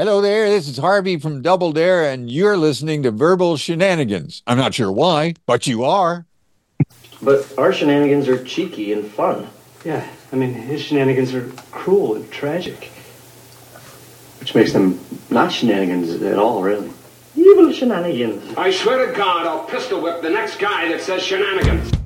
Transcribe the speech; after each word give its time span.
Hello 0.00 0.22
there, 0.22 0.48
this 0.48 0.66
is 0.66 0.78
Harvey 0.78 1.18
from 1.18 1.42
Double 1.42 1.72
Dare, 1.72 2.10
and 2.10 2.30
you're 2.30 2.56
listening 2.56 3.02
to 3.02 3.10
Verbal 3.10 3.58
Shenanigans. 3.58 4.42
I'm 4.46 4.56
not 4.56 4.72
sure 4.72 4.90
why, 4.90 5.34
but 5.44 5.66
you 5.66 5.84
are. 5.84 6.24
But 7.20 7.46
our 7.58 7.70
shenanigans 7.70 8.26
are 8.26 8.42
cheeky 8.42 8.94
and 8.94 9.06
fun. 9.06 9.46
Yeah, 9.84 10.08
I 10.32 10.36
mean, 10.36 10.54
his 10.54 10.80
shenanigans 10.80 11.34
are 11.34 11.46
cruel 11.70 12.14
and 12.14 12.30
tragic. 12.30 12.84
Which 14.38 14.54
makes 14.54 14.72
them 14.72 14.98
not 15.28 15.52
shenanigans 15.52 16.22
at 16.22 16.38
all, 16.38 16.62
really. 16.62 16.90
Evil 17.36 17.70
shenanigans. 17.70 18.56
I 18.56 18.70
swear 18.70 19.04
to 19.04 19.12
God, 19.12 19.46
I'll 19.46 19.64
pistol 19.64 20.00
whip 20.00 20.22
the 20.22 20.30
next 20.30 20.58
guy 20.58 20.88
that 20.88 21.02
says 21.02 21.22
shenanigans. 21.22 21.99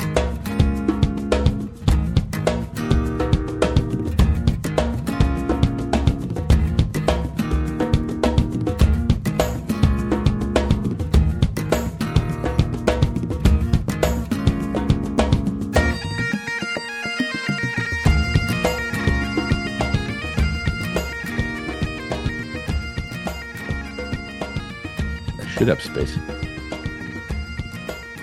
Up, 25.68 25.80
space. 25.80 26.14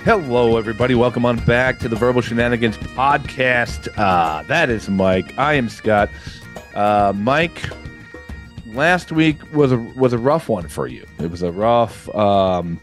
Hello, 0.04 0.58
everybody. 0.58 0.94
Welcome 0.94 1.26
on 1.26 1.44
back 1.46 1.80
to 1.80 1.90
the 1.90 1.96
Verbal 1.96 2.22
Shenanigans 2.22 2.78
podcast. 2.78 3.90
Uh, 3.98 4.44
that 4.44 4.70
is 4.70 4.88
Mike. 4.90 5.36
I 5.40 5.56
am 5.56 5.68
Scott. 5.68 6.10
Uh, 6.76 7.14
Mike, 7.16 7.68
last 8.68 9.12
week 9.12 9.40
was 9.54 9.72
a 9.72 9.78
was 9.78 10.14
a 10.14 10.20
rough 10.20 10.50
one 10.50 10.68
for 10.68 10.86
you. 10.86 11.04
It 11.18 11.32
was 11.32 11.42
a 11.42 11.52
rough 11.52 12.14
um, 12.14 12.80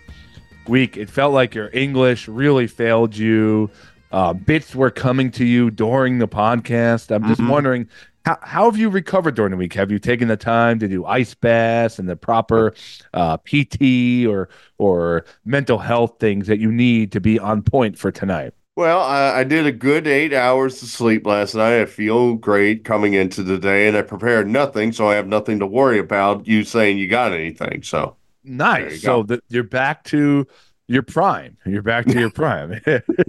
week. 0.67 0.97
It 0.97 1.09
felt 1.09 1.33
like 1.33 1.55
your 1.55 1.71
English 1.73 2.27
really 2.27 2.67
failed 2.67 3.17
you. 3.17 3.71
Uh, 4.11 4.33
bits 4.33 4.75
were 4.75 4.91
coming 4.91 5.31
to 5.33 5.45
you 5.45 5.71
during 5.71 6.19
the 6.19 6.29
podcast. 6.29 7.15
I'm 7.15 7.29
just 7.29 7.47
wondering 7.49 7.89
how, 8.29 8.39
how 8.43 8.65
have 8.67 8.77
you 8.77 8.91
recovered 8.91 9.35
during 9.37 9.53
the 9.53 9.57
week? 9.57 9.73
Have 9.73 9.91
you 9.91 9.99
taken 9.99 10.29
the 10.29 10.37
time 10.37 10.79
to 10.81 10.89
do 10.89 11.07
ice 11.07 11.33
baths 11.33 11.99
and 11.99 12.07
the 12.07 12.17
proper 12.17 12.75
uh, 13.15 13.39
PT 13.39 14.27
or 14.27 14.51
or 14.77 15.25
mental 15.47 15.79
health 15.79 16.17
things 16.21 16.47
that 16.47 16.59
you 16.59 16.71
need 16.71 17.11
to 17.13 17.21
be 17.21 17.39
on 17.39 17.63
point 17.63 17.99
for 17.99 18.13
tonight? 18.13 18.53
Well, 18.77 19.01
I, 19.01 19.41
I 19.41 19.45
did 19.45 19.65
a 19.65 19.73
good 19.73 20.07
eight 20.07 20.35
hours 20.35 20.83
of 20.83 20.91
sleep 20.91 21.27
last 21.27 21.55
night. 21.55 21.81
I 21.81 21.87
feel 21.87 22.35
great 22.35 22.85
coming 22.85 23.15
into 23.15 23.43
the 23.43 23.59
day, 23.59 23.89
and 23.89 23.97
I 23.97 24.03
prepared 24.03 24.47
nothing, 24.47 24.93
so 24.93 25.09
I 25.09 25.15
have 25.15 25.27
nothing 25.27 25.59
to 25.61 25.67
worry 25.67 25.99
about. 25.99 26.47
You 26.47 26.65
saying 26.65 26.99
you 26.99 27.09
got 27.09 27.33
anything? 27.33 27.83
So 27.83 28.17
There 28.45 28.53
you 28.53 28.59
Nice. 28.59 29.03
So 29.03 29.23
that 29.23 29.41
you're 29.49 29.65
back 29.65 30.05
to 30.05 30.47
your 30.87 31.03
prime. 31.03 31.57
You're 31.65 31.83
back 31.83 32.05
to 32.07 32.21
your 32.21 32.31
prime. 32.35 32.79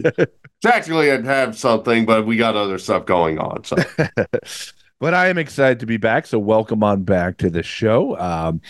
technically, 0.62 1.10
I'd 1.10 1.24
have 1.24 1.58
something, 1.58 2.06
but 2.06 2.26
we 2.26 2.36
got 2.36 2.58
other 2.58 2.78
stuff 2.78 3.06
going 3.06 3.40
on. 3.40 3.64
So 3.64 3.78
but 5.00 5.14
I 5.14 5.28
am 5.28 5.38
excited 5.38 5.80
to 5.80 5.86
be 5.86 5.98
back. 5.98 6.28
So 6.28 6.40
welcome 6.40 6.84
on 6.84 7.04
back 7.04 7.38
to 7.38 7.50
the 7.50 7.64
show. 7.64 8.18
Um, 8.20 8.62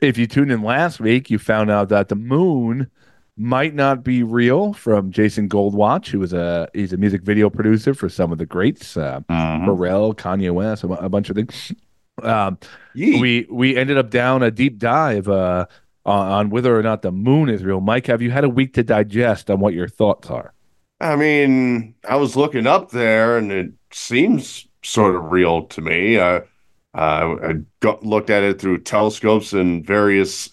if 0.00 0.18
you 0.18 0.26
tuned 0.26 0.52
in 0.52 0.62
last 0.62 1.00
week, 1.00 1.30
you 1.30 1.38
found 1.38 1.70
out 1.70 1.88
that 1.88 2.08
the 2.08 2.16
moon 2.16 2.90
might 3.38 3.74
not 3.74 4.02
be 4.02 4.22
real 4.22 4.72
from 4.72 5.10
Jason 5.10 5.48
Goldwatch, 5.48 6.08
who 6.08 6.18
was 6.18 6.32
a 6.32 6.68
he's 6.74 6.92
a 6.92 6.96
music 6.96 7.22
video 7.22 7.50
producer 7.50 7.94
for 7.94 8.08
some 8.08 8.32
of 8.32 8.38
the 8.38 8.46
greats, 8.46 8.96
uh, 8.96 9.20
Pharrell, 9.30 10.14
Kanye 10.14 10.52
West, 10.52 10.84
a, 10.84 10.88
a 10.88 11.08
bunch 11.08 11.30
of 11.30 11.36
things. 11.36 11.72
Um, 12.22 12.58
we 12.94 13.46
we 13.50 13.76
ended 13.76 13.98
up 13.98 14.10
down 14.10 14.42
a 14.42 14.50
deep 14.50 14.78
dive 14.78 15.28
uh, 15.28 15.66
on, 16.04 16.32
on 16.32 16.50
whether 16.50 16.78
or 16.78 16.82
not 16.82 17.02
the 17.02 17.12
moon 17.12 17.48
is 17.48 17.62
real. 17.62 17.80
Mike, 17.80 18.06
have 18.06 18.22
you 18.22 18.30
had 18.30 18.44
a 18.44 18.48
week 18.48 18.74
to 18.74 18.82
digest 18.82 19.50
on 19.50 19.60
what 19.60 19.74
your 19.74 19.88
thoughts 19.88 20.30
are? 20.30 20.52
I 20.98 21.14
mean, 21.16 21.94
I 22.08 22.16
was 22.16 22.36
looking 22.36 22.66
up 22.66 22.90
there, 22.90 23.36
and 23.36 23.52
it 23.52 23.72
seems 23.92 24.65
sort 24.86 25.14
of 25.16 25.30
real 25.32 25.66
to 25.66 25.80
me. 25.80 26.16
Uh, 26.18 26.40
uh, 26.94 27.36
I 27.42 27.52
got, 27.80 28.04
looked 28.04 28.30
at 28.30 28.42
it 28.42 28.60
through 28.60 28.78
telescopes 28.82 29.52
in 29.52 29.84
various 29.84 30.50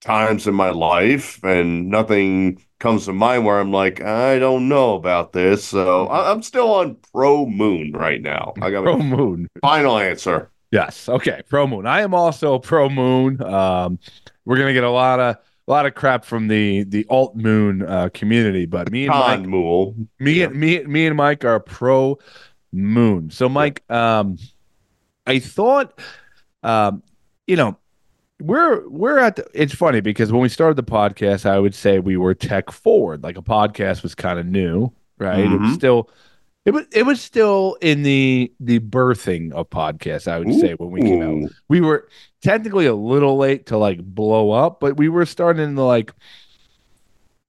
times 0.00 0.46
in 0.46 0.54
my 0.54 0.70
life, 0.70 1.42
and 1.44 1.88
nothing 1.88 2.62
comes 2.78 3.06
to 3.06 3.12
mind 3.12 3.44
where 3.44 3.58
I'm 3.60 3.72
like, 3.72 4.00
I 4.02 4.38
don't 4.38 4.68
know 4.68 4.94
about 4.94 5.32
this. 5.32 5.64
So 5.64 6.06
I, 6.08 6.30
I'm 6.30 6.42
still 6.42 6.72
on 6.74 6.96
pro 7.12 7.46
moon 7.46 7.92
right 7.92 8.20
now. 8.20 8.54
I 8.60 8.70
got 8.70 8.82
Pro 8.84 8.94
a 8.94 9.02
moon. 9.02 9.48
final 9.60 9.98
answer. 9.98 10.50
Yes. 10.70 11.08
Okay. 11.08 11.42
Pro 11.48 11.66
moon. 11.66 11.86
I 11.86 12.00
am 12.00 12.14
also 12.14 12.58
pro 12.58 12.88
moon. 12.88 13.40
Um, 13.42 13.98
we're 14.44 14.56
gonna 14.58 14.72
get 14.72 14.84
a 14.84 14.90
lot 14.90 15.20
of 15.20 15.36
a 15.36 15.70
lot 15.70 15.86
of 15.86 15.94
crap 15.94 16.24
from 16.24 16.48
the 16.48 16.84
the 16.84 17.06
alt 17.08 17.36
moon 17.36 17.82
uh, 17.82 18.08
community, 18.12 18.66
but 18.66 18.90
me 18.90 19.04
and 19.06 19.10
Mike, 19.10 19.40
Con 19.40 19.48
mool. 19.48 19.94
me 20.18 20.42
and 20.42 20.54
me 20.54 20.82
me 20.84 21.06
and 21.06 21.16
Mike 21.16 21.44
are 21.44 21.60
pro 21.60 22.18
moon. 22.74 23.30
So 23.30 23.48
Mike, 23.48 23.82
um, 23.90 24.36
I 25.26 25.38
thought, 25.38 25.98
um, 26.62 27.02
you 27.46 27.56
know, 27.56 27.76
we're 28.40 28.86
we're 28.88 29.18
at. 29.18 29.36
The, 29.36 29.46
it's 29.54 29.74
funny 29.74 30.00
because 30.00 30.32
when 30.32 30.42
we 30.42 30.48
started 30.48 30.76
the 30.76 30.82
podcast, 30.82 31.46
I 31.46 31.58
would 31.58 31.74
say 31.74 31.98
we 32.00 32.16
were 32.16 32.34
tech 32.34 32.70
forward. 32.70 33.22
Like 33.22 33.38
a 33.38 33.42
podcast 33.42 34.02
was 34.02 34.14
kind 34.14 34.38
of 34.38 34.46
new, 34.46 34.90
right? 35.18 35.40
It 35.40 35.48
was 35.60 35.70
Mhm. 35.70 35.74
still. 35.74 36.10
It 36.64 36.72
was 36.72 36.86
it 36.92 37.04
was 37.04 37.20
still 37.20 37.76
in 37.82 38.02
the 38.02 38.50
the 38.58 38.80
birthing 38.80 39.52
of 39.52 39.68
podcasts. 39.70 40.26
I 40.26 40.38
would 40.38 40.54
say 40.54 40.72
when 40.72 40.90
we 40.90 41.02
came 41.02 41.22
out, 41.44 41.50
we 41.68 41.80
were 41.82 42.08
technically 42.42 42.86
a 42.86 42.94
little 42.94 43.36
late 43.36 43.66
to 43.66 43.76
like 43.76 44.02
blow 44.02 44.50
up, 44.50 44.80
but 44.80 44.96
we 44.96 45.10
were 45.10 45.26
starting 45.26 45.74
to 45.76 45.82
like 45.82 46.12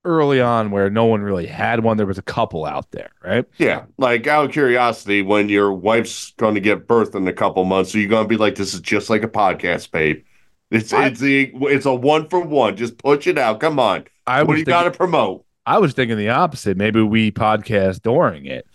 early 0.05 0.39
on 0.39 0.71
where 0.71 0.89
no 0.89 1.05
one 1.05 1.21
really 1.21 1.45
had 1.47 1.83
one. 1.83 1.97
There 1.97 2.05
was 2.05 2.17
a 2.17 2.21
couple 2.23 2.65
out 2.65 2.91
there, 2.91 3.09
right? 3.23 3.45
Yeah, 3.57 3.85
like 3.97 4.25
out 4.27 4.45
of 4.45 4.51
curiosity, 4.51 5.21
when 5.21 5.49
your 5.49 5.73
wife's 5.73 6.31
going 6.37 6.55
to 6.55 6.61
give 6.61 6.87
birth 6.87 7.15
in 7.15 7.27
a 7.27 7.33
couple 7.33 7.65
months, 7.65 7.93
are 7.93 7.99
you 7.99 8.07
going 8.07 8.23
to 8.23 8.29
be 8.29 8.37
like, 8.37 8.55
"This 8.55 8.73
is 8.73 8.79
just 8.79 9.09
like 9.09 9.23
a 9.23 9.27
podcast, 9.27 9.91
babe"? 9.91 10.23
It's 10.71 10.93
I- 10.93 11.07
it's 11.07 11.19
the 11.19 11.51
it's 11.55 11.85
a 11.85 11.93
one 11.93 12.29
for 12.29 12.39
one. 12.39 12.77
Just 12.77 12.97
push 12.97 13.27
it 13.27 13.37
out. 13.37 13.59
Come 13.59 13.79
on. 13.79 14.05
I 14.27 14.43
what 14.43 14.53
do 14.53 14.59
you 14.59 14.65
got 14.65 14.83
to 14.83 14.91
promote? 14.91 15.45
I 15.65 15.79
was 15.79 15.93
thinking 15.93 16.17
the 16.17 16.29
opposite. 16.29 16.77
Maybe 16.77 17.01
we 17.01 17.31
podcast 17.31 18.01
during 18.01 18.45
it. 18.45 18.67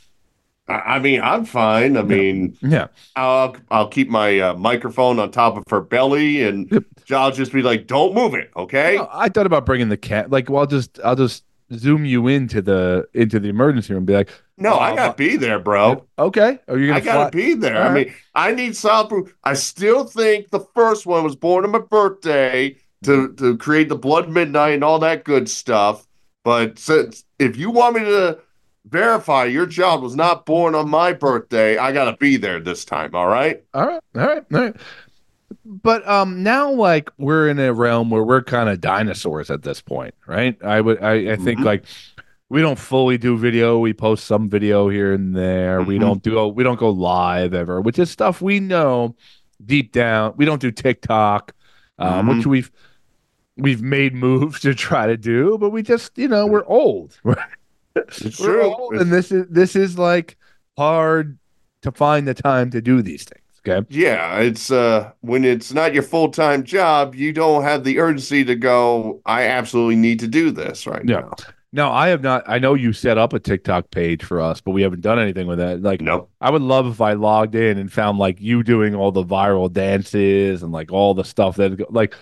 I, 0.70 0.96
I 0.96 0.98
mean, 0.98 1.20
I'm 1.20 1.44
fine. 1.44 1.96
I 1.96 2.02
mean, 2.02 2.56
Yeah. 2.62 2.88
I'll 3.16 3.56
I'll 3.70 3.88
keep 3.88 4.08
my 4.08 4.38
uh, 4.40 4.54
microphone 4.54 5.18
on 5.18 5.30
top 5.30 5.56
of 5.56 5.64
her 5.70 5.80
belly, 5.80 6.42
and 6.42 6.70
Yep. 6.70 6.84
I'll 7.10 7.32
just 7.32 7.52
be 7.52 7.62
like, 7.62 7.86
"Don't 7.86 8.14
move 8.14 8.34
it, 8.34 8.50
okay?" 8.56 8.96
No, 8.96 9.08
I 9.12 9.28
thought 9.28 9.46
about 9.46 9.66
bringing 9.66 9.88
the 9.88 9.96
cat. 9.96 10.30
Like, 10.30 10.48
well, 10.48 10.60
I'll 10.60 10.66
just 10.66 11.00
I'll 11.04 11.16
just 11.16 11.44
zoom 11.72 12.04
you 12.04 12.26
into 12.28 12.60
the 12.62 13.06
into 13.14 13.38
the 13.40 13.48
emergency 13.48 13.92
room. 13.92 13.98
and 14.00 14.06
Be 14.06 14.14
like, 14.14 14.30
No, 14.58 14.74
I 14.74 14.92
Oh, 14.92 14.96
gotta 14.96 15.14
be 15.16 15.36
there, 15.36 15.58
bro. 15.58 16.04
okay, 16.18 16.58
are 16.68 16.78
you 16.78 16.88
gonna 16.88 16.98
I 16.98 17.00
gotta 17.00 17.36
be 17.36 17.54
there. 17.54 17.82
All 17.82 17.88
I 17.90 17.94
mean, 17.94 18.14
I 18.34 18.52
need 18.52 18.76
solid 18.76 19.08
proof. 19.08 19.34
I 19.44 19.54
still 19.54 20.04
think 20.04 20.50
the 20.50 20.60
first 20.74 21.06
one 21.06 21.22
was 21.24 21.36
born 21.36 21.64
on 21.64 21.70
my 21.70 21.78
birthday 21.78 22.76
to 23.04 23.32
to 23.34 23.56
create 23.56 23.88
the 23.88 23.96
blood 23.96 24.28
midnight 24.28 24.74
and 24.74 24.84
all 24.84 24.98
that 25.00 25.24
good 25.24 25.48
stuff. 25.48 26.06
But 26.44 26.78
since 26.78 27.24
if 27.38 27.56
you 27.56 27.70
want 27.70 27.96
me 27.96 28.00
to 28.02 28.38
verify 28.86 29.44
your 29.44 29.66
child 29.66 30.02
was 30.02 30.16
not 30.16 30.46
born 30.46 30.74
on 30.74 30.88
my 30.88 31.12
birthday, 31.12 31.76
I 31.76 31.92
gotta 31.92 32.16
be 32.16 32.36
there 32.36 32.60
this 32.60 32.84
time. 32.84 33.14
All 33.14 33.26
right. 33.28 33.62
All 33.74 33.86
right, 33.86 34.00
all 34.16 34.26
right, 34.26 34.42
all 34.52 34.60
right. 34.60 34.76
But 35.64 36.06
um, 36.08 36.42
now 36.42 36.70
like 36.72 37.10
we're 37.18 37.48
in 37.48 37.58
a 37.58 37.72
realm 37.72 38.10
where 38.10 38.22
we're 38.24 38.42
kind 38.42 38.68
of 38.68 38.80
dinosaurs 38.80 39.50
at 39.50 39.62
this 39.62 39.80
point, 39.80 40.14
right? 40.26 40.56
I 40.64 40.80
would, 40.80 41.02
I, 41.02 41.32
I 41.32 41.36
think 41.36 41.60
Mhm. 41.60 41.64
like 41.64 41.84
we 42.48 42.60
don't 42.62 42.78
fully 42.78 43.18
do 43.18 43.36
video. 43.36 43.78
We 43.78 43.92
post 43.92 44.24
some 44.24 44.48
video 44.48 44.88
here 44.88 45.12
and 45.12 45.36
there. 45.36 45.82
We 45.82 45.96
Mhm. 45.96 46.00
don't 46.00 46.22
do, 46.22 46.46
we 46.48 46.64
don't 46.64 46.78
go 46.78 46.90
live 46.90 47.52
ever, 47.54 47.80
which 47.80 47.98
is 47.98 48.10
stuff 48.10 48.40
we 48.40 48.58
know 48.60 49.14
deep 49.64 49.92
down. 49.92 50.34
We 50.36 50.44
don't 50.46 50.60
do 50.60 50.70
TikTok, 50.70 51.52
um, 51.98 52.26
which 52.28 52.46
we've 52.46 52.70
we've 53.56 53.82
made 53.82 54.14
moves 54.26 54.60
to 54.60 54.74
try 54.74 55.06
to 55.06 55.16
do, 55.16 55.58
but 55.58 55.70
we 55.70 55.82
just, 55.82 56.16
you 56.16 56.28
know, 56.28 56.46
we're 56.46 56.64
old. 56.66 57.18
It's 57.96 58.38
we're 58.40 58.60
true. 58.60 58.62
old, 58.74 58.94
and 58.94 59.12
this 59.12 59.32
is 59.32 59.46
this 59.48 59.74
is 59.76 59.98
like 59.98 60.36
hard 60.76 61.38
to 61.82 61.92
find 61.92 62.26
the 62.28 62.34
time 62.34 62.70
to 62.70 62.80
do 62.80 63.02
these 63.02 63.24
things. 63.24 63.40
Okay. 63.66 63.86
Yeah, 63.90 64.38
it's 64.38 64.70
uh 64.70 65.12
when 65.20 65.44
it's 65.44 65.72
not 65.72 65.92
your 65.92 66.02
full 66.02 66.30
time 66.30 66.62
job, 66.64 67.14
you 67.14 67.32
don't 67.32 67.62
have 67.62 67.84
the 67.84 67.98
urgency 67.98 68.44
to 68.44 68.54
go. 68.54 69.20
I 69.26 69.44
absolutely 69.48 69.96
need 69.96 70.20
to 70.20 70.28
do 70.28 70.50
this 70.50 70.86
right 70.86 71.02
Yeah. 71.06 71.20
now. 71.20 71.34
No, 71.72 71.88
I 71.90 72.08
have 72.08 72.20
not. 72.20 72.42
I 72.48 72.58
know 72.58 72.74
you 72.74 72.92
set 72.92 73.16
up 73.16 73.32
a 73.32 73.38
TikTok 73.38 73.92
page 73.92 74.24
for 74.24 74.40
us, 74.40 74.60
but 74.60 74.72
we 74.72 74.82
haven't 74.82 75.02
done 75.02 75.20
anything 75.20 75.46
with 75.46 75.58
that. 75.58 75.82
Like, 75.82 76.00
Nope. 76.00 76.28
I 76.40 76.50
would 76.50 76.62
love 76.62 76.86
if 76.88 77.00
I 77.00 77.12
logged 77.12 77.54
in 77.54 77.78
and 77.78 77.92
found 77.92 78.18
like 78.18 78.40
you 78.40 78.64
doing 78.64 78.96
all 78.96 79.12
the 79.12 79.22
viral 79.24 79.72
dances 79.72 80.64
and 80.64 80.72
like 80.72 80.90
all 80.92 81.14
the 81.14 81.24
stuff 81.24 81.56
that 81.56 81.92
like. 81.92 82.14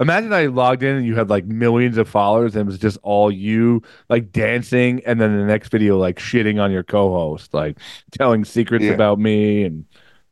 Imagine 0.00 0.32
I 0.32 0.46
logged 0.46 0.82
in 0.82 0.96
and 0.96 1.06
you 1.06 1.14
had 1.14 1.28
like 1.28 1.44
millions 1.44 1.98
of 1.98 2.08
followers 2.08 2.56
and 2.56 2.62
it 2.62 2.66
was 2.66 2.78
just 2.78 2.98
all 3.02 3.30
you 3.30 3.82
like 4.08 4.32
dancing, 4.32 5.02
and 5.04 5.20
then 5.20 5.36
the 5.38 5.44
next 5.44 5.68
video 5.70 5.98
like 5.98 6.18
shitting 6.18 6.60
on 6.60 6.70
your 6.72 6.82
co-host, 6.82 7.52
like 7.52 7.78
telling 8.10 8.44
secrets 8.44 8.84
Yeah. 8.84 8.92
about 8.92 9.18
me 9.18 9.64
and 9.64 9.84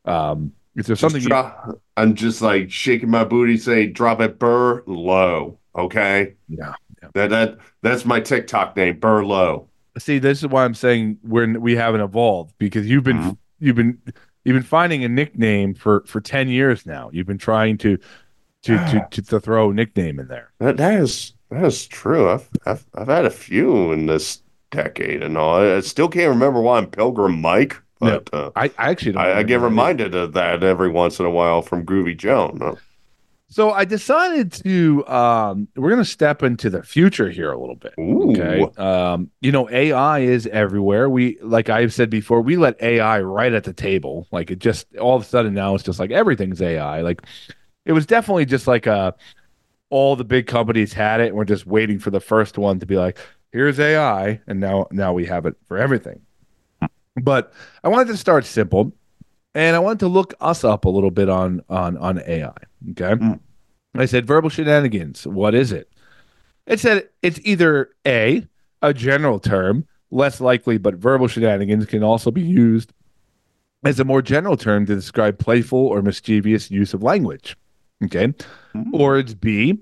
um 0.05 0.51
Is 0.75 0.87
there 0.87 0.95
Just 0.95 1.01
something? 1.13 1.21
You, 1.21 1.79
I'm 1.97 2.15
just 2.15 2.41
like 2.41 2.71
shaking 2.71 3.09
my 3.09 3.23
booty, 3.23 3.57
saying 3.57 3.93
drop 3.93 4.21
it 4.21 4.39
burr 4.39 4.83
low. 4.87 5.59
Okay. 5.75 6.33
yeah, 6.47 6.73
yeah. 7.01 7.09
That 7.13 7.29
that 7.29 7.57
that's 7.83 8.05
my 8.05 8.19
TikTok 8.19 8.75
name, 8.75 8.99
burr 8.99 9.23
low. 9.23 9.67
See, 9.97 10.17
this 10.19 10.39
is 10.39 10.47
why 10.47 10.65
I'm 10.65 10.73
saying 10.73 11.17
we're 11.23 11.59
we 11.59 11.75
haven't 11.75 12.01
evolved 12.01 12.53
because 12.57 12.87
you've 12.89 13.03
been 13.03 13.17
Mhm. 13.17 13.37
you've 13.59 13.75
been 13.75 13.99
you've 14.45 14.55
been 14.55 14.63
finding 14.63 15.03
a 15.03 15.09
nickname 15.09 15.73
for 15.75 16.03
for 16.07 16.21
ten 16.21 16.47
years 16.47 16.85
now. 16.87 17.09
You've 17.13 17.27
been 17.27 17.37
trying 17.37 17.77
to 17.79 17.99
to 18.63 18.77
to, 18.77 19.07
to, 19.11 19.21
to 19.21 19.39
throw 19.39 19.71
a 19.71 19.73
nickname 19.73 20.19
in 20.19 20.27
there. 20.27 20.51
That 20.59 20.77
that 20.77 20.99
is 20.99 21.33
that 21.49 21.63
is 21.65 21.87
true. 21.87 22.29
I've 22.29 22.49
I've 22.65 22.85
I've 22.95 23.07
had 23.07 23.25
a 23.25 23.29
few 23.31 23.91
in 23.91 24.05
this 24.05 24.41
decade 24.71 25.23
and 25.23 25.37
all. 25.37 25.55
I 25.55 25.79
still 25.81 26.09
can't 26.09 26.29
remember 26.29 26.61
why 26.61 26.77
I'm 26.77 26.87
Pilgrim 26.87 27.41
Mike, 27.41 27.77
but 27.99 28.29
uh, 28.33 28.51
I, 28.55 28.65
I 28.77 28.89
actually 28.91 29.13
don't 29.13 29.21
I, 29.23 29.39
I 29.39 29.43
get 29.43 29.61
reminded 29.61 30.15
of 30.15 30.33
that 30.33 30.63
every 30.63 30.89
once 30.89 31.19
in 31.19 31.25
a 31.25 31.31
while 31.31 31.61
from 31.61 31.85
Groovy 31.85 32.15
Joan. 32.17 32.61
Uh, 32.61 32.75
So 33.51 33.71
I 33.71 33.83
decided 33.85 34.51
to 34.63 35.07
um 35.07 35.67
we're 35.75 35.89
gonna 35.89 36.05
step 36.05 36.43
into 36.43 36.69
the 36.69 36.83
future 36.83 37.31
here 37.31 37.51
a 37.51 37.59
little 37.59 37.75
bit. 37.75 37.99
Ooh. 37.99 38.31
Okay. 38.31 38.69
Um, 38.77 39.31
you 39.41 39.51
know, 39.51 39.67
AI 39.71 40.19
is 40.19 40.45
everywhere. 40.47 41.09
We 41.09 41.39
like 41.41 41.67
I've 41.69 41.91
said 41.93 42.11
before, 42.11 42.41
we 42.41 42.57
let 42.57 42.79
AI 42.81 43.21
right 43.21 43.51
at 43.51 43.63
the 43.63 43.73
table. 43.73 44.27
Like 44.31 44.51
it 44.51 44.59
just 44.59 44.95
all 44.97 45.15
of 45.15 45.23
a 45.23 45.25
sudden 45.25 45.55
now 45.55 45.73
it's 45.73 45.83
just 45.83 45.99
like 45.99 46.11
everything's 46.11 46.61
AI. 46.61 47.01
Like 47.01 47.23
it 47.85 47.93
was 47.93 48.05
definitely 48.05 48.45
just 48.45 48.67
like 48.67 48.87
uh 48.87 49.11
all 49.89 50.15
the 50.15 50.23
big 50.23 50.47
companies 50.47 50.93
had 50.93 51.19
it 51.19 51.27
and 51.27 51.35
we're 51.35 51.45
just 51.45 51.65
waiting 51.65 51.99
for 51.99 52.11
the 52.11 52.19
first 52.19 52.57
one 52.57 52.79
to 52.79 52.85
be 52.85 52.95
like, 52.95 53.17
here's 53.51 53.79
AI, 53.79 54.39
and 54.47 54.59
now 54.59 54.87
now 54.91 55.13
we 55.13 55.25
have 55.25 55.45
it 55.45 55.55
for 55.67 55.77
everything. 55.77 56.21
But 57.21 57.53
I 57.83 57.89
wanted 57.89 58.07
to 58.09 58.17
start 58.17 58.45
simple 58.45 58.93
and 59.55 59.75
I 59.75 59.79
wanted 59.79 59.99
to 59.99 60.07
look 60.07 60.33
us 60.39 60.63
up 60.63 60.85
a 60.85 60.89
little 60.89 61.11
bit 61.11 61.29
on 61.29 61.61
on 61.69 61.97
on 61.97 62.21
AI. 62.25 62.53
Okay. 62.91 63.15
Mm. 63.15 63.39
I 63.95 64.05
said 64.05 64.25
verbal 64.25 64.49
shenanigans. 64.49 65.25
What 65.25 65.55
is 65.55 65.71
it? 65.71 65.91
It 66.67 66.79
said 66.79 67.09
it's 67.23 67.39
either 67.43 67.89
A, 68.05 68.47
a 68.81 68.93
general 68.93 69.39
term, 69.39 69.87
less 70.11 70.39
likely, 70.39 70.77
but 70.77 70.95
verbal 70.95 71.27
shenanigans 71.27 71.87
can 71.87 72.03
also 72.03 72.29
be 72.29 72.41
used 72.41 72.93
as 73.83 73.99
a 73.99 74.05
more 74.05 74.21
general 74.21 74.55
term 74.55 74.85
to 74.85 74.95
describe 74.95 75.39
playful 75.39 75.79
or 75.79 76.01
mischievous 76.01 76.69
use 76.69 76.93
of 76.93 77.01
language. 77.01 77.57
Okay. 78.03 78.33
Or 78.93 79.17
it's 79.17 79.33
B, 79.33 79.79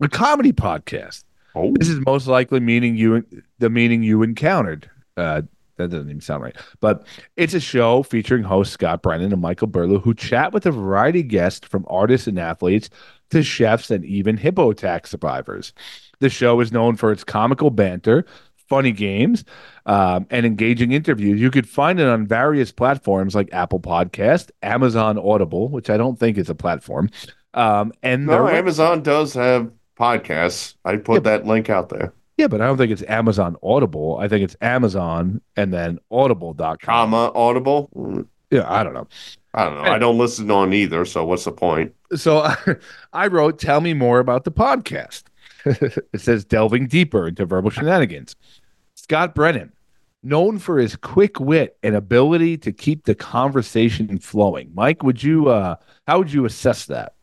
a 0.00 0.08
comedy 0.08 0.52
podcast. 0.52 1.24
Oh, 1.54 1.72
This 1.78 1.88
is 1.88 2.00
most 2.06 2.26
likely 2.26 2.60
meaning 2.60 2.96
you 2.96 3.24
the 3.58 3.70
meaning 3.70 4.02
you 4.02 4.22
encountered. 4.22 4.88
Uh, 5.16 5.42
that 5.76 5.88
doesn't 5.90 6.10
even 6.10 6.20
sound 6.20 6.42
right. 6.42 6.56
But 6.80 7.06
it's 7.36 7.54
a 7.54 7.60
show 7.60 8.02
featuring 8.02 8.42
hosts 8.42 8.74
Scott 8.74 9.02
Brennan 9.02 9.32
and 9.32 9.40
Michael 9.40 9.66
Burlew 9.66 9.98
who 9.98 10.14
chat 10.14 10.52
with 10.52 10.66
a 10.66 10.70
variety 10.70 11.20
of 11.20 11.28
guests 11.28 11.66
from 11.66 11.86
artists 11.88 12.26
and 12.26 12.38
athletes 12.38 12.90
to 13.30 13.42
chefs 13.42 13.90
and 13.90 14.04
even 14.04 14.36
hippo 14.36 14.70
attack 14.70 15.06
survivors. 15.06 15.72
The 16.18 16.28
show 16.28 16.60
is 16.60 16.70
known 16.72 16.96
for 16.96 17.10
its 17.12 17.24
comical 17.24 17.70
banter, 17.70 18.26
funny 18.68 18.92
games, 18.92 19.44
um, 19.90 20.24
and 20.30 20.46
engaging 20.46 20.92
interviews. 20.92 21.40
You 21.40 21.50
could 21.50 21.68
find 21.68 21.98
it 21.98 22.06
on 22.06 22.24
various 22.24 22.70
platforms 22.70 23.34
like 23.34 23.52
Apple 23.52 23.80
Podcast, 23.80 24.50
Amazon 24.62 25.18
Audible, 25.18 25.68
which 25.68 25.90
I 25.90 25.96
don't 25.96 26.16
think 26.16 26.38
is 26.38 26.48
a 26.48 26.54
platform, 26.54 27.10
um, 27.54 27.92
and 28.02 28.26
no, 28.26 28.46
Amazon 28.46 29.02
does 29.02 29.34
have 29.34 29.70
podcasts. 29.98 30.74
I 30.84 30.96
put 30.96 31.24
that 31.24 31.44
link 31.44 31.68
out 31.68 31.88
there. 31.88 32.12
Yeah, 32.36 32.46
but 32.46 32.60
I 32.60 32.66
don't 32.66 32.78
think 32.78 32.92
it's 32.92 33.02
Amazon 33.02 33.56
Audible. 33.64 34.16
I 34.18 34.28
think 34.28 34.44
it's 34.44 34.56
Amazon 34.60 35.42
and 35.56 35.74
then 35.74 35.98
audible.com. 36.10 36.78
Comma 36.78 37.32
Audible. 37.34 37.90
Yeah, 38.50 38.70
I 38.72 38.82
don't 38.84 38.94
know. 38.94 39.08
I 39.52 39.64
don't 39.64 39.74
know. 39.74 39.90
I 39.90 39.98
don't 39.98 40.16
listen 40.16 40.50
on 40.50 40.72
either. 40.72 41.04
So 41.04 41.24
what's 41.26 41.44
the 41.44 41.52
point? 41.52 41.94
So 42.14 42.48
I 43.12 43.26
wrote, 43.26 43.58
Tell 43.58 43.80
me 43.80 43.92
more 43.92 44.20
about 44.20 44.44
the 44.44 44.52
podcast. 44.52 45.24
it 45.66 46.20
says, 46.20 46.44
Delving 46.44 46.86
deeper 46.86 47.28
into 47.28 47.44
verbal 47.44 47.70
shenanigans. 47.70 48.36
Scott 48.94 49.34
Brennan, 49.34 49.72
known 50.22 50.58
for 50.58 50.78
his 50.78 50.96
quick 50.96 51.40
wit 51.40 51.78
and 51.82 51.94
ability 51.94 52.58
to 52.58 52.72
keep 52.72 53.04
the 53.04 53.14
conversation 53.14 54.18
flowing. 54.18 54.70
Mike, 54.74 55.02
would 55.02 55.22
you, 55.22 55.48
uh, 55.48 55.76
how 56.06 56.18
would 56.18 56.32
you 56.32 56.44
assess 56.44 56.86
that? 56.86 57.14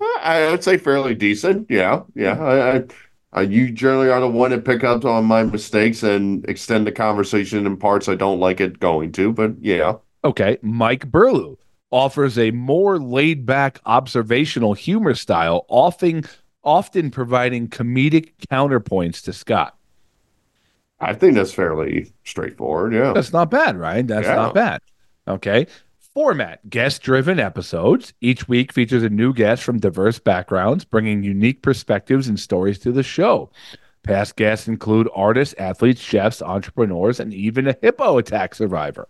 I 0.00 0.50
would 0.50 0.62
say 0.64 0.78
fairly 0.78 1.14
decent. 1.14 1.66
Yeah, 1.70 2.02
yeah. 2.14 2.38
I, 2.40 2.76
I, 2.76 2.84
I, 3.32 3.42
you 3.42 3.70
generally 3.72 4.10
are 4.10 4.20
the 4.20 4.28
one 4.28 4.50
to 4.50 4.58
pick 4.58 4.84
up 4.84 5.04
on 5.04 5.24
my 5.24 5.42
mistakes 5.44 6.02
and 6.02 6.44
extend 6.48 6.86
the 6.86 6.92
conversation 6.92 7.66
in 7.66 7.76
parts 7.76 8.08
I 8.08 8.14
don't 8.14 8.40
like 8.40 8.60
it 8.60 8.78
going 8.80 9.12
to. 9.12 9.32
But 9.32 9.54
yeah, 9.60 9.96
Okay, 10.24 10.58
Mike 10.62 11.10
Burlew 11.10 11.56
offers 11.90 12.38
a 12.38 12.50
more 12.50 12.98
laid 12.98 13.46
back 13.46 13.80
observational 13.86 14.74
humor 14.74 15.14
style, 15.14 15.64
often 15.68 16.24
often 16.64 17.10
providing 17.10 17.68
comedic 17.68 18.32
counterpoints 18.50 19.22
to 19.24 19.32
Scott. 19.32 19.77
I 21.00 21.14
think 21.14 21.34
that's 21.34 21.52
fairly 21.52 22.12
straightforward. 22.24 22.92
Yeah. 22.92 23.12
That's 23.12 23.32
not 23.32 23.50
bad, 23.50 23.76
right? 23.76 24.06
That's 24.06 24.26
Yeah. 24.26 24.34
not 24.34 24.54
bad. 24.54 24.80
Okay. 25.26 25.66
Format 26.14 26.68
guest 26.68 27.02
driven 27.02 27.38
episodes. 27.38 28.12
Each 28.20 28.48
week 28.48 28.72
features 28.72 29.04
a 29.04 29.08
new 29.08 29.32
guest 29.32 29.62
from 29.62 29.78
diverse 29.78 30.18
backgrounds, 30.18 30.84
bringing 30.84 31.22
unique 31.22 31.62
perspectives 31.62 32.26
and 32.26 32.40
stories 32.40 32.78
to 32.80 32.90
the 32.90 33.04
show. 33.04 33.50
Past 34.02 34.34
guests 34.36 34.66
include 34.66 35.08
artists, 35.14 35.54
athletes, 35.58 36.00
chefs, 36.00 36.42
entrepreneurs, 36.42 37.20
and 37.20 37.32
even 37.32 37.68
a 37.68 37.76
hippo 37.80 38.18
attack 38.18 38.54
survivor. 38.54 39.06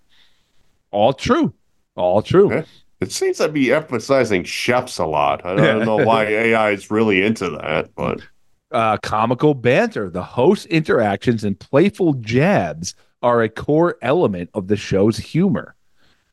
All 0.91 1.13
true. 1.15 1.55
All 1.95 2.21
true. 2.21 2.53
Yeah. 2.53 2.65
It 3.01 3.13
seems 3.13 3.39
to 3.39 3.49
be 3.49 3.73
emphasizing 3.73 4.43
chefs 4.45 4.99
a 4.99 5.07
lot. 5.07 5.47
I 5.47 5.55
don't, 5.55 5.61
I 5.65 5.67
don't 5.73 5.85
know 5.87 6.05
why 6.05 6.25
AI 6.27 6.71
is 6.73 6.91
really 6.91 7.23
into 7.23 7.49
that, 7.51 7.95
but 7.95 8.21
uh, 8.71 8.97
comical 8.99 9.55
banter. 9.55 10.11
The 10.11 10.23
host 10.23 10.67
interactions 10.67 11.45
and 11.45 11.59
playful 11.59 12.15
jabs 12.15 12.95
are 13.23 13.43
a 13.43 13.49
core 13.49 13.97
element 14.03 14.51
of 14.55 14.69
the 14.69 14.77
show's 14.77 15.17
humor. 15.17 15.75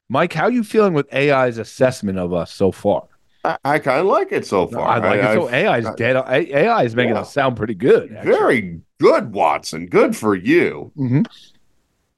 Mike, 0.09 0.33
how 0.33 0.43
are 0.43 0.51
you 0.51 0.63
feeling 0.63 0.93
with 0.93 1.11
AI's 1.13 1.57
assessment 1.57 2.19
of 2.19 2.33
us 2.33 2.53
so 2.53 2.71
far? 2.71 3.07
I, 3.43 3.57
I 3.63 3.79
kind 3.79 3.99
of 4.01 4.05
like 4.07 4.31
it 4.31 4.45
so 4.45 4.67
far. 4.67 4.87
I 4.87 4.97
like 4.99 5.19
it. 5.19 5.33
So 5.33 5.47
I- 5.47 5.75
AI's 5.77 5.87
dead. 5.95 6.15
AI 6.15 6.83
is 6.83 6.95
making 6.95 7.15
Yeah. 7.15 7.21
us 7.21 7.33
sound 7.33 7.57
pretty 7.57 7.73
good. 7.75 8.11
actually. 8.13 8.31
very 8.31 8.81
good, 8.99 9.33
Watson. 9.33 9.87
Good 9.87 10.15
for 10.15 10.35
you. 10.35 10.91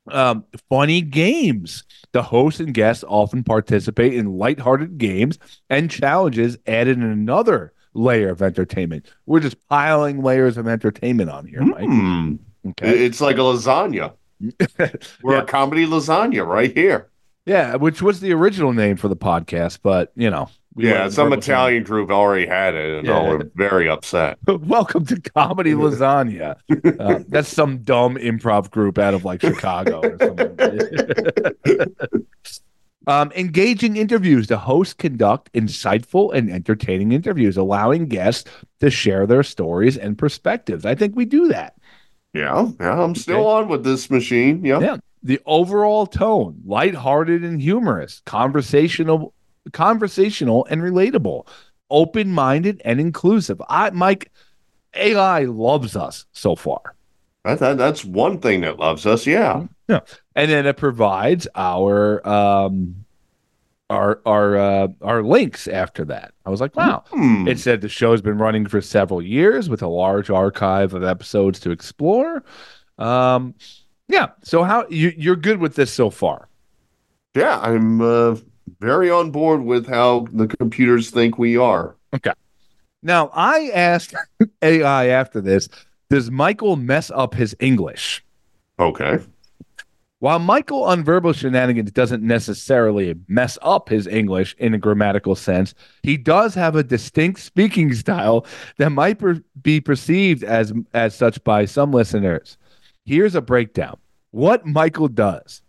Um, 0.09 0.45
funny 0.69 1.01
games. 1.01 1.83
The 2.13 2.23
host 2.23 2.59
and 2.59 2.73
guests 2.73 3.03
often 3.07 3.43
participate 3.43 4.13
in 4.13 4.37
lighthearted 4.37 4.97
games 4.97 5.37
and 5.69 5.91
challenges, 5.91 6.57
added 6.65 6.97
in 6.97 7.03
another 7.03 7.73
layer 7.98 8.30
of 8.30 8.42
entertainment. 8.42 9.06
We're 9.25 9.39
just 9.42 9.58
piling 9.68 10.24
layers 10.24 10.58
of 10.58 10.68
entertainment 10.68 11.30
on 11.30 11.46
here, 11.46 11.62
Mike. 11.62 11.86
Hmm. 11.86 12.36
Okay. 12.70 13.06
It's 13.06 13.22
like 13.22 13.38
a 13.38 13.42
lasagna. 13.42 14.13
We're 15.24 15.36
Yeah. 15.38 15.42
a 15.42 15.46
comedy 15.46 15.86
lasagna 15.86 16.46
right 16.46 16.75
here. 16.75 17.10
Yeah, 17.46 17.75
which 17.75 18.01
was 18.01 18.20
the 18.20 18.34
original 18.34 18.74
name 18.74 18.98
for 18.98 19.08
the 19.08 19.16
podcast, 19.16 19.80
but 19.82 20.12
you 20.16 20.30
know, 20.30 20.50
we 20.75 20.89
yeah, 20.89 21.10
some 21.10 21.34
Italian 21.34 21.84
group 21.84 22.12
already 22.12 22.46
had 22.46 22.75
it, 22.75 23.00
and 23.00 23.08
Yeah. 23.08 23.13
all 23.13 23.30
were 23.30 23.50
very 23.56 23.89
upset. 23.89 24.38
Welcome 24.48 25.06
to 25.08 25.20
Comedy 25.22 25.72
Lasagna. 25.74 26.58
Uh, 27.00 27.24
that's 27.30 27.50
some 27.50 27.80
dumb 27.80 28.16
improv 28.18 28.70
group 28.70 28.98
out 29.00 29.13
of 29.13 29.24
like 29.25 29.42
Chicago 29.42 30.01
or 30.01 30.18
something. 30.20 32.27
Um, 33.07 33.31
engaging 33.35 33.97
interviews. 33.97 34.47
The 34.47 34.57
hosts 34.57 34.93
conduct 34.93 35.51
insightful 35.53 36.33
and 36.33 36.51
entertaining 36.51 37.13
interviews, 37.13 37.57
allowing 37.57 38.07
guests 38.07 38.49
to 38.81 38.91
share 38.91 39.25
their 39.25 39.43
stories 39.43 39.97
and 39.97 40.17
perspectives. 40.17 40.85
I 40.85 40.93
think 40.93 41.15
we 41.15 41.25
do 41.25 41.47
that. 41.47 41.75
Yeah, 42.33 42.69
yeah, 42.79 43.01
I'm 43.01 43.15
still 43.15 43.47
on 43.47 43.67
with 43.67 43.83
this 43.83 44.11
machine. 44.11 44.63
Yeah. 44.63 44.79
Yeah. 44.79 44.97
The 45.23 45.39
overall 45.45 46.05
tone, 46.05 46.61
lighthearted 46.65 47.43
and 47.43 47.59
humorous, 47.59 48.21
conversational, 48.25 49.33
conversational 49.73 50.67
and 50.69 50.81
relatable, 50.81 51.47
open-minded 51.89 52.81
and 52.85 52.99
inclusive. 52.99 53.59
I 53.67 53.89
Mike 53.89 54.31
AI 54.93 55.45
loves 55.45 55.95
us 55.95 56.25
so 56.33 56.55
far. 56.55 56.95
That, 57.43 57.59
that, 57.59 57.77
that's 57.77 58.03
one 58.03 58.39
thing 58.39 58.61
that 58.61 58.77
loves 58.77 59.05
us. 59.05 59.25
Yeah. 59.25 59.65
Yeah. 59.87 60.01
And 60.38 60.51
then 60.51 60.67
it 60.67 60.77
provides 60.77 61.48
our 61.56 62.25
um 62.27 63.03
our 63.89 64.22
our 64.25 64.58
uh 64.58 64.88
our 65.01 65.24
links 65.24 65.67
after 65.67 66.06
that. 66.06 66.34
I 66.46 66.51
was 66.51 66.62
like, 66.62 66.75
wow. 66.75 67.03
Hmm. 67.10 67.48
It 67.48 67.60
said 67.60 67.82
the 67.82 67.89
show's 67.89 68.22
been 68.22 68.38
running 68.38 68.67
for 68.67 68.79
several 68.79 69.22
years 69.22 69.67
with 69.67 69.82
a 69.82 69.88
large 69.88 70.29
archive 70.29 70.94
of 70.94 71.03
episodes 71.03 71.60
to 71.62 71.72
explore. 71.72 72.44
Um 73.00 73.56
yeah, 74.08 74.27
so 74.44 74.63
how 74.63 74.86
you 74.89 75.12
you're 75.17 75.36
good 75.36 75.60
with 75.60 75.75
this 75.75 75.91
so 75.91 76.10
far? 76.10 76.48
Yeah, 77.36 77.60
I'm 77.60 78.01
uh, 78.01 78.38
very 78.79 79.10
on 79.10 79.32
board 79.32 79.63
with 79.63 79.88
how 79.88 80.27
the 80.32 80.48
computers 80.48 81.10
think 81.10 81.38
we 81.38 81.58
are. 81.58 81.96
Okay. 82.13 82.34
Now, 83.03 83.29
I 83.34 83.70
asked 83.74 84.15
AI 84.62 85.08
after 85.08 85.41
this, 85.41 85.67
does 86.10 86.32
Michael 86.32 86.75
mess 86.77 87.12
up 87.13 87.36
his 87.36 87.56
English? 87.60 88.24
Okay. 88.79 89.20
While 90.19 90.39
Michael 90.39 90.83
on 90.83 91.03
verbal 91.03 91.31
shenanigans 91.31 91.91
doesn't 91.91 92.24
necessarily 92.24 93.13
mess 93.27 93.57
up 93.62 93.89
his 93.89 94.07
English 94.07 94.55
in 94.57 94.74
a 94.74 94.79
grammatical 94.79 95.36
sense, 95.36 95.75
he 96.01 96.17
does 96.17 96.55
have 96.55 96.75
a 96.75 96.83
distinct 96.83 97.39
speaking 97.39 97.93
style 97.93 98.45
that 98.79 98.89
might 98.89 99.19
per- 99.19 99.43
be 99.62 99.79
perceived 99.79 100.43
as 100.43 100.74
as 100.95 101.15
such 101.15 101.43
by 101.43 101.65
some 101.65 101.91
listeners. 101.91 102.57
Here's 103.05 103.36
a 103.36 103.41
breakdown. 103.41 103.97
What 104.31 104.65
Michael 104.65 105.07
does. 105.07 105.62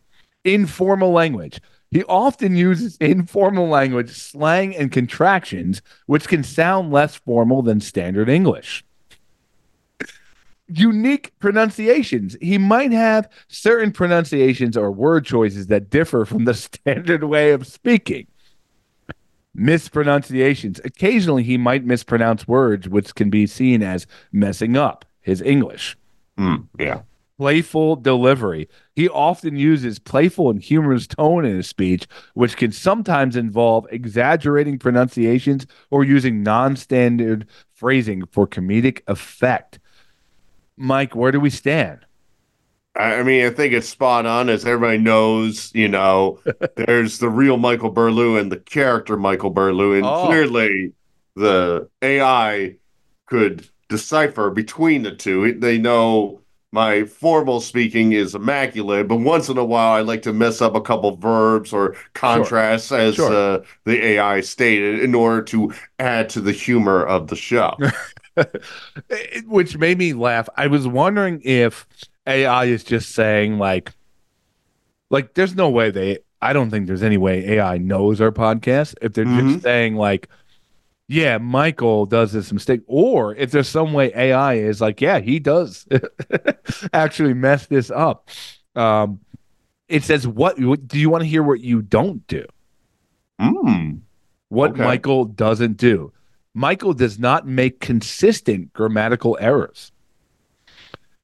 Informal 0.44 1.12
language. 1.12 1.60
He 1.90 2.04
often 2.04 2.56
uses 2.56 2.96
informal 2.98 3.68
language, 3.68 4.10
slang, 4.10 4.74
and 4.76 4.90
contractions, 4.90 5.82
which 6.06 6.28
can 6.28 6.42
sound 6.42 6.90
less 6.90 7.16
formal 7.16 7.62
than 7.62 7.80
standard 7.80 8.28
English 8.30 8.84
unique 10.68 11.32
pronunciations. 11.38 12.36
He 12.40 12.58
might 12.58 12.92
have 12.92 13.28
certain 13.48 13.92
pronunciations 13.92 14.76
or 14.76 14.90
word 14.90 15.24
choices 15.24 15.68
that 15.68 15.90
differ 15.90 16.24
from 16.24 16.44
the 16.44 16.54
standard 16.54 17.24
way 17.24 17.52
of 17.52 17.66
speaking. 17.66 18.26
Mispronunciations. 19.54 20.80
Occasionally, 20.84 21.42
he 21.42 21.56
might 21.56 21.84
mispronounce 21.84 22.46
words, 22.46 22.88
which 22.88 23.14
can 23.14 23.30
be 23.30 23.46
seen 23.46 23.82
as 23.82 24.06
messing 24.30 24.76
up 24.76 25.04
his 25.20 25.42
English. 25.42 25.96
Mm, 26.38 26.68
yeah. 26.78 27.00
Playful 27.38 27.96
delivery. 27.96 28.68
He 28.94 29.08
often 29.08 29.56
uses 29.56 29.98
playful 29.98 30.50
and 30.50 30.60
humorous 30.60 31.06
tone 31.06 31.44
in 31.44 31.56
his 31.56 31.68
speech, 31.68 32.06
which 32.34 32.56
can 32.56 32.72
sometimes 32.72 33.36
involve 33.36 33.86
exaggerating 33.90 34.78
pronunciations 34.78 35.66
or 35.90 36.04
using 36.04 36.42
non 36.42 36.76
standard 36.76 37.46
phrasing 37.72 38.26
for 38.26 38.46
comedic 38.46 39.02
effect. 39.06 39.78
Mike, 40.78 41.14
where 41.14 41.32
do 41.32 41.40
we 41.40 41.50
stand? 41.50 42.06
I 42.96 43.22
mean, 43.22 43.44
I 43.44 43.50
think 43.50 43.72
it's 43.72 43.88
spot 43.88 44.26
on. 44.26 44.48
As 44.48 44.64
everybody 44.64 44.98
knows, 44.98 45.70
you 45.74 45.88
know, 45.88 46.40
there's 46.76 47.18
the 47.18 47.28
real 47.28 47.56
Michael 47.56 47.90
Burlew 47.90 48.36
and 48.36 48.50
the 48.50 48.58
character 48.58 49.16
Michael 49.16 49.50
Burlew, 49.50 49.94
and 49.94 50.04
Oh. 50.04 50.26
clearly 50.26 50.92
the 51.36 51.88
AI 52.02 52.76
could 53.26 53.68
decipher 53.88 54.50
between 54.50 55.02
the 55.02 55.14
two. 55.14 55.52
They 55.54 55.78
know 55.78 56.40
my 56.72 57.04
formal 57.04 57.60
speaking 57.60 58.12
is 58.12 58.34
immaculate, 58.34 59.06
but 59.08 59.16
once 59.16 59.48
in 59.48 59.56
a 59.58 59.64
while 59.64 59.92
I 59.94 60.00
like 60.00 60.22
to 60.22 60.32
mess 60.32 60.60
up 60.60 60.74
a 60.74 60.80
couple 60.80 61.16
verbs 61.16 61.72
or 61.72 61.94
contrasts, 62.14 62.90
as 62.92 63.14
Sure. 63.14 63.32
uh, 63.32 63.64
the 63.84 64.04
AI 64.04 64.40
stated, 64.40 65.00
in 65.00 65.14
order 65.14 65.42
to 65.44 65.72
add 65.98 66.28
to 66.30 66.40
the 66.40 66.52
humor 66.52 67.04
of 67.06 67.28
the 67.28 67.36
show. 67.36 67.76
Which 69.46 69.76
made 69.78 69.98
me 69.98 70.12
laugh. 70.12 70.48
I 70.56 70.66
was 70.66 70.86
wondering 70.86 71.40
if 71.44 71.86
AI 72.26 72.64
is 72.66 72.84
just 72.84 73.14
saying 73.14 73.58
like, 73.58 73.92
like 75.10 75.34
there's 75.34 75.54
no 75.54 75.70
way 75.70 75.90
they. 75.90 76.18
I 76.40 76.52
don't 76.52 76.70
think 76.70 76.86
there's 76.86 77.02
any 77.02 77.16
way 77.16 77.54
AI 77.56 77.78
knows 77.78 78.20
our 78.20 78.30
podcast. 78.30 78.94
If 79.02 79.14
they're 79.14 79.24
Mhm. 79.24 79.52
just 79.54 79.62
saying 79.64 79.96
like, 79.96 80.28
yeah, 81.08 81.38
Michael 81.38 82.06
does 82.06 82.32
this 82.32 82.52
mistake, 82.52 82.82
or 82.86 83.34
if 83.34 83.50
there's 83.50 83.68
some 83.68 83.92
way 83.92 84.12
AI 84.14 84.54
is 84.54 84.80
like, 84.80 85.00
yeah, 85.00 85.18
he 85.20 85.38
does 85.40 85.86
actually 86.92 87.34
mess 87.34 87.66
this 87.66 87.90
up. 87.90 88.28
Um, 88.76 89.20
it 89.88 90.04
says, 90.04 90.28
what, 90.28 90.60
what 90.60 90.86
do 90.86 90.98
you 91.00 91.08
want 91.10 91.22
to 91.22 91.28
hear? 91.28 91.42
What 91.42 91.60
you 91.60 91.80
don't 91.82 92.24
do? 92.26 92.44
Mm. 93.40 94.00
What 94.50 94.72
Okay. 94.72 94.84
Michael 94.84 95.24
doesn't 95.24 95.76
do. 95.78 96.12
Michael 96.58 96.92
does 96.92 97.20
not 97.20 97.46
make 97.46 97.78
consistent 97.78 98.72
grammatical 98.72 99.38
errors. 99.40 99.92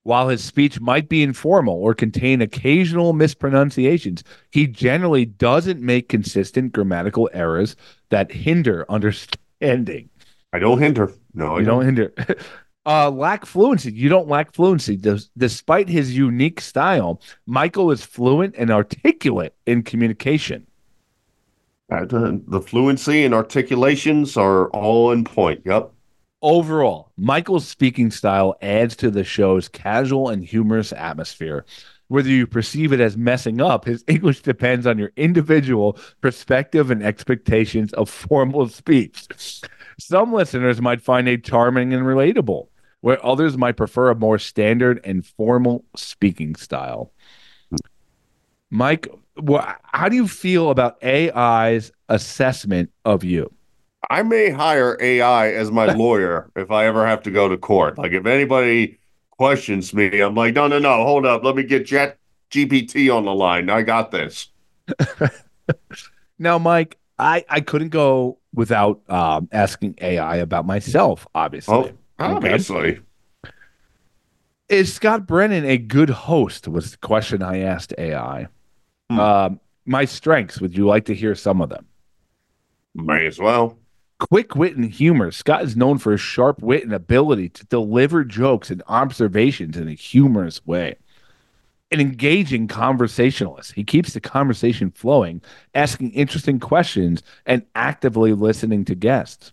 While 0.04 0.28
his 0.28 0.44
speech 0.44 0.80
might 0.80 1.08
be 1.08 1.24
informal 1.24 1.74
or 1.74 1.92
contain 1.92 2.40
occasional 2.40 3.14
mispronunciations, 3.14 4.22
he 4.52 4.68
generally 4.68 5.24
doesn't 5.24 5.80
make 5.80 6.08
consistent 6.08 6.72
grammatical 6.72 7.28
errors 7.32 7.74
that 8.10 8.30
hinder 8.30 8.86
understanding. 8.88 10.08
I 10.52 10.60
don't 10.60 10.78
hinder. 10.78 11.12
No, 11.34 11.56
I 11.56 11.58
You 11.58 11.64
don't 11.64 11.84
hinder. 11.84 12.14
Uh, 12.86 13.10
lack 13.10 13.46
fluency. 13.46 13.90
You 13.90 14.10
don't 14.10 14.28
lack 14.28 14.52
fluency. 14.52 14.94
Des- 14.98 15.30
despite 15.38 15.88
his 15.88 16.14
unique 16.14 16.60
style, 16.60 17.18
Michael 17.46 17.90
is 17.90 18.04
fluent 18.04 18.54
and 18.58 18.70
articulate 18.70 19.54
in 19.64 19.82
communication. 19.82 20.66
The 22.02 22.60
fluency 22.60 23.24
and 23.24 23.34
articulations 23.34 24.36
are 24.36 24.68
all 24.70 25.12
in 25.12 25.24
point. 25.24 25.62
Yep. 25.64 25.90
Overall, 26.42 27.10
Michael's 27.16 27.66
speaking 27.66 28.10
style 28.10 28.54
adds 28.60 28.96
to 28.96 29.10
the 29.10 29.24
show's 29.24 29.68
casual 29.68 30.28
and 30.28 30.44
humorous 30.44 30.92
atmosphere. 30.92 31.64
Whether 32.08 32.28
you 32.28 32.46
perceive 32.46 32.92
it 32.92 33.00
as 33.00 33.16
messing 33.16 33.62
up, 33.62 33.86
his 33.86 34.04
English 34.08 34.42
depends 34.42 34.86
on 34.86 34.98
your 34.98 35.10
individual 35.16 35.98
perspective 36.20 36.90
and 36.90 37.02
expectations 37.02 37.92
of 37.94 38.10
formal 38.10 38.68
speech. 38.68 39.26
Some 39.98 40.34
listeners 40.34 40.82
might 40.82 41.00
find 41.00 41.28
it 41.28 41.44
charming 41.44 41.94
and 41.94 42.02
relatable, 42.04 42.68
where 43.00 43.24
others 43.24 43.56
might 43.56 43.76
prefer 43.76 44.10
a 44.10 44.14
more 44.14 44.38
standard 44.38 45.00
and 45.02 45.24
formal 45.24 45.84
speaking 45.96 46.56
style. 46.56 47.12
Mike, 48.70 49.08
wha 49.36 49.74
how 49.84 50.08
do 50.08 50.16
you 50.16 50.28
feel 50.28 50.70
about 50.70 51.02
AI's 51.02 51.92
assessment 52.08 52.90
of 53.04 53.24
you? 53.24 53.52
I 54.10 54.22
may 54.22 54.50
hire 54.50 54.96
AI 55.00 55.52
as 55.52 55.70
my 55.70 55.86
lawyer 55.94 56.50
if 56.56 56.70
I 56.70 56.86
ever 56.86 57.06
have 57.06 57.22
to 57.22 57.30
go 57.30 57.48
to 57.48 57.56
court. 57.56 57.98
Like 57.98 58.12
if 58.12 58.26
anybody 58.26 58.98
questions 59.30 59.94
me, 59.94 60.20
I'm 60.20 60.34
like, 60.34 60.54
no, 60.54 60.68
no, 60.68 60.78
no, 60.78 61.04
hold 61.04 61.26
up. 61.26 61.42
Let 61.42 61.56
me 61.56 61.62
get 61.62 61.86
Jet 61.86 62.18
GPT 62.50 63.14
on 63.14 63.24
the 63.24 63.34
line. 63.34 63.70
I 63.70 63.82
got 63.82 64.10
this. 64.10 64.48
Now, 66.38 66.58
Mike, 66.58 66.98
I, 67.18 67.44
I 67.48 67.60
couldn't 67.60 67.88
go 67.90 68.38
without 68.52 69.00
um, 69.08 69.48
asking 69.52 69.96
AI 70.00 70.36
about 70.36 70.66
myself, 70.66 71.26
obviously. 71.34 71.74
Oh, 71.74 71.90
obviously. 72.18 73.00
Is 74.68 74.92
Scott 74.92 75.26
Brennan 75.26 75.64
a 75.64 75.78
good 75.78 76.10
host? 76.10 76.66
Was 76.66 76.92
the 76.92 76.98
question 76.98 77.42
I 77.42 77.58
asked 77.58 77.94
AI. 77.98 78.48
Hmm. 79.10 79.20
Um, 79.20 79.60
my 79.86 80.04
strengths, 80.04 80.60
would 80.60 80.76
you 80.76 80.86
like 80.86 81.04
to 81.06 81.14
hear 81.14 81.34
some 81.34 81.60
of 81.60 81.68
them? 81.68 81.86
May 82.94 83.26
as 83.26 83.38
well. 83.38 83.78
Quick 84.20 84.54
wit 84.54 84.76
and 84.76 84.90
humor. 84.90 85.30
Scott 85.30 85.64
is 85.64 85.76
known 85.76 85.98
for 85.98 86.12
his 86.12 86.20
sharp 86.20 86.62
wit 86.62 86.84
and 86.84 86.94
ability 86.94 87.48
to 87.50 87.66
deliver 87.66 88.24
jokes 88.24 88.70
and 88.70 88.82
observations 88.86 89.76
in 89.76 89.88
a 89.88 89.94
humorous 89.94 90.64
way. 90.64 90.96
An 91.90 92.00
engaging 92.00 92.66
conversationalist. 92.68 93.72
He 93.72 93.84
keeps 93.84 94.14
the 94.14 94.20
conversation 94.20 94.90
flowing, 94.92 95.42
asking 95.74 96.12
interesting 96.12 96.58
questions, 96.58 97.22
and 97.44 97.66
actively 97.74 98.32
listening 98.32 98.84
to 98.86 98.94
guests. 98.94 99.52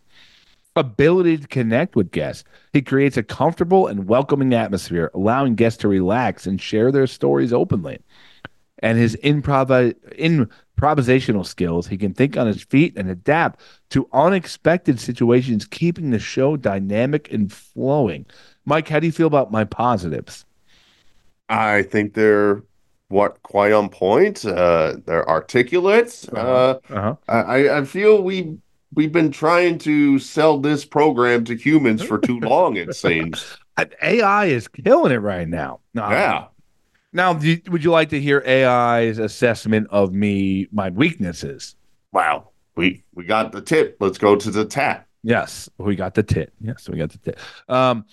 Ability 0.76 1.40
to 1.40 1.48
connect 1.48 1.96
with 1.96 2.12
guests. 2.12 2.46
He 2.72 2.82
creates 2.82 3.18
a 3.18 3.24
comfortable 3.24 3.88
and 3.88 4.08
welcoming 4.08 4.54
atmosphere, 4.54 5.12
allowing 5.14 5.56
guests 5.56 5.82
to 5.82 5.90
relax 5.90 6.48
and 6.48 6.62
share 6.62 6.92
their 6.92 7.08
stories 7.08 7.52
openly. 7.52 8.00
And 8.82 8.98
his 8.98 9.16
improv- 9.18 9.94
improvisational 10.18 11.46
skills, 11.46 11.88
he 11.88 11.98
can 11.98 12.14
think 12.14 12.36
on 12.38 12.48
his 12.48 12.64
feet 12.64 12.98
and 12.98 13.10
adapt 13.10 13.60
to 13.92 14.08
unexpected 14.14 15.00
situations, 15.00 15.66
keeping 15.66 16.10
the 16.10 16.20
show 16.20 16.58
dynamic 16.58 17.32
and 17.32 17.52
flowing. 17.52 18.26
Mike, 18.66 18.88
how 18.88 19.00
do 19.00 19.06
you 19.06 19.12
feel 19.12 19.28
about 19.28 19.52
my 19.52 19.64
positives? 19.64 20.46
I 21.50 21.84
think 21.84 22.14
they're 22.14 22.64
what 23.10 23.42
quite 23.44 23.72
on 23.74 23.90
point. 23.90 24.46
Uh, 24.46 24.96
they're 25.06 25.28
articulate. 25.30 26.26
Uh, 26.34 26.80
Uh-huh. 26.90 27.16
I, 27.28 27.70
I 27.80 27.86
feel 27.86 28.24
we 28.24 28.58
we've 28.94 29.12
been 29.12 29.32
trying 29.32 29.78
to 29.80 30.20
sell 30.20 30.58
this 30.58 30.86
program 30.86 31.44
to 31.46 31.56
humans 31.56 32.02
for 32.02 32.18
too 32.18 32.40
long. 32.42 32.78
It 32.78 32.96
seems. 32.96 33.58
AI 34.02 34.46
is 34.46 34.68
killing 34.68 35.12
it 35.12 35.18
right 35.18 35.48
now. 35.48 35.80
No, 35.94 36.10
Yeah. 36.10 36.46
Now, 37.14 37.38
you- 37.40 37.62
would 37.70 37.84
you 37.84 37.92
like 37.92 38.10
to 38.10 38.20
hear 38.20 38.42
AI's 38.48 39.20
assessment 39.20 39.88
of 39.92 40.14
me, 40.14 40.68
my 40.72 40.90
weaknesses? 40.90 41.76
Wow. 42.12 42.50
We 42.76 43.04
we 43.14 43.26
got 43.26 43.52
the 43.52 43.62
tip. 43.62 43.98
Let's 44.00 44.18
go 44.18 44.36
to 44.36 44.50
the 44.50 44.64
tap. 44.66 45.06
Yes, 45.24 45.70
we 45.78 45.96
got 45.96 46.14
the 46.16 46.24
tit. 46.24 46.54
Yes, 46.62 46.88
we 46.90 46.98
got 46.98 47.10
the 47.12 47.18
tit. 47.18 47.38
Um, 47.68 48.06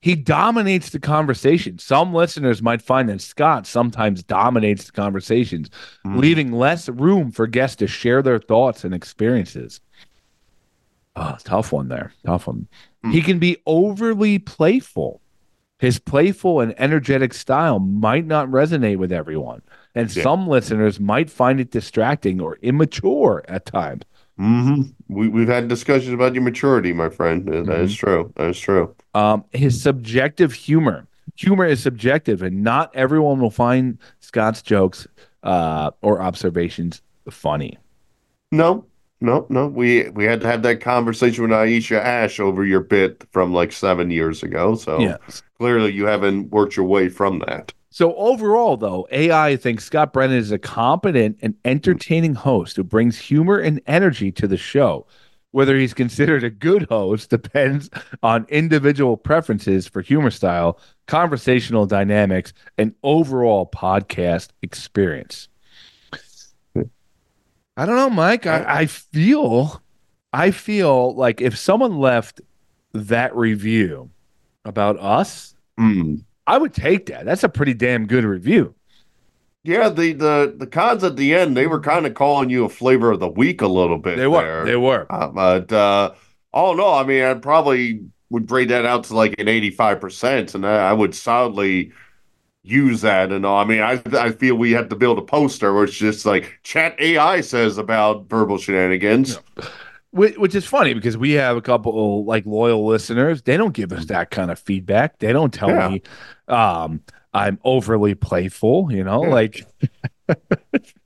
he 0.00 0.14
dominates 0.14 0.90
the 0.90 1.00
conversation. 1.00 1.78
Some 1.80 2.14
listeners 2.14 2.62
might 2.62 2.80
find 2.80 3.08
that 3.08 3.20
Scott 3.20 3.66
sometimes 3.66 4.22
dominates 4.22 4.84
the 4.84 4.92
conversations, 4.92 5.68
Mhm. 6.06 6.18
leaving 6.18 6.52
less 6.52 6.88
room 6.88 7.32
for 7.32 7.46
guests 7.48 7.76
to 7.76 7.88
share 7.88 8.22
their 8.22 8.38
thoughts 8.38 8.84
and 8.84 8.94
experiences. 8.94 9.80
Oh, 11.16 11.36
tough 11.42 11.72
one 11.72 11.88
there. 11.88 12.12
Tough 12.24 12.46
one. 12.46 12.68
Hmm. 13.02 13.10
He 13.10 13.22
can 13.22 13.38
be 13.40 13.56
overly 13.66 14.38
playful. 14.38 15.20
His 15.78 15.98
playful 15.98 16.60
and 16.60 16.74
energetic 16.78 17.34
style 17.34 17.78
might 17.78 18.26
not 18.26 18.48
resonate 18.48 18.96
with 18.96 19.12
everyone, 19.12 19.62
and 19.94 20.14
Yeah. 20.14 20.22
some 20.22 20.48
listeners 20.48 20.98
might 20.98 21.28
find 21.28 21.60
it 21.60 21.70
distracting 21.70 22.40
or 22.40 22.58
immature 22.62 23.44
at 23.48 23.66
times. 23.66 24.02
hmm 24.38 24.82
We 25.08 25.28
we've 25.28 25.48
had 25.48 25.68
discussions 25.68 26.12
about 26.12 26.34
your 26.34 26.42
maturity, 26.42 26.92
my 26.92 27.08
friend. 27.08 27.46
That 27.46 27.80
is 27.80 27.94
true. 27.94 28.32
That 28.36 28.50
is 28.50 28.58
true. 28.60 28.94
Um, 29.14 29.44
his 29.52 29.80
subjective 29.82 30.52
humor. 30.52 31.06
humor 31.36 31.66
is 31.66 31.82
subjective, 31.82 32.42
and 32.42 32.62
not 32.62 32.94
everyone 32.94 33.40
will 33.40 33.50
find 33.50 33.98
Scott's 34.20 34.62
jokes 34.62 35.06
uh, 35.42 35.90
or 36.02 36.20
observations 36.22 37.02
funny. 37.30 37.76
No, 38.52 38.84
no, 39.20 39.46
no. 39.48 39.66
We 39.66 40.08
we 40.10 40.24
had 40.24 40.40
to 40.42 40.46
have 40.46 40.62
that 40.62 40.80
conversation 40.80 41.42
with 41.42 41.52
Aisha 41.52 41.98
Ash 41.98 42.38
over 42.38 42.64
your 42.64 42.80
bit 42.80 43.24
from 43.32 43.52
like 43.52 43.72
seven 43.72 44.10
years 44.10 44.42
ago. 44.42 44.74
So 44.74 45.00
Yes. 45.00 45.42
clearly 45.58 45.92
you 45.92 46.06
haven't 46.06 46.50
worked 46.50 46.76
your 46.76 46.86
way 46.86 47.08
from 47.08 47.38
that. 47.40 47.72
So 47.90 48.14
overall, 48.16 48.76
though, 48.76 49.08
AI 49.10 49.56
thinks 49.56 49.84
Scott 49.84 50.12
Brennan 50.12 50.36
is 50.36 50.52
a 50.52 50.58
competent 50.58 51.38
and 51.40 51.54
entertaining 51.64 52.34
host 52.34 52.76
who 52.76 52.84
brings 52.84 53.18
humor 53.18 53.58
and 53.58 53.80
energy 53.86 54.30
to 54.32 54.46
the 54.46 54.58
show. 54.58 55.06
Whether 55.52 55.78
he's 55.78 55.94
considered 55.94 56.44
a 56.44 56.50
good 56.50 56.86
host 56.90 57.30
depends 57.30 57.88
on 58.22 58.44
individual 58.50 59.16
preferences 59.16 59.88
for 59.88 60.02
humor 60.02 60.30
style, 60.30 60.78
conversational 61.06 61.86
dynamics, 61.86 62.52
and 62.76 62.94
overall 63.02 63.64
podcast 63.74 64.48
experience. 64.60 65.48
I 67.76 67.86
don't 67.86 67.96
know, 67.96 68.10
Mike. 68.10 68.46
I, 68.46 68.64
I 68.80 68.86
feel, 68.86 69.82
I 70.32 70.50
feel 70.50 71.14
like 71.14 71.40
if 71.40 71.58
someone 71.58 71.98
left 71.98 72.40
that 72.94 73.34
review 73.36 74.10
about 74.64 74.98
us, 74.98 75.54
Hmm. 75.78 76.16
I 76.46 76.56
would 76.58 76.72
take 76.72 77.06
that. 77.06 77.26
That's 77.26 77.44
a 77.44 77.48
pretty 77.50 77.74
damn 77.74 78.06
good 78.06 78.24
review. 78.24 78.74
Yeah, 79.62 79.88
the 79.90 80.12
the 80.12 80.54
the 80.56 80.66
cons 80.66 81.02
at 81.04 81.16
the 81.16 81.34
end 81.34 81.56
they 81.56 81.66
were 81.66 81.80
kind 81.80 82.06
of 82.06 82.14
calling 82.14 82.48
you 82.50 82.64
a 82.64 82.68
flavor 82.68 83.10
of 83.10 83.20
the 83.20 83.28
week 83.28 83.60
a 83.60 83.66
little 83.66 83.98
bit. 83.98 84.16
They 84.16 84.28
were. 84.28 84.40
there. 84.40 84.64
They 84.64 84.76
were. 84.76 85.06
Uh, 85.10 85.26
but 85.28 85.72
uh, 85.72 86.12
oh 86.54 86.72
no, 86.74 86.94
I 86.94 87.02
mean, 87.04 87.24
I 87.24 87.34
probably 87.34 88.04
would 88.30 88.46
grade 88.46 88.68
that 88.70 88.86
out 88.86 89.04
to 89.04 89.14
like 89.16 89.34
an 89.38 89.48
eighty-five 89.48 90.00
percent, 90.00 90.54
and 90.54 90.64
I, 90.64 90.90
I 90.90 90.92
would 90.92 91.14
solidly 91.14 91.92
use 92.66 93.00
that. 93.02 93.32
And 93.32 93.46
all. 93.46 93.58
I 93.58 93.64
mean, 93.64 93.80
I 93.80 94.02
I 94.12 94.32
feel 94.32 94.56
we 94.56 94.72
have 94.72 94.88
to 94.90 94.96
build 94.96 95.18
a 95.18 95.22
poster 95.22 95.72
where 95.74 95.84
it's 95.84 95.94
just 95.94 96.26
like 96.26 96.58
chat 96.62 96.94
AI 97.00 97.40
says 97.40 97.78
about 97.78 98.28
verbal 98.28 98.58
shenanigans. 98.58 99.38
Which, 100.10 100.36
which 100.38 100.54
is 100.54 100.64
funny 100.64 100.94
because 100.94 101.18
we 101.18 101.32
have 101.32 101.56
a 101.58 101.60
couple 101.60 102.24
like 102.24 102.46
loyal 102.46 102.86
listeners. 102.86 103.42
They 103.42 103.56
don't 103.58 103.74
give 103.74 103.92
us 103.92 104.06
that 104.06 104.30
kind 104.30 104.50
of 104.50 104.58
feedback. 104.58 105.18
They 105.18 105.32
don't 105.32 105.52
tell 105.52 105.68
Yeah. 105.70 105.88
me 105.88 106.02
um, 106.48 107.02
I'm 107.34 107.58
overly 107.64 108.14
playful. 108.14 108.90
You 108.90 109.04
know, 109.04 109.24
Yeah. 109.24 109.30
like 109.30 109.66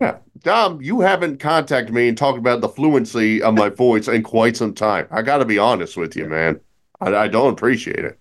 Yeah, 0.01 0.19
Dom, 0.41 0.81
you 0.81 1.01
haven't 1.01 1.39
contacted 1.41 1.95
me 1.95 2.09
and 2.09 2.17
talked 2.17 2.39
about 2.39 2.61
the 2.61 2.69
fluency 2.69 3.43
of 3.43 3.55
my 3.55 3.69
voice 3.69 4.09
in 4.09 4.23
quite 4.23 4.57
some 4.57 4.75
time. 4.75 5.07
I 5.11 5.23
got 5.23 5.39
to 5.39 5.45
be 5.45 5.59
honest 5.59 5.97
with 5.97 6.17
you, 6.17 6.27
man. 6.29 6.61
I, 7.01 7.15
I 7.15 7.29
don't 7.29 7.53
appreciate 7.53 7.99
it. 8.05 8.19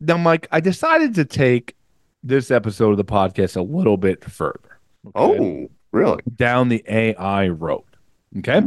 now, 0.00 0.16
Mike. 0.16 0.48
I 0.50 0.60
decided 0.60 1.14
to 1.16 1.24
take 1.24 1.76
this 2.22 2.50
episode 2.50 2.90
of 2.92 2.96
the 2.96 3.04
podcast 3.04 3.56
a 3.56 3.62
little 3.62 3.96
bit 3.96 4.24
further. 4.24 4.78
okay? 5.16 5.38
Oh, 5.38 5.70
really? 5.92 6.22
down 6.36 6.68
the 6.68 6.84
AI 6.88 7.48
road. 7.48 7.84
Okay. 8.38 8.62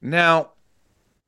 Now, 0.00 0.50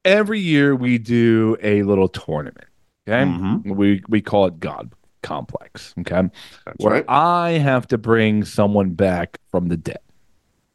every 0.04 0.40
year 0.40 0.74
we 0.74 0.98
do 0.98 1.56
a 1.62 1.82
little 1.82 2.08
tournament. 2.08 2.64
Okay. 3.08 3.24
Mhm. 3.30 3.74
We 3.74 4.02
we 4.08 4.20
call 4.20 4.46
it 4.46 4.60
God 4.60 4.92
Complex. 5.22 5.94
Okay. 6.00 6.28
That's 6.64 6.76
Where 6.84 6.94
right. 6.94 7.04
I 7.08 7.50
have 7.52 7.86
to 7.88 7.98
bring 7.98 8.44
someone 8.44 8.90
back 8.90 9.38
from 9.50 9.68
the 9.68 9.76
dead. 9.76 9.98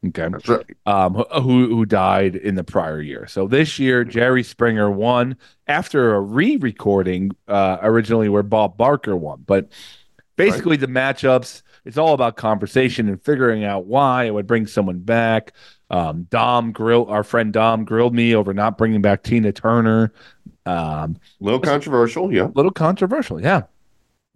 Okay. 0.05 0.27
That's 0.29 0.49
right. 0.49 0.65
Um, 0.85 1.13
who- 1.15 1.41
who 1.41 1.67
who 1.75 1.85
died 1.85 2.35
in 2.35 2.55
the 2.55 2.63
prior 2.63 2.99
year. 3.01 3.25
So 3.27 3.47
this 3.47 3.79
year, 3.79 4.03
Jerry 4.03 4.43
Springer 4.43 4.91
won 4.91 5.37
after 5.67 6.13
a 6.15 6.19
re-recording 6.21 7.31
uh, 7.47 7.77
originally 7.81 8.29
where 8.29 8.43
Bob 8.43 8.77
Barker 8.77 9.15
won. 9.15 9.43
But 9.45 9.69
basically, 10.35 10.77
the 10.77 10.87
matchups 10.87 11.61
it's 11.85 11.97
all 11.97 12.13
about 12.13 12.37
conversation 12.37 13.09
and 13.09 13.21
figuring 13.21 13.63
out 13.63 13.85
why 13.85 14.23
it 14.25 14.33
would 14.33 14.47
bring 14.47 14.67
someone 14.67 14.99
back. 14.99 15.53
Um, 15.89 16.23
Dom 16.29 16.71
grill 16.71 17.05
our 17.07 17.23
friend 17.23 17.51
Dom 17.51 17.85
grilled 17.85 18.15
me 18.15 18.35
over 18.35 18.53
not 18.53 18.77
bringing 18.77 19.01
back 19.01 19.23
Tina 19.23 19.51
Turner. 19.51 20.13
Um, 20.65 21.17
A 21.41 21.43
little 21.43 21.59
controversial, 21.59 22.33
yeah. 22.33 22.49
little 22.55 22.71
controversial, 22.71 23.41
yeah. 23.41 23.63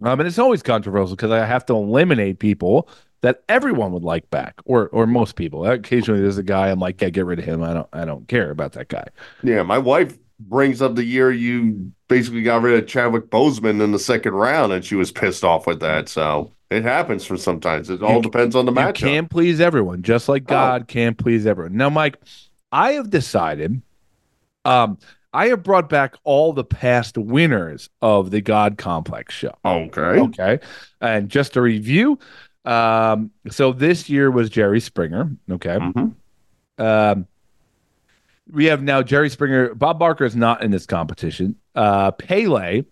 Um, 0.02 0.20
and 0.20 0.26
it's 0.28 0.38
always 0.38 0.62
controversial 0.62 1.16
because 1.16 1.30
I 1.30 1.44
have 1.44 1.66
to 1.66 1.74
eliminate 1.74 2.38
people 2.38 2.88
that 3.22 3.42
everyone 3.48 3.90
would 3.92 4.04
like 4.04 4.30
back, 4.30 4.60
or 4.64 4.88
or 4.90 5.06
most 5.06 5.34
people. 5.34 5.66
Occasionally, 5.66 6.20
there's 6.20 6.38
a 6.38 6.42
guy 6.42 6.68
I'm 6.68 6.78
like, 6.78 7.00
yeah, 7.00 7.10
get 7.10 7.26
rid 7.26 7.40
of 7.40 7.44
him. 7.44 7.62
I 7.62 7.74
don't 7.74 7.88
I 7.92 8.04
don't 8.04 8.28
care 8.28 8.50
about 8.50 8.72
that 8.72 8.88
guy. 8.88 9.06
Yeah, 9.42 9.62
my 9.64 9.78
wife 9.78 10.16
brings 10.38 10.80
up 10.80 10.94
the 10.94 11.04
year 11.04 11.32
you 11.32 11.92
basically 12.08 12.42
got 12.42 12.62
rid 12.62 12.82
of 12.82 12.88
Chadwick 12.88 13.30
Boseman 13.30 13.82
in 13.82 13.92
the 13.92 13.98
second 13.98 14.32
round, 14.34 14.72
and 14.72 14.84
she 14.84 14.94
was 14.94 15.12
pissed 15.12 15.44
off 15.44 15.66
with 15.66 15.80
that. 15.80 16.08
So 16.08 16.52
it 16.70 16.82
happens 16.82 17.24
for 17.24 17.36
sometimes. 17.36 17.90
It 17.90 18.02
all 18.02 18.16
You- 18.16 18.22
depends 18.22 18.56
on 18.56 18.66
the 18.66 18.72
You 18.72 18.78
matchup. 18.78 18.94
can't 18.94 19.30
please 19.30 19.60
everyone, 19.60 20.02
just 20.02 20.28
like 20.28 20.42
Oh. 20.44 20.54
God 20.54 20.88
can't 20.88 21.16
please 21.16 21.46
everyone. 21.46 21.76
Now, 21.76 21.90
Mike, 21.90 22.18
I 22.72 22.92
have 22.92 23.10
decided. 23.10 23.80
Um, 24.64 24.98
I 25.32 25.48
have 25.48 25.62
brought 25.62 25.88
back 25.88 26.14
all 26.24 26.52
the 26.52 26.64
past 26.64 27.16
winners 27.18 27.90
of 28.02 28.30
the 28.30 28.40
God 28.40 28.78
Complex 28.78 29.34
show. 29.34 29.54
Okay. 29.64 30.00
Okay. 30.00 30.58
And 31.00 31.28
just 31.28 31.56
a 31.56 31.60
review. 31.62 32.18
Um, 32.64 33.30
so 33.50 33.72
this 33.72 34.08
year 34.10 34.30
was 34.30 34.50
Jerry 34.50 34.80
Springer. 34.80 35.30
Okay. 35.50 35.76
Mhm. 35.78 36.14
Um, 36.78 37.26
we 38.50 38.66
have 38.66 38.82
now 38.82 39.02
Jerry 39.02 39.30
Springer. 39.30 39.74
Bob 39.74 39.98
Barker 39.98 40.24
is 40.24 40.36
not 40.36 40.62
in 40.62 40.70
this 40.70 40.86
competition. 40.86 41.56
Uh, 41.74 42.10
Pele, 42.12 42.84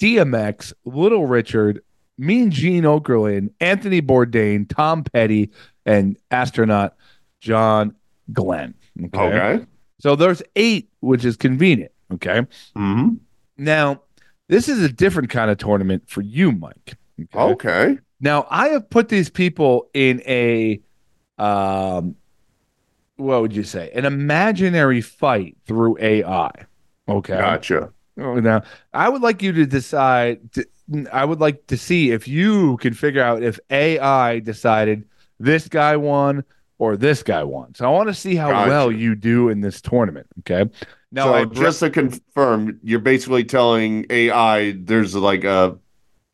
DMX, 0.00 0.72
Little 0.84 1.26
Richard, 1.26 1.82
Mean 2.18 2.50
Gene 2.50 2.84
Okerlund, 2.84 3.50
Anthony 3.60 4.00
Bourdain, 4.00 4.68
Tom 4.68 5.04
Petty, 5.04 5.50
and 5.84 6.16
astronaut 6.30 6.94
John 7.40 7.94
Glenn. 8.32 8.74
Okay. 9.06 9.18
Okay. 9.18 9.64
So 10.00 10.16
there's 10.16 10.42
eight, 10.56 10.90
which 11.00 11.24
is 11.24 11.36
convenient. 11.36 11.92
Okay. 12.12 12.46
hmm 12.76 13.14
Now, 13.56 14.02
this 14.48 14.68
is 14.68 14.82
a 14.82 14.88
different 14.88 15.30
kind 15.30 15.50
of 15.50 15.58
tournament 15.58 16.04
for 16.06 16.20
you, 16.20 16.52
Mike. 16.52 16.96
Okay. 17.34 17.98
Now, 18.20 18.46
I 18.50 18.68
have 18.68 18.88
put 18.90 19.08
these 19.08 19.30
people 19.30 19.88
in 19.94 20.22
a, 20.26 20.80
um, 21.38 22.16
what 23.16 23.40
would 23.42 23.54
you 23.54 23.62
say, 23.62 23.90
an 23.94 24.04
imaginary 24.04 25.00
fight 25.00 25.56
through 25.66 25.96
AI. 26.00 26.50
Okay. 27.08 27.36
Gotcha. 27.36 27.92
Oh, 28.18 28.34
Now, 28.40 28.62
I 28.92 29.08
would 29.08 29.22
like 29.22 29.42
you 29.42 29.52
to 29.52 29.66
decide. 29.66 30.52
To, 30.52 30.66
I 31.12 31.24
would 31.24 31.40
like 31.40 31.66
to 31.68 31.76
see 31.76 32.10
if 32.10 32.28
you 32.28 32.76
can 32.78 32.94
figure 32.94 33.22
out 33.22 33.42
if 33.42 33.58
AI 33.70 34.38
decided 34.40 35.04
this 35.40 35.68
guy 35.68 35.96
won 35.96 36.44
or 36.78 36.96
this 36.96 37.22
guy 37.22 37.42
won. 37.42 37.74
So 37.74 37.86
I 37.86 37.90
want 37.90 38.08
to 38.08 38.14
see 38.14 38.34
how 38.36 38.50
Gotcha. 38.50 38.68
well 38.70 38.92
you 38.92 39.14
do 39.14 39.48
in 39.48 39.60
this 39.60 39.80
tournament. 39.80 40.26
Okay. 40.40 40.70
Now, 41.10 41.32
so 41.32 41.46
br- 41.46 41.54
just 41.62 41.80
to 41.80 41.90
confirm, 41.90 42.78
you're 42.82 42.98
basically 43.00 43.44
telling 43.44 44.06
AI 44.10 44.72
there's 44.72 45.14
like 45.14 45.44
a 45.44 45.78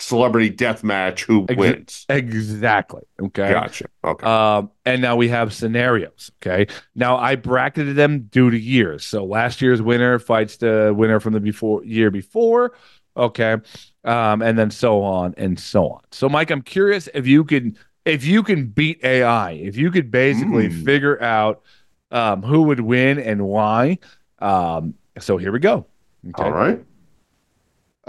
celebrity 0.01 0.49
death 0.51 0.83
match 0.83 1.25
who 1.25 1.47
Ex- 1.49 1.59
wins. 1.59 2.07
exactly. 2.09 3.03
Okay. 3.23 3.51
Gotcha. 3.53 3.87
Okay. 4.05 4.27
Um, 4.27 4.71
and 4.85 5.01
now 5.03 5.17
we 5.17 5.29
have 5.29 5.53
scenarios. 5.53 6.31
Okay. 6.43 6.67
Now 6.95 7.17
I 7.19 7.37
bracketed 7.37 7.97
them 7.97 8.23
due 8.31 8.51
to 8.51 8.59
years. 8.59 9.05
So 9.05 9.25
last 9.25 9.61
year's 9.61 9.83
winner 9.83 10.19
fights 10.19 10.57
the 10.57 10.93
winner 10.97 11.21
from 11.21 11.35
the 11.35 11.41
before 11.41 11.85
year 11.85 12.11
before. 12.11 12.73
Okay. 13.17 13.57
Um, 14.05 14.41
and 14.43 14.59
then 14.59 14.71
so 14.71 15.03
on 15.03 15.35
and 15.37 15.59
so 15.61 15.89
on. 15.91 16.01
So 16.11 16.29
Mike, 16.29 16.51
I'm 16.51 16.63
curious 16.63 17.09
if 17.13 17.27
you 17.27 17.45
can 17.45 17.77
if 18.07 18.25
you 18.25 18.43
can 18.43 18.67
beat 18.69 19.05
AI, 19.05 19.53
if 19.53 19.77
you 19.77 19.91
could 19.91 20.11
basically 20.11 20.69
Mm. 20.71 20.85
figure 20.85 21.23
out 21.23 21.63
um, 22.11 22.43
who 22.43 22.63
would 22.63 22.81
win 22.81 23.19
and 23.19 23.43
why. 23.47 23.99
Um, 24.39 24.95
so 25.19 25.37
here 25.37 25.53
we 25.53 25.59
go. 25.59 25.87
Okay. 26.31 26.43
All 26.43 26.51
right. 26.53 26.83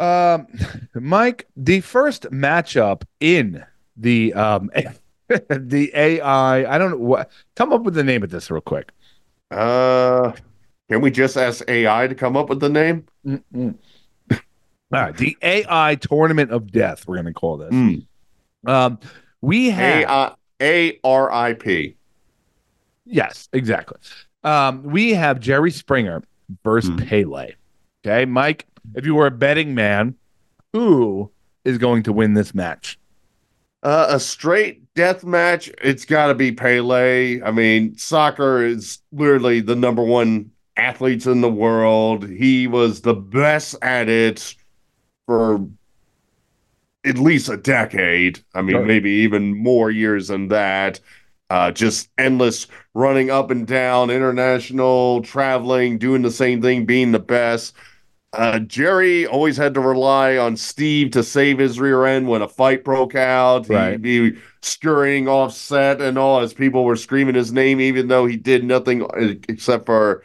Um, 0.02 0.48
Mike, 0.96 1.48
the 1.56 1.82
first 1.82 2.24
matchup 2.32 3.04
in 3.20 3.64
the 3.98 4.34
um 4.34 4.70
the 5.28 5.92
AI, 5.94 6.74
I 6.74 6.78
don't 6.78 6.92
know 6.92 6.98
what. 6.98 7.30
Come 7.56 7.72
up 7.72 7.84
with 7.84 7.94
the 7.94 8.04
name 8.04 8.24
of 8.24 8.30
this 8.30 8.50
real 8.50 8.62
quick. 8.62 8.92
Uh, 9.52 10.32
can 10.90 11.02
we 11.02 11.12
just 11.12 11.38
ask 11.38 11.64
AI 11.70 12.08
to 12.08 12.16
come 12.16 12.36
up 12.36 12.50
with 12.50 12.60
the 12.60 12.70
name? 12.70 13.06
All 14.94 15.00
right, 15.00 15.16
the 15.16 15.38
AI 15.42 15.96
Tournament 15.96 16.52
of 16.52 16.72
Death. 16.72 17.08
We're 17.08 17.18
gonna 17.18 17.32
call 17.34 17.58
this. 17.58 17.72
Mm. 17.72 18.06
Um, 18.66 19.00
we 19.42 19.70
have 19.70 20.36
A 20.62 21.00
R 21.04 21.32
I 21.32 21.54
P. 21.54 21.96
yes, 23.06 23.48
exactly. 23.54 23.98
Um, 24.44 24.84
we 24.84 25.14
have 25.14 25.40
Jerry 25.40 25.72
Springer 25.72 26.24
versus 26.64 26.90
Hmm. 26.90 26.98
Pele. 26.98 27.52
Okay, 28.06 28.26
Mike, 28.26 28.66
if 28.96 29.06
you 29.06 29.16
were 29.16 29.28
a 29.28 29.32
betting 29.32 29.76
man, 29.76 30.16
who 30.74 31.32
is 31.66 31.78
going 31.78 32.04
to 32.04 32.14
win 32.14 32.34
this 32.34 32.54
match? 32.54 32.98
Uh, 33.84 34.08
a 34.10 34.20
straight 34.20 34.94
death 34.94 35.24
match. 35.24 35.70
It's 35.82 36.06
got 36.06 36.28
to 36.28 36.36
be 36.36 36.52
Pele. 36.52 37.42
I 37.42 37.52
mean, 37.52 37.98
soccer 37.98 38.64
is 38.64 39.00
literally 39.12 39.60
the 39.60 39.76
number 39.76 40.04
one 40.04 40.52
athletes 40.78 41.26
in 41.26 41.42
the 41.42 41.52
world. 41.52 42.28
He 42.28 42.68
was 42.68 43.02
the 43.02 43.16
best 43.16 43.76
at 43.82 44.08
it 44.08 44.56
for 45.26 45.68
at 47.06 47.18
least 47.18 47.50
a 47.50 47.58
decade. 47.58 48.40
I 48.54 48.62
mean, 48.62 48.86
maybe 48.86 49.10
even 49.10 49.58
more 49.58 49.90
years 49.90 50.28
than 50.28 50.50
that. 50.50 51.00
Uh, 51.50 51.72
just 51.72 52.10
endless 52.18 52.68
running 52.94 53.30
up 53.30 53.52
and 53.52 53.68
down, 53.68 54.10
international 54.10 55.22
traveling, 55.22 55.98
doing 55.98 56.22
the 56.22 56.32
same 56.32 56.62
thing, 56.62 56.86
being 56.86 57.12
the 57.12 57.20
best. 57.20 57.76
Uh, 58.34 58.60
Jerry 58.60 59.28
always 59.28 59.58
had 59.58 59.74
to 59.74 59.82
rely 59.82 60.38
on 60.38 60.56
Steve 60.56 61.12
to 61.12 61.24
save 61.24 61.58
his 61.58 61.80
rear 61.80 62.06
end 62.06 62.28
when 62.30 62.42
a 62.42 62.48
fight 62.48 62.84
broke 62.84 63.14
out. 63.14 63.68
Right. 63.68 63.92
He'd 63.92 64.02
be 64.02 64.38
scurrying 64.62 65.28
off 65.28 65.54
set 65.54 66.02
and 66.02 66.18
all 66.18 66.40
as 66.40 66.54
people 66.54 66.86
were 66.86 66.96
screaming 66.96 67.36
his 67.36 67.52
name, 67.52 67.82
even 67.82 68.08
though 68.08 68.26
he 68.26 68.38
did 68.38 68.64
nothing 68.64 69.04
uh, 69.04 69.36
except 69.50 69.86
for 69.86 70.24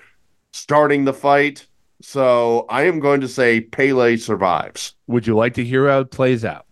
starting 0.53 1.05
the 1.05 1.13
fight. 1.13 1.67
So 2.01 2.67
I 2.69 2.83
am 2.83 3.01
going 3.01 3.23
to 3.23 3.29
say 3.29 3.61
Pele 3.61 4.17
survives. 4.19 4.95
Would 5.09 5.27
you 5.27 5.35
like 5.35 5.55
to 5.55 5.65
hear 5.65 5.89
how 5.89 6.01
it 6.01 6.11
plays 6.13 6.45
out? 6.45 6.67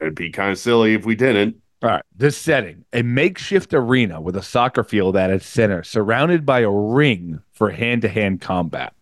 It'd 0.00 0.14
be 0.14 0.30
kind 0.30 0.52
of 0.52 0.58
silly 0.58 0.94
if 0.94 1.04
we 1.04 1.16
didn't. 1.16 1.56
All 1.82 1.90
right. 1.90 2.02
This 2.16 2.36
setting, 2.36 2.84
a 2.92 3.02
makeshift 3.02 3.74
arena 3.74 4.20
with 4.20 4.36
a 4.36 4.42
soccer 4.42 4.84
field 4.84 5.16
at 5.16 5.30
its 5.30 5.46
center, 5.46 5.82
surrounded 5.82 6.46
by 6.46 6.60
a 6.60 6.70
ring 6.70 7.42
for 7.52 7.70
hand 7.70 8.02
to 8.02 8.08
hand 8.08 8.40
combat. 8.40 8.94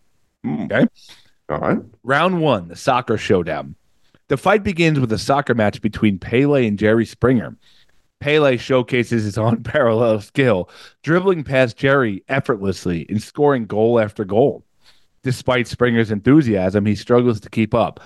Hmm. 0.46 0.62
Okay. 0.62 0.86
All 1.48 1.58
right. 1.58 1.78
Round 2.04 2.40
one, 2.40 2.68
the 2.68 2.76
soccer 2.76 3.18
showdown. 3.18 3.74
The 4.28 4.36
fight 4.36 4.62
begins 4.62 5.00
with 5.00 5.10
a 5.10 5.18
soccer 5.18 5.54
match 5.54 5.82
between 5.82 6.20
Pele 6.20 6.66
and 6.66 6.78
Jerry 6.78 7.04
Springer. 7.04 7.56
Pele 8.20 8.56
showcases 8.56 9.24
his 9.24 9.38
unparalleled 9.38 10.22
skill, 10.22 10.70
dribbling 11.02 11.42
past 11.42 11.76
Jerry 11.76 12.22
effortlessly 12.28 13.06
and 13.08 13.20
scoring 13.20 13.66
goal 13.66 13.98
after 13.98 14.24
goal. 14.24 14.64
Despite 15.24 15.66
Springer's 15.66 16.12
enthusiasm, 16.12 16.86
he 16.86 16.94
struggles 16.94 17.40
to 17.40 17.50
keep 17.50 17.74
up, 17.74 17.98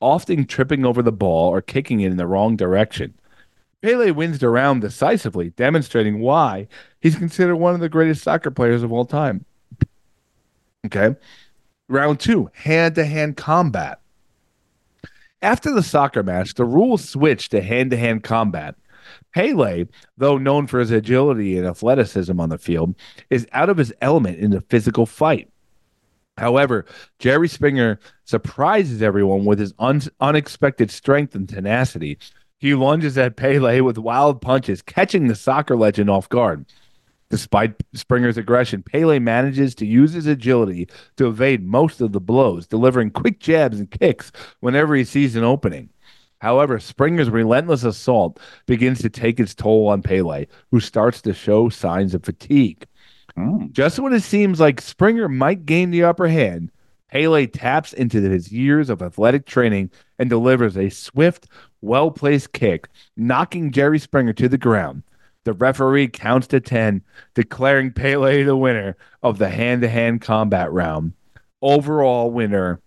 often 0.00 0.46
tripping 0.46 0.84
over 0.84 1.02
the 1.02 1.10
ball 1.10 1.48
or 1.48 1.60
kicking 1.60 2.00
it 2.00 2.12
in 2.12 2.16
the 2.16 2.28
wrong 2.28 2.56
direction. 2.56 3.12
Pele 3.82 4.12
wins 4.12 4.38
the 4.38 4.48
round 4.48 4.82
decisively, 4.82 5.50
demonstrating 5.50 6.20
why 6.20 6.68
he's 7.00 7.16
considered 7.16 7.56
one 7.56 7.74
of 7.74 7.80
the 7.80 7.88
greatest 7.88 8.22
soccer 8.22 8.52
players 8.52 8.84
of 8.84 8.92
all 8.92 9.04
time. 9.04 9.44
Okay. 10.86 11.16
Round 11.88 12.20
two, 12.20 12.50
hand 12.52 12.94
to 12.96 13.04
hand 13.04 13.36
combat. 13.36 14.00
After 15.40 15.72
the 15.72 15.82
soccer 15.82 16.22
match, 16.22 16.54
the 16.54 16.64
rules 16.64 17.08
switched 17.08 17.52
to 17.52 17.62
hand 17.62 17.90
to 17.92 17.96
hand 17.96 18.24
combat. 18.24 18.74
Pele, 19.34 19.86
though 20.16 20.36
known 20.36 20.66
for 20.66 20.80
his 20.80 20.90
agility 20.90 21.56
and 21.56 21.66
athleticism 21.66 22.38
on 22.38 22.50
the 22.50 22.58
field, 22.58 22.94
is 23.30 23.46
out 23.52 23.68
of 23.68 23.76
his 23.76 23.92
element 24.00 24.38
in 24.38 24.50
the 24.50 24.60
physical 24.62 25.06
fight. 25.06 25.50
However, 26.36 26.84
Jerry 27.18 27.48
Springer 27.48 27.98
surprises 28.24 29.02
everyone 29.02 29.44
with 29.44 29.58
his 29.58 29.74
un- 29.78 30.02
unexpected 30.20 30.90
strength 30.90 31.34
and 31.34 31.48
tenacity. 31.48 32.18
He 32.58 32.74
lunges 32.74 33.16
at 33.16 33.36
Pele 33.36 33.80
with 33.80 33.98
wild 33.98 34.40
punches, 34.40 34.82
catching 34.82 35.28
the 35.28 35.34
soccer 35.34 35.76
legend 35.76 36.10
off 36.10 36.28
guard. 36.28 36.66
Despite 37.30 37.74
Springer's 37.92 38.38
aggression, 38.38 38.82
Pele 38.82 39.18
manages 39.18 39.74
to 39.76 39.86
use 39.86 40.12
his 40.12 40.26
agility 40.26 40.88
to 41.16 41.28
evade 41.28 41.66
most 41.66 42.00
of 42.00 42.12
the 42.12 42.20
blows, 42.20 42.66
delivering 42.66 43.10
quick 43.10 43.38
jabs 43.38 43.78
and 43.78 43.90
kicks 43.90 44.32
whenever 44.60 44.94
he 44.94 45.04
sees 45.04 45.36
an 45.36 45.44
opening. 45.44 45.90
However, 46.40 46.78
Springer's 46.78 47.28
relentless 47.28 47.84
assault 47.84 48.38
begins 48.66 49.00
to 49.02 49.10
take 49.10 49.40
its 49.40 49.54
toll 49.54 49.88
on 49.88 50.02
Pele, 50.02 50.46
who 50.70 50.80
starts 50.80 51.20
to 51.22 51.34
show 51.34 51.68
signs 51.68 52.14
of 52.14 52.24
fatigue. 52.24 52.86
Hmm. 53.36 53.66
Just 53.72 53.98
when 53.98 54.12
it 54.12 54.22
seems 54.22 54.60
like 54.60 54.80
Springer 54.80 55.28
might 55.28 55.66
gain 55.66 55.90
the 55.90 56.04
upper 56.04 56.28
hand, 56.28 56.70
Pele 57.10 57.46
taps 57.46 57.92
into 57.92 58.20
his 58.20 58.52
years 58.52 58.88
of 58.88 59.02
athletic 59.02 59.46
training 59.46 59.90
and 60.18 60.30
delivers 60.30 60.76
a 60.76 60.90
swift, 60.90 61.48
well 61.80 62.10
placed 62.10 62.52
kick, 62.52 62.88
knocking 63.16 63.70
Jerry 63.70 63.98
Springer 63.98 64.32
to 64.34 64.48
the 64.48 64.58
ground. 64.58 65.02
The 65.48 65.54
referee 65.54 66.08
counts 66.08 66.46
to 66.48 66.60
10, 66.60 67.00
declaring 67.32 67.90
Pele 67.90 68.42
the 68.42 68.54
winner 68.54 68.98
of 69.22 69.38
the 69.38 69.48
hand 69.48 69.80
to 69.80 69.88
hand 69.88 70.20
combat 70.20 70.70
round. 70.70 71.14
Overall 71.62 72.30
winner, 72.30 72.82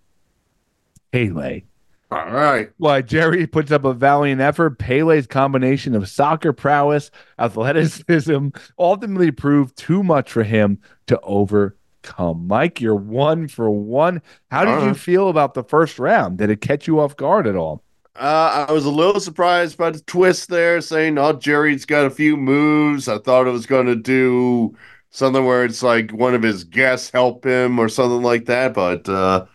Pele. 1.12 1.64
All 2.12 2.30
right. 2.30 2.70
While 2.78 3.02
Jerry 3.02 3.48
puts 3.48 3.72
up 3.72 3.84
a 3.84 3.96
valiant 3.96 4.42
effort, 4.42 4.78
Pele's 4.78 5.26
combination 5.26 5.96
of 5.96 6.08
soccer 6.08 6.54
prowess, 6.54 7.10
athleticism, 7.40 8.50
ultimately 8.78 9.32
proved 9.32 9.76
too 9.76 10.04
much 10.04 10.32
for 10.32 10.44
him 10.44 10.78
to 11.08 11.20
overcome. 11.22 12.46
Mike, 12.48 12.80
you're 12.80 12.94
one 12.94 13.48
for 13.48 13.72
one. 13.72 14.22
How 14.52 14.66
did 14.66 14.72
you 14.84 14.90
Uh-huh. 14.92 14.94
feel 14.94 15.30
about 15.30 15.56
the 15.56 15.64
first 15.64 15.98
round? 15.98 16.38
Did 16.38 16.52
it 16.52 16.62
catch 16.62 16.86
you 16.86 17.00
off 17.00 17.18
guard 17.18 17.48
at 17.48 17.56
all? 17.56 17.82
Uh, 18.16 18.66
I 18.68 18.72
was 18.72 18.86
a 18.86 18.90
little 18.90 19.22
surprised 19.22 19.78
by 19.78 19.92
the 19.92 20.02
twist 20.02 20.50
there, 20.50 20.82
saying, 20.82 21.18
"Oh, 21.18 21.34
Jerry's 21.34 21.86
got 21.86 22.06
a 22.06 22.10
few 22.10 22.36
moves." 22.36 23.08
I 23.08 23.18
thought 23.20 23.48
it 23.48 23.52
was 23.52 23.66
going 23.66 23.88
to 23.88 23.96
do 23.96 24.76
something 25.12 25.46
where 25.46 25.64
it's 25.64 25.84
like 25.84 26.12
one 26.12 26.36
of 26.36 26.42
his 26.42 26.64
guests 26.64 27.10
help 27.10 27.46
him 27.46 27.80
or 27.80 27.90
something 27.90 28.22
like 28.22 28.46
that, 28.46 28.74
but 28.74 29.08
uh, 29.08 29.46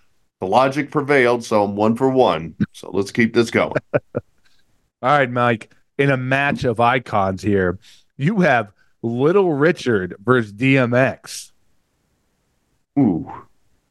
the 0.41 0.47
logic 0.47 0.91
prevailed, 0.91 1.45
so 1.45 1.65
I'm 1.65 1.77
one 1.77 1.97
for 1.97 2.09
one. 2.09 2.55
So 2.73 2.91
let's 2.93 3.11
keep 3.11 3.35
this 3.35 3.51
going. 3.51 3.75
All 3.93 4.21
right, 5.03 5.31
Mike. 5.31 5.73
In 5.99 6.11
a 6.11 6.17
match 6.17 6.65
of 6.65 6.79
icons 6.79 7.41
here, 7.41 7.79
you 8.19 8.41
have 8.41 8.71
Little 9.03 9.55
Richard 9.55 10.15
versus 10.19 10.53
DMX. 10.53 11.53
Ooh. 12.99 13.33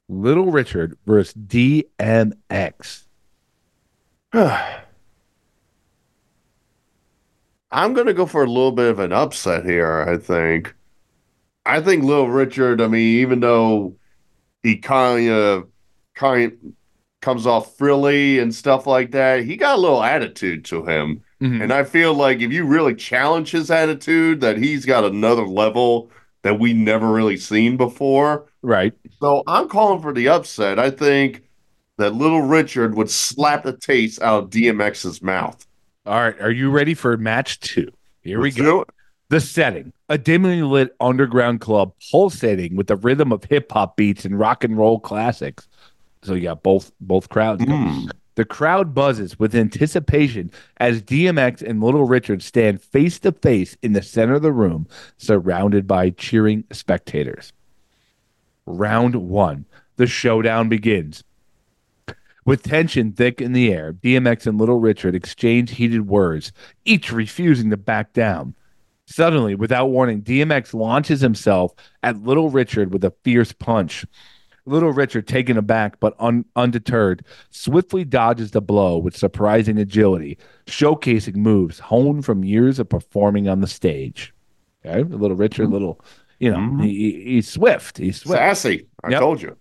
Little 0.07 0.51
Richard 0.51 0.97
versus 1.07 1.33
DMX. 1.33 3.04
I'm 7.71 7.93
going 7.93 8.07
to 8.07 8.13
go 8.13 8.25
for 8.25 8.43
a 8.43 8.47
little 8.47 8.71
bit 8.71 8.89
of 8.89 8.99
an 8.99 9.13
upset 9.13 9.65
here, 9.65 10.05
I 10.07 10.17
think. 10.17 10.75
I 11.65 11.81
think 11.81 12.03
Little 12.03 12.29
Richard, 12.29 12.81
I 12.81 12.87
mean, 12.87 13.21
even 13.21 13.39
though 13.39 13.95
he 14.63 14.77
kind 14.77 15.29
of 15.29 15.67
kind 16.15 16.75
comes 17.21 17.47
off 17.47 17.77
frilly 17.77 18.39
and 18.39 18.53
stuff 18.53 18.85
like 18.85 19.11
that, 19.11 19.43
he 19.45 19.57
got 19.57 19.77
a 19.77 19.81
little 19.81 20.03
attitude 20.03 20.65
to 20.65 20.85
him. 20.85 21.23
Mhm. 21.41 21.63
And 21.63 21.73
I 21.73 21.83
feel 21.83 22.13
like 22.13 22.41
if 22.41 22.51
you 22.51 22.65
really 22.65 22.93
challenge 22.93 23.51
his 23.51 23.71
attitude, 23.71 24.41
that 24.41 24.57
he's 24.57 24.85
got 24.85 25.05
another 25.05 25.45
level 25.47 26.11
that 26.43 26.59
we 26.59 26.73
never 26.73 27.11
really 27.11 27.37
seen 27.37 27.77
before. 27.77 28.45
Right. 28.61 28.93
So 29.21 29.43
I'm 29.47 29.69
calling 29.69 30.01
for 30.01 30.13
the 30.13 30.27
upset. 30.29 30.77
I 30.77 30.91
think 30.91 31.44
that 31.97 32.13
Little 32.13 32.41
Richard 32.41 32.95
would 32.95 33.09
slap 33.09 33.63
the 33.63 33.75
taste 33.75 34.21
out 34.21 34.43
of 34.43 34.49
DMX's 34.49 35.21
mouth. 35.21 35.65
All 36.05 36.21
right. 36.21 36.39
Are 36.41 36.51
you 36.51 36.69
ready 36.69 36.93
for 36.93 37.15
match 37.17 37.59
two? 37.59 37.91
Here 38.21 38.39
Let's 38.39 38.55
we 38.55 38.63
go. 38.63 38.71
do 38.71 38.81
it. 38.81 38.89
The 39.29 39.39
setting 39.39 39.91
a 40.07 40.17
dimly 40.17 40.61
lit 40.61 40.95
underground 40.99 41.61
club 41.61 41.93
pulsating 42.11 42.75
with 42.75 42.87
the 42.87 42.95
rhythm 42.95 43.31
of 43.31 43.43
hip 43.43 43.71
hop 43.71 43.97
beats 43.97 44.23
and 44.23 44.37
rock 44.37 44.63
and 44.63 44.77
roll 44.77 44.99
classics. 44.99 45.67
So 46.21 46.33
you 46.33 46.43
got 46.43 46.63
both 46.63 46.91
both 47.01 47.29
crowds. 47.29 47.63
Mm. 47.63 48.11
The 48.35 48.45
crowd 48.45 48.93
buzzes 48.93 49.39
with 49.39 49.55
anticipation 49.55 50.51
as 50.77 51.01
DMX 51.01 51.61
and 51.61 51.81
Little 51.81 52.03
Richard 52.03 52.43
stand 52.43 52.81
face 52.81 53.17
to 53.19 53.31
face 53.31 53.77
in 53.81 53.93
the 53.93 54.01
center 54.01 54.35
of 54.35 54.41
the 54.41 54.51
room, 54.51 54.87
surrounded 55.17 55.87
by 55.87 56.09
cheering 56.09 56.65
spectators. 56.71 57.53
Round 58.65 59.15
one, 59.15 59.65
the 59.95 60.07
showdown 60.07 60.67
begins. 60.67 61.23
With 62.45 62.61
tension 62.63 63.11
thick 63.11 63.41
in 63.41 63.53
the 63.53 63.73
air, 63.73 63.91
DMX 63.93 64.45
and 64.45 64.59
Little 64.59 64.79
Richard 64.79 65.15
exchange 65.15 65.71
heated 65.71 66.07
words, 66.07 66.51
each 66.85 67.11
refusing 67.11 67.71
to 67.71 67.77
back 67.77 68.13
down. 68.13 68.53
Suddenly, 69.07 69.55
without 69.55 69.87
warning, 69.87 70.21
DMX 70.21 70.73
launches 70.73 71.21
himself 71.21 71.73
at 72.03 72.21
Little 72.23 72.49
Richard 72.51 72.93
with 72.93 73.03
a 73.03 73.13
fierce 73.23 73.51
punch. 73.51 74.05
Little 74.67 74.91
Richard, 74.91 75.27
taken 75.27 75.57
aback 75.57 75.99
but 75.99 76.15
un- 76.19 76.45
undeterred, 76.55 77.23
swiftly 77.51 78.03
dodges 78.03 78.51
the 78.51 78.61
blow 78.61 78.97
with 78.97 79.15
surprising 79.17 79.77
agility, 79.77 80.37
showcasing 80.65 81.35
moves 81.35 81.77
honed 81.79 82.25
from 82.25 82.43
years 82.43 82.79
of 82.79 82.89
performing 82.89 83.47
on 83.47 83.61
the 83.61 83.67
stage. 83.67 84.33
Okay, 84.85 85.03
Little 85.03 85.37
Richard, 85.37 85.69
little, 85.69 85.99
you 86.39 86.51
know, 86.51 86.57
Mhm. 86.57 86.83
he, 86.83 86.89
he- 87.11 87.23
he's 87.33 87.47
swift. 87.47 87.97
He's 87.99 88.17
swift. 88.21 88.39
Sassy. 88.39 88.87
I 89.03 89.11
Yep. 89.11 89.19
told 89.19 89.41
you. 89.41 89.55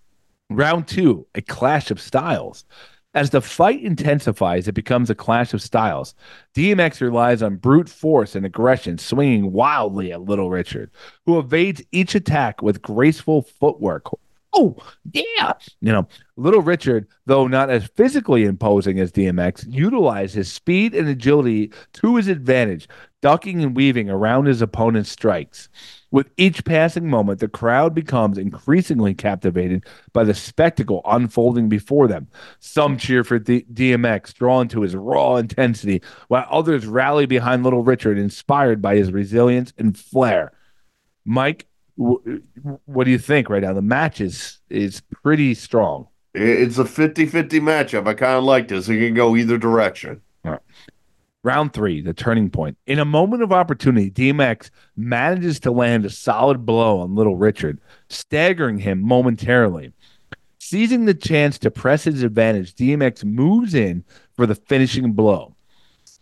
Round 0.54 0.86
two, 0.86 1.26
a 1.34 1.42
clash 1.42 1.90
of 1.90 2.00
styles. 2.00 2.64
As 3.12 3.30
the 3.30 3.40
fight 3.40 3.82
intensifies, 3.82 4.68
it 4.68 4.74
becomes 4.74 5.10
a 5.10 5.14
clash 5.14 5.52
of 5.52 5.62
styles. 5.62 6.14
DMX 6.54 7.00
relies 7.00 7.42
on 7.42 7.56
brute 7.56 7.88
force 7.88 8.36
and 8.36 8.46
aggression, 8.46 8.98
swinging 8.98 9.52
wildly 9.52 10.12
at 10.12 10.22
Little 10.22 10.50
Richard, 10.50 10.90
who 11.26 11.38
evades 11.38 11.82
each 11.90 12.14
attack 12.14 12.62
with 12.62 12.82
graceful 12.82 13.42
footwork. 13.42 14.10
Oh, 14.52 14.76
yeah. 15.12 15.54
You 15.80 15.92
know, 15.92 16.08
Little 16.36 16.62
Richard, 16.62 17.08
though 17.26 17.48
not 17.48 17.70
as 17.70 17.86
physically 17.86 18.44
imposing 18.44 19.00
as 19.00 19.10
DMX, 19.10 19.64
utilized 19.68 20.36
his 20.36 20.52
speed 20.52 20.94
and 20.94 21.08
agility 21.08 21.72
to 21.94 22.14
his 22.14 22.28
advantage, 22.28 22.88
ducking 23.22 23.62
and 23.62 23.74
weaving 23.74 24.08
around 24.08 24.46
his 24.46 24.62
opponent's 24.62 25.10
strikes. 25.10 25.68
With 26.14 26.30
each 26.36 26.64
passing 26.64 27.10
moment, 27.10 27.40
the 27.40 27.48
crowd 27.48 27.92
becomes 27.92 28.38
increasingly 28.38 29.14
captivated 29.14 29.84
by 30.12 30.22
the 30.22 30.32
spectacle 30.32 31.02
unfolding 31.04 31.68
before 31.68 32.06
them. 32.06 32.28
Some 32.60 32.98
cheer 32.98 33.24
for 33.24 33.40
D- 33.40 33.66
DMX, 33.72 34.32
drawn 34.32 34.68
to 34.68 34.82
his 34.82 34.94
raw 34.94 35.34
intensity, 35.34 36.02
while 36.28 36.46
others 36.48 36.86
rally 36.86 37.26
behind 37.26 37.64
Little 37.64 37.82
Richard, 37.82 38.16
inspired 38.16 38.80
by 38.80 38.94
his 38.94 39.10
resilience 39.10 39.72
and 39.76 39.98
flair. 39.98 40.52
Mike, 41.24 41.66
w- 41.98 42.42
what 42.84 43.02
do 43.02 43.10
you 43.10 43.18
think 43.18 43.50
right 43.50 43.62
now? 43.62 43.72
The 43.72 43.82
match 43.82 44.20
is 44.20 44.60
is 44.70 45.02
pretty 45.24 45.52
strong. 45.54 46.06
It's 46.32 46.78
a 46.78 46.84
50 46.84 47.26
50 47.26 47.58
matchup. 47.58 48.06
I 48.06 48.14
kind 48.14 48.38
of 48.38 48.44
like 48.44 48.68
this. 48.68 48.88
It 48.88 49.00
can 49.00 49.14
go 49.14 49.34
either 49.34 49.58
direction. 49.58 50.20
Round 51.44 51.74
three, 51.74 52.00
the 52.00 52.14
turning 52.14 52.48
point. 52.48 52.78
In 52.86 52.98
a 52.98 53.04
moment 53.04 53.42
of 53.42 53.52
opportunity, 53.52 54.10
DMX 54.10 54.70
manages 54.96 55.60
to 55.60 55.70
land 55.70 56.06
a 56.06 56.10
solid 56.10 56.64
blow 56.64 57.00
on 57.00 57.14
Little 57.14 57.36
Richard, 57.36 57.82
staggering 58.08 58.78
him 58.78 59.02
momentarily. 59.02 59.92
Seizing 60.58 61.04
the 61.04 61.12
chance 61.12 61.58
to 61.58 61.70
press 61.70 62.04
his 62.04 62.22
advantage, 62.22 62.74
DMX 62.74 63.24
moves 63.24 63.74
in 63.74 64.04
for 64.32 64.46
the 64.46 64.54
finishing 64.54 65.12
blow. 65.12 65.54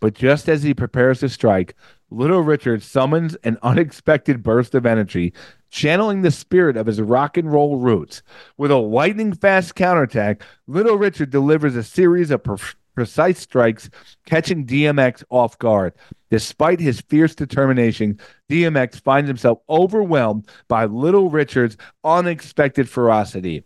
But 0.01 0.13
just 0.13 0.49
as 0.49 0.63
he 0.63 0.73
prepares 0.73 1.21
to 1.21 1.29
strike, 1.29 1.77
Little 2.09 2.41
Richard 2.41 2.83
summons 2.83 3.35
an 3.45 3.57
unexpected 3.63 4.43
burst 4.43 4.75
of 4.75 4.85
energy, 4.85 5.31
channeling 5.69 6.21
the 6.21 6.31
spirit 6.31 6.75
of 6.75 6.87
his 6.87 6.99
rock 6.99 7.37
and 7.37 7.49
roll 7.49 7.77
roots. 7.77 8.21
With 8.57 8.71
a 8.71 8.75
lightning 8.75 9.31
fast 9.31 9.73
counterattack, 9.75 10.43
Little 10.67 10.97
Richard 10.97 11.29
delivers 11.29 11.77
a 11.77 11.83
series 11.83 12.29
of 12.29 12.43
precise 12.93 13.39
strikes, 13.39 13.89
catching 14.25 14.65
DMX 14.65 15.23
off 15.29 15.57
guard. 15.59 15.93
Despite 16.29 16.79
his 16.79 17.01
fierce 17.01 17.35
determination, 17.35 18.19
DMX 18.49 19.01
finds 19.01 19.27
himself 19.27 19.59
overwhelmed 19.69 20.47
by 20.67 20.85
Little 20.85 21.29
Richard's 21.29 21.77
unexpected 22.03 22.89
ferocity. 22.89 23.63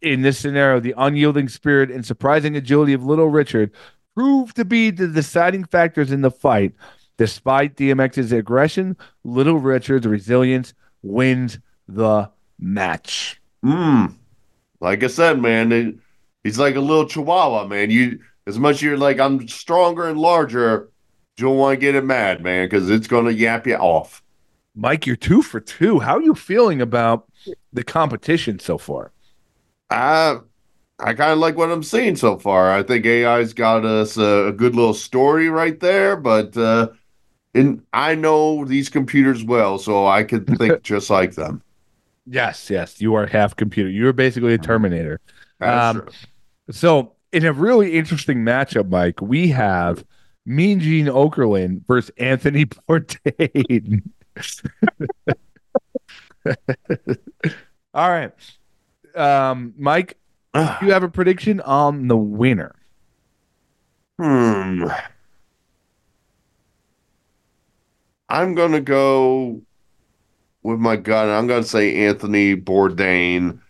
In 0.00 0.22
this 0.22 0.38
scenario, 0.38 0.80
the 0.80 0.94
unyielding 0.96 1.48
spirit 1.48 1.90
and 1.90 2.04
surprising 2.04 2.56
agility 2.56 2.92
of 2.92 3.04
Little 3.04 3.28
Richard 3.28 3.72
proved 4.14 4.56
to 4.56 4.64
be 4.64 4.90
the 4.90 5.08
deciding 5.08 5.64
factors 5.64 6.10
in 6.10 6.22
the 6.22 6.30
fight. 6.30 6.74
Despite 7.16 7.76
DMX's 7.76 8.30
aggression, 8.32 8.96
Little 9.24 9.58
Richard's 9.58 10.06
resilience 10.06 10.74
wins 11.02 11.58
the 11.88 12.30
match. 12.58 13.40
Hmm. 13.62 14.06
Like 14.80 15.02
I 15.02 15.08
said, 15.08 15.40
man, 15.40 15.72
it, 15.72 15.96
he's 16.44 16.58
like 16.58 16.76
a 16.76 16.80
little 16.80 17.06
chihuahua, 17.06 17.66
man. 17.66 17.90
You 17.90 18.20
as 18.46 18.58
much 18.58 18.76
as 18.76 18.82
you're 18.82 18.98
like 18.98 19.18
I'm 19.20 19.46
stronger 19.48 20.08
and 20.08 20.18
larger, 20.18 20.90
you 21.36 21.44
don't 21.44 21.56
want 21.56 21.74
to 21.74 21.80
get 21.80 21.94
it 21.94 22.04
mad, 22.04 22.42
man, 22.42 22.66
because 22.66 22.90
it's 22.90 23.06
gonna 23.06 23.30
yap 23.30 23.66
you 23.66 23.76
off. 23.76 24.22
Mike, 24.74 25.06
you're 25.06 25.16
two 25.16 25.42
for 25.42 25.60
two. 25.60 25.98
How 26.00 26.16
are 26.16 26.22
you 26.22 26.34
feeling 26.34 26.80
about 26.80 27.28
the 27.72 27.82
competition 27.82 28.58
so 28.58 28.78
far? 28.78 29.12
I 29.90 30.38
I 31.00 31.14
kind 31.14 31.32
of 31.32 31.38
like 31.38 31.56
what 31.56 31.70
I'm 31.70 31.82
seeing 31.82 32.16
so 32.16 32.38
far. 32.38 32.72
I 32.72 32.82
think 32.82 33.06
AI's 33.06 33.52
got 33.52 33.84
us 33.84 34.16
a, 34.16 34.48
a 34.48 34.52
good 34.52 34.74
little 34.74 34.94
story 34.94 35.48
right 35.48 35.78
there, 35.78 36.16
but 36.16 36.56
uh, 36.56 36.88
and 37.54 37.82
I 37.92 38.14
know 38.14 38.64
these 38.64 38.88
computers 38.88 39.44
well, 39.44 39.78
so 39.78 40.06
I 40.06 40.24
could 40.24 40.46
think 40.58 40.82
just 40.82 41.10
like 41.10 41.34
them. 41.34 41.62
Yes, 42.26 42.68
yes. 42.68 43.00
You 43.00 43.14
are 43.14 43.26
half 43.26 43.56
computer. 43.56 43.88
You're 43.88 44.12
basically 44.12 44.54
a 44.54 44.58
Terminator. 44.58 45.20
Um. 45.60 46.08
So, 46.70 47.12
in 47.32 47.44
a 47.44 47.52
really 47.52 47.94
interesting 47.96 48.38
matchup, 48.38 48.90
Mike, 48.90 49.20
we 49.20 49.48
have 49.48 50.04
Mean 50.44 50.80
Gene 50.80 51.06
Okerlund 51.06 51.86
versus 51.86 52.10
Anthony 52.18 52.64
Bourdain. 52.88 54.02
All 57.94 58.08
right. 58.10 58.32
Um, 59.14 59.74
Mike, 59.76 60.16
you 60.54 60.92
have 60.92 61.02
a 61.02 61.08
prediction 61.08 61.60
on 61.60 62.08
the 62.08 62.16
winner. 62.16 62.74
Hmm. 64.18 64.88
I'm 68.28 68.54
gonna 68.54 68.80
go 68.80 69.62
with 70.62 70.78
my 70.78 70.96
gut. 70.96 71.28
I'm 71.28 71.46
gonna 71.46 71.62
say 71.62 72.06
Anthony 72.06 72.56
Bourdain. 72.56 73.60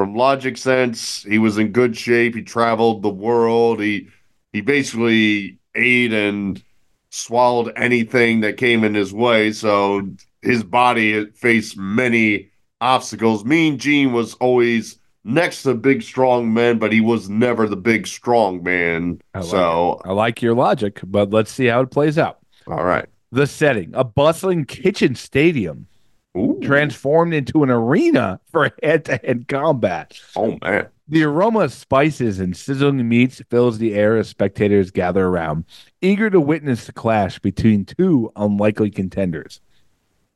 From 0.00 0.14
logic 0.14 0.56
sense, 0.56 1.24
he 1.24 1.38
was 1.38 1.58
in 1.58 1.72
good 1.72 1.94
shape. 1.94 2.34
He 2.34 2.40
traveled 2.40 3.02
the 3.02 3.10
world. 3.10 3.80
He 3.80 4.08
he 4.50 4.62
basically 4.62 5.58
ate 5.74 6.14
and 6.14 6.64
swallowed 7.10 7.74
anything 7.76 8.40
that 8.40 8.56
came 8.56 8.82
in 8.82 8.94
his 8.94 9.12
way. 9.12 9.52
So 9.52 10.08
his 10.40 10.64
body 10.64 11.26
faced 11.32 11.76
many 11.76 12.48
obstacles. 12.80 13.44
Mean 13.44 13.76
Gene 13.76 14.14
was 14.14 14.32
always 14.36 14.98
next 15.22 15.64
to 15.64 15.74
big 15.74 16.00
strong 16.00 16.54
men, 16.54 16.78
but 16.78 16.94
he 16.94 17.02
was 17.02 17.28
never 17.28 17.68
the 17.68 17.76
big 17.76 18.06
strong 18.06 18.62
man. 18.62 19.20
I 19.34 19.40
like 19.40 19.48
so 19.50 20.00
I 20.06 20.12
like 20.12 20.40
your 20.40 20.54
logic, 20.54 21.00
but 21.04 21.28
let's 21.28 21.52
see 21.52 21.66
how 21.66 21.82
it 21.82 21.90
plays 21.90 22.16
out. 22.16 22.38
all 22.66 22.84
right. 22.84 23.06
The 23.32 23.46
setting 23.46 23.90
a 23.92 24.04
bustling 24.04 24.64
kitchen 24.64 25.14
stadium 25.14 25.88
Ooh. 26.36 26.60
transformed 26.62 27.34
into 27.34 27.64
an 27.64 27.70
arena 27.70 28.40
for 28.52 28.70
head 28.82 29.04
to 29.06 29.16
head 29.16 29.48
combat. 29.48 30.18
Oh 30.36 30.58
man. 30.62 30.86
The 31.08 31.24
aroma 31.24 31.60
of 31.60 31.72
spices 31.72 32.38
and 32.38 32.56
sizzling 32.56 33.08
meats 33.08 33.42
fills 33.50 33.78
the 33.78 33.94
air 33.94 34.16
as 34.16 34.28
spectators 34.28 34.92
gather 34.92 35.26
around, 35.26 35.64
eager 36.00 36.30
to 36.30 36.40
witness 36.40 36.86
the 36.86 36.92
clash 36.92 37.40
between 37.40 37.84
two 37.84 38.30
unlikely 38.36 38.90
contenders. 38.90 39.60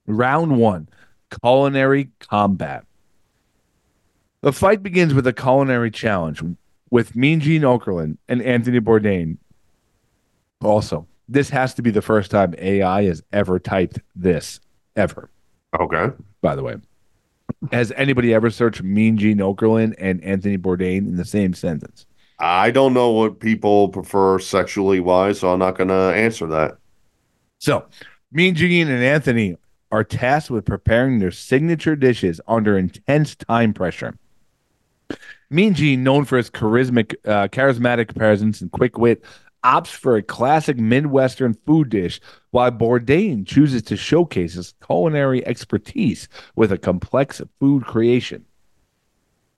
Round 0.06 0.58
one 0.58 0.88
culinary 1.40 2.10
combat. 2.18 2.84
The 4.40 4.52
fight 4.52 4.82
begins 4.82 5.14
with 5.14 5.28
a 5.28 5.32
culinary 5.32 5.92
challenge 5.92 6.42
with 6.90 7.14
Mean 7.14 7.38
Gene 7.38 7.62
Okerlund 7.62 8.18
and 8.28 8.42
Anthony 8.42 8.80
Bourdain. 8.80 9.38
Also, 10.60 11.06
this 11.28 11.50
has 11.50 11.72
to 11.74 11.82
be 11.82 11.92
the 11.92 12.02
first 12.02 12.32
time 12.32 12.54
AI 12.58 13.04
has 13.04 13.22
ever 13.32 13.60
typed 13.60 14.00
this, 14.16 14.58
ever 14.96 15.30
Okay. 15.78 16.10
by 16.40 16.54
the 16.54 16.62
way. 16.62 16.76
Has 17.72 17.92
anybody 17.96 18.32
ever 18.34 18.50
searched 18.50 18.82
Mean 18.82 19.16
Gene 19.16 19.38
Okerlund 19.38 19.94
and 19.98 20.22
Anthony 20.22 20.58
Bourdain 20.58 20.98
in 20.98 21.16
the 21.16 21.24
same 21.24 21.54
sentence? 21.54 22.06
I 22.38 22.70
don't 22.70 22.94
know 22.94 23.10
what 23.10 23.40
people 23.40 23.88
prefer 23.88 24.38
sexually 24.38 25.00
wise, 25.00 25.40
so 25.40 25.52
I'm 25.52 25.58
not 25.58 25.76
going 25.76 25.88
to 25.88 25.94
answer 25.94 26.46
that. 26.48 26.78
So, 27.58 27.86
Mean 28.32 28.54
Gene 28.54 28.88
and 28.88 29.02
Anthony 29.02 29.56
are 29.92 30.04
tasked 30.04 30.50
with 30.50 30.64
preparing 30.64 31.18
their 31.18 31.30
signature 31.30 31.96
dishes 31.96 32.40
under 32.48 32.76
intense 32.76 33.36
time 33.36 33.72
pressure. 33.72 34.18
Mean 35.50 35.74
Gene, 35.74 36.02
known 36.02 36.24
for 36.24 36.36
his 36.36 36.50
charismatic, 36.50 37.14
uh, 37.24 37.48
charismatic 37.48 38.14
presence 38.16 38.60
and 38.60 38.72
quick 38.72 38.98
wit, 38.98 39.24
opts 39.64 39.88
for 39.88 40.16
a 40.16 40.22
classic 40.22 40.76
Midwestern 40.76 41.54
food 41.66 41.90
dish, 41.90 42.20
while 42.54 42.70
Bourdain 42.70 43.44
chooses 43.44 43.82
to 43.82 43.96
showcase 43.96 44.54
his 44.54 44.74
culinary 44.86 45.44
expertise 45.44 46.28
with 46.54 46.70
a 46.70 46.78
complex 46.78 47.42
food 47.58 47.84
creation. 47.84 48.44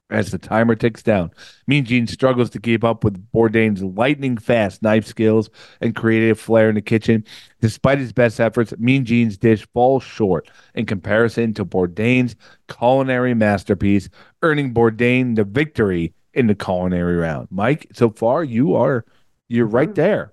As 0.08 0.30
the 0.30 0.38
timer 0.38 0.74
ticks 0.74 1.02
down, 1.02 1.30
Mean 1.66 1.84
Gene 1.84 2.06
struggles 2.06 2.48
to 2.50 2.58
keep 2.58 2.84
up 2.84 3.04
with 3.04 3.30
Bourdain's 3.32 3.82
lightning 3.82 4.38
fast 4.38 4.82
knife 4.82 5.04
skills 5.04 5.50
and 5.82 5.94
creative 5.94 6.40
flair 6.40 6.70
in 6.70 6.74
the 6.74 6.80
kitchen. 6.80 7.22
Despite 7.60 7.98
his 7.98 8.14
best 8.14 8.40
efforts, 8.40 8.72
Mean 8.78 9.04
Gene's 9.04 9.36
dish 9.36 9.68
falls 9.74 10.02
short 10.02 10.50
in 10.74 10.86
comparison 10.86 11.52
to 11.52 11.66
Bourdain's 11.66 12.34
culinary 12.66 13.34
masterpiece, 13.34 14.08
earning 14.40 14.72
Bourdain 14.72 15.36
the 15.36 15.44
victory 15.44 16.14
in 16.32 16.46
the 16.46 16.54
culinary 16.54 17.16
round. 17.16 17.48
Mike, 17.50 17.88
so 17.92 18.08
far 18.08 18.42
you 18.42 18.74
are 18.74 19.04
you're 19.48 19.66
right 19.66 19.94
there. 19.94 20.32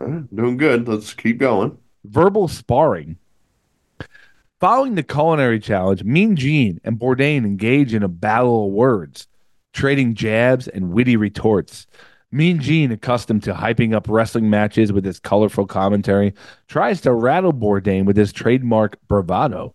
Uh, 0.00 0.22
Doing 0.34 0.56
good. 0.56 0.88
Let's 0.88 1.14
keep 1.14 1.38
going. 1.38 1.78
Verbal 2.04 2.48
sparring. 2.48 3.18
Following 4.60 4.94
the 4.94 5.02
culinary 5.02 5.58
challenge, 5.58 6.04
Mean 6.04 6.36
Gene 6.36 6.80
and 6.84 6.98
Bourdain 6.98 7.44
engage 7.44 7.94
in 7.94 8.02
a 8.02 8.08
battle 8.08 8.66
of 8.66 8.72
words, 8.72 9.26
trading 9.72 10.14
jabs 10.14 10.68
and 10.68 10.92
witty 10.92 11.16
retorts. 11.16 11.86
Mean 12.32 12.60
Gene, 12.60 12.92
accustomed 12.92 13.42
to 13.44 13.54
hyping 13.54 13.94
up 13.94 14.06
wrestling 14.08 14.48
matches 14.50 14.92
with 14.92 15.04
his 15.04 15.18
colorful 15.18 15.66
commentary, 15.66 16.32
tries 16.68 17.00
to 17.00 17.12
rattle 17.12 17.52
Bourdain 17.52 18.04
with 18.04 18.16
his 18.16 18.32
trademark 18.32 18.98
bravado. 19.08 19.74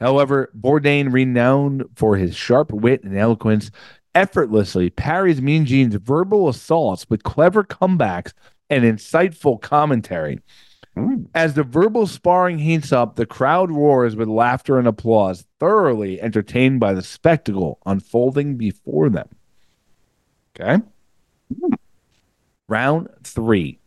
However, 0.00 0.50
Bourdain, 0.58 1.12
renowned 1.12 1.84
for 1.94 2.16
his 2.16 2.34
sharp 2.34 2.72
wit 2.72 3.04
and 3.04 3.16
eloquence, 3.16 3.70
effortlessly 4.14 4.90
parries 4.90 5.42
Mean 5.42 5.66
Gene's 5.66 5.96
verbal 5.96 6.48
assaults 6.48 7.08
with 7.10 7.22
clever 7.22 7.64
comebacks 7.64 8.32
and 8.70 8.84
insightful 8.84 9.60
commentary. 9.60 10.40
As 11.34 11.54
the 11.54 11.62
verbal 11.62 12.06
sparring 12.06 12.58
heats 12.58 12.92
up, 12.92 13.16
the 13.16 13.26
crowd 13.26 13.70
roars 13.70 14.16
with 14.16 14.28
laughter 14.28 14.78
and 14.78 14.88
applause, 14.88 15.44
thoroughly 15.58 16.20
entertained 16.20 16.80
by 16.80 16.92
the 16.92 17.02
spectacle 17.02 17.78
unfolding 17.86 18.56
before 18.56 19.08
them. 19.08 19.28
Okay. 20.54 20.82
Round 22.68 23.08
three 23.24 23.78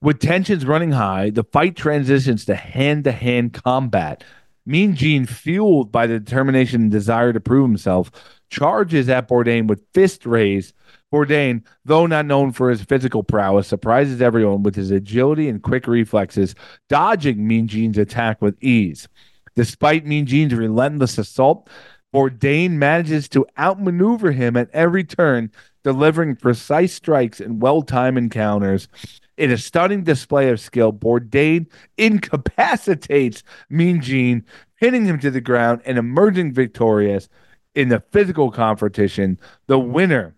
With 0.00 0.18
tensions 0.18 0.66
running 0.66 0.92
high, 0.92 1.30
the 1.30 1.44
fight 1.44 1.76
transitions 1.76 2.44
to 2.46 2.54
hand 2.54 3.04
to 3.04 3.12
hand 3.12 3.52
combat. 3.52 4.24
Mean 4.66 4.94
Gene, 4.94 5.26
fueled 5.26 5.92
by 5.92 6.06
the 6.06 6.18
determination 6.18 6.82
and 6.82 6.90
desire 6.90 7.32
to 7.32 7.40
prove 7.40 7.68
himself, 7.68 8.10
charges 8.48 9.08
at 9.08 9.28
Bourdain 9.28 9.66
with 9.66 9.84
fist 9.92 10.24
raised. 10.24 10.74
Bourdain, 11.14 11.62
though 11.84 12.06
not 12.06 12.26
known 12.26 12.50
for 12.50 12.70
his 12.70 12.82
physical 12.82 13.22
prowess, 13.22 13.68
surprises 13.68 14.20
everyone 14.20 14.64
with 14.64 14.74
his 14.74 14.90
agility 14.90 15.48
and 15.48 15.62
quick 15.62 15.86
reflexes, 15.86 16.56
dodging 16.88 17.46
Mean 17.46 17.68
Gene's 17.68 17.98
attack 17.98 18.42
with 18.42 18.60
ease. 18.60 19.06
Despite 19.54 20.04
Mean 20.04 20.26
Gene's 20.26 20.54
relentless 20.54 21.16
assault, 21.16 21.70
Bourdain 22.12 22.72
manages 22.72 23.28
to 23.28 23.46
outmaneuver 23.56 24.32
him 24.32 24.56
at 24.56 24.68
every 24.72 25.04
turn, 25.04 25.52
delivering 25.84 26.34
precise 26.34 26.92
strikes 26.92 27.38
and 27.38 27.62
well 27.62 27.82
timed 27.82 28.18
encounters. 28.18 28.88
In 29.36 29.52
a 29.52 29.56
stunning 29.56 30.02
display 30.02 30.48
of 30.48 30.58
skill, 30.58 30.92
Bourdain 30.92 31.68
incapacitates 31.96 33.44
Mean 33.70 34.00
Gene, 34.00 34.44
pinning 34.80 35.04
him 35.04 35.20
to 35.20 35.30
the 35.30 35.40
ground 35.40 35.80
and 35.84 35.96
emerging 35.96 36.54
victorious 36.54 37.28
in 37.76 37.88
the 37.88 38.02
physical 38.10 38.50
competition. 38.50 39.38
The 39.68 39.78
winner, 39.78 40.34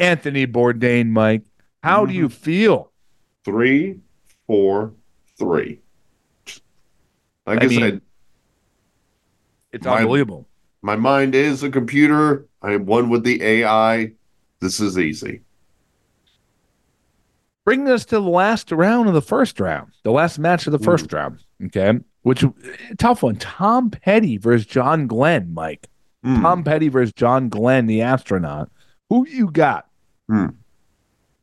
Anthony 0.00 0.46
Bourdain, 0.46 1.08
Mike. 1.10 1.42
How 1.82 2.04
do 2.06 2.12
you 2.12 2.28
feel? 2.28 2.90
Three, 3.44 4.00
four, 4.46 4.92
three. 5.38 5.80
Like 7.46 7.60
I 7.62 7.64
I, 7.64 7.68
mean- 7.68 7.80
said, 7.80 8.00
It's 9.72 9.86
My- 9.86 9.98
unbelievable. 9.98 10.46
my 10.82 10.96
mind 10.96 11.34
is 11.34 11.62
a 11.62 11.70
computer. 11.70 12.46
I 12.62 12.72
am 12.72 12.86
one 12.86 13.08
with 13.08 13.24
the 13.24 13.42
AI. 13.42 14.12
This 14.60 14.80
is 14.80 14.98
easy. 14.98 15.40
Bringing 17.64 17.88
us 17.88 18.04
to 18.06 18.16
the 18.16 18.20
last 18.22 18.72
round 18.72 19.08
of 19.08 19.14
the 19.14 19.22
first 19.22 19.60
round, 19.60 19.92
the 20.02 20.10
last 20.10 20.38
match 20.38 20.66
of 20.66 20.72
the 20.72 20.78
first 20.78 21.12
round. 21.12 21.38
Okay. 21.66 21.98
Which 22.22 22.44
tough 22.98 23.22
one. 23.22 23.36
Tom 23.36 23.90
Petty 23.90 24.36
versus 24.38 24.66
John 24.66 25.06
Glenn, 25.06 25.54
Mike. 25.54 25.88
Hmm. 26.24 26.42
Tom 26.42 26.64
Petty 26.64 26.88
versus 26.88 27.12
John 27.14 27.48
Glenn, 27.48 27.86
the 27.86 28.02
astronaut. 28.02 28.70
Who 29.08 29.26
you 29.28 29.50
got? 29.50 29.86
Hmm. 30.30 30.46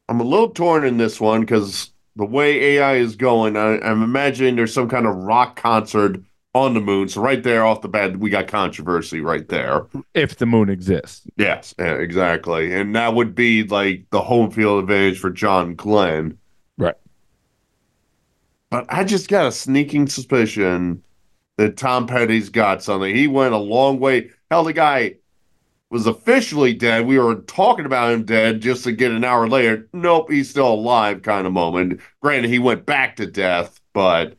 I'm 0.08 0.21
a 0.21 0.23
little 0.23 0.50
torn 0.50 0.86
in 0.86 0.95
this 0.95 1.19
one 1.19 1.41
because 1.41 1.91
the 2.15 2.26
way 2.26 2.78
AI 2.78 2.95
is 2.95 3.17
going, 3.17 3.58
I, 3.58 3.80
I'm 3.80 4.02
imagining 4.02 4.56
there's 4.56 4.73
some 4.73 4.88
kind 4.88 5.06
of 5.06 5.13
rock 5.13 5.58
concert 5.58 6.21
on 6.56 6.73
the 6.73 6.80
moon. 6.80 7.10
So 7.10 7.19
right 7.19 7.43
there 7.43 7.65
off 7.65 7.82
the 7.82 7.89
bat, 7.89 8.17
we 8.17 8.30
got 8.30 8.47
controversy 8.47 9.19
right 9.19 9.45
there. 9.50 9.86
If 10.13 10.38
the 10.38 10.45
moon 10.45 10.69
exists. 10.69 11.28
Yes, 11.36 11.76
exactly. 11.78 12.73
And 12.73 12.95
that 12.95 13.13
would 13.13 13.36
be 13.36 13.63
like 13.63 14.06
the 14.12 14.21
home 14.21 14.52
field 14.52 14.84
advantage 14.84 15.19
for 15.19 15.32
John 15.32 15.76
Glenn. 15.76 16.38
Right. 16.78 16.95
But 18.69 18.86
I 18.88 19.04
just 19.04 19.28
got 19.28 19.47
a 19.47 19.52
sneaking 19.52 20.08
suspicion 20.08 21.04
that 21.58 21.76
Tom 21.76 22.08
Petty's 22.08 22.47
got 22.47 22.82
something. 22.82 23.13
He 23.13 23.28
went 23.28 23.54
a 23.54 23.58
long 23.58 24.00
way. 24.00 24.30
Hell, 24.50 24.63
the 24.63 24.71
guy 24.71 25.15
was 25.89 26.08
officially 26.08 26.73
dead. 26.73 27.06
We 27.06 27.17
were 27.17 27.36
talking 27.36 27.86
about 27.86 28.12
him 28.12 28.23
dead 28.23 28.62
just 28.62 28.84
to 28.84 28.91
get 28.91 29.12
an 29.12 29.23
hour 29.23 29.47
later. 29.47 29.88
Nope, 29.93 30.32
he's 30.32 30.50
still 30.50 30.73
alive 30.73 31.21
kind 31.21 31.47
of 31.47 31.54
moment. 31.54 32.02
Granted, 32.21 32.50
he 32.50 32.60
went 32.60 32.86
back 32.86 33.15
to 33.17 33.26
death, 33.26 33.80
but 33.93 34.38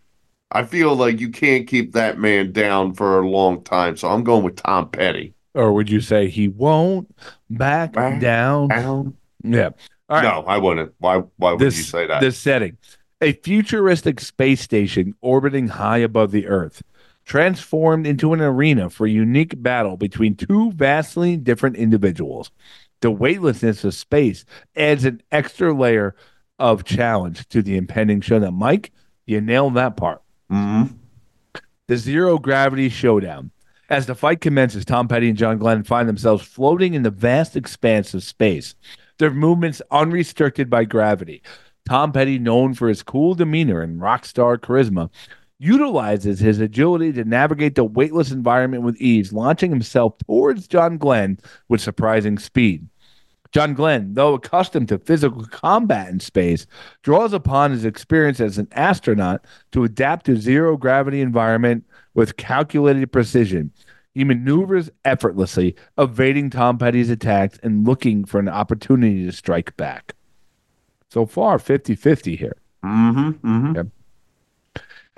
I 0.50 0.64
feel 0.64 0.94
like 0.94 1.20
you 1.20 1.30
can't 1.30 1.66
keep 1.66 1.92
that 1.92 2.18
man 2.18 2.52
down 2.52 2.94
for 2.94 3.20
a 3.20 3.28
long 3.28 3.62
time. 3.64 3.96
So 3.96 4.08
I'm 4.08 4.24
going 4.24 4.44
with 4.44 4.56
Tom 4.56 4.90
Petty. 4.90 5.34
Or 5.54 5.72
would 5.72 5.90
you 5.90 6.00
say 6.00 6.28
he 6.28 6.48
won't 6.48 7.14
back, 7.50 7.92
Back 7.92 8.20
down? 8.20 8.68
Down? 8.68 9.16
Yeah. 9.42 9.70
All 10.08 10.16
right. 10.16 10.22
No, 10.22 10.44
I 10.46 10.58
wouldn't. 10.58 10.92
Why? 10.98 11.22
Why 11.36 11.52
would 11.52 11.60
this, 11.60 11.76
you 11.78 11.84
say 11.84 12.06
that? 12.06 12.20
This 12.20 12.38
setting. 12.38 12.76
A 13.20 13.32
futuristic 13.32 14.20
space 14.20 14.60
station 14.60 15.14
orbiting 15.20 15.68
high 15.68 15.98
above 15.98 16.30
the 16.30 16.46
Earth, 16.46 16.82
transformed 17.28 18.06
into 18.06 18.32
an 18.32 18.40
arena 18.40 18.88
for 18.88 19.06
a 19.06 19.10
unique 19.10 19.62
battle 19.62 19.98
between 19.98 20.34
two 20.34 20.72
vastly 20.72 21.36
different 21.36 21.76
individuals. 21.76 22.50
The 23.02 23.10
weightlessness 23.10 23.84
of 23.84 23.94
space 23.94 24.46
adds 24.74 25.04
an 25.04 25.20
extra 25.30 25.74
layer 25.74 26.16
of 26.58 26.84
challenge 26.84 27.46
to 27.50 27.60
the 27.60 27.76
impending 27.76 28.22
showdown. 28.22 28.54
Mike, 28.54 28.92
you 29.26 29.42
nailed 29.42 29.74
that 29.74 29.96
part. 29.96 30.22
Mhm. 30.50 30.94
The 31.86 31.98
zero 31.98 32.38
gravity 32.38 32.88
showdown. 32.88 33.50
As 33.90 34.06
the 34.06 34.14
fight 34.14 34.40
commences, 34.40 34.86
Tom 34.86 35.06
Petty 35.06 35.28
and 35.28 35.38
John 35.38 35.58
Glenn 35.58 35.82
find 35.84 36.08
themselves 36.08 36.42
floating 36.42 36.94
in 36.94 37.02
the 37.02 37.10
vast 37.10 37.56
expanse 37.56 38.14
of 38.14 38.24
space, 38.24 38.74
their 39.18 39.30
movements 39.30 39.82
unrestricted 39.90 40.70
by 40.70 40.84
gravity. 40.84 41.42
Tom 41.86 42.12
Petty, 42.12 42.38
known 42.38 42.72
for 42.72 42.88
his 42.88 43.02
cool 43.02 43.34
demeanor 43.34 43.82
and 43.82 44.00
rock 44.00 44.24
star 44.24 44.56
charisma, 44.56 45.10
utilizes 45.58 46.38
his 46.38 46.60
agility 46.60 47.12
to 47.12 47.24
navigate 47.24 47.74
the 47.74 47.84
weightless 47.84 48.30
environment 48.30 48.82
with 48.84 48.96
ease, 48.96 49.32
launching 49.32 49.70
himself 49.70 50.16
towards 50.18 50.68
John 50.68 50.98
Glenn 50.98 51.38
with 51.68 51.80
surprising 51.80 52.38
speed. 52.38 52.88
John 53.50 53.74
Glenn, 53.74 54.14
though 54.14 54.34
accustomed 54.34 54.88
to 54.88 54.98
physical 54.98 55.44
combat 55.46 56.08
in 56.08 56.20
space, 56.20 56.66
draws 57.02 57.32
upon 57.32 57.70
his 57.70 57.84
experience 57.84 58.40
as 58.40 58.58
an 58.58 58.68
astronaut 58.72 59.44
to 59.72 59.84
adapt 59.84 60.26
to 60.26 60.36
zero 60.36 60.76
gravity 60.76 61.20
environment 61.22 61.84
with 62.14 62.36
calculated 62.36 63.10
precision. 63.10 63.72
He 64.14 64.24
maneuvers 64.24 64.90
effortlessly, 65.04 65.76
evading 65.96 66.50
Tom 66.50 66.76
Petty's 66.76 67.08
attacks 67.08 67.58
and 67.62 67.86
looking 67.86 68.24
for 68.24 68.38
an 68.38 68.48
opportunity 68.48 69.24
to 69.24 69.32
strike 69.32 69.76
back. 69.76 70.14
So 71.10 71.24
far, 71.24 71.58
50 71.58 71.94
50 71.94 72.36
here. 72.36 72.56
Mhm. 72.84 73.38
Mhm. 73.40 73.90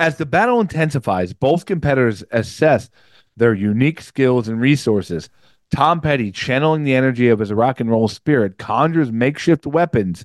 As 0.01 0.17
the 0.17 0.25
battle 0.25 0.63
intensifies, 0.63 1.35
both 1.35 1.67
competitors 1.67 2.25
assess 2.31 2.89
their 3.37 3.53
unique 3.53 4.01
skills 4.01 4.49
and 4.49 4.59
resources. 4.59 5.29
Tom 5.71 6.01
Petty, 6.01 6.33
channeling 6.33 6.85
the 6.85 6.95
energy 6.95 7.29
of 7.29 7.39
his 7.39 7.53
rock 7.53 7.81
and 7.81 7.91
roll 7.91 8.09
spirit, 8.09 8.57
conjures 8.57 9.13
makeshift 9.13 9.67
weapons. 9.67 10.25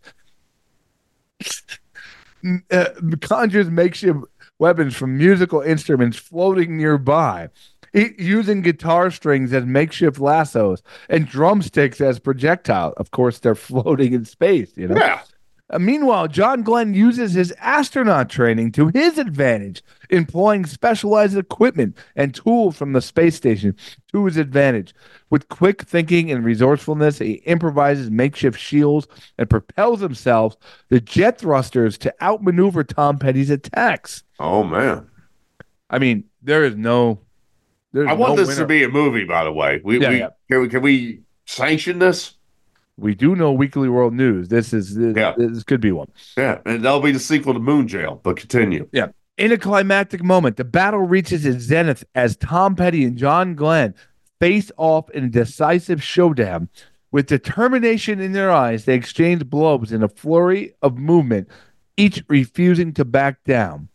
Uh, 2.72 2.86
conjures 3.20 3.70
makeshift 3.70 4.20
weapons 4.60 4.96
from 4.96 5.18
musical 5.18 5.60
instruments 5.60 6.18
floating 6.18 6.78
nearby, 6.78 7.50
using 7.94 8.62
guitar 8.62 9.12
strings 9.12 9.52
as 9.52 9.66
makeshift 9.66 10.20
lassos 10.20 10.84
and 11.10 11.28
drumsticks 11.28 12.00
as 12.00 12.18
projectiles. 12.18 12.94
Of 12.96 13.12
course, 13.12 13.40
they're 13.40 13.56
floating 13.70 14.14
in 14.14 14.24
space. 14.24 14.72
You 14.78 14.88
know. 14.88 14.96
Yeah. 14.96 15.20
Uh, 15.72 15.80
meanwhile, 15.80 16.28
John 16.28 16.62
Glenn 16.62 16.94
uses 16.94 17.34
his 17.34 17.52
astronaut 17.60 18.30
training 18.30 18.72
to 18.74 18.90
his 18.90 19.18
advantage, 19.18 19.82
employing 20.12 20.66
specialized 20.66 21.36
equipment 21.36 21.98
and 22.16 22.36
tools 22.36 22.78
from 22.78 22.94
the 22.94 23.02
space 23.02 23.36
station 23.36 23.76
to 24.12 24.26
his 24.26 24.38
advantage. 24.38 24.94
With 25.32 25.50
quick 25.50 25.82
thinking 25.82 26.30
and 26.30 26.46
resourcefulness, 26.46 27.18
he 27.18 27.42
improvises 27.46 28.12
makeshift 28.12 28.60
shields 28.60 29.08
and 29.40 29.50
propels 29.50 30.02
himself 30.02 30.56
the 30.90 31.02
jet 31.02 31.40
thrusters 31.40 31.98
to 32.00 32.14
outmaneuver 32.22 32.84
Tom 32.84 33.18
Petty's 33.18 33.50
attacks. 33.50 34.24
Oh 34.40 34.64
man. 34.64 35.10
I 35.90 35.98
mean, 35.98 36.26
there 36.44 36.64
is 36.64 36.76
no. 36.76 37.22
I 37.96 38.14
want 38.14 38.34
no 38.34 38.36
this 38.36 38.50
winner. 38.50 38.60
to 38.60 38.68
be 38.68 38.84
a 38.84 38.90
movie, 38.90 39.24
by 39.24 39.44
the 39.44 39.54
way. 39.54 39.82
We, 39.84 40.00
Yeah, 40.00 40.10
we, 40.10 40.20
yeah. 40.20 40.30
Can 40.52 40.62
we 40.62 40.68
can 40.68 40.82
we 40.82 41.22
sanction 41.46 41.98
this? 41.98 42.35
We 42.98 43.14
do 43.16 43.36
know 43.36 43.52
Weekly 43.52 43.90
World 43.90 44.14
News. 44.14 44.48
This 44.48 44.72
is 44.74 44.96
this, 44.96 45.16
Yeah. 45.16 45.34
this 45.38 45.64
could 45.64 45.82
be 45.82 45.92
one. 45.92 46.08
Yeah, 46.38 46.60
and 46.66 46.84
that'll 46.84 47.02
be 47.02 47.12
the 47.12 47.20
sequel 47.20 47.54
to 47.54 47.60
Moon 47.60 47.88
Jail. 47.88 48.22
But 48.24 48.38
continue. 48.38 48.88
Yeah. 48.92 49.08
In 49.38 49.52
a 49.52 49.58
climactic 49.58 50.24
moment, 50.24 50.56
the 50.56 50.64
battle 50.64 51.02
reaches 51.02 51.46
its 51.46 51.64
zenith 51.64 52.06
as 52.16 52.38
Tom 52.38 52.76
Petty 52.76 53.04
and 53.04 53.18
John 53.18 53.54
Glenn 53.54 53.94
face 54.40 54.72
off 54.78 55.10
in 55.10 55.26
a 55.26 55.30
decisive 55.30 56.02
showdown. 56.02 56.70
With 57.12 57.28
determination 57.28 58.20
in 58.22 58.32
their 58.32 58.52
eyes, 58.52 58.86
they 58.86 58.96
exchange 58.96 59.46
blows 59.50 59.92
in 59.92 60.04
a 60.04 60.08
flurry 60.10 60.74
of 60.82 60.98
movement, 60.98 61.50
each 61.98 62.24
refusing 62.30 62.94
to 62.94 63.04
back 63.06 63.44
down. 63.44 63.90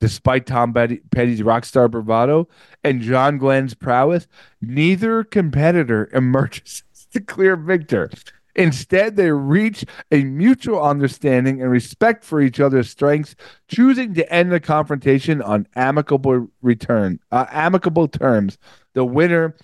Despite 0.00 0.46
Tom 0.46 0.72
Petty's 0.74 1.42
rock 1.42 1.64
star 1.64 1.86
bravado 1.88 2.48
and 2.82 3.00
John 3.02 3.38
Glenn's 3.38 3.74
prowess, 3.74 4.26
neither 4.60 5.22
competitor 5.22 6.10
emerges 6.12 6.82
the 7.12 7.20
clear 7.20 7.56
victor. 7.56 8.10
Instead, 8.54 9.16
they 9.16 9.30
reach 9.30 9.84
a 10.10 10.24
mutual 10.24 10.82
understanding 10.82 11.62
and 11.62 11.70
respect 11.70 12.22
for 12.22 12.40
each 12.40 12.60
other's 12.60 12.90
strengths, 12.90 13.34
choosing 13.66 14.12
to 14.14 14.30
end 14.30 14.52
the 14.52 14.60
confrontation 14.60 15.40
on 15.40 15.66
amicable 15.74 16.48
return, 16.60 17.18
uh, 17.30 17.46
amicable 17.50 18.08
terms. 18.08 18.58
The 18.92 19.04
winner, 19.06 19.56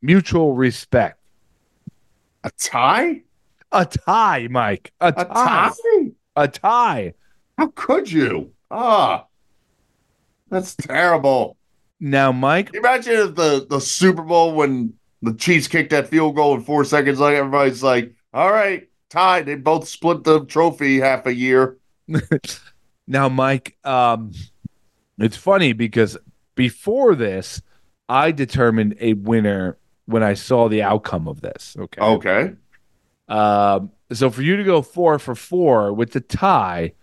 mutual 0.00 0.54
respect. 0.54 1.18
A 2.44 2.50
tie? 2.58 3.22
A 3.70 3.84
tie, 3.84 4.48
Mike. 4.50 4.92
A, 5.00 5.08
A 5.08 5.24
tie. 5.24 5.70
tie? 5.70 6.10
A 6.36 6.48
tie. 6.48 7.14
How 7.58 7.66
could 7.68 8.10
you? 8.10 8.52
Ah, 8.70 9.26
that's 10.48 10.74
terrible. 10.74 11.58
Now, 12.00 12.32
Mike, 12.32 12.74
imagine 12.74 13.12
if 13.12 13.34
the 13.34 13.66
the 13.68 13.80
Super 13.80 14.22
Bowl 14.22 14.54
when 14.54 14.94
the 15.22 15.34
Chiefs 15.34 15.68
kicked 15.68 15.90
that 15.90 16.08
field 16.08 16.36
goal 16.36 16.54
in 16.54 16.62
four 16.62 16.84
seconds, 16.84 17.20
like 17.20 17.36
everybody's 17.36 17.82
like, 17.82 18.14
"All 18.34 18.52
right, 18.52 18.88
tied." 19.08 19.46
They 19.46 19.54
both 19.54 19.88
split 19.88 20.24
the 20.24 20.44
trophy 20.44 21.00
half 21.00 21.26
a 21.26 21.34
year. 21.34 21.78
Now, 23.06 23.28
Mike, 23.28 23.76
um, 23.84 24.32
it's 25.18 25.36
funny 25.36 25.72
because 25.72 26.16
before 26.54 27.14
this, 27.14 27.60
I 28.08 28.32
determined 28.32 28.96
a 29.00 29.14
winner 29.14 29.78
when 30.06 30.22
I 30.22 30.34
saw 30.34 30.68
the 30.68 30.82
outcome 30.82 31.28
of 31.28 31.40
this. 31.40 31.76
Okay. 31.78 32.00
Okay. 32.00 32.52
Um, 33.28 33.90
so 34.12 34.30
for 34.30 34.42
you 34.42 34.56
to 34.56 34.64
go 34.64 34.82
four 34.82 35.18
for 35.18 35.34
four 35.34 35.92
with 35.92 36.12
the 36.12 36.20
tie, 36.20 36.94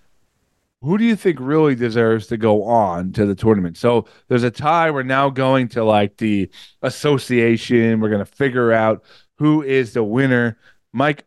who 0.81 0.97
do 0.97 1.03
you 1.03 1.15
think 1.15 1.39
really 1.39 1.75
deserves 1.75 2.27
to 2.27 2.37
go 2.37 2.63
on 2.63 3.11
to 3.13 3.25
the 3.25 3.35
tournament? 3.35 3.77
So 3.77 4.05
there's 4.27 4.43
a 4.43 4.51
tie. 4.51 4.91
We're 4.91 5.03
now 5.03 5.29
going 5.29 5.67
to 5.69 5.83
like 5.83 6.17
the 6.17 6.49
association. 6.81 7.99
We're 7.99 8.09
going 8.09 8.25
to 8.25 8.31
figure 8.31 8.71
out 8.71 9.03
who 9.37 9.61
is 9.61 9.93
the 9.93 10.03
winner. 10.03 10.57
Mike, 10.93 11.25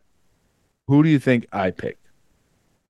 who 0.88 1.02
do 1.02 1.08
you 1.08 1.18
think 1.18 1.46
I 1.52 1.70
picked? 1.70 2.06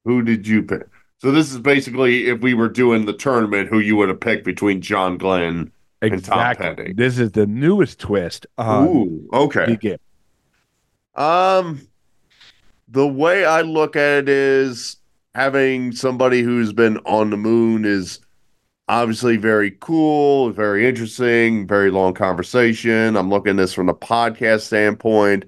Who 0.05 0.23
did 0.23 0.47
you 0.47 0.63
pick? 0.63 0.87
So 1.19 1.31
this 1.31 1.53
is 1.53 1.59
basically 1.59 2.27
if 2.29 2.41
we 2.41 2.55
were 2.55 2.69
doing 2.69 3.07
the 3.07 3.13
tournament, 3.13 3.69
who 3.69 3.79
you 3.79 3.97
would 3.97 4.09
have 4.09 4.21
picked 4.21 4.45
between 4.45 4.81
John 4.81 5.19
Glenn 5.19 5.71
and 6.01 6.25
Tom 6.25 6.57
Petty. 6.57 6.93
This 6.93 7.19
is 7.19 7.33
the 7.33 7.47
newest 7.47 8.01
twist. 8.01 8.47
Ooh, 8.61 9.29
okay. 9.33 9.99
Um, 11.15 11.87
the 12.89 13.07
way 13.07 13.45
I 13.45 13.61
look 13.61 13.95
at 13.95 14.25
it 14.25 14.29
is 14.29 14.97
having 15.35 15.93
somebody 15.93 16.43
who's 16.43 16.73
been 16.73 16.99
on 16.99 17.31
the 17.31 17.37
moon 17.37 17.85
is 17.85 18.21
obviously 18.89 19.37
very 19.37 19.71
cool, 19.81 20.51
very 20.51 20.87
interesting, 20.87 21.67
very 21.67 21.91
long 21.91 22.13
conversation. 22.13 23.17
I'm 23.17 23.31
looking 23.31 23.57
this 23.57 23.73
from 23.73 23.87
the 23.87 23.95
podcast 23.95 24.63
standpoint, 24.63 25.47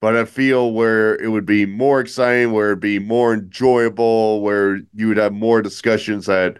but 0.00 0.16
I 0.16 0.26
feel 0.26 0.72
where 0.72 1.16
it 1.16 1.28
would 1.28 1.46
be 1.46 1.64
more 1.64 2.00
exciting, 2.00 2.52
where 2.52 2.72
it'd 2.72 2.80
be 2.80 2.98
more 2.98 3.32
enjoyable, 3.32 4.42
where 4.42 4.80
you 4.94 5.08
would 5.08 5.16
have 5.16 5.32
more 5.32 5.62
discussions 5.62 6.26
that 6.26 6.58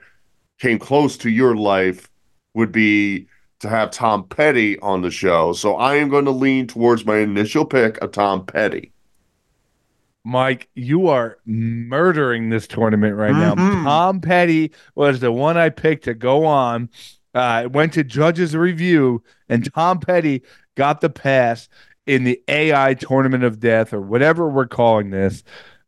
came 0.59 0.79
close 0.79 1.19
to 1.19 1.31
your 1.31 1.55
life 1.57 2.09
would 2.55 2.73
be 2.73 3.27
to 3.61 3.69
have 3.69 3.91
Tom 3.91 4.27
Petty 4.27 4.79
on 4.79 5.03
the 5.03 5.11
show. 5.11 5.53
So 5.53 5.77
I 5.77 5.97
am 5.97 6.09
going 6.09 6.25
to 6.25 6.31
lean 6.31 6.67
towards 6.67 7.05
my 7.05 7.19
initial 7.19 7.67
pick 7.67 7.99
of 7.99 8.13
Tom 8.13 8.47
Petty. 8.47 8.94
Mike, 10.25 10.69
you 10.75 11.09
are 11.09 11.37
murdering 11.45 12.49
this 12.51 12.67
tournament 12.67 13.15
right 13.17 13.33
now. 13.35 13.55
Mhm. 13.55 13.85
Tom 13.85 14.21
Petty 14.21 14.73
was 14.95 15.21
the 15.21 15.31
one 15.31 15.57
I 15.57 15.69
picked 15.69 16.05
to 16.05 16.15
go 16.15 16.47
on. 16.47 16.89
Uh, 17.35 17.69
went 17.73 17.93
to 17.95 18.05
judges 18.05 18.57
review, 18.57 19.23
and 19.49 19.71
Tom 19.75 19.99
Petty 20.01 20.43
got 20.77 21.01
the 21.01 21.11
pass 21.11 21.69
in 22.07 22.25
the 22.25 22.41
AI 22.49 22.95
tournament 22.95 23.45
of 23.45 23.59
death, 23.61 23.93
or 23.93 24.01
whatever 24.01 24.49
we're 24.49 24.67
calling 24.67 25.11
this. 25.11 25.43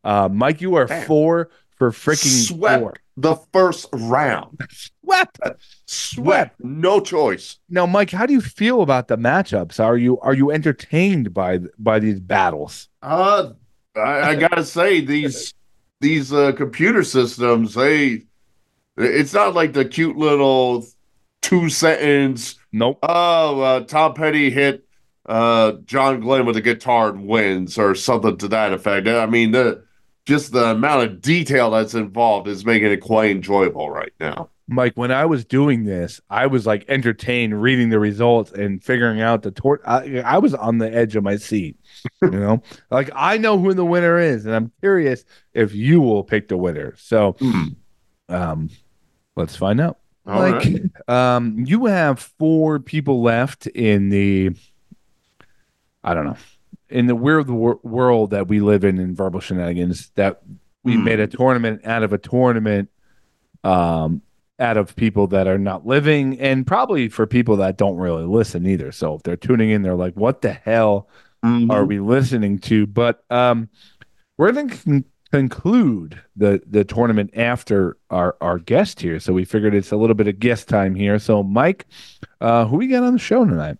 Uh, 0.04 0.28
Mike, 0.30 0.60
you 0.60 0.74
are 0.74 0.86
Man. 0.88 1.06
four 1.06 1.50
for 1.78 1.90
freaking 1.90 2.46
Swept 2.48 2.80
four. 2.82 2.94
the 3.16 3.36
first 3.52 3.88
round. 3.92 4.60
Swept. 5.04 5.38
Swept. 5.86 6.60
No 6.60 7.00
choice. 7.00 7.58
Now, 7.70 7.86
Mike, 7.86 8.10
how 8.10 8.26
do 8.26 8.32
you 8.32 8.40
feel 8.40 8.82
about 8.82 9.08
the 9.08 9.16
matchups? 9.16 9.78
Are 9.82 9.96
you 9.96 10.18
are 10.20 10.34
you 10.34 10.50
entertained 10.50 11.32
by 11.32 11.60
by 11.78 11.98
these 12.00 12.18
battles? 12.20 12.88
Uh, 13.02 13.50
I, 13.96 14.30
I 14.30 14.34
gotta 14.34 14.64
say 14.64 15.00
these 15.00 15.54
these 16.00 16.32
uh, 16.32 16.52
computer 16.52 17.02
systems. 17.02 17.74
They, 17.74 18.22
it's 18.96 19.32
not 19.32 19.54
like 19.54 19.72
the 19.72 19.84
cute 19.84 20.16
little 20.16 20.86
two 21.42 21.68
sentence. 21.68 22.56
Nope. 22.72 22.98
Oh, 23.02 23.60
uh, 23.60 23.80
Tom 23.80 24.14
Petty 24.14 24.50
hit 24.50 24.86
uh, 25.26 25.72
John 25.84 26.20
Glenn 26.20 26.46
with 26.46 26.56
a 26.56 26.62
guitar 26.62 27.10
and 27.10 27.26
wins, 27.26 27.78
or 27.78 27.94
something 27.94 28.36
to 28.38 28.48
that 28.48 28.72
effect. 28.72 29.08
I 29.08 29.26
mean, 29.26 29.52
the 29.52 29.84
just 30.26 30.52
the 30.52 30.70
amount 30.70 31.04
of 31.04 31.20
detail 31.20 31.70
that's 31.70 31.94
involved 31.94 32.48
is 32.48 32.64
making 32.64 32.90
it 32.90 33.00
quite 33.00 33.30
enjoyable 33.30 33.90
right 33.90 34.12
now. 34.20 34.50
Mike, 34.68 34.94
when 34.96 35.12
I 35.12 35.26
was 35.26 35.44
doing 35.44 35.84
this, 35.84 36.20
I 36.28 36.46
was 36.48 36.66
like 36.66 36.84
entertained 36.88 37.60
reading 37.62 37.88
the 37.88 38.00
results 38.00 38.50
and 38.50 38.82
figuring 38.82 39.20
out 39.20 39.42
the 39.42 39.52
tour. 39.52 39.80
I, 39.86 40.20
I 40.24 40.38
was 40.38 40.54
on 40.54 40.78
the 40.78 40.92
edge 40.92 41.14
of 41.14 41.22
my 41.22 41.36
seat, 41.36 41.76
you 42.20 42.30
know, 42.30 42.62
like 42.90 43.10
I 43.14 43.38
know 43.38 43.58
who 43.58 43.74
the 43.74 43.84
winner 43.84 44.18
is, 44.18 44.44
and 44.44 44.54
I'm 44.54 44.72
curious 44.80 45.24
if 45.54 45.72
you 45.74 46.00
will 46.00 46.24
pick 46.24 46.48
the 46.48 46.56
winner. 46.56 46.94
So, 46.98 47.36
um, 48.28 48.70
let's 49.36 49.54
find 49.54 49.80
out. 49.80 49.98
All 50.26 50.40
like, 50.40 50.66
um, 51.08 51.64
you 51.64 51.86
have 51.86 52.18
four 52.18 52.80
people 52.80 53.22
left 53.22 53.68
in 53.68 54.08
the, 54.08 54.50
I 56.02 56.14
don't 56.14 56.24
know, 56.26 56.36
in 56.88 57.06
the 57.06 57.14
weird 57.14 57.48
wor- 57.48 57.78
world 57.84 58.30
that 58.30 58.48
we 58.48 58.58
live 58.60 58.82
in 58.84 58.98
in 58.98 59.14
verbal 59.14 59.38
shenanigans. 59.38 60.10
That 60.16 60.42
we 60.82 60.94
Hmm. 60.96 61.04
made 61.04 61.20
a 61.20 61.28
tournament 61.28 61.82
out 61.84 62.02
of 62.02 62.12
a 62.12 62.18
tournament, 62.18 62.90
um, 63.62 64.22
out 64.58 64.76
of 64.76 64.96
people 64.96 65.26
that 65.28 65.46
are 65.46 65.58
not 65.58 65.86
living, 65.86 66.38
and 66.40 66.66
probably 66.66 67.08
for 67.08 67.26
people 67.26 67.56
that 67.58 67.76
don't 67.76 67.96
really 67.96 68.24
listen 68.24 68.66
either. 68.66 68.90
So 68.92 69.14
if 69.14 69.22
they're 69.22 69.36
tuning 69.36 69.70
in, 69.70 69.82
they're 69.82 69.94
like, 69.94 70.14
"What 70.14 70.42
the 70.42 70.52
hell 70.52 71.08
Mhm. 71.44 71.70
are 71.70 71.84
we 71.84 72.00
listening 72.00 72.58
to?" 72.60 72.86
But 72.86 73.22
um, 73.30 73.68
we're 74.38 74.52
going 74.52 74.68
to 74.70 74.76
con- 74.76 75.04
conclude 75.32 76.20
the 76.36 76.62
the 76.68 76.84
tournament 76.84 77.30
after 77.36 77.96
our 78.10 78.36
our 78.40 78.58
guest 78.58 79.00
here. 79.00 79.20
So 79.20 79.32
we 79.32 79.44
figured 79.44 79.74
it's 79.74 79.92
a 79.92 79.96
little 79.96 80.14
bit 80.14 80.28
of 80.28 80.38
guest 80.38 80.68
time 80.68 80.94
here. 80.94 81.18
So 81.18 81.42
Mike, 81.42 81.86
uh, 82.40 82.64
who 82.66 82.76
we 82.78 82.86
got 82.86 83.02
on 83.02 83.12
the 83.14 83.18
show 83.18 83.44
tonight? 83.44 83.76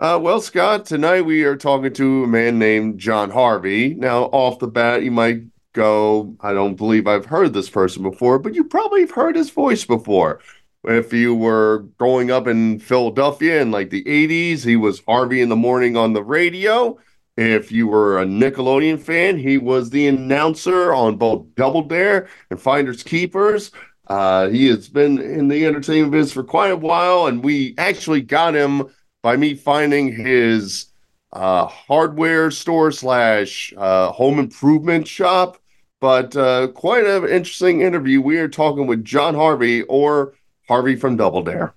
Uh, 0.00 0.18
well, 0.22 0.40
Scott, 0.40 0.84
tonight 0.84 1.22
we 1.22 1.42
are 1.42 1.56
talking 1.56 1.92
to 1.92 2.24
a 2.24 2.26
man 2.28 2.56
named 2.58 2.98
John 3.00 3.30
Harvey. 3.30 3.94
Now, 3.94 4.24
off 4.26 4.60
the 4.60 4.68
bat, 4.68 5.02
you 5.02 5.10
might 5.10 5.40
go, 5.78 6.34
I 6.40 6.52
don't 6.52 6.74
believe 6.74 7.06
I've 7.06 7.26
heard 7.26 7.54
this 7.54 7.70
person 7.70 8.02
before, 8.02 8.38
but 8.38 8.54
you 8.54 8.64
probably 8.64 9.00
have 9.02 9.12
heard 9.12 9.36
his 9.36 9.50
voice 9.50 9.84
before. 9.84 10.40
If 10.84 11.12
you 11.12 11.34
were 11.34 11.86
growing 11.98 12.30
up 12.30 12.46
in 12.46 12.80
Philadelphia 12.80 13.62
in 13.62 13.70
like 13.70 13.90
the 13.90 14.02
80s, 14.04 14.64
he 14.64 14.76
was 14.76 15.02
Harvey 15.06 15.40
in 15.40 15.48
the 15.48 15.56
morning 15.56 15.96
on 15.96 16.12
the 16.12 16.22
radio. 16.22 16.98
If 17.36 17.70
you 17.70 17.86
were 17.86 18.18
a 18.18 18.24
Nickelodeon 18.24 18.98
fan, 18.98 19.38
he 19.38 19.58
was 19.58 19.90
the 19.90 20.08
announcer 20.08 20.92
on 20.92 21.16
both 21.16 21.46
Double 21.54 21.82
Dare 21.82 22.28
and 22.50 22.60
Finders 22.60 23.04
Keepers. 23.04 23.70
Uh, 24.08 24.48
he 24.48 24.66
has 24.66 24.88
been 24.88 25.18
in 25.20 25.46
the 25.46 25.64
entertainment 25.64 26.10
business 26.10 26.32
for 26.32 26.42
quite 26.42 26.72
a 26.72 26.76
while, 26.76 27.26
and 27.26 27.44
we 27.44 27.74
actually 27.78 28.22
got 28.22 28.54
him 28.54 28.88
by 29.22 29.36
me 29.36 29.54
finding 29.54 30.12
his 30.12 30.86
uh, 31.32 31.66
hardware 31.66 32.50
store 32.50 32.90
slash 32.90 33.72
uh, 33.76 34.10
home 34.10 34.38
improvement 34.38 35.06
shop. 35.06 35.58
But 36.00 36.36
uh, 36.36 36.68
quite 36.68 37.04
an 37.04 37.24
interesting 37.24 37.80
interview. 37.80 38.20
We 38.20 38.38
are 38.38 38.48
talking 38.48 38.86
with 38.86 39.04
John 39.04 39.34
Harvey 39.34 39.82
or 39.82 40.34
Harvey 40.68 40.94
from 40.96 41.16
Double 41.16 41.42
Dare. 41.42 41.74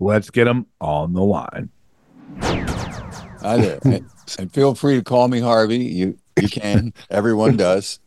Let's 0.00 0.30
get 0.30 0.48
him 0.48 0.66
on 0.80 1.12
the 1.12 1.22
line. 1.22 1.70
Hi 2.40 3.56
there. 3.56 3.78
and, 3.84 4.04
and 4.38 4.52
feel 4.52 4.74
free 4.74 4.96
to 4.96 5.02
call 5.04 5.28
me 5.28 5.40
Harvey. 5.40 5.78
You 5.78 6.18
you 6.40 6.48
can. 6.48 6.92
Everyone 7.10 7.56
does. 7.56 8.00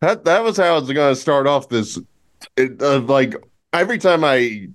That 0.00 0.24
that 0.24 0.42
was 0.42 0.56
how 0.56 0.74
I 0.76 0.78
was 0.78 0.90
going 0.90 1.14
to 1.14 1.20
start 1.20 1.46
off 1.46 1.68
this. 1.68 1.98
It, 2.56 2.80
uh, 2.82 3.00
like 3.00 3.34
every 3.72 3.98
time 3.98 4.24
I 4.24 4.68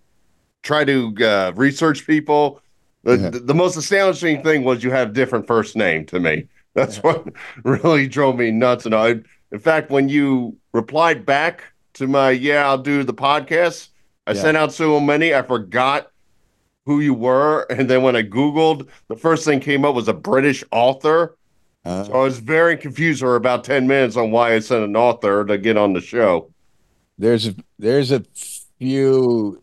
try 0.61 0.83
to 0.85 1.15
uh, 1.21 1.53
research 1.55 2.05
people, 2.05 2.61
the, 3.03 3.17
Yeah. 3.17 3.29
the, 3.29 3.39
the 3.39 3.53
most 3.55 3.77
astonishing 3.77 4.43
thing 4.43 4.63
was 4.63 4.83
you 4.83 4.91
have 4.91 5.13
different 5.13 5.47
first 5.47 5.75
name 5.75 6.05
to 6.07 6.19
me. 6.19 6.47
That's 6.75 6.97
what 6.97 7.27
really 7.63 8.07
drove 8.07 8.37
me 8.37 8.51
nuts. 8.51 8.85
And 8.85 8.93
I, 8.93 9.21
in 9.51 9.59
fact, 9.59 9.89
when 9.91 10.09
you 10.09 10.57
replied 10.73 11.25
back 11.25 11.63
to 11.95 12.07
my 12.07 12.31
"Yeah, 12.31 12.67
I'll 12.67 12.77
do 12.77 13.03
the 13.03 13.13
podcast," 13.13 13.89
I 14.27 14.33
Yeah. 14.33 14.41
sent 14.41 14.57
out 14.57 14.73
so 14.73 14.99
many 14.99 15.33
I 15.33 15.41
forgot 15.41 16.11
who 16.85 16.99
you 17.01 17.13
were, 17.13 17.63
and 17.69 17.89
then 17.89 18.03
when 18.03 18.15
I 18.15 18.23
googled, 18.23 18.87
the 19.09 19.15
first 19.15 19.45
thing 19.45 19.59
came 19.59 19.85
up 19.85 19.95
was 19.95 20.07
a 20.07 20.13
British 20.13 20.63
author. 20.71 21.37
Uh, 21.85 22.03
So 22.05 22.13
I 22.13 22.23
was 22.23 22.39
very 22.39 22.77
confused 22.77 23.21
for 23.21 23.35
about 23.35 23.63
10 23.63 23.87
minutes 23.87 24.17
on 24.17 24.31
why 24.31 24.53
I 24.55 24.59
sent 24.59 24.83
an 24.83 24.95
author 24.95 25.45
to 25.45 25.57
get 25.57 25.77
on 25.77 25.93
the 25.93 26.01
show. 26.01 26.51
there's 27.17 27.47
a 27.47 27.55
there's 27.77 28.11
a 28.11 28.23
few 28.79 29.61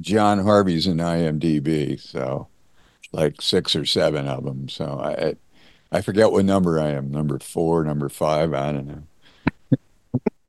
John 0.00 0.38
Harveys 0.40 0.86
in 0.86 0.98
IMDb, 0.98 2.00
so 2.00 2.48
like 3.12 3.42
six 3.42 3.76
or 3.76 3.86
seven 3.86 4.28
of 4.28 4.44
them. 4.44 4.68
So 4.68 4.86
I 5.02 5.36
I 5.92 6.02
forget 6.02 6.32
what 6.32 6.44
number 6.44 6.80
I 6.80 6.90
am. 6.90 7.10
Number 7.10 7.38
four, 7.38 7.84
number 7.84 8.08
five. 8.08 8.54
I 8.54 8.72
don't 8.72 8.86
know. 8.86 9.02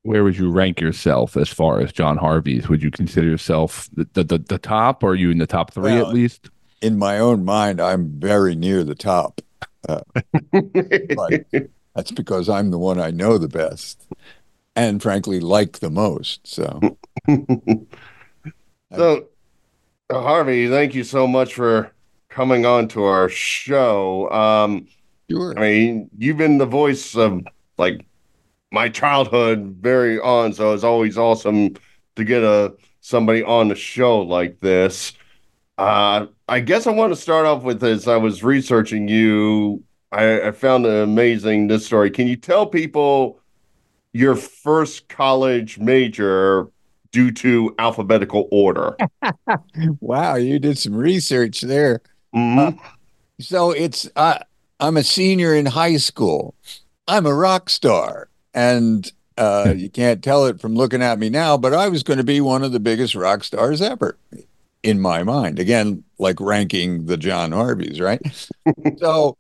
Where 0.04 0.24
would 0.24 0.38
you 0.38 0.50
rank 0.50 0.80
yourself 0.80 1.36
as 1.36 1.50
far 1.50 1.82
as 1.82 1.92
John 1.92 2.18
Harvey's? 2.18 2.70
Would 2.70 2.82
you 2.82 2.92
consider 2.92 3.28
yourself 3.28 3.90
the 3.94 4.08
the, 4.14 4.24
the, 4.24 4.38
the 4.38 4.58
top, 4.58 5.04
or 5.04 5.12
are 5.12 5.16
you 5.16 5.30
in 5.30 5.38
the 5.38 5.48
top 5.48 5.74
three 5.74 5.94
Well, 5.94 6.08
at 6.08 6.14
least? 6.14 6.50
In 6.82 6.98
my 6.98 7.20
own 7.20 7.44
mind, 7.44 7.82
I'm 7.82 8.20
very 8.20 8.56
near 8.56 8.84
the 8.84 8.96
top. 8.96 9.42
But 9.82 10.06
that's 11.96 12.12
because 12.12 12.50
I'm 12.50 12.72
the 12.72 12.80
one 12.80 13.00
I 13.00 13.12
know 13.12 13.38
the 13.38 13.48
best, 13.48 14.08
and 14.76 15.02
frankly 15.02 15.40
like 15.40 15.80
the 15.80 15.90
most. 15.90 16.48
So 16.48 16.80
so, 18.96 19.28
uh, 20.10 20.22
Harvey, 20.22 20.70
thank 20.70 20.96
you 20.96 21.04
so 21.04 21.28
much 21.28 21.54
for 21.54 21.92
coming 22.30 22.66
on 22.66 22.88
to 22.90 23.04
our 23.04 23.30
show. 23.30 24.30
Um, 24.32 24.88
sure. 25.30 25.58
I 25.58 25.62
mean, 25.62 26.10
you've 26.18 26.38
been 26.38 26.58
the 26.58 26.66
voice 26.66 27.16
of 27.16 27.42
like 27.78 28.06
my 28.72 28.90
childhood 28.90 29.78
very 29.80 30.20
on. 30.20 30.54
So 30.54 30.74
it's 30.74 30.84
always 30.84 31.18
awesome 31.18 31.76
to 32.16 32.24
get 32.24 32.44
a 32.44 32.74
somebody 33.02 33.44
on 33.44 33.70
the 33.70 33.76
show 33.76 34.20
like 34.20 34.60
this. 34.60 35.14
Uh, 35.78 36.28
I 36.48 36.60
guess 36.60 36.88
I 36.88 36.92
want 36.92 37.14
to 37.14 37.16
start 37.16 37.46
off 37.46 37.64
with 37.64 37.80
this. 37.80 38.08
I 38.08 38.18
was 38.18 38.44
researching 38.44 39.08
you. 39.08 39.84
I, 40.12 40.48
I 40.48 40.52
found 40.52 40.86
it 40.86 41.04
amazing 41.04 41.68
this 41.68 41.86
story. 41.86 42.12
Can 42.12 42.28
you 42.28 42.36
tell 42.36 42.66
people 42.66 43.40
your 44.12 44.36
first 44.36 45.08
college 45.08 45.78
major 45.80 46.68
due 47.12 47.32
to 47.32 47.74
alphabetical 47.80 48.48
order? 48.52 48.98
wow, 50.00 50.36
you 50.36 50.60
did 50.60 50.78
some 50.78 50.96
research 50.96 51.62
there. 51.62 52.02
Mhm. 52.36 52.78
So 53.40 53.72
it's 53.72 54.10
uh, 54.16 54.40
I'm 54.80 54.98
a 54.98 55.04
senior 55.04 55.56
in 55.56 55.66
high 55.66 55.98
school. 55.98 56.56
I'm 57.08 57.26
a 57.26 57.34
rock 57.34 57.70
star, 57.70 58.29
and 58.54 59.12
uh, 59.38 59.74
you 59.76 59.90
can't 59.90 60.24
tell 60.24 60.46
it 60.46 60.60
from 60.60 60.76
looking 60.76 61.02
at 61.02 61.20
me 61.20 61.30
now, 61.30 61.58
but 61.58 61.74
I 61.74 61.88
was 61.88 62.04
going 62.04 62.18
to 62.18 62.24
be 62.24 62.42
one 62.42 62.64
of 62.64 62.72
the 62.72 62.80
biggest 62.80 63.16
rock 63.16 63.44
stars 63.44 63.82
ever, 63.82 64.18
in 64.84 65.00
my 65.00 65.24
mind. 65.24 65.60
Again, 65.60 66.04
like 66.18 66.40
ranking 66.40 67.06
the 67.06 67.18
John 67.18 67.52
Harveys, 67.52 68.02
right? 68.02 68.22
so 68.98 69.38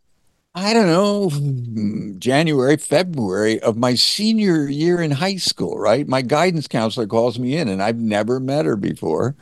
I 0.55 0.73
don't 0.73 0.87
know, 0.87 2.15
January, 2.17 2.77
February 2.77 3.59
of 3.59 3.77
my 3.77 3.93
senior 3.95 4.67
year 4.67 5.01
in 5.01 5.11
high 5.11 5.35
school, 5.35 5.77
right? 5.77 6.07
My 6.07 6.21
guidance 6.21 6.67
counselor 6.67 7.05
calls 7.05 7.37
me 7.37 7.55
in, 7.55 7.67
and 7.67 7.83
I've 7.83 7.99
never 7.99 8.39
met 8.39 8.65
her 8.65 8.75
before. 8.75 9.35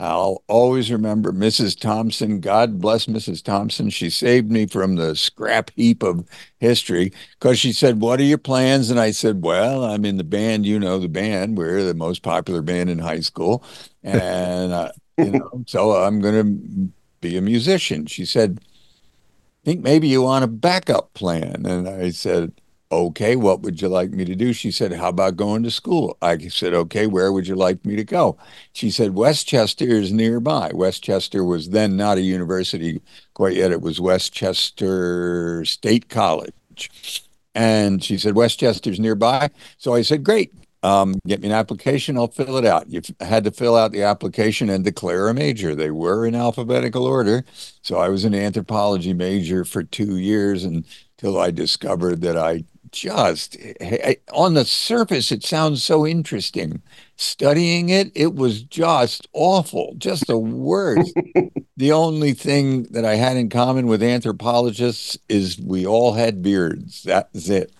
I'll 0.00 0.44
always 0.46 0.92
remember 0.92 1.32
Mrs. 1.32 1.78
Thompson. 1.78 2.38
God 2.40 2.80
bless 2.80 3.06
Mrs. 3.06 3.42
Thompson. 3.42 3.90
She 3.90 4.10
saved 4.10 4.50
me 4.50 4.66
from 4.66 4.94
the 4.94 5.16
scrap 5.16 5.72
heap 5.74 6.04
of 6.04 6.24
history 6.58 7.12
because 7.38 7.58
she 7.58 7.72
said, 7.72 8.00
What 8.00 8.20
are 8.20 8.24
your 8.24 8.38
plans? 8.38 8.90
And 8.90 9.00
I 9.00 9.10
said, 9.10 9.42
Well, 9.42 9.84
I'm 9.84 10.04
in 10.04 10.16
the 10.16 10.24
band. 10.24 10.66
You 10.66 10.78
know, 10.78 11.00
the 11.00 11.08
band. 11.08 11.58
We're 11.58 11.82
the 11.82 11.94
most 11.94 12.22
popular 12.22 12.62
band 12.62 12.90
in 12.90 13.00
high 13.00 13.20
school. 13.20 13.64
And, 14.04 14.72
uh, 14.72 14.92
you 15.16 15.30
know, 15.32 15.64
so 15.66 15.92
I'm 15.92 16.20
going 16.20 16.34
to 16.46 16.92
be 17.20 17.36
a 17.36 17.42
musician. 17.42 18.06
She 18.06 18.24
said, 18.24 18.60
I 18.60 19.64
think 19.64 19.82
maybe 19.82 20.06
you 20.06 20.22
want 20.22 20.44
a 20.44 20.48
backup 20.48 21.12
plan. 21.14 21.66
And 21.66 21.88
I 21.88 22.10
said, 22.10 22.52
okay, 22.90 23.36
what 23.36 23.60
would 23.60 23.80
you 23.82 23.88
like 23.88 24.10
me 24.10 24.24
to 24.24 24.34
do? 24.34 24.52
She 24.52 24.70
said, 24.70 24.92
how 24.92 25.08
about 25.10 25.36
going 25.36 25.62
to 25.62 25.70
school? 25.70 26.16
I 26.22 26.38
said, 26.48 26.72
okay, 26.72 27.06
where 27.06 27.32
would 27.32 27.46
you 27.46 27.54
like 27.54 27.84
me 27.84 27.96
to 27.96 28.04
go? 28.04 28.38
She 28.72 28.90
said, 28.90 29.14
West 29.14 29.46
Chester 29.46 29.84
is 29.84 30.12
nearby. 30.12 30.70
West 30.74 31.02
Chester 31.02 31.44
was 31.44 31.70
then 31.70 31.96
not 31.96 32.18
a 32.18 32.22
university 32.22 33.00
quite 33.34 33.56
yet. 33.56 33.72
It 33.72 33.82
was 33.82 34.00
West 34.00 34.32
Chester 34.32 35.64
State 35.64 36.08
College. 36.08 37.22
And 37.54 38.02
she 38.02 38.16
said, 38.16 38.36
West 38.36 38.58
Chester's 38.58 39.00
nearby. 39.00 39.50
So 39.76 39.94
I 39.94 40.02
said, 40.02 40.24
great. 40.24 40.52
Um, 40.84 41.16
get 41.26 41.40
me 41.40 41.48
an 41.48 41.54
application, 41.54 42.16
I'll 42.16 42.28
fill 42.28 42.56
it 42.56 42.64
out. 42.64 42.88
You 42.88 43.02
had 43.18 43.42
to 43.44 43.50
fill 43.50 43.74
out 43.76 43.90
the 43.90 44.04
application 44.04 44.70
and 44.70 44.84
declare 44.84 45.28
a 45.28 45.34
major. 45.34 45.74
They 45.74 45.90
were 45.90 46.24
in 46.24 46.36
alphabetical 46.36 47.04
order. 47.04 47.44
So 47.82 47.98
I 47.98 48.08
was 48.08 48.24
an 48.24 48.34
anthropology 48.34 49.12
major 49.12 49.64
for 49.64 49.82
two 49.82 50.18
years 50.18 50.62
until 50.62 51.40
I 51.40 51.50
discovered 51.50 52.20
that 52.20 52.38
I 52.38 52.62
just, 52.92 53.56
eh, 53.60 53.74
eh, 53.80 54.14
on 54.32 54.54
the 54.54 54.64
surface, 54.64 55.32
it 55.32 55.44
sounds 55.44 55.82
so 55.82 56.06
interesting. 56.06 56.82
Studying 57.16 57.88
it, 57.88 58.12
it 58.14 58.34
was 58.34 58.62
just 58.62 59.28
awful, 59.32 59.94
just 59.98 60.26
the 60.26 60.38
worst. 60.38 61.12
the 61.76 61.92
only 61.92 62.32
thing 62.32 62.84
that 62.84 63.04
I 63.04 63.16
had 63.16 63.36
in 63.36 63.48
common 63.48 63.86
with 63.86 64.02
anthropologists 64.02 65.18
is 65.28 65.58
we 65.58 65.86
all 65.86 66.12
had 66.12 66.42
beards. 66.42 67.02
That's 67.02 67.48
it. 67.48 67.72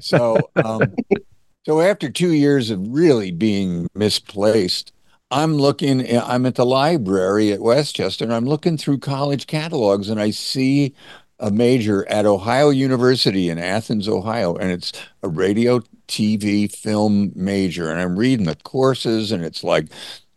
So, 0.00 0.38
um, 0.64 0.80
so 1.66 1.80
after 1.80 2.10
two 2.10 2.32
years 2.32 2.70
of 2.70 2.80
really 2.88 3.30
being 3.30 3.88
misplaced, 3.94 4.92
I'm 5.30 5.54
looking, 5.54 6.04
eh, 6.06 6.20
I'm 6.24 6.46
at 6.46 6.56
the 6.56 6.66
library 6.66 7.52
at 7.52 7.60
West 7.60 7.94
Chester 7.96 8.24
and 8.24 8.34
I'm 8.34 8.46
looking 8.46 8.76
through 8.76 8.98
college 8.98 9.46
catalogs 9.46 10.08
and 10.08 10.20
I 10.20 10.30
see 10.30 10.94
a 11.40 11.50
major 11.50 12.06
at 12.08 12.26
Ohio 12.26 12.68
University 12.68 13.48
in 13.48 13.58
Athens, 13.58 14.08
Ohio, 14.08 14.54
and 14.56 14.70
it's 14.70 14.92
a 15.22 15.28
radio, 15.28 15.80
TV, 16.06 16.70
film 16.70 17.32
major. 17.34 17.90
And 17.90 18.00
I'm 18.00 18.18
reading 18.18 18.46
the 18.46 18.56
courses 18.56 19.32
and 19.32 19.44
it's 19.44 19.64
like, 19.64 19.86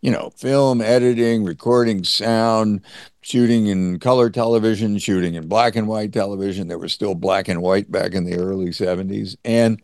you 0.00 0.10
know, 0.10 0.30
film 0.30 0.80
editing, 0.80 1.44
recording 1.44 2.04
sound, 2.04 2.80
shooting 3.20 3.66
in 3.66 3.98
color 4.00 4.30
television, 4.30 4.98
shooting 4.98 5.34
in 5.34 5.46
black 5.46 5.76
and 5.76 5.88
white 5.88 6.12
television. 6.12 6.68
There 6.68 6.78
was 6.78 6.92
still 6.92 7.14
black 7.14 7.48
and 7.48 7.62
white 7.62 7.90
back 7.92 8.14
in 8.14 8.24
the 8.24 8.36
early 8.36 8.68
70s. 8.68 9.36
And 9.44 9.80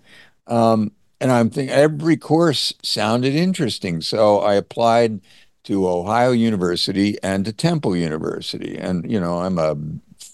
um, 0.47 0.93
and 1.21 1.31
I'm 1.31 1.51
thinking 1.51 1.75
every 1.75 2.16
course 2.16 2.73
sounded 2.83 3.35
interesting. 3.35 4.01
So 4.01 4.39
I 4.41 4.55
applied 4.55 5.21
to 5.64 5.87
Ohio 5.89 6.33
University 6.33 7.18
and 7.23 7.45
to 7.45 7.53
Temple 7.53 7.95
University. 7.95 8.79
And, 8.79 9.11
you 9.11 9.21
know, 9.21 9.41
I'm 9.41 9.59
a 9.59 9.77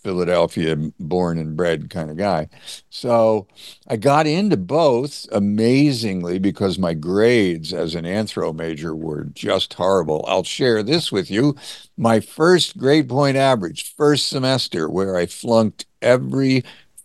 Philadelphia 0.06 0.76
born 1.00 1.36
and 1.36 1.56
bred 1.56 1.90
kind 1.90 2.10
of 2.10 2.16
guy. 2.16 2.48
So 2.90 3.48
I 3.88 3.96
got 3.96 4.28
into 4.28 4.56
both 4.56 5.26
amazingly 5.32 6.38
because 6.38 6.78
my 6.78 6.94
grades 6.94 7.72
as 7.72 7.96
an 7.96 8.04
anthro 8.04 8.54
major 8.54 8.94
were 8.94 9.24
just 9.24 9.74
horrible. 9.74 10.24
I'll 10.28 10.44
share 10.44 10.84
this 10.84 11.10
with 11.10 11.28
you. 11.28 11.56
My 11.96 12.20
first 12.20 12.78
grade 12.78 13.08
point 13.08 13.36
average, 13.36 13.94
first 13.96 14.28
semester, 14.28 14.88
where 14.88 15.16
I 15.16 15.26
flunked 15.26 15.86
every 16.00 16.62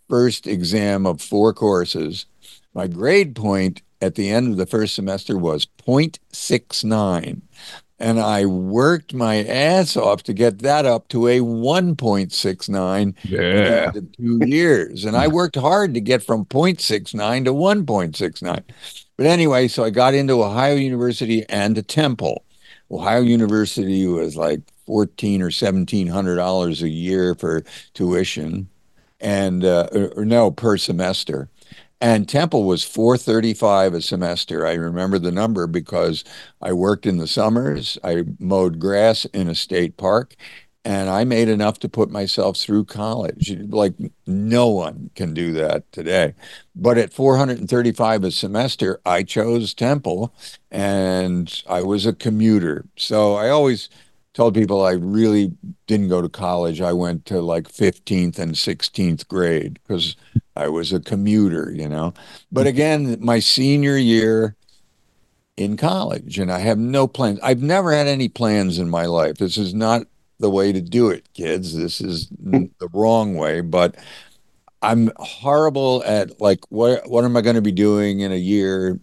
first 0.08 0.46
exam 0.46 1.08
of 1.08 1.22
four 1.22 1.54
courses 1.54 2.28
my 2.74 2.88
grade 2.88 3.36
point 3.36 3.82
at 4.02 4.16
the 4.16 4.30
end 4.30 4.52
of 4.52 4.58
the 4.58 4.66
first 4.66 4.96
semester 4.96 5.38
was 5.38 5.68
0.69. 5.86 7.42
And 8.02 8.20
I 8.20 8.46
worked 8.48 9.14
my 9.14 9.44
ass 9.46 9.96
off 9.96 10.24
to 10.24 10.34
get 10.34 10.60
that 10.60 10.86
up 10.86 11.08
to 11.10 11.28
a 11.28 11.40
1.69 11.42 13.14
Yeah. 13.24 13.92
in 13.94 14.12
two 14.18 14.40
years. 14.48 15.06
And 15.06 15.16
I 15.16 15.28
worked 15.40 15.56
hard 15.56 15.94
to 15.94 16.02
get 16.02 16.24
from 16.24 16.46
0.69 16.46 17.46
to 17.46 17.54
1.69. 17.54 18.64
But 19.18 19.26
anyway, 19.28 19.68
so 19.68 19.84
I 19.84 19.92
got 19.92 20.14
into 20.16 20.42
Ohio 20.44 20.76
University 20.76 21.46
and 21.50 21.76
to 21.76 21.84
Temple. 21.84 22.44
Ohio 22.90 23.22
University 23.22 24.06
was 24.08 24.36
like 24.36 24.62
fourteen 24.86 25.42
or 25.42 25.52
seventeen 25.52 26.08
hundred 26.08 26.36
dollars 26.36 26.82
a 26.82 26.90
year 26.90 27.36
for 27.36 27.64
tuition, 27.94 28.68
and 29.22 29.64
uh, 29.64 29.88
or, 29.94 30.08
or 30.18 30.26
no 30.26 30.52
per 30.52 30.76
semester. 30.76 31.50
And 32.02 32.28
Temple 32.28 32.64
was 32.64 32.84
435 32.84 33.94
a 33.94 34.02
semester. 34.02 34.66
I 34.66 34.74
remember 34.74 35.20
the 35.20 35.32
number 35.32 35.68
because 35.68 36.24
I 36.60 36.74
worked 36.74 37.06
in 37.06 37.18
the 37.18 37.28
summers. 37.28 37.98
I 38.04 38.24
mowed 38.40 38.80
grass 38.80 39.26
in 39.26 39.48
a 39.48 39.56
state 39.56 39.98
park 39.98 40.36
and 40.84 41.10
I 41.10 41.26
made 41.26 41.48
enough 41.48 41.78
to 41.80 41.90
put 41.90 42.10
myself 42.10 42.58
through 42.58 42.86
college. 42.86 43.56
Like 43.70 43.94
no 44.26 44.68
one 44.68 45.12
can 45.16 45.36
do 45.36 45.54
that 45.54 45.92
today. 45.92 46.34
But 46.76 46.98
at 46.98 47.14
435 47.14 48.24
a 48.24 48.32
semester, 48.32 49.00
I 49.06 49.22
chose 49.22 49.76
Temple 49.76 50.34
and 50.72 51.64
I 51.70 51.84
was 51.84 52.08
a 52.08 52.14
commuter. 52.14 52.86
So 52.98 53.36
I 53.36 53.50
always 53.50 53.90
told 54.34 54.54
people 54.54 54.84
I 54.84 54.94
really 54.94 55.52
didn't 55.88 56.08
go 56.08 56.22
to 56.22 56.30
college. 56.30 56.82
I 56.82 56.94
went 56.94 57.26
to 57.28 57.42
like 57.42 57.68
15th 57.68 58.40
and 58.40 58.54
16th 58.54 59.28
grade 59.28 59.80
because 59.84 60.16
I 60.56 60.70
was 60.70 60.94
a 60.94 61.00
commuter, 61.00 61.72
you 61.72 61.90
know. 61.90 62.14
But 62.52 62.62
mm-hmm. 62.62 62.68
again, 62.70 63.18
my 63.20 63.40
senior 63.40 63.98
year 63.98 64.56
in 65.58 65.78
college, 65.78 66.40
and 66.40 66.52
I 66.52 66.60
have 66.60 66.78
no 66.78 67.08
plans. 67.08 67.40
I've 67.44 67.62
never 67.62 67.92
had 67.92 68.08
any 68.08 68.30
plans 68.30 68.80
in 68.80 68.90
my 68.90 69.06
life. 69.06 69.38
This 69.38 69.58
is 69.58 69.74
not 69.74 70.04
the 70.40 70.50
way 70.50 70.72
to 70.72 70.82
do 70.82 71.10
it, 71.10 71.32
kids. 71.34 71.76
This 71.76 72.02
is 72.02 72.28
hmm. 72.44 72.66
the 72.80 72.90
wrong 72.94 73.36
way, 73.36 73.62
but 73.62 73.96
I'm 74.82 75.12
horrible 75.18 76.04
at 76.06 76.42
like 76.42 76.60
what 76.70 77.08
what 77.08 77.24
am 77.24 77.38
I 77.38 77.42
going 77.42 77.56
to 77.56 77.62
be 77.62 77.72
doing 77.72 78.22
in 78.22 78.32
a 78.32 78.36
year, 78.36 79.00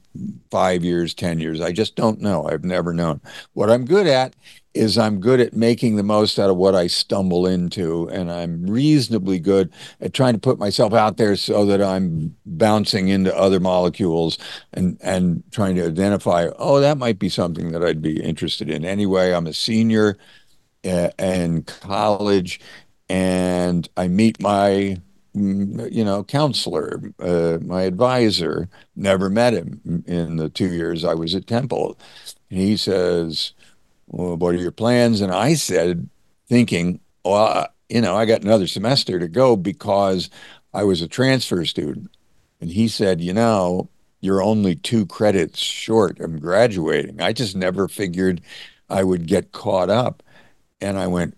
5 0.50 0.84
years, 0.84 1.14
10 1.14 1.38
years? 1.38 1.60
I 1.60 1.70
just 1.70 1.94
don't 1.94 2.20
know. 2.20 2.48
I've 2.48 2.64
never 2.64 2.92
known. 2.92 3.20
What 3.52 3.70
I'm 3.70 3.84
good 3.84 4.08
at 4.08 4.34
is 4.74 4.98
I'm 4.98 5.20
good 5.20 5.40
at 5.40 5.54
making 5.54 5.96
the 5.96 6.02
most 6.02 6.38
out 6.38 6.50
of 6.50 6.56
what 6.56 6.74
I 6.74 6.86
stumble 6.86 7.46
into 7.46 8.08
and 8.10 8.30
I'm 8.30 8.66
reasonably 8.66 9.38
good 9.38 9.72
at 10.00 10.12
trying 10.12 10.34
to 10.34 10.38
put 10.38 10.58
myself 10.58 10.92
out 10.92 11.16
there 11.16 11.36
so 11.36 11.64
that 11.66 11.82
I'm 11.82 12.36
bouncing 12.46 13.08
into 13.08 13.36
other 13.36 13.60
molecules 13.60 14.38
and 14.72 14.98
and 15.02 15.42
trying 15.50 15.76
to 15.76 15.86
identify, 15.86 16.48
oh, 16.58 16.80
that 16.80 16.98
might 16.98 17.18
be 17.18 17.28
something 17.28 17.72
that 17.72 17.84
I'd 17.84 18.02
be 18.02 18.22
interested 18.22 18.70
in. 18.70 18.84
Anyway, 18.84 19.32
I'm 19.32 19.46
a 19.46 19.52
senior 19.52 20.18
uh, 20.84 21.10
in 21.18 21.62
college 21.64 22.60
and 23.08 23.88
I 23.96 24.08
meet 24.08 24.40
my 24.40 25.00
mm, 25.36 25.92
you 25.92 26.04
know, 26.04 26.24
counselor, 26.24 27.00
uh, 27.20 27.58
my 27.62 27.82
advisor, 27.82 28.68
never 28.96 29.30
met 29.30 29.54
him 29.54 30.04
in 30.06 30.36
the 30.36 30.48
two 30.48 30.72
years 30.72 31.04
I 31.04 31.14
was 31.14 31.34
at 31.34 31.46
Temple. 31.46 31.98
And 32.50 32.60
he 32.60 32.76
says, 32.76 33.52
Well, 34.08 34.36
what 34.36 34.54
are 34.54 34.58
your 34.58 34.72
plans? 34.72 35.20
And 35.20 35.32
I 35.32 35.54
said, 35.54 36.08
thinking, 36.48 37.00
Well, 37.24 37.68
you 37.88 38.00
know, 38.00 38.16
I 38.16 38.24
got 38.24 38.42
another 38.42 38.66
semester 38.66 39.18
to 39.18 39.28
go 39.28 39.56
because 39.56 40.30
I 40.74 40.84
was 40.84 41.02
a 41.02 41.08
transfer 41.08 41.64
student. 41.64 42.10
And 42.60 42.70
he 42.70 42.88
said, 42.88 43.20
You 43.20 43.34
know, 43.34 43.88
you're 44.20 44.42
only 44.42 44.74
two 44.74 45.06
credits 45.06 45.60
short 45.60 46.20
of 46.20 46.40
graduating. 46.40 47.20
I 47.20 47.32
just 47.32 47.54
never 47.54 47.88
figured 47.88 48.40
I 48.90 49.04
would 49.04 49.26
get 49.26 49.52
caught 49.52 49.90
up. 49.90 50.22
And 50.80 50.98
I 50.98 51.06
went, 51.06 51.36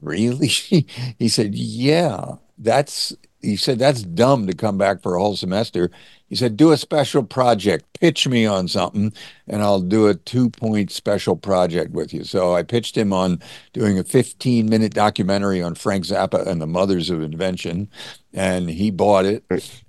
Really? 0.00 0.48
he 1.18 1.28
said, 1.28 1.54
Yeah, 1.54 2.36
that's, 2.58 3.14
he 3.44 3.56
said, 3.56 3.78
that's 3.78 4.02
dumb 4.02 4.46
to 4.46 4.54
come 4.54 4.78
back 4.78 5.02
for 5.02 5.16
a 5.16 5.20
whole 5.20 5.36
semester. 5.36 5.90
He 6.28 6.36
said, 6.36 6.56
Do 6.56 6.72
a 6.72 6.76
special 6.76 7.22
project, 7.22 8.00
pitch 8.00 8.26
me 8.26 8.46
on 8.46 8.66
something, 8.66 9.12
and 9.46 9.62
I'll 9.62 9.80
do 9.80 10.08
a 10.08 10.14
two 10.14 10.50
point 10.50 10.90
special 10.90 11.36
project 11.36 11.92
with 11.92 12.12
you. 12.12 12.24
So 12.24 12.54
I 12.54 12.62
pitched 12.62 12.96
him 12.96 13.12
on 13.12 13.40
doing 13.72 13.98
a 13.98 14.04
15 14.04 14.68
minute 14.68 14.94
documentary 14.94 15.62
on 15.62 15.74
Frank 15.74 16.04
Zappa 16.06 16.46
and 16.46 16.60
the 16.60 16.66
Mothers 16.66 17.10
of 17.10 17.22
Invention. 17.22 17.88
And 18.32 18.68
he 18.68 18.90
bought 18.90 19.26
it. 19.26 19.44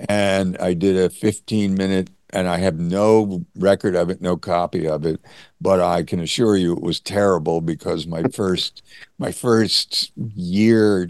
And 0.08 0.58
I 0.60 0.74
did 0.74 0.98
a 0.98 1.10
15 1.10 1.74
minute 1.74 2.10
and 2.32 2.50
I 2.50 2.58
have 2.58 2.78
no 2.78 3.46
record 3.56 3.96
of 3.96 4.10
it, 4.10 4.22
no 4.22 4.36
copy 4.36 4.88
of 4.88 5.06
it, 5.06 5.22
but 5.62 5.80
I 5.80 6.04
can 6.04 6.20
assure 6.20 6.58
you 6.58 6.74
it 6.74 6.82
was 6.84 7.00
terrible 7.00 7.62
because 7.62 8.06
my 8.06 8.24
first 8.24 8.84
my 9.18 9.32
first 9.32 10.12
year 10.16 11.10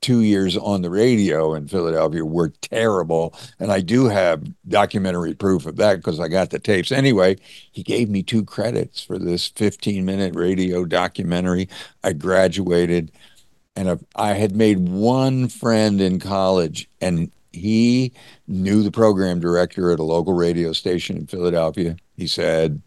two 0.00 0.22
years 0.22 0.56
on 0.56 0.82
the 0.82 0.90
radio 0.90 1.54
in 1.54 1.68
Philadelphia 1.68 2.24
were 2.24 2.52
terrible. 2.60 3.34
And 3.58 3.72
I 3.72 3.80
do 3.80 4.06
have 4.06 4.44
documentary 4.68 5.34
proof 5.34 5.66
of 5.66 5.76
that 5.76 5.96
because 5.96 6.20
I 6.20 6.28
got 6.28 6.50
the 6.50 6.58
tapes. 6.58 6.92
Anyway, 6.92 7.36
he 7.72 7.82
gave 7.82 8.08
me 8.08 8.22
two 8.22 8.44
credits 8.44 9.02
for 9.02 9.18
this 9.18 9.48
15 9.48 10.04
minute 10.04 10.34
radio 10.34 10.84
documentary. 10.84 11.68
I 12.04 12.12
graduated 12.12 13.12
and 13.76 14.04
I 14.16 14.32
had 14.34 14.56
made 14.56 14.88
one 14.88 15.48
friend 15.48 16.00
in 16.00 16.18
college 16.18 16.88
and 17.00 17.30
he 17.52 18.12
knew 18.46 18.82
the 18.82 18.90
program 18.90 19.40
director 19.40 19.90
at 19.92 20.00
a 20.00 20.04
local 20.04 20.32
radio 20.32 20.72
station 20.72 21.16
in 21.16 21.26
Philadelphia. 21.26 21.96
He 22.16 22.26
said, 22.26 22.82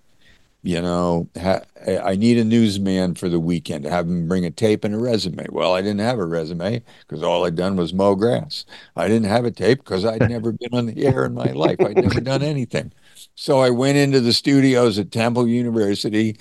you 0.63 0.79
know, 0.81 1.27
ha- 1.39 1.61
I 2.03 2.15
need 2.15 2.37
a 2.37 2.43
newsman 2.43 3.15
for 3.15 3.29
the 3.29 3.39
weekend. 3.39 3.83
to 3.83 3.89
Have 3.89 4.07
him 4.07 4.27
bring 4.27 4.45
a 4.45 4.51
tape 4.51 4.83
and 4.83 4.93
a 4.93 4.97
resume. 4.99 5.47
Well, 5.49 5.73
I 5.73 5.81
didn't 5.81 6.01
have 6.01 6.19
a 6.19 6.25
resume 6.25 6.83
because 7.07 7.23
all 7.23 7.45
I'd 7.45 7.55
done 7.55 7.75
was 7.75 7.93
mow 7.93 8.13
grass. 8.15 8.65
I 8.95 9.07
didn't 9.07 9.27
have 9.29 9.45
a 9.45 9.51
tape 9.51 9.79
because 9.79 10.05
I'd 10.05 10.29
never 10.29 10.51
been 10.59 10.73
on 10.73 10.85
the 10.85 11.05
air 11.05 11.25
in 11.25 11.33
my 11.33 11.51
life. 11.51 11.77
I'd 11.79 11.97
never 11.97 12.21
done 12.21 12.43
anything. 12.43 12.91
So 13.35 13.59
I 13.59 13.71
went 13.71 13.97
into 13.97 14.19
the 14.19 14.33
studios 14.33 14.99
at 14.99 15.11
Temple 15.11 15.47
University, 15.47 16.37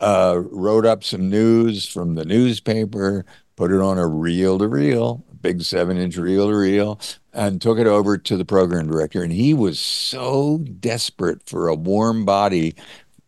uh, 0.00 0.40
wrote 0.50 0.86
up 0.86 1.04
some 1.04 1.28
news 1.28 1.86
from 1.86 2.14
the 2.14 2.24
newspaper, 2.24 3.24
put 3.56 3.72
it 3.72 3.80
on 3.80 3.98
a 3.98 4.06
reel 4.06 4.58
to 4.58 4.68
reel, 4.68 5.24
big 5.42 5.62
seven 5.62 5.96
inch 5.98 6.16
reel 6.16 6.48
to 6.48 6.56
reel, 6.56 7.00
and 7.32 7.60
took 7.60 7.78
it 7.78 7.86
over 7.86 8.16
to 8.18 8.36
the 8.36 8.44
program 8.44 8.88
director. 8.88 9.22
And 9.22 9.32
he 9.32 9.54
was 9.54 9.78
so 9.78 10.58
desperate 10.58 11.48
for 11.48 11.68
a 11.68 11.74
warm 11.74 12.24
body 12.24 12.74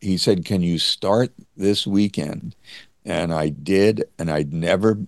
he 0.01 0.17
said, 0.17 0.45
Can 0.45 0.63
you 0.63 0.79
start 0.79 1.33
this 1.57 1.87
weekend? 1.87 2.55
And 3.05 3.33
I 3.33 3.49
did, 3.49 4.05
and 4.19 4.31
I'd 4.31 4.53
never 4.53 4.99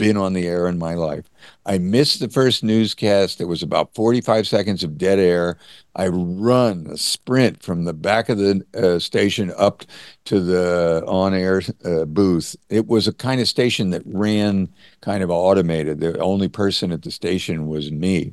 been 0.00 0.16
on 0.16 0.32
the 0.32 0.48
air 0.48 0.66
in 0.66 0.78
my 0.78 0.94
life. 0.94 1.28
I 1.66 1.76
missed 1.76 2.20
the 2.20 2.30
first 2.30 2.64
newscast. 2.64 3.38
It 3.38 3.44
was 3.44 3.62
about 3.62 3.94
45 3.94 4.48
seconds 4.48 4.82
of 4.82 4.96
dead 4.96 5.18
air. 5.18 5.58
I 5.94 6.08
run 6.08 6.86
a 6.90 6.96
sprint 6.96 7.62
from 7.62 7.84
the 7.84 7.92
back 7.92 8.30
of 8.30 8.38
the 8.38 8.64
uh, 8.74 8.98
station 8.98 9.52
up 9.58 9.84
to 10.24 10.40
the 10.40 11.04
on 11.06 11.34
air 11.34 11.60
uh, 11.84 12.06
booth. 12.06 12.56
It 12.70 12.86
was 12.86 13.08
a 13.08 13.12
kind 13.12 13.42
of 13.42 13.48
station 13.48 13.90
that 13.90 14.00
ran 14.06 14.70
kind 15.02 15.22
of 15.22 15.30
automated. 15.30 16.00
The 16.00 16.18
only 16.18 16.48
person 16.48 16.92
at 16.92 17.02
the 17.02 17.10
station 17.10 17.66
was 17.66 17.92
me. 17.92 18.32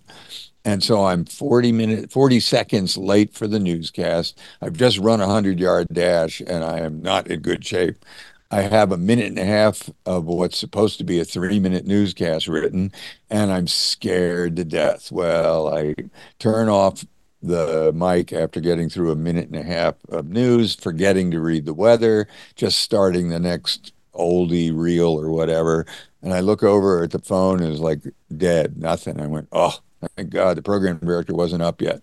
And 0.68 0.84
so 0.84 1.05
I'm 1.05 1.24
40 1.24 1.72
minutes, 1.72 2.13
40 2.13 2.41
seconds 2.41 2.97
late 2.97 3.34
for 3.34 3.47
the 3.47 3.57
newscast. 3.57 4.38
I've 4.61 4.76
just 4.76 4.97
run 4.97 5.22
a 5.22 5.26
100 5.26 5.61
yard 5.61 5.88
dash 5.93 6.41
and 6.41 6.61
I 6.61 6.80
am 6.80 7.01
not 7.01 7.28
in 7.28 7.39
good 7.39 7.63
shape. 7.63 8.03
I 8.51 8.63
have 8.63 8.91
a 8.91 8.97
minute 8.97 9.28
and 9.28 9.39
a 9.39 9.45
half 9.45 9.89
of 10.05 10.26
what's 10.26 10.57
supposed 10.57 10.97
to 10.97 11.05
be 11.05 11.22
a 11.22 11.26
three 11.26 11.61
minute 11.61 11.88
newscast 11.88 12.49
written, 12.49 12.91
and 13.30 13.49
I'm 13.49 13.68
scared 13.68 14.57
to 14.57 14.65
death. 14.65 15.09
Well, 15.09 15.74
I 15.74 15.95
turn 16.38 16.68
off 16.68 17.05
the 17.41 17.93
mic 17.95 18.34
after 18.34 18.59
getting 18.59 18.89
through 18.89 19.11
a 19.11 19.15
minute 19.15 19.47
and 19.47 19.55
a 19.55 19.63
half 19.63 19.95
of 20.09 20.28
news, 20.28 20.76
forgetting 20.76 21.32
to 21.32 21.39
read 21.39 21.65
the 21.65 21.74
weather, 21.74 22.28
just 22.55 22.82
starting 22.82 23.30
the 23.30 23.39
next 23.39 23.93
oldie 24.13 24.76
reel 24.76 25.18
or 25.18 25.30
whatever. 25.32 25.86
And 26.22 26.34
I 26.34 26.41
look 26.41 26.61
over 26.61 27.03
at 27.03 27.11
the 27.11 27.20
phone, 27.20 27.61
and 27.61 27.72
it's 27.72 27.80
like 27.80 28.01
dead, 28.36 28.78
nothing. 28.78 29.22
I 29.22 29.28
went, 29.28 29.47
oh, 29.53 29.80
Thank 30.15 30.29
God 30.29 30.57
the 30.57 30.61
program 30.61 30.99
director 30.99 31.33
wasn't 31.33 31.63
up 31.63 31.81
yet. 31.81 32.01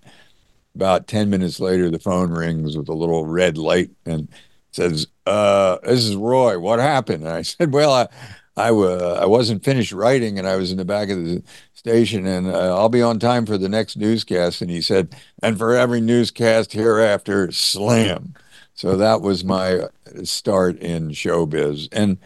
About 0.75 1.07
10 1.07 1.31
minutes 1.31 1.61
later, 1.61 1.91
the 1.91 1.99
phone 1.99 2.31
rings 2.31 2.77
with 2.77 2.89
a 2.89 2.95
little 2.95 3.27
red 3.27 3.57
light 3.57 3.91
and 4.05 4.29
says, 4.73 5.07
uh, 5.27 5.79
This 5.85 6.05
is 6.05 6.17
Roy. 6.17 6.59
What 6.59 6.81
happened? 6.81 7.23
And 7.23 7.33
I 7.33 7.43
said, 7.43 7.73
Well, 7.73 7.93
I, 7.93 8.09
I, 8.57 8.71
uh, 8.71 9.19
I 9.23 9.27
wasn't 9.27 9.65
finished 9.65 9.93
writing 9.93 10.39
and 10.39 10.47
I 10.47 10.57
was 10.57 10.71
in 10.71 10.79
the 10.79 10.85
back 10.85 11.11
of 11.11 11.25
the 11.25 11.43
station 11.75 12.27
and 12.27 12.49
uh, 12.49 12.77
I'll 12.77 12.89
be 12.89 13.03
on 13.03 13.19
time 13.19 13.47
for 13.47 13.59
the 13.59 13.69
next 13.69 13.97
newscast. 13.97 14.63
And 14.63 14.71
he 14.71 14.81
said, 14.81 15.15
And 15.43 15.59
for 15.59 15.75
every 15.75 16.01
newscast 16.01 16.73
hereafter, 16.73 17.53
slam. 17.53 18.35
So 18.75 18.97
that 18.97 19.21
was 19.21 19.45
my 19.45 19.89
start 20.25 20.79
in 20.79 21.11
showbiz. 21.11 21.89
And 21.93 22.19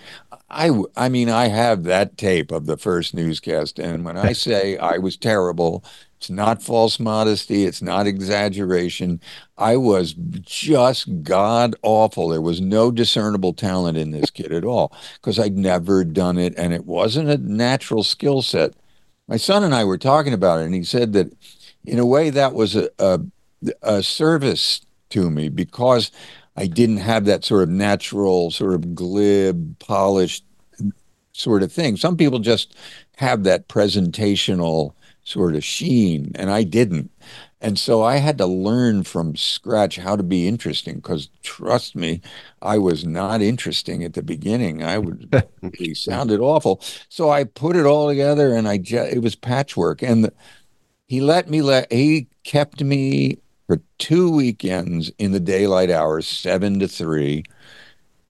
I, 0.51 0.71
I 0.97 1.09
mean, 1.09 1.29
I 1.29 1.49
have 1.49 1.85
that 1.85 2.17
tape 2.17 2.51
of 2.51 2.67
the 2.67 2.77
first 2.77 3.15
newscast. 3.15 3.79
And 3.79 4.05
when 4.05 4.17
I 4.17 4.33
say 4.33 4.79
I 4.79 4.97
was 4.99 5.17
terrible, 5.17 5.85
it's 6.17 6.31
not 6.31 6.63
false 6.63 6.99
modesty. 6.99 7.65
It's 7.65 7.83
not 7.83 8.07
exaggeration. 8.07 9.21
I 9.57 9.77
was 9.77 10.15
just 10.15 11.23
god 11.23 11.77
awful. 11.83 12.29
There 12.29 12.41
was 12.41 12.61
no 12.61 12.91
discernible 12.91 13.53
talent 13.53 13.99
in 13.99 14.11
this 14.11 14.31
kid 14.31 14.53
at 14.53 14.65
all 14.65 14.93
because 15.15 15.39
I'd 15.39 15.57
never 15.57 16.03
done 16.03 16.39
it 16.39 16.55
and 16.57 16.73
it 16.73 16.87
wasn't 16.87 17.29
a 17.29 17.39
natural 17.39 18.03
skill 18.03 18.43
set. 18.43 18.75
My 19.29 19.37
son 19.37 19.63
and 19.63 19.75
I 19.75 19.85
were 19.85 19.99
talking 19.99 20.33
about 20.33 20.61
it, 20.61 20.65
and 20.65 20.75
he 20.75 20.83
said 20.83 21.13
that 21.13 21.31
in 21.85 21.99
a 21.99 22.07
way 22.07 22.31
that 22.31 22.55
was 22.55 22.75
a, 22.75 22.89
a, 22.99 23.21
a 23.83 24.03
service 24.03 24.81
to 25.11 25.31
me 25.31 25.51
because 25.51 26.11
I 26.59 26.67
didn't 26.67 26.97
have 26.99 27.25
that 27.27 27.45
sort 27.45 27.63
of 27.63 27.69
natural, 27.69 28.51
sort 28.51 28.75
of 28.75 28.93
glib, 28.93 29.79
polished 29.79 30.45
sort 31.33 31.63
of 31.63 31.73
thing. 31.73 31.97
Some 31.97 32.17
people 32.17 32.41
just 32.41 32.75
have 33.17 33.45
that 33.45 33.69
presentational 33.69 34.93
sort 35.23 35.55
of 35.55 35.63
sheen, 35.63 36.33
and 36.35 36.51
I 36.51 36.65
didn't. 36.65 37.13
And 37.61 37.79
so 37.79 38.03
I 38.03 38.17
had 38.17 38.39
to 38.39 38.47
learn 38.47 39.05
from 39.05 39.37
scratch 39.37 39.97
how 39.99 40.17
to 40.17 40.25
be 40.25 40.49
interesting 40.49 40.97
because 40.97 41.29
trust 41.45 41.95
me, 41.95 42.23
I 42.61 42.77
was 42.79 43.07
not 43.07 43.41
interesting 43.41 44.03
at 44.03 44.15
the 44.15 44.23
beginning. 44.23 44.83
I 44.83 44.99
would 44.99 45.33
he 45.79 45.95
sounded 45.95 46.41
awful. 46.41 46.81
So 47.09 47.31
I 47.31 47.45
put 47.45 47.77
it 47.77 47.87
all 47.87 48.09
together 48.09 48.53
and 48.53 48.67
I 48.67 48.79
just, 48.79 49.13
it 49.13 49.21
was 49.21 49.37
patchwork. 49.37 50.03
And 50.03 50.25
the, 50.25 50.33
he 51.07 51.21
let 51.21 51.49
me 51.49 51.63
let 51.63 51.93
he 51.93 52.27
kept 52.43 52.83
me 52.83 53.39
for 53.69 53.81
two 53.99 54.31
weekends 54.31 55.13
in 55.19 55.31
the 55.31 55.39
daylight 55.39 55.91
hours, 55.91 56.27
seven 56.27 56.81
to 56.81 56.89
three. 56.89 57.45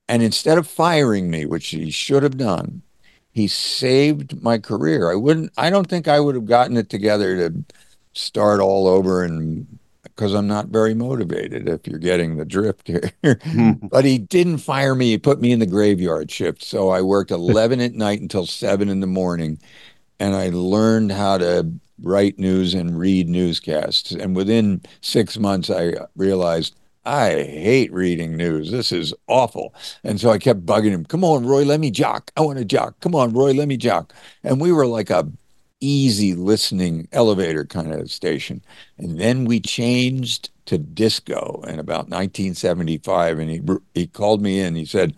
And 0.08 0.22
instead 0.22 0.58
of 0.58 0.66
firing 0.66 1.30
me, 1.30 1.46
which 1.46 1.68
he 1.68 1.90
should 1.90 2.22
have 2.24 2.36
done, 2.36 2.82
he 3.30 3.46
saved 3.46 4.42
my 4.42 4.58
career. 4.58 5.10
I 5.10 5.14
wouldn't, 5.14 5.52
I 5.56 5.70
don't 5.70 5.88
think 5.88 6.08
I 6.08 6.18
would 6.18 6.34
have 6.34 6.46
gotten 6.46 6.76
it 6.76 6.90
together 6.90 7.36
to 7.36 7.64
start 8.14 8.60
all 8.60 8.88
over 8.88 9.22
and 9.22 9.78
because 10.02 10.34
I'm 10.34 10.48
not 10.48 10.66
very 10.66 10.94
motivated 10.94 11.68
if 11.68 11.86
you're 11.86 12.00
getting 12.00 12.36
the 12.36 12.44
drift 12.44 12.88
here. 12.88 13.12
Hmm. 13.22 13.72
but 13.82 14.04
he 14.04 14.18
didn't 14.18 14.58
fire 14.58 14.96
me. 14.96 15.10
He 15.10 15.18
put 15.18 15.40
me 15.40 15.52
in 15.52 15.60
the 15.60 15.66
graveyard 15.66 16.28
shift. 16.32 16.64
So 16.64 16.88
I 16.88 17.02
worked 17.02 17.30
11 17.30 17.80
at 17.80 17.94
night 17.94 18.20
until 18.20 18.44
7 18.44 18.88
in 18.88 18.98
the 18.98 19.06
morning. 19.06 19.60
And 20.20 20.34
I 20.34 20.50
learned 20.50 21.12
how 21.12 21.38
to 21.38 21.72
write 22.02 22.38
news 22.38 22.74
and 22.74 22.98
read 22.98 23.28
newscasts. 23.28 24.12
And 24.12 24.34
within 24.34 24.82
six 25.00 25.38
months, 25.38 25.70
I 25.70 25.94
realized 26.16 26.76
I 27.04 27.30
hate 27.30 27.92
reading 27.92 28.36
news. 28.36 28.70
This 28.70 28.92
is 28.92 29.14
awful. 29.28 29.74
And 30.04 30.20
so 30.20 30.30
I 30.30 30.38
kept 30.38 30.66
bugging 30.66 30.90
him, 30.90 31.04
come 31.04 31.24
on, 31.24 31.46
Roy, 31.46 31.64
let 31.64 31.80
me 31.80 31.90
jock. 31.90 32.30
I 32.36 32.42
want 32.42 32.58
to 32.58 32.64
jock. 32.64 33.00
Come 33.00 33.14
on, 33.14 33.32
Roy, 33.32 33.52
let 33.52 33.68
me 33.68 33.76
jock. 33.76 34.12
And 34.44 34.60
we 34.60 34.72
were 34.72 34.86
like 34.86 35.10
a 35.10 35.26
easy 35.80 36.34
listening 36.34 37.08
elevator 37.12 37.64
kind 37.64 37.92
of 37.92 38.10
station. 38.10 38.62
And 38.98 39.18
then 39.18 39.44
we 39.44 39.60
changed 39.60 40.50
to 40.66 40.76
disco 40.76 41.62
in 41.66 41.78
about 41.78 42.10
1975. 42.10 43.38
And 43.38 43.50
he, 43.50 43.62
he 43.94 44.06
called 44.06 44.42
me 44.42 44.60
in. 44.60 44.74
He 44.74 44.84
said, 44.84 45.14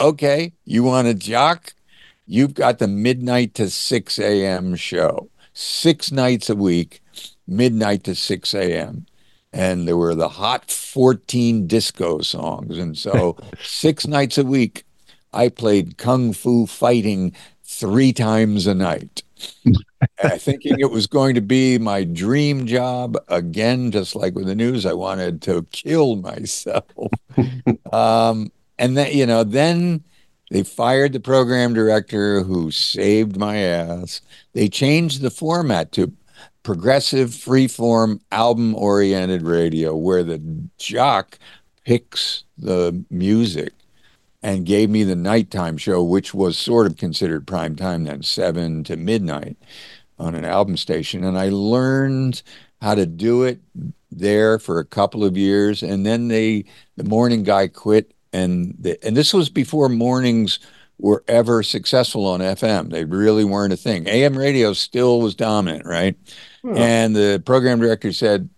okay, 0.00 0.52
you 0.64 0.82
want 0.82 1.08
to 1.08 1.14
jock? 1.14 1.74
You've 2.26 2.54
got 2.54 2.78
the 2.78 2.88
midnight 2.88 3.54
to 3.54 3.68
6 3.68 4.18
a.m. 4.18 4.76
show 4.76 5.28
six 5.54 6.12
nights 6.12 6.50
a 6.50 6.56
week, 6.56 7.00
midnight 7.46 8.04
to 8.04 8.14
6 8.14 8.54
a.m. 8.54 9.06
And 9.52 9.86
there 9.88 9.96
were 9.96 10.16
the 10.16 10.28
hot 10.28 10.70
14 10.70 11.66
disco 11.66 12.20
songs. 12.20 12.76
And 12.76 12.98
so, 12.98 13.36
six 13.62 14.06
nights 14.06 14.36
a 14.36 14.44
week, 14.44 14.84
I 15.32 15.48
played 15.48 15.96
kung 15.96 16.32
fu 16.32 16.66
fighting 16.66 17.32
three 17.62 18.12
times 18.12 18.66
a 18.66 18.74
night. 18.74 19.22
thinking 20.38 20.78
it 20.78 20.90
was 20.90 21.06
going 21.06 21.34
to 21.34 21.40
be 21.40 21.78
my 21.78 22.04
dream 22.04 22.66
job 22.66 23.16
again, 23.28 23.90
just 23.90 24.16
like 24.16 24.34
with 24.34 24.46
the 24.46 24.54
news. 24.54 24.86
I 24.86 24.92
wanted 24.92 25.40
to 25.42 25.66
kill 25.70 26.16
myself. 26.16 26.84
um, 27.92 28.50
and 28.78 28.96
then, 28.96 29.16
you 29.16 29.26
know, 29.26 29.44
then 29.44 30.02
they 30.54 30.62
fired 30.62 31.12
the 31.12 31.18
program 31.18 31.74
director 31.74 32.44
who 32.44 32.70
saved 32.70 33.36
my 33.36 33.56
ass. 33.56 34.20
They 34.52 34.68
changed 34.68 35.20
the 35.20 35.30
format 35.30 35.90
to 35.92 36.12
progressive, 36.62 37.30
freeform, 37.30 38.20
album 38.30 38.76
oriented 38.76 39.42
radio, 39.42 39.96
where 39.96 40.22
the 40.22 40.40
jock 40.78 41.40
picks 41.84 42.44
the 42.56 43.04
music 43.10 43.72
and 44.44 44.64
gave 44.64 44.90
me 44.90 45.02
the 45.02 45.16
nighttime 45.16 45.76
show, 45.76 46.04
which 46.04 46.32
was 46.32 46.56
sort 46.56 46.86
of 46.86 46.98
considered 46.98 47.48
prime 47.48 47.74
time 47.74 48.04
then, 48.04 48.22
seven 48.22 48.84
to 48.84 48.96
midnight 48.96 49.56
on 50.20 50.36
an 50.36 50.44
album 50.44 50.76
station. 50.76 51.24
And 51.24 51.36
I 51.36 51.48
learned 51.48 52.44
how 52.80 52.94
to 52.94 53.06
do 53.06 53.42
it 53.42 53.58
there 54.12 54.60
for 54.60 54.78
a 54.78 54.84
couple 54.84 55.24
of 55.24 55.36
years. 55.36 55.82
And 55.82 56.06
then 56.06 56.28
they, 56.28 56.66
the 56.96 57.02
morning 57.02 57.42
guy 57.42 57.66
quit. 57.66 58.13
And, 58.34 58.74
the, 58.78 58.98
and 59.06 59.16
this 59.16 59.32
was 59.32 59.48
before 59.48 59.88
mornings 59.88 60.58
were 60.98 61.24
ever 61.28 61.62
successful 61.62 62.26
on 62.26 62.40
FM. 62.40 62.90
They 62.90 63.04
really 63.04 63.44
weren't 63.44 63.72
a 63.72 63.76
thing. 63.76 64.06
AM 64.08 64.36
radio 64.36 64.72
still 64.72 65.20
was 65.20 65.34
dominant, 65.34 65.86
right? 65.86 66.16
Hmm. 66.62 66.76
And 66.76 67.16
the 67.16 67.42
program 67.44 67.80
director 67.80 68.12
said, 68.12 68.48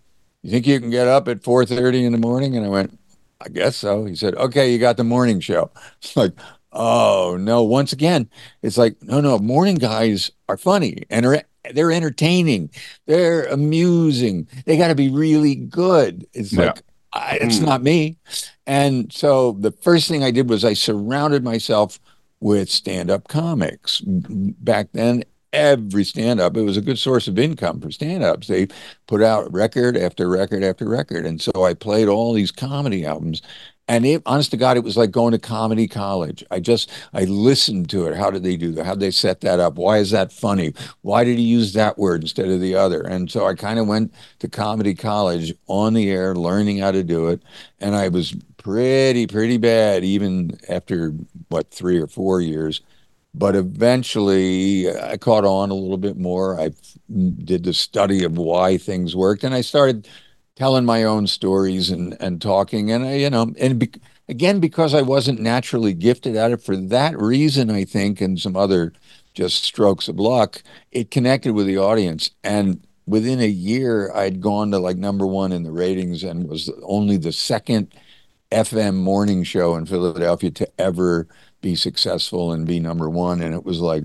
"You 0.43 0.51
think 0.51 0.67
you 0.67 0.79
can 0.79 0.89
get 0.89 1.07
up 1.07 1.27
at 1.27 1.41
4:30 1.41 2.05
in 2.05 2.11
the 2.11 2.17
morning?" 2.19 2.55
And 2.55 2.65
I 2.65 2.69
went, 2.69 2.97
I 3.41 3.49
guess 3.49 3.75
so. 3.75 4.05
He 4.05 4.15
said, 4.15 4.35
okay, 4.35 4.71
you 4.71 4.79
got 4.79 4.97
the 4.97 5.03
morning 5.03 5.39
show. 5.39 5.71
It's 6.01 6.15
like, 6.15 6.33
oh 6.71 7.37
no. 7.39 7.63
Once 7.63 7.93
again, 7.93 8.29
it's 8.61 8.77
like, 8.77 9.01
no, 9.01 9.21
no, 9.21 9.39
morning 9.39 9.75
guys 9.75 10.31
are 10.47 10.57
funny 10.57 11.03
and 11.09 11.25
are, 11.25 11.41
they're 11.73 11.91
entertaining. 11.91 12.69
They're 13.05 13.45
amusing. 13.45 14.47
They 14.65 14.77
got 14.77 14.87
to 14.89 14.95
be 14.95 15.09
really 15.09 15.55
good. 15.55 16.25
It's 16.33 16.53
yeah. 16.53 16.67
like, 16.67 16.81
I, 17.17 17.37
it's 17.41 17.59
mm. 17.59 17.65
not 17.65 17.83
me. 17.83 18.17
And 18.65 19.11
so 19.11 19.53
the 19.53 19.71
first 19.71 20.07
thing 20.07 20.23
I 20.23 20.31
did 20.31 20.49
was 20.49 20.63
I 20.63 20.73
surrounded 20.73 21.43
myself 21.43 21.99
with 22.39 22.69
stand 22.69 23.09
up 23.09 23.27
comics. 23.27 24.01
Back 24.05 24.89
then, 24.93 25.23
every 25.53 26.03
stand 26.03 26.39
up. 26.39 26.55
It 26.55 26.61
was 26.61 26.77
a 26.77 26.81
good 26.81 26.99
source 26.99 27.27
of 27.27 27.39
income 27.39 27.81
for 27.81 27.91
stand 27.91 28.23
ups. 28.23 28.47
They 28.47 28.67
put 29.07 29.21
out 29.23 29.51
record 29.51 29.97
after 29.97 30.29
record 30.29 30.63
after 30.63 30.87
record. 30.87 31.25
And 31.25 31.41
so 31.41 31.63
I 31.63 31.73
played 31.73 32.07
all 32.07 32.33
these 32.33 32.51
comedy 32.51 33.05
albums. 33.05 33.41
And 33.87 34.05
it, 34.05 34.21
honest 34.25 34.51
to 34.51 34.57
God, 34.57 34.75
it 34.75 34.83
was 34.83 34.97
like 34.97 35.11
going 35.11 35.31
to 35.31 35.39
comedy 35.39 35.87
college. 35.87 36.43
I 36.51 36.59
just, 36.59 36.91
I 37.13 37.23
listened 37.23 37.89
to 37.91 38.07
it. 38.07 38.17
How 38.17 38.29
did 38.29 38.43
they 38.43 38.57
do 38.57 38.71
that? 38.73 38.85
How 38.85 38.93
did 38.93 38.99
they 38.99 39.11
set 39.11 39.41
that 39.41 39.59
up? 39.59 39.75
Why 39.75 39.97
is 39.97 40.11
that 40.11 40.33
funny? 40.33 40.73
Why 41.01 41.23
did 41.23 41.37
he 41.37 41.43
use 41.43 41.73
that 41.73 41.97
word 41.97 42.21
instead 42.21 42.49
of 42.49 42.59
the 42.59 42.75
other? 42.75 43.01
And 43.01 43.31
so 43.31 43.47
I 43.47 43.55
kind 43.55 43.79
of 43.79 43.87
went 43.87 44.13
to 44.39 44.49
comedy 44.49 44.93
college 44.93 45.53
on 45.67 45.93
the 45.93 46.09
air, 46.09 46.35
learning 46.35 46.79
how 46.79 46.91
to 46.91 47.03
do 47.03 47.29
it. 47.29 47.41
And 47.79 47.95
I 47.95 48.09
was 48.09 48.35
pretty, 48.57 49.25
pretty 49.25 49.57
bad, 49.57 50.03
even 50.03 50.59
after 50.67 51.13
what, 51.47 51.71
three 51.71 51.99
or 51.99 52.07
four 52.07 52.41
years 52.41 52.81
but 53.33 53.55
eventually 53.55 54.89
I 54.89 55.15
caught 55.17 55.45
on 55.45 55.69
a 55.69 55.75
little 55.75 55.97
bit 55.97 56.17
more. 56.17 56.59
I 56.59 56.71
did 57.43 57.63
the 57.65 57.73
study 57.73 58.23
of 58.23 58.35
why 58.35 58.77
things 58.77 59.15
worked, 59.15 59.43
and 59.43 59.53
I 59.53 59.61
started 59.61 60.07
telling 60.57 60.85
my 60.85 61.03
own 61.03 61.27
stories 61.27 61.89
and 61.91 62.17
and 62.19 62.41
talking. 62.41 62.91
And 62.91 63.05
I, 63.05 63.15
you 63.15 63.29
know, 63.29 63.53
and 63.59 63.79
be, 63.79 63.91
again 64.27 64.59
because 64.59 64.93
I 64.93 65.03
wasn't 65.03 65.39
naturally 65.39 65.93
gifted 65.93 66.35
at 66.35 66.51
it 66.51 66.61
for 66.61 66.75
that 66.75 67.19
reason, 67.19 67.69
I 67.69 67.85
think, 67.85 68.19
and 68.21 68.39
some 68.39 68.57
other 68.57 68.93
just 69.33 69.63
strokes 69.63 70.07
of 70.07 70.19
luck, 70.19 70.63
it 70.91 71.11
connected 71.11 71.53
with 71.53 71.67
the 71.67 71.77
audience. 71.77 72.31
And 72.43 72.85
within 73.05 73.39
a 73.39 73.47
year, 73.47 74.11
I'd 74.15 74.41
gone 74.41 74.71
to 74.71 74.79
like 74.79 74.97
number 74.97 75.27
one 75.27 75.51
in 75.51 75.61
the 75.63 75.71
ratings 75.71 76.23
and 76.23 76.49
was 76.49 76.71
only 76.81 77.17
the 77.17 77.31
second 77.31 77.93
FM 78.51 78.95
morning 78.95 79.43
show 79.43 79.75
in 79.75 79.85
Philadelphia 79.85 80.49
to 80.51 80.67
ever 80.79 81.27
be 81.61 81.75
successful 81.75 82.51
and 82.51 82.65
be 82.65 82.79
number 82.79 83.09
one. 83.09 83.41
And 83.41 83.53
it 83.53 83.63
was 83.63 83.79
like, 83.79 84.03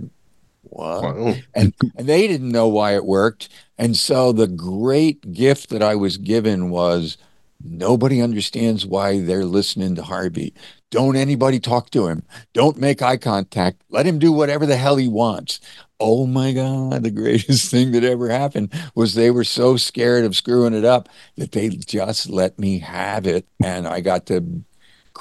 what? 0.62 1.16
Wow. 1.16 1.34
And, 1.54 1.74
and 1.96 2.08
they 2.08 2.26
didn't 2.26 2.50
know 2.50 2.68
why 2.68 2.94
it 2.94 3.04
worked. 3.04 3.48
And 3.78 3.96
so 3.96 4.32
the 4.32 4.46
great 4.46 5.32
gift 5.32 5.70
that 5.70 5.82
I 5.82 5.94
was 5.94 6.16
given 6.16 6.70
was 6.70 7.16
nobody 7.62 8.20
understands 8.20 8.86
why 8.86 9.20
they're 9.20 9.44
listening 9.44 9.94
to 9.96 10.02
Harvey. 10.02 10.54
Don't 10.90 11.16
anybody 11.16 11.58
talk 11.58 11.90
to 11.90 12.06
him. 12.06 12.22
Don't 12.52 12.78
make 12.78 13.00
eye 13.02 13.16
contact. 13.16 13.82
Let 13.88 14.06
him 14.06 14.18
do 14.18 14.30
whatever 14.30 14.66
the 14.66 14.76
hell 14.76 14.96
he 14.96 15.08
wants. 15.08 15.58
Oh 15.98 16.26
my 16.26 16.52
God, 16.52 17.02
the 17.02 17.10
greatest 17.10 17.70
thing 17.70 17.92
that 17.92 18.04
ever 18.04 18.28
happened 18.28 18.72
was 18.94 19.14
they 19.14 19.30
were 19.30 19.44
so 19.44 19.76
scared 19.76 20.24
of 20.24 20.36
screwing 20.36 20.74
it 20.74 20.84
up 20.84 21.08
that 21.36 21.52
they 21.52 21.70
just 21.70 22.28
let 22.28 22.58
me 22.58 22.80
have 22.80 23.26
it. 23.26 23.46
And 23.62 23.86
I 23.86 24.00
got 24.00 24.26
to 24.26 24.62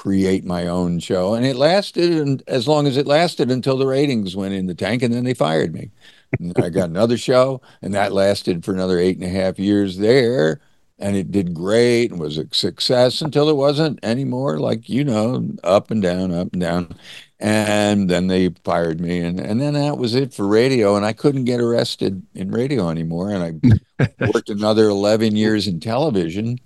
create 0.02 0.44
my 0.44 0.66
own 0.66 0.98
show. 0.98 1.36
And 1.36 1.46
it 1.46 1.56
lasted 1.56 2.12
and 2.12 2.42
as 2.48 2.68
long 2.68 2.88
as 2.88 2.98
it 2.98 3.06
lasted 3.06 3.52
until 3.52 3.78
the 3.78 3.86
ratings 3.86 4.36
went 4.36 4.56
in 4.56 4.66
the 4.66 4.74
tank, 4.74 5.04
and 5.04 5.14
then 5.14 5.26
they 5.26 5.36
fired 5.36 5.76
me. 5.76 5.92
I 6.56 6.70
got 6.70 6.90
another 6.90 7.20
show, 7.20 7.62
and 7.84 7.94
that 7.94 8.12
lasted 8.12 8.66
for 8.66 8.74
another 8.74 8.98
eight 8.98 9.18
and 9.18 9.26
a 9.26 9.30
half 9.30 9.60
years 9.60 10.00
there. 10.00 10.60
And 10.98 11.16
it 11.16 11.32
did 11.32 11.54
great 11.54 12.10
and 12.10 12.20
was 12.20 12.40
a 12.40 12.48
success 12.52 13.22
until 13.22 13.48
it 13.48 13.56
wasn't 13.56 14.04
anymore. 14.04 14.60
Like, 14.60 14.90
you 14.90 15.04
know, 15.04 15.48
up 15.64 15.92
and 15.92 16.02
down, 16.02 16.34
up 16.34 16.52
and 16.52 16.62
down. 16.62 16.96
And 17.40 18.10
then 18.10 18.26
they 18.26 18.50
fired 18.64 19.02
me. 19.02 19.20
And, 19.20 19.40
and 19.40 19.62
then 19.62 19.76
that 19.76 20.00
was 20.00 20.16
it 20.16 20.34
for 20.34 20.48
radio. 20.48 20.96
And 20.96 21.06
I 21.06 21.14
couldn't 21.14 21.46
get 21.46 21.60
arrested 21.60 22.26
in 22.34 22.50
radio 22.50 22.90
anymore. 22.90 23.30
And 23.30 23.84
I 24.00 24.08
worked 24.34 24.50
another 24.50 24.86
11 24.90 25.36
years 25.36 25.68
in 25.68 25.80
television. 25.80 26.58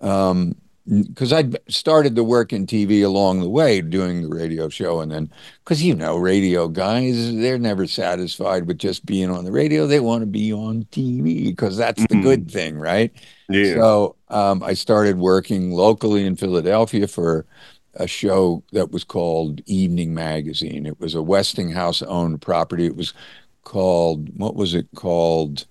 Um, 0.00 0.56
because 0.86 1.32
I'd 1.32 1.56
started 1.70 2.14
to 2.16 2.24
work 2.24 2.52
in 2.52 2.66
TV 2.66 3.04
along 3.04 3.40
the 3.40 3.48
way, 3.48 3.80
doing 3.80 4.22
the 4.22 4.34
radio 4.34 4.68
show, 4.68 5.00
and 5.00 5.10
then 5.10 5.30
because 5.64 5.82
you 5.82 5.94
know, 5.94 6.16
radio 6.16 6.68
guys, 6.68 7.34
they're 7.34 7.58
never 7.58 7.86
satisfied 7.86 8.66
with 8.66 8.78
just 8.78 9.06
being 9.06 9.30
on 9.30 9.44
the 9.44 9.52
radio; 9.52 9.86
they 9.86 10.00
want 10.00 10.22
to 10.22 10.26
be 10.26 10.52
on 10.52 10.84
TV 10.90 11.46
because 11.46 11.76
that's 11.76 12.02
mm-hmm. 12.02 12.20
the 12.20 12.22
good 12.22 12.40
mm-hmm. 12.40 12.56
thing, 12.56 12.78
right? 12.78 13.12
Yeah. 13.48 13.74
So 13.74 14.16
um, 14.28 14.62
I 14.62 14.74
started 14.74 15.18
working 15.18 15.70
locally 15.72 16.26
in 16.26 16.36
Philadelphia 16.36 17.08
for 17.08 17.46
a 17.94 18.06
show 18.06 18.62
that 18.72 18.90
was 18.90 19.04
called 19.04 19.62
Evening 19.66 20.12
Magazine. 20.12 20.84
It 20.84 21.00
was 21.00 21.14
a 21.14 21.22
Westinghouse 21.22 22.02
owned 22.02 22.42
property. 22.42 22.84
It 22.86 22.96
was 22.96 23.14
called 23.62 24.28
what 24.36 24.54
was 24.54 24.74
it 24.74 24.88
called? 24.94 25.66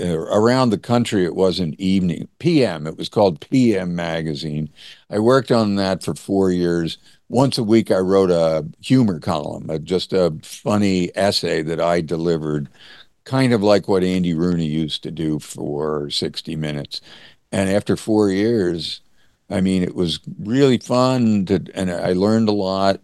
Uh, 0.00 0.06
around 0.06 0.70
the 0.70 0.78
country 0.78 1.24
it 1.24 1.36
was 1.36 1.60
an 1.60 1.74
evening 1.78 2.26
pm 2.40 2.84
it 2.86 2.96
was 2.96 3.08
called 3.08 3.40
pm 3.40 3.94
magazine. 3.94 4.68
I 5.08 5.20
worked 5.20 5.52
on 5.52 5.76
that 5.76 6.02
for 6.02 6.14
four 6.16 6.50
years. 6.50 6.98
Once 7.28 7.58
a 7.58 7.62
week 7.62 7.92
i 7.92 7.98
wrote 7.98 8.30
a 8.30 8.66
humor 8.80 9.20
column 9.20 9.70
a, 9.70 9.78
just 9.78 10.12
a 10.12 10.36
funny 10.42 11.10
essay 11.14 11.62
that 11.62 11.80
i 11.80 12.00
delivered 12.00 12.68
kind 13.22 13.52
of 13.52 13.62
like 13.62 13.86
what 13.86 14.02
andy 14.02 14.34
rooney 14.34 14.66
used 14.66 15.02
to 15.04 15.12
do 15.12 15.38
for 15.38 16.10
60 16.10 16.56
minutes. 16.56 17.00
And 17.52 17.70
after 17.70 17.96
four 17.96 18.30
years 18.30 19.00
i 19.48 19.60
mean 19.60 19.84
it 19.84 19.94
was 19.94 20.18
really 20.40 20.78
fun 20.78 21.46
to, 21.46 21.64
and 21.74 21.88
i 21.90 22.12
learned 22.14 22.48
a 22.48 22.52
lot. 22.52 23.00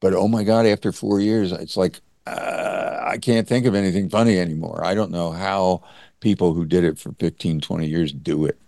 But 0.00 0.14
oh 0.14 0.26
my 0.28 0.42
god 0.42 0.66
after 0.66 0.90
four 0.90 1.20
years 1.20 1.52
it's 1.52 1.76
like 1.76 2.00
uh, 2.26 2.98
i 3.04 3.18
can't 3.18 3.48
think 3.48 3.66
of 3.66 3.74
anything 3.76 4.08
funny 4.10 4.38
anymore. 4.38 4.84
I 4.84 4.94
don't 4.94 5.12
know 5.12 5.30
how 5.30 5.84
people 6.20 6.54
who 6.54 6.64
did 6.64 6.84
it 6.84 6.98
for 6.98 7.12
15, 7.12 7.60
20 7.60 7.86
years 7.86 8.12
do 8.12 8.44
it. 8.46 8.58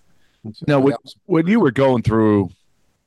So 0.52 0.64
now, 0.66 0.80
when, 0.80 0.94
was- 1.02 1.16
when 1.26 1.46
you 1.46 1.60
were 1.60 1.70
going 1.70 2.02
through 2.02 2.50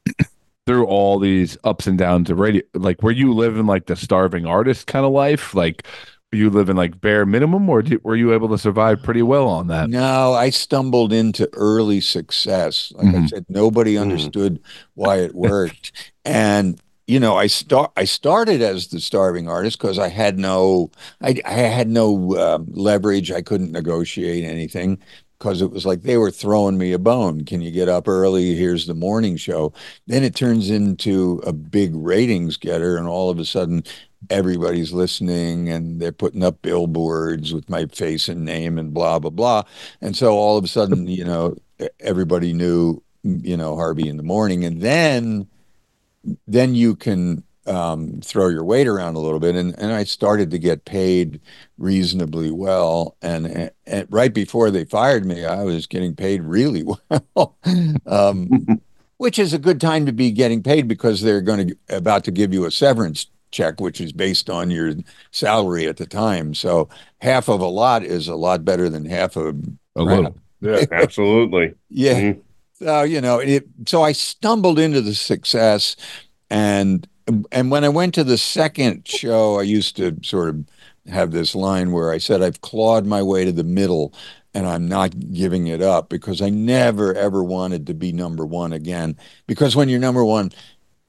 through 0.66 0.86
all 0.86 1.20
these 1.20 1.58
ups 1.64 1.88
and 1.88 1.98
downs 1.98 2.30
of 2.30 2.40
radio, 2.40 2.64
like 2.74 3.02
were 3.02 3.12
you 3.12 3.34
living 3.34 3.66
like 3.66 3.88
the 3.88 3.96
starving 3.96 4.46
artist 4.46 4.88
kind 4.88 5.06
of 5.06 5.12
life? 5.12 5.54
Like 5.54 5.86
were 6.34 6.38
you 6.38 6.50
living 6.50 6.76
like 6.76 7.00
bare 7.00 7.26
minimum 7.26 7.70
or 7.70 7.82
did, 7.82 8.04
were 8.04 8.16
you 8.16 8.34
able 8.34 8.50
to 8.50 8.58
survive 8.58 9.04
pretty 9.04 9.22
well 9.22 9.48
on 9.48 9.68
that? 9.68 9.90
No, 9.90 10.34
I 10.34 10.50
stumbled 10.50 11.14
into 11.14 11.48
early 11.54 12.02
success. 12.02 12.92
Like 12.96 13.08
mm-hmm. 13.08 13.24
I 13.24 13.28
said, 13.28 13.46
nobody 13.50 13.94
mm-hmm. 13.94 14.02
understood 14.02 14.54
mm-hmm. 14.56 14.92
why 14.96 15.18
it 15.18 15.36
worked. 15.36 15.92
and 16.26 16.82
you 17.08 17.20
know, 17.20 17.36
I 17.36 17.48
start. 17.48 17.92
I 17.98 18.06
started 18.06 18.62
as 18.62 18.88
the 18.88 19.00
starving 19.00 19.48
artist 19.50 19.78
because 19.78 20.00
I 20.00 20.08
had 20.08 20.40
no, 20.40 20.92
I, 21.22 21.42
I 21.46 21.52
had 21.52 21.90
no 21.90 22.38
um, 22.38 22.68
leverage. 22.70 23.32
I 23.32 23.42
couldn't 23.42 23.72
negotiate 23.72 24.46
anything 24.46 25.00
because 25.38 25.62
it 25.62 25.72
was 25.72 25.86
like 25.86 26.04
they 26.04 26.18
were 26.18 26.32
throwing 26.32 26.78
me 26.78 26.94
a 26.94 27.00
bone. 27.00 27.44
Can 27.44 27.62
you 27.62 27.72
get 27.72 27.90
up 27.90 28.08
early? 28.08 28.56
Here's 28.56 28.88
the 28.88 28.94
morning 28.94 29.36
show. 29.36 29.74
Then 30.08 30.24
it 30.24 30.36
turns 30.36 30.70
into 30.70 31.42
a 31.46 31.52
big 31.52 31.94
ratings 31.94 32.56
getter, 32.56 32.96
and 32.96 33.08
all 33.08 33.30
of 33.30 33.38
a 33.40 33.46
sudden, 33.46 33.84
everybody's 34.30 34.94
listening, 34.94 35.68
and 35.68 36.00
they're 36.00 36.14
putting 36.14 36.44
up 36.44 36.62
billboards 36.62 37.54
with 37.54 37.70
my 37.70 37.86
face 37.88 38.30
and 38.30 38.46
name, 38.46 38.78
and 38.78 38.94
blah 38.94 39.20
blah 39.20 39.30
blah. 39.30 39.64
And 40.02 40.16
so 40.16 40.38
all 40.38 40.58
of 40.58 40.64
a 40.64 40.70
sudden, 40.70 41.08
you 41.08 41.26
know, 41.26 41.58
everybody 42.00 42.54
knew, 42.54 43.04
you 43.24 43.58
know, 43.58 43.76
Harvey 43.76 44.08
in 44.08 44.16
the 44.16 44.24
morning, 44.24 44.64
and 44.64 44.82
then 44.82 45.50
then 46.48 46.76
you 46.76 46.96
can 46.96 47.44
um, 47.66 48.20
throw 48.22 48.48
your 48.48 48.64
weight 48.64 48.88
around 48.88 49.16
a 49.16 49.20
little 49.20 49.40
bit. 49.40 49.56
And, 49.56 49.78
and 49.80 49.92
I 49.92 50.04
started 50.04 50.52
to 50.52 50.60
get 50.60 50.86
paid 50.86 51.40
reasonably 51.78 52.52
well. 52.52 53.16
And, 53.22 53.72
and 53.86 54.08
right 54.10 54.34
before 54.34 54.72
they 54.72 54.86
fired 54.86 55.26
me, 55.26 55.46
I 55.46 55.64
was 55.64 55.88
getting 55.88 56.16
paid 56.16 56.44
really 56.44 56.84
well, 57.36 57.58
um, 58.06 58.82
which 59.18 59.40
is 59.40 59.54
a 59.54 59.60
good 59.60 59.80
time 59.80 60.06
to 60.06 60.12
be 60.12 60.32
getting 60.32 60.62
paid 60.62 60.88
because 60.88 61.22
they're 61.22 61.42
going 61.42 61.70
to 61.70 61.76
about 61.90 62.24
to 62.26 62.32
give 62.32 62.54
you 62.54 62.66
a 62.66 62.72
severance 62.72 63.28
check, 63.52 63.80
which 63.80 64.02
is 64.02 64.12
based 64.12 64.50
on 64.50 64.72
your 64.72 64.94
salary 65.32 65.88
at 65.88 65.98
the 65.98 66.08
time. 66.08 66.54
So 66.54 66.90
half 67.22 67.48
of 67.48 67.62
a 67.62 67.68
lot 67.68 68.04
is 68.04 68.28
a 68.28 68.36
lot 68.36 68.66
better 68.66 68.90
than 68.90 69.06
half 69.06 69.36
of 69.36 69.56
A 69.96 70.04
little. 70.04 70.36
Yeah, 70.60 70.86
absolutely. 70.92 71.76
yeah. 71.90 72.14
Mhm. 72.14 72.42
So 72.84 73.04
you 73.04 73.22
know, 73.22 73.40
it, 73.40 73.66
so 73.86 74.04
I 74.04 74.12
stumbled 74.12 74.78
into 74.78 75.00
the 75.00 75.16
success, 75.16 75.96
and 76.50 77.08
and 77.52 77.72
when 77.72 77.86
I 77.86 77.90
went 77.90 78.14
to 78.16 78.26
the 78.26 78.38
second 78.38 79.08
show, 79.08 79.58
I 79.58 79.64
used 79.64 79.96
to 79.98 80.18
sort 80.22 80.50
of 80.50 80.66
have 81.08 81.32
this 81.32 81.56
line 81.56 81.94
where 81.94 82.12
I 82.12 82.18
said 82.18 82.42
I've 82.42 82.60
clawed 82.60 83.06
my 83.06 83.24
way 83.24 83.46
to 83.46 83.54
the 83.54 83.64
middle, 83.64 84.14
and 84.54 84.68
I'm 84.68 84.90
not 84.90 85.32
giving 85.32 85.68
it 85.68 85.82
up 85.82 86.10
because 86.10 86.42
I 86.42 86.50
never 86.50 87.14
ever 87.16 87.42
wanted 87.42 87.88
to 87.88 87.94
be 87.94 88.12
number 88.12 88.46
one 88.46 88.74
again. 88.74 89.16
Because 89.48 89.78
when 89.78 89.88
you're 89.88 90.00
number 90.00 90.26
one, 90.26 90.52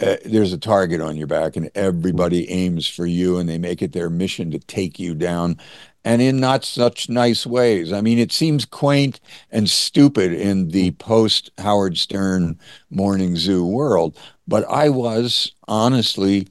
uh, 0.01 0.17
there's 0.25 0.53
a 0.53 0.59
target 0.59 1.01
on 1.01 1.17
your 1.17 1.27
back, 1.27 1.57
and 1.57 1.73
everybody 1.75 2.49
aims 2.51 2.87
for 2.87 3.07
you, 3.07 3.39
and 3.39 3.49
they 3.49 3.59
make 3.59 3.83
it 3.83 3.93
their 3.93 4.11
mission 4.11 4.53
to 4.53 4.61
take 4.61 5.01
you 5.01 5.13
down. 5.13 5.59
And 6.05 6.21
in 6.21 6.39
not 6.39 6.65
such 6.65 7.09
nice 7.09 7.47
ways. 7.47 7.93
I 7.93 8.03
mean, 8.03 8.19
it 8.19 8.31
seems 8.31 8.67
quaint 8.67 9.21
and 9.51 9.71
stupid 9.71 10.33
in 10.33 10.69
the 10.69 10.91
post 10.93 11.51
Howard 11.59 11.97
Stern 11.97 12.59
Morning 12.91 13.37
Zoo 13.37 13.67
world, 13.67 14.19
but 14.47 14.69
I 14.69 14.91
was 14.91 15.53
honestly 15.67 16.49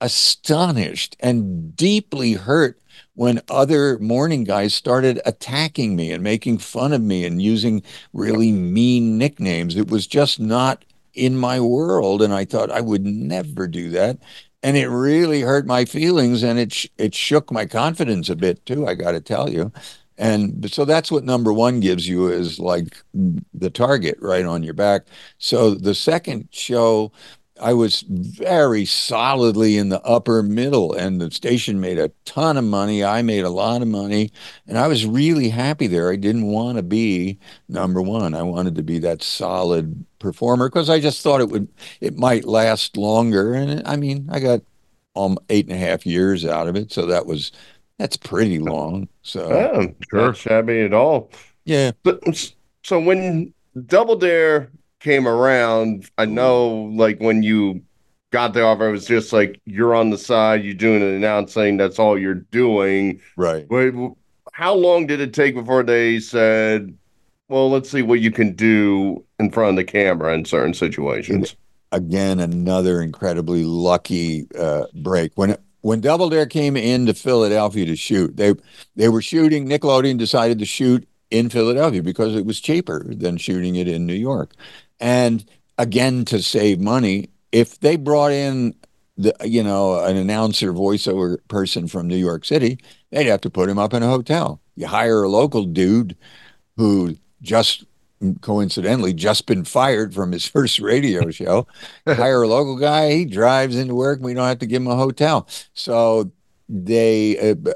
astonished 0.00 1.16
and 1.20 1.74
deeply 1.76 2.32
hurt 2.32 2.80
when 3.14 3.40
other 3.48 3.98
morning 3.98 4.44
guys 4.44 4.74
started 4.74 5.20
attacking 5.24 5.96
me 5.96 6.12
and 6.12 6.22
making 6.22 6.58
fun 6.58 6.92
of 6.92 7.00
me 7.00 7.24
and 7.24 7.40
using 7.40 7.82
really 8.12 8.52
mean 8.52 9.16
nicknames. 9.16 9.76
It 9.76 9.90
was 9.90 10.06
just 10.06 10.38
not 10.38 10.84
in 11.14 11.36
my 11.36 11.58
world, 11.58 12.20
and 12.20 12.34
I 12.34 12.44
thought 12.44 12.70
I 12.70 12.82
would 12.82 13.04
never 13.04 13.66
do 13.66 13.90
that. 13.90 14.18
And 14.66 14.76
it 14.76 14.88
really 14.88 15.42
hurt 15.42 15.66
my 15.66 15.86
feelings, 15.86 16.42
and 16.42 16.58
it 16.58 16.74
sh- 16.74 16.88
it 16.98 17.14
shook 17.14 17.52
my 17.52 17.66
confidence 17.66 18.28
a 18.30 18.36
bit 18.36 18.66
too. 18.66 18.86
I 18.88 18.94
got 18.96 19.12
to 19.12 19.22
tell 19.22 19.50
you. 19.50 19.72
And 20.18 20.70
so 20.72 20.84
that's 20.84 21.12
what 21.12 21.24
number 21.24 21.52
one 21.52 21.80
gives 21.80 22.08
you 22.08 22.28
is 22.28 22.58
like 22.60 22.98
the 23.54 23.70
target 23.70 24.18
right 24.20 24.46
on 24.46 24.64
your 24.64 24.74
back. 24.74 25.06
So 25.38 25.74
the 25.76 25.94
second 25.94 26.48
show, 26.52 27.12
I 27.60 27.72
was 27.72 28.02
very 28.08 28.84
solidly 28.84 29.78
in 29.78 29.88
the 29.88 30.02
upper 30.02 30.42
middle, 30.42 30.92
and 30.92 31.20
the 31.20 31.30
station 31.30 31.80
made 31.80 31.98
a 31.98 32.10
ton 32.26 32.56
of 32.56 32.64
money. 32.64 33.02
I 33.02 33.22
made 33.22 33.44
a 33.44 33.50
lot 33.50 33.82
of 33.82 33.88
money, 33.88 34.30
and 34.66 34.76
I 34.78 34.88
was 34.88 35.06
really 35.06 35.48
happy 35.48 35.86
there. 35.86 36.10
I 36.12 36.16
didn't 36.16 36.46
want 36.46 36.76
to 36.76 36.82
be 36.82 37.38
number 37.68 38.02
one. 38.02 38.34
I 38.34 38.42
wanted 38.42 38.74
to 38.76 38.82
be 38.82 38.98
that 39.00 39.22
solid 39.22 40.04
performer 40.18 40.68
because 40.68 40.90
I 40.90 41.00
just 41.00 41.22
thought 41.22 41.40
it 41.40 41.48
would, 41.48 41.68
it 42.00 42.16
might 42.16 42.44
last 42.44 42.96
longer. 42.96 43.54
And 43.54 43.86
I 43.86 43.96
mean, 43.96 44.28
I 44.30 44.40
got 44.40 44.60
um 45.14 45.38
eight 45.48 45.66
and 45.66 45.74
a 45.74 45.78
half 45.78 46.04
years 46.06 46.44
out 46.44 46.68
of 46.68 46.76
it, 46.76 46.92
so 46.92 47.06
that 47.06 47.26
was 47.26 47.52
that's 47.98 48.16
pretty 48.18 48.58
long. 48.58 49.08
So 49.22 49.48
Yeah, 49.48 49.86
not 50.12 50.36
shabby 50.36 50.80
at 50.82 50.92
all. 50.92 51.30
yeah, 51.64 51.92
But 52.02 52.22
so 52.82 53.00
when 53.00 53.54
Double 53.86 54.16
Dare 54.16 54.70
came 55.00 55.26
around, 55.28 56.10
I 56.18 56.26
know 56.26 56.92
like 56.94 57.18
when 57.18 57.42
you 57.42 57.82
got 58.30 58.54
the 58.54 58.62
offer, 58.62 58.88
it 58.88 58.92
was 58.92 59.06
just 59.06 59.32
like 59.32 59.60
you're 59.64 59.94
on 59.94 60.10
the 60.10 60.18
side, 60.18 60.64
you're 60.64 60.74
doing 60.74 61.02
an 61.02 61.14
announcing, 61.14 61.76
that's 61.76 61.98
all 61.98 62.18
you're 62.18 62.34
doing. 62.34 63.20
right. 63.36 63.68
Wait, 63.70 63.94
how 64.52 64.74
long 64.74 65.06
did 65.06 65.20
it 65.20 65.34
take 65.34 65.54
before 65.54 65.82
they 65.82 66.18
said, 66.18 66.96
well, 67.48 67.70
let's 67.70 67.90
see 67.90 68.02
what 68.02 68.20
you 68.20 68.30
can 68.32 68.54
do 68.54 69.24
in 69.38 69.50
front 69.50 69.70
of 69.70 69.76
the 69.76 69.84
camera 69.84 70.34
in 70.34 70.44
certain 70.44 70.74
situations? 70.74 71.56
again 71.92 72.40
another 72.40 73.00
incredibly 73.00 73.64
lucky 73.64 74.46
uh, 74.58 74.86
break 74.94 75.32
when 75.36 75.56
when 75.82 76.00
Double 76.00 76.28
Dare 76.28 76.46
came 76.46 76.76
into 76.76 77.14
Philadelphia 77.14 77.86
to 77.86 77.96
shoot. 77.96 78.36
They 78.36 78.54
they 78.96 79.08
were 79.08 79.22
shooting. 79.22 79.68
Nickelodeon 79.68 80.18
decided 80.18 80.58
to 80.58 80.64
shoot 80.64 81.06
in 81.30 81.48
Philadelphia 81.48 82.02
because 82.02 82.34
it 82.34 82.44
was 82.44 82.60
cheaper 82.60 83.04
than 83.14 83.36
shooting 83.36 83.76
it 83.76 83.86
in 83.86 84.04
New 84.04 84.14
York, 84.14 84.52
and 85.00 85.44
again 85.78 86.24
to 86.26 86.42
save 86.42 86.80
money. 86.80 87.30
If 87.52 87.80
they 87.80 87.96
brought 87.96 88.32
in 88.32 88.74
the 89.16 89.34
you 89.44 89.62
know 89.62 90.04
an 90.04 90.16
announcer 90.16 90.72
voiceover 90.72 91.38
person 91.48 91.88
from 91.88 92.06
New 92.06 92.16
York 92.16 92.44
City, 92.44 92.78
they'd 93.10 93.26
have 93.26 93.40
to 93.42 93.50
put 93.50 93.68
him 93.68 93.78
up 93.78 93.94
in 93.94 94.02
a 94.02 94.08
hotel. 94.08 94.60
You 94.76 94.86
hire 94.86 95.22
a 95.22 95.28
local 95.28 95.64
dude 95.64 96.16
who 96.76 97.16
just 97.42 97.84
coincidentally 98.40 99.12
just 99.12 99.46
been 99.46 99.64
fired 99.64 100.14
from 100.14 100.32
his 100.32 100.46
first 100.48 100.80
radio 100.80 101.30
show. 101.30 101.66
Hire 102.06 102.42
a 102.42 102.48
local 102.48 102.76
guy, 102.76 103.12
he 103.12 103.24
drives 103.24 103.76
into 103.76 103.94
work. 103.94 104.20
We 104.20 104.34
don't 104.34 104.48
have 104.48 104.58
to 104.60 104.66
give 104.66 104.82
him 104.82 104.88
a 104.88 104.96
hotel. 104.96 105.48
So 105.74 106.30
they, 106.68 107.38
uh, 107.38 107.72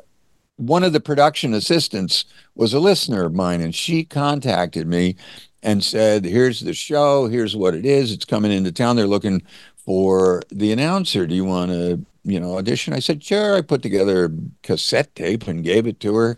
one 0.57 0.85
of 0.85 0.93
the 0.93 1.01
production 1.01 1.55
assistants 1.55 2.25
was 2.55 2.75
a 2.75 2.81
listener 2.81 3.25
of 3.25 3.35
mine, 3.35 3.61
and 3.61 3.75
she 3.75 4.05
contacted 4.05 4.87
me 4.87 5.17
and 5.63 5.83
said, 5.85 6.25
"Here's 6.25 6.61
the 6.61 6.75
show. 6.75 7.27
Here's 7.29 7.55
what 7.57 7.75
it 7.75 7.85
is. 7.87 8.13
It's 8.13 8.25
coming 8.25 8.53
into 8.53 8.73
town. 8.73 8.97
They're 8.97 9.07
looking 9.07 9.43
for 9.77 10.43
the 10.51 10.73
announcer. 10.73 11.27
Do 11.27 11.35
you 11.35 11.45
want 11.45 11.71
to?" 11.73 12.05
You 12.23 12.39
know, 12.39 12.59
audition. 12.59 12.93
I 12.93 12.99
said, 12.99 13.25
sure. 13.25 13.57
I 13.57 13.63
put 13.63 13.81
together 13.81 14.27
a 14.27 14.31
cassette 14.63 15.15
tape 15.15 15.47
and 15.49 15.65
gave 15.65 15.87
it 15.87 16.01
to 16.01 16.15
her, 16.17 16.37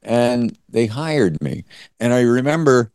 and 0.00 0.56
they 0.68 0.86
hired 0.86 1.42
me. 1.42 1.64
And 1.98 2.12
I 2.12 2.20
remember 2.20 2.92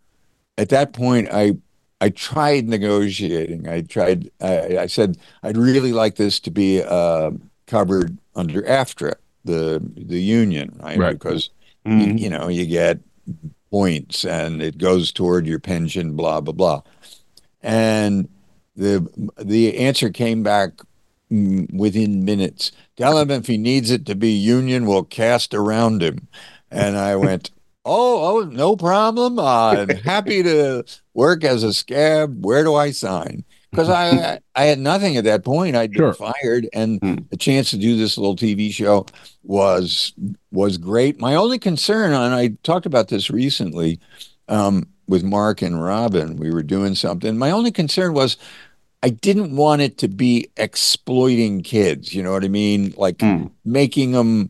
at 0.57 0.69
that 0.69 0.93
point, 0.93 1.27
I 1.33 1.57
I 1.99 2.07
tried 2.11 2.69
negotiating. 2.69 3.67
I 3.67 3.81
tried. 3.81 4.31
I, 4.39 4.77
I 4.77 4.85
said 4.87 5.17
I'd 5.43 5.57
really 5.57 5.91
like 5.91 6.15
this 6.15 6.39
to 6.39 6.49
be 6.49 6.81
uh, 6.81 7.31
covered 7.67 8.17
under 8.37 8.61
AFTRA, 8.61 9.15
the 9.43 9.81
the 9.97 10.21
union, 10.21 10.79
right? 10.81 10.97
Right. 10.97 11.19
Because 11.19 11.49
you, 11.83 11.91
Mhm. 11.91 12.19
you 12.19 12.29
know 12.29 12.47
you 12.47 12.65
get 12.65 12.99
points 13.71 14.25
and 14.25 14.61
it 14.61 14.77
goes 14.77 15.11
toward 15.11 15.47
your 15.47 15.59
pension, 15.59 16.15
blah 16.15 16.41
blah 16.41 16.53
blah. 16.53 16.81
And 17.61 18.29
the 18.75 19.07
the 19.37 19.77
answer 19.77 20.09
came 20.09 20.43
back 20.43 20.71
mm, 21.31 21.71
within 21.73 22.25
minutes. 22.25 22.71
Tell 22.97 23.17
him 23.19 23.29
if 23.31 23.47
he 23.47 23.57
needs 23.57 23.91
it 23.91 24.05
to 24.07 24.15
be 24.15 24.31
union, 24.31 24.85
we'll 24.85 25.03
cast 25.03 25.53
around 25.53 26.01
him. 26.01 26.27
And 26.71 26.97
I 26.97 27.15
went, 27.15 27.51
oh, 27.85 28.37
oh, 28.37 28.45
no 28.45 28.75
problem. 28.75 29.39
I'm 29.39 29.89
happy 29.89 30.43
to 30.43 30.83
work 31.13 31.43
as 31.43 31.63
a 31.63 31.73
scab. 31.73 32.45
Where 32.45 32.63
do 32.63 32.75
I 32.75 32.91
sign? 32.91 33.43
Because 33.71 33.89
I 33.89 34.39
I 34.55 34.63
had 34.65 34.79
nothing 34.79 35.17
at 35.17 35.23
that 35.25 35.43
point. 35.43 35.75
I'd 35.75 35.91
been 35.91 36.13
fired, 36.13 36.67
and 36.73 36.99
Hmm. 37.01 37.15
the 37.29 37.37
chance 37.37 37.69
to 37.71 37.77
do 37.77 37.95
this 37.97 38.17
little 38.17 38.35
TV 38.35 38.71
show 38.71 39.05
was 39.43 40.13
was 40.51 40.77
great. 40.77 41.19
My 41.19 41.35
only 41.35 41.59
concern, 41.59 42.13
and 42.13 42.33
I 42.33 42.49
talked 42.63 42.85
about 42.85 43.07
this 43.09 43.29
recently 43.29 43.99
um, 44.47 44.87
with 45.07 45.23
Mark 45.23 45.61
and 45.61 45.81
Robin. 45.81 46.35
We 46.37 46.51
were 46.51 46.63
doing 46.63 46.95
something. 46.95 47.37
My 47.37 47.51
only 47.51 47.71
concern 47.71 48.13
was 48.13 48.37
I 49.01 49.09
didn't 49.09 49.55
want 49.55 49.81
it 49.81 49.97
to 49.99 50.07
be 50.07 50.49
exploiting 50.57 51.61
kids. 51.61 52.13
You 52.13 52.23
know 52.23 52.31
what 52.31 52.43
I 52.43 52.49
mean? 52.49 52.93
Like 52.97 53.21
Hmm. 53.21 53.47
making 53.63 54.11
them 54.11 54.49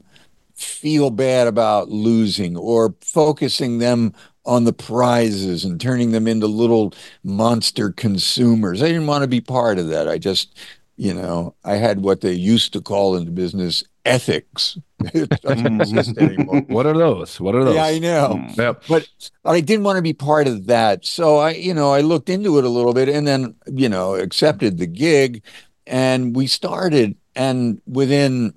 feel 0.55 1.09
bad 1.09 1.47
about 1.47 1.89
losing 1.89 2.57
or 2.57 2.93
focusing 3.01 3.77
them 3.79 4.13
on 4.49 4.63
the 4.63 4.73
prizes 4.73 5.63
and 5.63 5.79
turning 5.79 6.11
them 6.11 6.27
into 6.27 6.47
little 6.47 6.91
monster 7.23 7.91
consumers. 7.91 8.81
I 8.81 8.87
didn't 8.87 9.05
want 9.05 9.21
to 9.21 9.27
be 9.27 9.41
part 9.41 9.77
of 9.77 9.89
that. 9.89 10.07
I 10.07 10.17
just, 10.17 10.57
you 10.97 11.13
know, 11.13 11.53
I 11.63 11.75
had 11.75 12.01
what 12.01 12.21
they 12.21 12.33
used 12.33 12.73
to 12.73 12.81
call 12.81 13.15
in 13.15 13.25
the 13.25 13.31
business 13.31 13.83
ethics. 14.05 14.75
it 15.13 15.29
doesn't 15.41 15.67
mm. 15.67 15.81
exist 15.81 16.17
anymore. 16.17 16.61
What 16.67 16.87
are 16.87 16.97
those? 16.97 17.39
What 17.39 17.53
are 17.53 17.63
those? 17.63 17.75
Yeah, 17.75 17.85
I 17.85 17.99
know. 17.99 18.39
Mm. 18.41 18.57
Yep. 18.57 18.83
But 18.89 19.07
but 19.43 19.51
I 19.51 19.61
didn't 19.61 19.83
want 19.83 19.97
to 19.97 20.01
be 20.01 20.13
part 20.13 20.47
of 20.47 20.65
that. 20.65 21.05
So 21.05 21.37
I, 21.37 21.51
you 21.51 21.75
know, 21.75 21.91
I 21.91 22.01
looked 22.01 22.27
into 22.27 22.57
it 22.57 22.63
a 22.65 22.69
little 22.69 22.93
bit 22.93 23.07
and 23.07 23.27
then, 23.27 23.53
you 23.67 23.87
know, 23.87 24.15
accepted 24.15 24.79
the 24.79 24.87
gig 24.87 25.43
and 25.85 26.35
we 26.35 26.47
started 26.47 27.15
and 27.35 27.83
within 27.85 28.55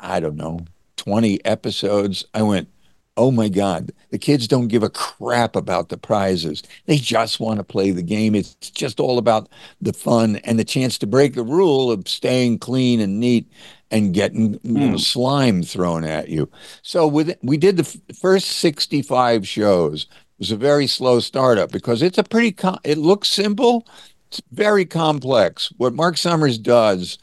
I 0.00 0.18
don't 0.18 0.36
know, 0.36 0.60
20 0.96 1.44
episodes, 1.44 2.24
I 2.32 2.42
went, 2.42 2.68
"Oh 3.16 3.30
my 3.30 3.48
god, 3.48 3.92
the 4.10 4.18
kids 4.18 4.48
don't 4.48 4.68
give 4.68 4.82
a 4.82 4.90
crap 4.90 5.56
about 5.56 5.88
the 5.88 5.96
prizes. 5.96 6.62
They 6.86 6.98
just 6.98 7.40
want 7.40 7.58
to 7.58 7.64
play 7.64 7.90
the 7.90 8.02
game. 8.02 8.34
It's 8.34 8.54
just 8.54 9.00
all 9.00 9.18
about 9.18 9.48
the 9.80 9.92
fun 9.92 10.36
and 10.44 10.58
the 10.58 10.64
chance 10.64 10.98
to 10.98 11.06
break 11.06 11.34
the 11.34 11.42
rule 11.42 11.90
of 11.90 12.08
staying 12.08 12.58
clean 12.58 13.00
and 13.00 13.20
neat 13.20 13.50
and 13.90 14.12
getting 14.12 14.54
you 14.62 14.72
know, 14.72 14.90
hmm. 14.90 14.96
slime 14.96 15.62
thrown 15.62 16.04
at 16.04 16.28
you." 16.28 16.50
So 16.82 17.06
with 17.06 17.36
we 17.42 17.56
did 17.56 17.76
the 17.76 17.84
f- 17.84 18.16
first 18.16 18.48
65 18.58 19.46
shows. 19.46 20.04
It 20.04 20.40
was 20.40 20.50
a 20.50 20.56
very 20.56 20.86
slow 20.86 21.20
startup 21.20 21.72
because 21.72 22.02
it's 22.02 22.18
a 22.18 22.24
pretty 22.24 22.52
com- 22.52 22.78
it 22.84 22.98
looks 22.98 23.28
simple, 23.28 23.86
it's 24.28 24.42
very 24.52 24.84
complex. 24.84 25.72
What 25.78 25.94
Mark 25.94 26.16
Summers 26.18 26.58
does 26.58 27.18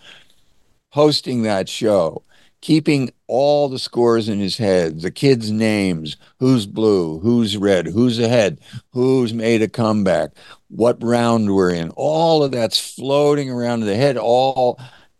hosting 0.89 1.43
that 1.43 1.67
show, 1.67 2.23
keeping 2.63 3.11
all 3.27 3.67
the 3.67 3.77
scores 3.77 4.29
in 4.29 4.39
his 4.39 4.55
head, 4.55 5.01
the 5.01 5.11
kids' 5.11 5.51
names, 5.51 6.15
who's 6.39 6.65
blue, 6.65 7.19
who's 7.19 7.57
red, 7.57 7.85
who's 7.85 8.17
ahead, 8.19 8.57
who's 8.91 9.33
made 9.33 9.61
a 9.61 9.67
comeback, 9.67 10.31
what 10.69 11.03
round 11.03 11.53
we're 11.53 11.73
in, 11.73 11.89
all 11.97 12.41
of 12.41 12.53
that's 12.53 12.79
floating 12.95 13.49
around 13.49 13.81
in 13.81 13.87
the 13.87 13.97
head 13.97 14.15
all 14.15 14.79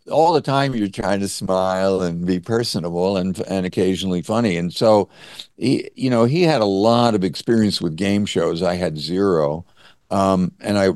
all 0.09 0.31
the 0.31 0.39
time 0.39 0.73
you're 0.73 0.87
trying 0.87 1.19
to 1.19 1.27
smile 1.27 2.01
and 2.01 2.25
be 2.25 2.39
personable 2.39 3.17
and 3.17 3.41
and 3.41 3.65
occasionally 3.65 4.21
funny. 4.21 4.55
And 4.55 4.73
so 4.73 5.09
he 5.57 5.89
you 5.95 6.09
know 6.09 6.23
he 6.23 6.43
had 6.43 6.61
a 6.61 6.65
lot 6.65 7.13
of 7.13 7.25
experience 7.25 7.81
with 7.81 7.97
game 7.97 8.25
shows. 8.25 8.63
I 8.63 8.75
had 8.75 8.97
zero. 8.97 9.65
Um, 10.11 10.51
and 10.59 10.77
i 10.77 10.93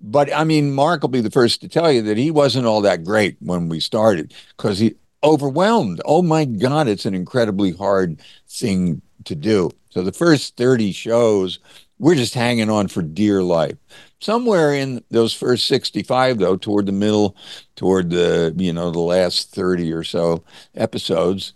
but 0.00 0.34
i 0.34 0.42
mean 0.42 0.72
mark 0.72 1.02
will 1.02 1.10
be 1.10 1.20
the 1.20 1.30
first 1.30 1.60
to 1.60 1.68
tell 1.68 1.92
you 1.92 2.02
that 2.02 2.16
he 2.16 2.32
wasn't 2.32 2.66
all 2.66 2.80
that 2.80 3.04
great 3.04 3.36
when 3.38 3.68
we 3.68 3.78
started 3.78 4.34
because 4.56 4.80
he 4.80 4.96
overwhelmed. 5.22 6.00
Oh 6.04 6.22
my 6.22 6.44
god 6.44 6.88
it's 6.88 7.06
an 7.06 7.14
incredibly 7.14 7.72
hard 7.72 8.20
thing 8.48 9.02
to 9.24 9.34
do. 9.34 9.70
So 9.90 10.02
the 10.02 10.12
first 10.12 10.56
30 10.56 10.92
shows 10.92 11.58
we're 11.98 12.14
just 12.14 12.34
hanging 12.34 12.70
on 12.70 12.86
for 12.88 13.02
dear 13.02 13.42
life. 13.42 13.76
Somewhere 14.20 14.72
in 14.72 15.02
those 15.10 15.34
first 15.34 15.66
65 15.66 16.38
though 16.38 16.56
toward 16.56 16.86
the 16.86 16.92
middle 16.92 17.36
toward 17.76 18.10
the 18.10 18.54
you 18.56 18.72
know 18.72 18.90
the 18.90 18.98
last 19.00 19.50
30 19.54 19.92
or 19.92 20.04
so 20.04 20.44
episodes 20.74 21.52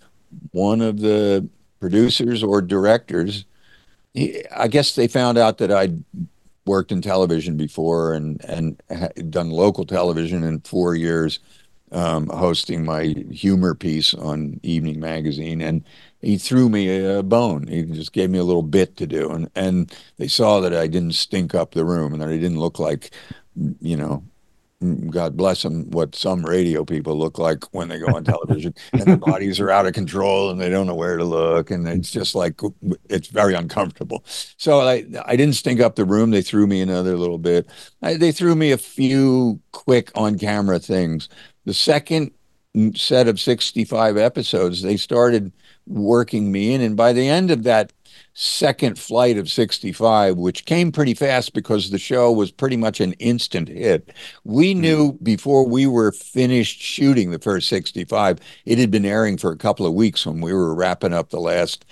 one 0.53 0.81
of 0.81 1.01
the 1.01 1.47
producers 1.81 2.43
or 2.43 2.63
directors 2.63 3.45
he, 4.15 4.43
i 4.57 4.69
guess 4.69 4.95
they 4.95 5.09
found 5.09 5.37
out 5.37 5.59
that 5.59 5.73
i'd 5.73 6.03
worked 6.67 6.93
in 6.93 7.03
television 7.03 7.57
before 7.57 8.15
and 8.15 8.43
and 8.45 8.81
done 9.31 9.51
local 9.51 9.85
television 9.85 10.45
in 10.45 10.61
four 10.61 10.95
years 10.95 11.41
um, 11.93 12.29
hosting 12.29 12.85
my 12.85 13.15
humor 13.31 13.75
piece 13.75 14.15
on 14.15 14.61
evening 14.63 15.01
magazine 15.01 15.61
and 15.61 15.85
he 16.21 16.39
threw 16.39 16.69
me 16.69 17.05
a 17.05 17.23
bone. 17.23 17.67
He 17.67 17.83
just 17.83 18.13
gave 18.13 18.31
me 18.31 18.39
a 18.39 18.45
little 18.45 18.63
bit 18.63 18.97
to 18.99 19.07
do, 19.07 19.31
and 19.31 19.51
and 19.57 19.93
they 20.19 20.29
saw 20.29 20.61
that 20.61 20.75
I 20.75 20.87
didn't 20.87 21.15
stink 21.15 21.55
up 21.55 21.73
the 21.73 21.85
room 21.85 22.13
and 22.13 22.23
that 22.23 22.29
I 22.29 22.37
didn't 22.39 22.61
look 22.61 22.79
like, 22.79 23.11
you 23.81 23.97
know, 23.97 24.25
God 25.11 25.37
bless 25.37 25.63
them, 25.63 25.89
what 25.91 26.15
some 26.17 26.45
radio 26.45 26.85
people 26.85 27.17
look 27.17 27.39
like 27.39 27.63
when 27.73 27.89
they 27.89 28.01
go 28.01 28.17
on 28.17 28.25
television, 28.25 28.75
and 28.93 29.03
their 29.03 29.17
bodies 29.17 29.61
are 29.61 29.71
out 29.71 29.87
of 29.87 29.93
control 29.95 30.51
and 30.51 30.61
they 30.61 30.71
don't 30.71 30.87
know 30.87 30.95
where 30.95 31.17
to 31.17 31.25
look, 31.25 31.71
and 31.71 31.87
it's 31.89 32.11
just 32.11 32.35
like 32.35 32.61
it's 33.09 33.29
very 33.29 33.55
uncomfortable. 33.55 34.25
So 34.27 34.81
I 34.81 35.05
I 35.25 35.37
didn't 35.37 35.55
stink 35.57 35.81
up 35.81 35.97
the 35.97 36.05
room. 36.05 36.31
They 36.31 36.43
threw 36.43 36.67
me 36.67 36.81
another 36.81 37.17
little 37.17 37.39
bit. 37.39 37.69
I, 38.03 38.17
they 38.17 38.33
threw 38.33 38.55
me 38.55 38.73
a 38.73 38.79
few 38.79 39.61
quick 39.73 40.11
on 40.15 40.39
camera 40.39 40.79
things. 40.79 41.29
The 41.65 41.75
second 41.75 42.33
set 42.95 43.29
of 43.29 43.39
65 43.39 44.17
episodes, 44.17 44.83
they 44.83 44.97
started 44.97 45.53
working 45.87 46.51
me 46.51 46.75
in. 46.75 46.81
And 46.81 46.97
by 46.97 47.13
the 47.13 47.29
end 47.29 47.51
of 47.51 47.65
that 47.65 47.93
second 48.35 48.99
flight 48.99 49.37
of 49.37 49.51
65, 49.51 50.37
which 50.37 50.65
came 50.65 50.91
pretty 50.91 51.15
fast 51.15 51.53
because 51.53 51.91
the 51.91 51.99
show 51.99 52.33
was 52.33 52.51
pretty 52.51 52.77
much 52.77 53.01
an 53.01 53.13
instant 53.15 53.69
hit, 53.69 54.13
we 54.45 54.73
hmm. 54.73 54.81
knew 54.81 55.13
before 55.23 55.69
we 55.69 55.87
were 55.87 56.13
finished 56.13 56.81
shooting 56.81 57.31
the 57.31 57.39
first 57.39 57.69
65, 57.69 58.39
it 58.65 58.79
had 58.79 58.91
been 58.91 59.05
airing 59.05 59.37
for 59.37 59.53
a 59.53 59.59
couple 59.59 59.87
of 59.87 59.95
weeks 59.95 60.27
when 60.27 60.41
we 60.41 60.53
were 60.53 60.75
wrapping 60.75 61.13
up 61.13 61.31
the 61.31 61.41
last 61.41 61.85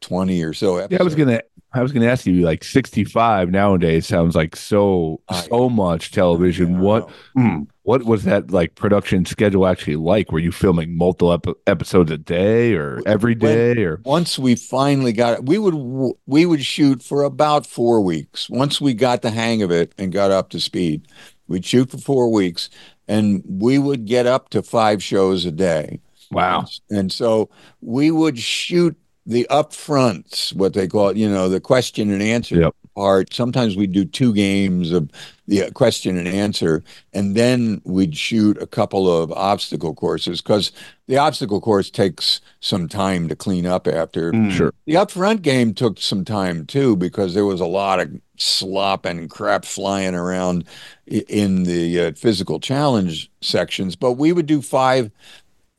20 0.00 0.42
or 0.42 0.52
so 0.52 0.76
episodes. 0.76 0.92
Yeah, 0.92 1.00
I 1.00 1.02
was 1.02 1.14
going 1.14 1.28
to 1.28 1.44
I 1.74 1.82
was 1.82 1.90
going 1.90 2.02
to 2.02 2.10
ask 2.10 2.24
you, 2.24 2.44
like 2.44 2.62
65 2.62 3.50
nowadays 3.50 4.06
sounds 4.06 4.36
like 4.36 4.54
so 4.54 5.20
so 5.50 5.68
much 5.68 6.12
television. 6.12 6.78
What 6.78 7.10
hmm, 7.34 7.64
what 7.82 8.04
was 8.04 8.22
that 8.24 8.52
like 8.52 8.76
production 8.76 9.24
schedule 9.24 9.66
actually 9.66 9.96
like? 9.96 10.30
Were 10.30 10.38
you 10.38 10.52
filming 10.52 10.96
multiple 10.96 11.32
ep- 11.32 11.56
episodes 11.66 12.12
a 12.12 12.18
day 12.18 12.74
or 12.74 13.00
every 13.06 13.34
day? 13.34 13.74
When, 13.74 13.78
or 13.78 14.00
once 14.04 14.38
we 14.38 14.54
finally 14.54 15.12
got 15.12 15.34
it, 15.34 15.46
we 15.46 15.58
would 15.58 16.14
we 16.26 16.46
would 16.46 16.64
shoot 16.64 17.02
for 17.02 17.24
about 17.24 17.66
four 17.66 18.00
weeks. 18.00 18.48
Once 18.48 18.80
we 18.80 18.94
got 18.94 19.22
the 19.22 19.30
hang 19.30 19.62
of 19.62 19.72
it 19.72 19.92
and 19.98 20.12
got 20.12 20.30
up 20.30 20.50
to 20.50 20.60
speed, 20.60 21.08
we'd 21.48 21.64
shoot 21.64 21.90
for 21.90 21.98
four 21.98 22.30
weeks, 22.30 22.70
and 23.08 23.42
we 23.46 23.78
would 23.78 24.04
get 24.04 24.26
up 24.26 24.50
to 24.50 24.62
five 24.62 25.02
shows 25.02 25.44
a 25.44 25.52
day. 25.52 25.98
Wow! 26.30 26.66
And 26.88 27.10
so 27.10 27.50
we 27.80 28.12
would 28.12 28.38
shoot 28.38 28.96
the 29.26 29.46
upfronts, 29.50 30.54
what 30.54 30.74
they 30.74 30.86
call 30.86 31.08
it, 31.08 31.16
you 31.16 31.28
know, 31.28 31.48
the 31.48 31.60
question 31.60 32.10
and 32.10 32.22
answer 32.22 32.56
yep. 32.56 32.74
part. 32.94 33.32
Sometimes 33.32 33.76
we'd 33.76 33.92
do 33.92 34.04
two 34.04 34.34
games 34.34 34.92
of 34.92 35.10
the 35.46 35.70
question 35.72 36.18
and 36.18 36.28
answer, 36.28 36.82
and 37.12 37.34
then 37.34 37.80
we'd 37.84 38.16
shoot 38.16 38.60
a 38.60 38.66
couple 38.66 39.10
of 39.10 39.32
obstacle 39.32 39.94
courses 39.94 40.42
because 40.42 40.72
the 41.06 41.16
obstacle 41.16 41.60
course 41.60 41.90
takes 41.90 42.40
some 42.60 42.86
time 42.86 43.28
to 43.28 43.36
clean 43.36 43.64
up 43.64 43.86
after. 43.86 44.32
Mm. 44.32 44.50
Sure. 44.50 44.74
The 44.86 44.94
upfront 44.94 45.40
game 45.40 45.72
took 45.72 45.98
some 45.98 46.24
time 46.24 46.66
too 46.66 46.96
because 46.96 47.32
there 47.32 47.46
was 47.46 47.60
a 47.60 47.66
lot 47.66 48.00
of 48.00 48.20
slop 48.36 49.06
and 49.06 49.30
crap 49.30 49.64
flying 49.64 50.14
around 50.14 50.64
in 51.06 51.62
the 51.64 52.00
uh, 52.00 52.12
physical 52.12 52.60
challenge 52.60 53.30
sections, 53.40 53.96
but 53.96 54.12
we 54.12 54.32
would 54.32 54.46
do 54.46 54.60
five 54.60 55.10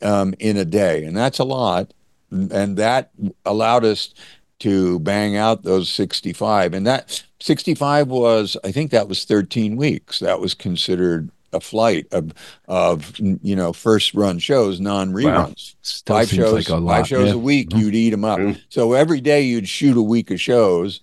um, 0.01 0.33
in 0.39 0.57
a 0.57 0.65
day, 0.65 1.03
and 1.05 1.15
that's 1.15 1.39
a 1.39 1.43
lot 1.43 1.93
and 2.31 2.77
that 2.77 3.11
allowed 3.45 3.85
us 3.85 4.13
to 4.59 4.99
bang 4.99 5.35
out 5.35 5.63
those 5.63 5.89
65 5.89 6.73
and 6.73 6.87
that 6.87 7.23
65 7.39 8.07
was 8.07 8.57
i 8.63 8.71
think 8.71 8.91
that 8.91 9.07
was 9.07 9.25
13 9.25 9.75
weeks 9.75 10.19
that 10.19 10.39
was 10.39 10.53
considered 10.53 11.29
a 11.55 11.59
flight 11.59 12.07
of 12.11 12.33
of 12.67 13.17
you 13.19 13.55
know 13.55 13.73
first 13.73 14.13
run 14.13 14.37
shows 14.37 14.79
non 14.79 15.11
reruns 15.11 15.75
wow. 16.09 16.15
five 16.17 16.29
shows 16.29 16.69
like 16.69 16.85
five 16.85 17.07
shows 17.07 17.29
yeah. 17.29 17.33
a 17.33 17.37
week 17.37 17.69
mm-hmm. 17.69 17.79
you'd 17.79 17.95
eat 17.95 18.11
them 18.11 18.25
up 18.25 18.39
mm-hmm. 18.39 18.59
so 18.69 18.93
every 18.93 19.21
day 19.21 19.41
you'd 19.41 19.67
shoot 19.67 19.97
a 19.97 20.01
week 20.01 20.29
of 20.29 20.39
shows 20.39 21.01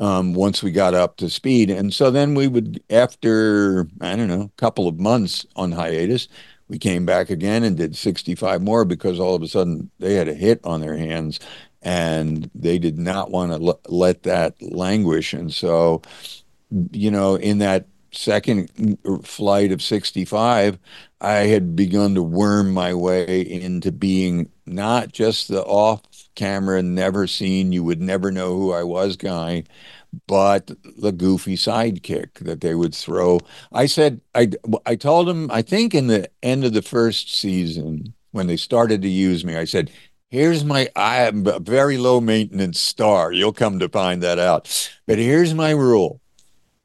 um, 0.00 0.32
once 0.32 0.62
we 0.62 0.70
got 0.70 0.94
up 0.94 1.16
to 1.16 1.28
speed 1.28 1.70
and 1.70 1.92
so 1.92 2.10
then 2.10 2.34
we 2.34 2.46
would 2.46 2.82
after 2.88 3.88
i 4.00 4.14
don't 4.14 4.28
know 4.28 4.42
a 4.42 4.60
couple 4.60 4.86
of 4.88 4.98
months 4.98 5.44
on 5.56 5.72
hiatus 5.72 6.28
we 6.68 6.78
came 6.78 7.06
back 7.06 7.30
again 7.30 7.64
and 7.64 7.76
did 7.76 7.96
65 7.96 8.62
more 8.62 8.84
because 8.84 9.18
all 9.18 9.34
of 9.34 9.42
a 9.42 9.48
sudden 9.48 9.90
they 9.98 10.14
had 10.14 10.28
a 10.28 10.34
hit 10.34 10.60
on 10.64 10.80
their 10.80 10.96
hands 10.96 11.40
and 11.82 12.50
they 12.54 12.78
did 12.78 12.98
not 12.98 13.30
want 13.30 13.52
to 13.52 13.66
l- 13.68 13.80
let 13.88 14.24
that 14.24 14.60
languish. 14.60 15.32
And 15.32 15.52
so, 15.52 16.02
you 16.92 17.10
know, 17.10 17.36
in 17.36 17.58
that 17.58 17.86
second 18.12 18.98
flight 19.24 19.72
of 19.72 19.82
65, 19.82 20.78
I 21.20 21.32
had 21.32 21.76
begun 21.76 22.14
to 22.14 22.22
worm 22.22 22.72
my 22.72 22.94
way 22.94 23.40
into 23.42 23.92
being 23.92 24.50
not 24.66 25.12
just 25.12 25.48
the 25.48 25.62
off 25.64 26.02
camera, 26.34 26.82
never 26.82 27.26
seen, 27.26 27.72
you 27.72 27.82
would 27.84 28.00
never 28.00 28.30
know 28.30 28.56
who 28.56 28.72
I 28.72 28.82
was 28.84 29.16
guy, 29.16 29.64
but 30.26 30.70
the 30.96 31.12
goofy 31.12 31.56
sidekick 31.56 32.34
that 32.40 32.60
they 32.60 32.74
would 32.74 32.94
throw. 32.94 33.40
I 33.72 33.86
said, 33.86 34.20
I, 34.34 34.50
I 34.86 34.96
told 34.96 35.28
him, 35.28 35.50
I 35.50 35.62
think 35.62 35.94
in 35.94 36.06
the 36.06 36.30
end 36.42 36.64
of 36.64 36.72
the 36.72 36.82
first 36.82 37.34
season, 37.34 38.14
when 38.32 38.46
they 38.46 38.56
started 38.56 39.02
to 39.02 39.08
use 39.08 39.44
me, 39.44 39.56
I 39.56 39.64
said, 39.64 39.90
here's 40.30 40.64
my, 40.64 40.88
I 40.96 41.22
am 41.22 41.46
a 41.46 41.58
very 41.58 41.98
low 41.98 42.20
maintenance 42.20 42.80
star. 42.80 43.32
You'll 43.32 43.52
come 43.52 43.78
to 43.78 43.88
find 43.88 44.22
that 44.22 44.38
out. 44.38 44.90
But 45.06 45.18
here's 45.18 45.54
my 45.54 45.70
rule 45.70 46.20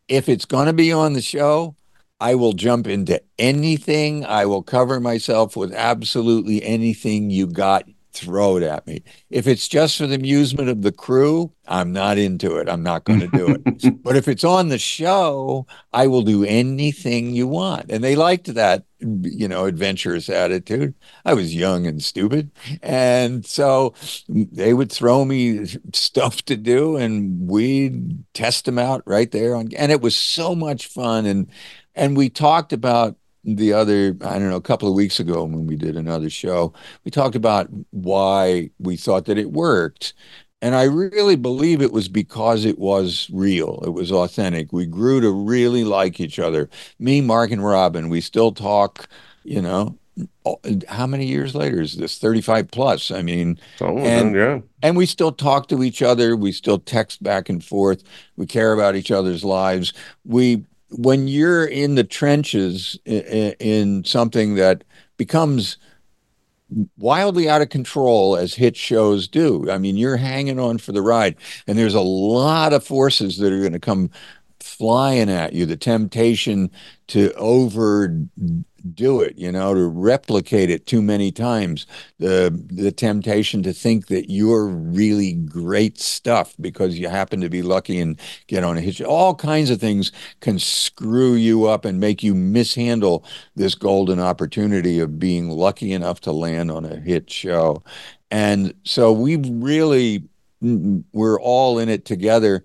if 0.08 0.28
it's 0.28 0.46
going 0.46 0.68
to 0.68 0.74
be 0.74 0.92
on 0.92 1.14
the 1.14 1.22
show, 1.22 1.76
I 2.20 2.36
will 2.36 2.54
jump 2.54 2.88
into 2.88 3.22
anything. 3.40 4.26
I 4.26 4.46
will 4.46 4.64
cover 4.64 5.00
myself 5.00 5.56
with 5.56 5.74
absolutely 5.74 6.64
anything 6.64 7.30
you 7.30 7.48
got 7.48 7.86
throw 8.14 8.58
it 8.58 8.64
at 8.64 8.86
me. 8.86 9.04
If 9.30 9.48
it's 9.48 9.68
just 9.68 9.98
for 9.98 10.08
the 10.08 10.16
amusement 10.16 10.70
of 10.70 10.82
the 10.84 10.92
crew, 10.92 11.52
I'm 11.68 11.92
not 11.92 12.18
into 12.18 12.58
it. 12.58 12.70
I'm 12.70 12.84
not 12.84 13.06
going 13.06 13.22
to 13.22 13.28
do 13.28 13.48
it. 13.48 14.02
but 14.04 14.16
if 14.16 14.28
it's 14.28 14.44
on 14.44 14.70
the 14.70 14.78
show, 14.78 15.66
I 15.92 16.08
will 16.08 16.22
do 16.22 16.44
anything 16.44 17.32
you 17.32 17.48
want. 17.48 17.90
And 17.90 18.04
they 18.04 18.16
liked 18.16 18.54
that, 18.54 18.86
you 19.00 19.48
know, 19.48 19.66
adventurous 19.66 20.30
attitude. 20.30 20.94
I 21.26 21.34
was 21.34 21.56
young 21.56 21.88
and 21.88 22.04
stupid. 22.04 22.52
And 22.82 23.46
so 23.46 23.94
they 24.30 24.74
would 24.74 24.92
throw 24.92 25.26
me 25.26 25.66
stuff 25.94 26.44
to 26.44 26.56
do 26.56 26.96
and 26.98 27.50
we'd 27.50 28.24
test 28.34 28.66
them 28.66 28.78
out 28.78 29.02
right 29.06 29.32
there 29.32 29.56
on 29.56 29.70
and 29.78 29.92
it 29.92 30.02
was 30.02 30.16
so 30.16 30.54
much 30.54 30.88
fun 30.88 31.26
and 31.26 31.50
and 31.96 32.18
we 32.18 32.30
talked 32.30 32.74
about 32.74 33.16
the 33.44 33.74
other, 33.74 34.16
I 34.22 34.40
don't 34.40 34.50
know, 34.50 34.56
a 34.56 34.62
couple 34.62 34.88
of 34.88 34.96
weeks 34.96 35.20
ago 35.20 35.44
when 35.44 35.68
we 35.68 35.76
did 35.76 35.98
another 35.98 36.30
show, 36.30 36.74
we 37.04 37.12
talked 37.12 37.36
about 37.36 37.68
why 37.92 38.70
we 38.80 38.96
thought 38.96 39.26
that 39.26 39.38
it 39.38 39.52
worked. 39.52 40.14
And 40.62 40.76
I 40.76 40.84
really 40.84 41.36
believe 41.36 41.82
it 41.82 41.92
was 41.92 42.08
because 42.08 42.64
it 42.64 42.80
was 42.80 43.30
real. 43.34 43.84
It 43.86 43.90
was 43.90 44.14
authentic. 44.14 44.72
We 44.72 44.86
grew 44.86 45.20
to 45.20 45.30
really 45.30 45.84
like 45.84 46.22
each 46.22 46.40
other. 46.40 46.70
Me, 47.00 47.20
Marc, 47.20 47.52
and 47.52 47.64
Robin, 47.64 48.08
we 48.08 48.22
still 48.22 48.54
talk, 48.54 49.10
you 49.44 49.62
know, 49.62 49.98
how 50.88 51.08
many 51.08 51.26
years 51.26 51.56
later 51.56 51.82
is 51.82 51.98
this 51.98 52.20
35 52.20 52.70
plus 52.70 53.10
i 53.10 53.24
mean 53.24 53.60
oh, 53.82 53.98
and, 53.98 54.36
yeah 54.36 54.60
and 54.84 54.96
we 54.96 55.08
still 55.08 55.32
talk 55.32 55.68
to 55.68 55.82
each 55.82 56.04
other 56.04 56.36
we 56.36 56.52
still 56.52 56.78
text 56.78 57.24
back 57.24 57.50
and 57.50 57.64
forth 57.64 58.04
we 58.36 58.46
care 58.46 58.74
about 58.74 58.96
each 58.96 59.10
other's 59.10 59.44
lives 59.44 59.92
we 60.24 60.64
when 60.94 61.28
you're 61.28 61.66
in 61.66 61.96
the 61.96 62.04
trenches 62.04 63.00
in, 63.06 63.54
in, 63.60 64.04
something 64.04 64.56
that 64.56 64.84
becomes 65.18 65.78
wildly 66.98 67.50
out 67.50 67.62
of 67.62 67.70
control 67.70 68.36
as 68.36 68.54
hit 68.54 68.76
shows 68.76 69.28
do. 69.28 69.70
I 69.70 69.78
mean, 69.78 69.98
you're 69.98 70.18
hanging 70.18 70.60
on 70.60 70.78
for 70.78 70.92
the 70.92 71.02
ride, 71.02 71.36
and 71.68 71.78
there's 71.78 71.94
a 71.94 72.02
lot 72.02 72.74
of 72.74 72.84
forces 72.84 73.38
that 73.38 73.54
are 73.54 73.60
going 73.60 73.74
to 73.74 73.80
come 73.80 74.10
flying 74.60 75.30
at 75.30 75.54
you. 75.54 75.66
The 75.66 75.78
temptation 75.78 76.72
to 77.08 77.34
overdo 78.84 79.22
it, 79.22 79.38
you 79.38 79.52
know, 79.52 79.74
to 79.74 79.88
replicate 79.88 80.70
it 80.70 80.86
too 80.86 81.02
many 81.02 81.32
times. 81.32 81.86
The 82.20 82.52
the 82.68 82.92
temptation 82.92 83.64
to 83.64 83.74
think 83.74 84.08
that 84.08 84.32
you're 84.32 84.68
really 84.68 85.34
great 85.34 86.00
stuff 86.00 86.56
because 86.60 86.98
you 86.98 87.10
happen 87.10 87.42
to 87.42 87.50
be 87.50 87.62
lucky 87.62 88.00
and 88.00 88.20
get 88.48 88.64
on 88.64 88.78
a 88.78 88.82
hit. 88.82 89.02
All 89.02 89.36
kinds 89.36 89.70
of 89.70 89.80
things 89.80 90.12
can 90.42 90.60
screw 90.60 91.34
you 91.34 91.66
up 91.66 91.86
and 91.86 92.00
make 92.00 92.24
you 92.24 92.36
mishandle 92.36 93.26
this 93.56 93.76
golden 93.76 94.20
opportunity 94.20 95.00
of 95.00 95.20
being 95.20 95.50
lucky 95.50 95.92
enough 95.94 96.22
to 96.22 96.32
land 96.32 96.72
on 96.72 96.86
a 96.86 96.98
hit 96.98 97.30
show. 97.30 97.84
And 98.32 98.74
so 98.84 99.12
we 99.12 99.38
really 99.38 100.20
mm, 100.64 100.80
mm, 100.80 101.04
we're 101.14 101.40
all 101.40 101.80
in 101.80 101.90
it 101.90 102.06
together 102.06 102.64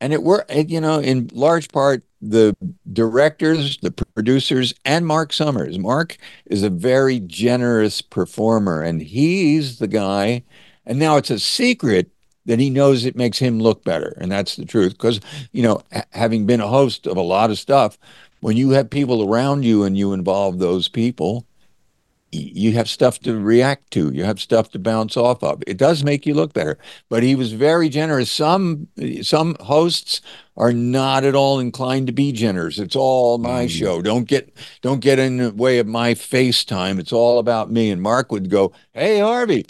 and 0.00 0.12
it 0.12 0.22
were 0.22 0.44
you 0.50 0.80
know 0.80 1.00
in 1.00 1.28
large 1.32 1.68
part 1.70 2.04
the 2.20 2.56
directors 2.92 3.78
the 3.78 3.90
producers 3.90 4.74
and 4.84 5.06
marc 5.06 5.32
summers. 5.32 5.78
Marc 5.78 6.18
is 6.46 6.62
a 6.62 6.70
very 6.70 7.20
generous 7.20 8.02
performer 8.02 8.82
and 8.82 9.02
he's 9.02 9.78
the 9.78 9.86
guy 9.86 10.42
and 10.84 10.98
now 10.98 11.16
it's 11.16 11.30
a 11.30 11.38
secret 11.38 12.10
that 12.46 12.58
he 12.58 12.70
knows 12.70 13.04
it 13.04 13.16
makes 13.16 13.38
him 13.38 13.60
look 13.60 13.84
better 13.84 14.16
and 14.20 14.32
that's 14.32 14.56
the 14.56 14.64
truth 14.64 14.92
because 14.92 15.20
you 15.52 15.62
know 15.62 15.80
having 16.10 16.46
been 16.46 16.60
a 16.60 16.68
host 16.68 17.06
of 17.06 17.16
a 17.16 17.22
lot 17.22 17.50
of 17.50 17.58
stuff 17.58 17.98
when 18.40 18.56
you 18.56 18.70
have 18.70 18.90
people 18.90 19.28
around 19.28 19.64
you 19.64 19.84
and 19.84 19.96
you 19.96 20.12
involve 20.12 20.58
those 20.58 20.88
people 20.88 21.46
you 22.30 22.72
have 22.72 22.88
stuff 22.88 23.18
to 23.20 23.38
react 23.38 23.90
to. 23.92 24.12
You 24.12 24.24
have 24.24 24.40
stuff 24.40 24.70
to 24.72 24.78
bounce 24.78 25.16
off 25.16 25.42
of. 25.42 25.62
It 25.66 25.76
does 25.76 26.04
make 26.04 26.26
you 26.26 26.34
look 26.34 26.52
better. 26.52 26.78
But 27.08 27.22
he 27.22 27.34
was 27.34 27.52
very 27.52 27.88
generous. 27.88 28.30
Some 28.30 28.88
some 29.22 29.56
hosts 29.60 30.20
are 30.56 30.72
not 30.72 31.24
at 31.24 31.34
all 31.34 31.58
inclined 31.58 32.06
to 32.08 32.12
be 32.12 32.32
generous. 32.32 32.78
It's 32.78 32.96
all 32.96 33.38
my 33.38 33.66
mm. 33.66 33.70
show. 33.70 34.02
Don't 34.02 34.28
get 34.28 34.54
don't 34.82 35.00
get 35.00 35.18
in 35.18 35.38
the 35.38 35.52
way 35.52 35.78
of 35.78 35.86
my 35.86 36.14
face 36.14 36.64
time 36.64 36.98
it's 36.98 37.12
all 37.12 37.38
about 37.38 37.70
me. 37.70 37.90
And 37.90 38.02
marc 38.02 38.30
would 38.30 38.50
go 38.50 38.72
hey 38.92 39.20
harvey 39.20 39.64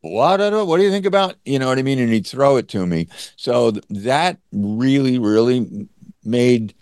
what 0.00 0.40
what 0.66 0.78
do 0.78 0.82
you 0.82 0.90
think 0.90 1.06
about 1.06 1.36
you 1.44 1.58
know 1.58 1.68
what 1.68 1.78
i 1.78 1.82
mean? 1.82 1.98
And 1.98 2.12
he'd 2.12 2.26
throw 2.26 2.56
it 2.56 2.68
to 2.68 2.86
me. 2.86 3.08
So 3.36 3.72
that 3.90 4.38
really 4.52 5.18
really 5.18 5.88
made 6.24 6.74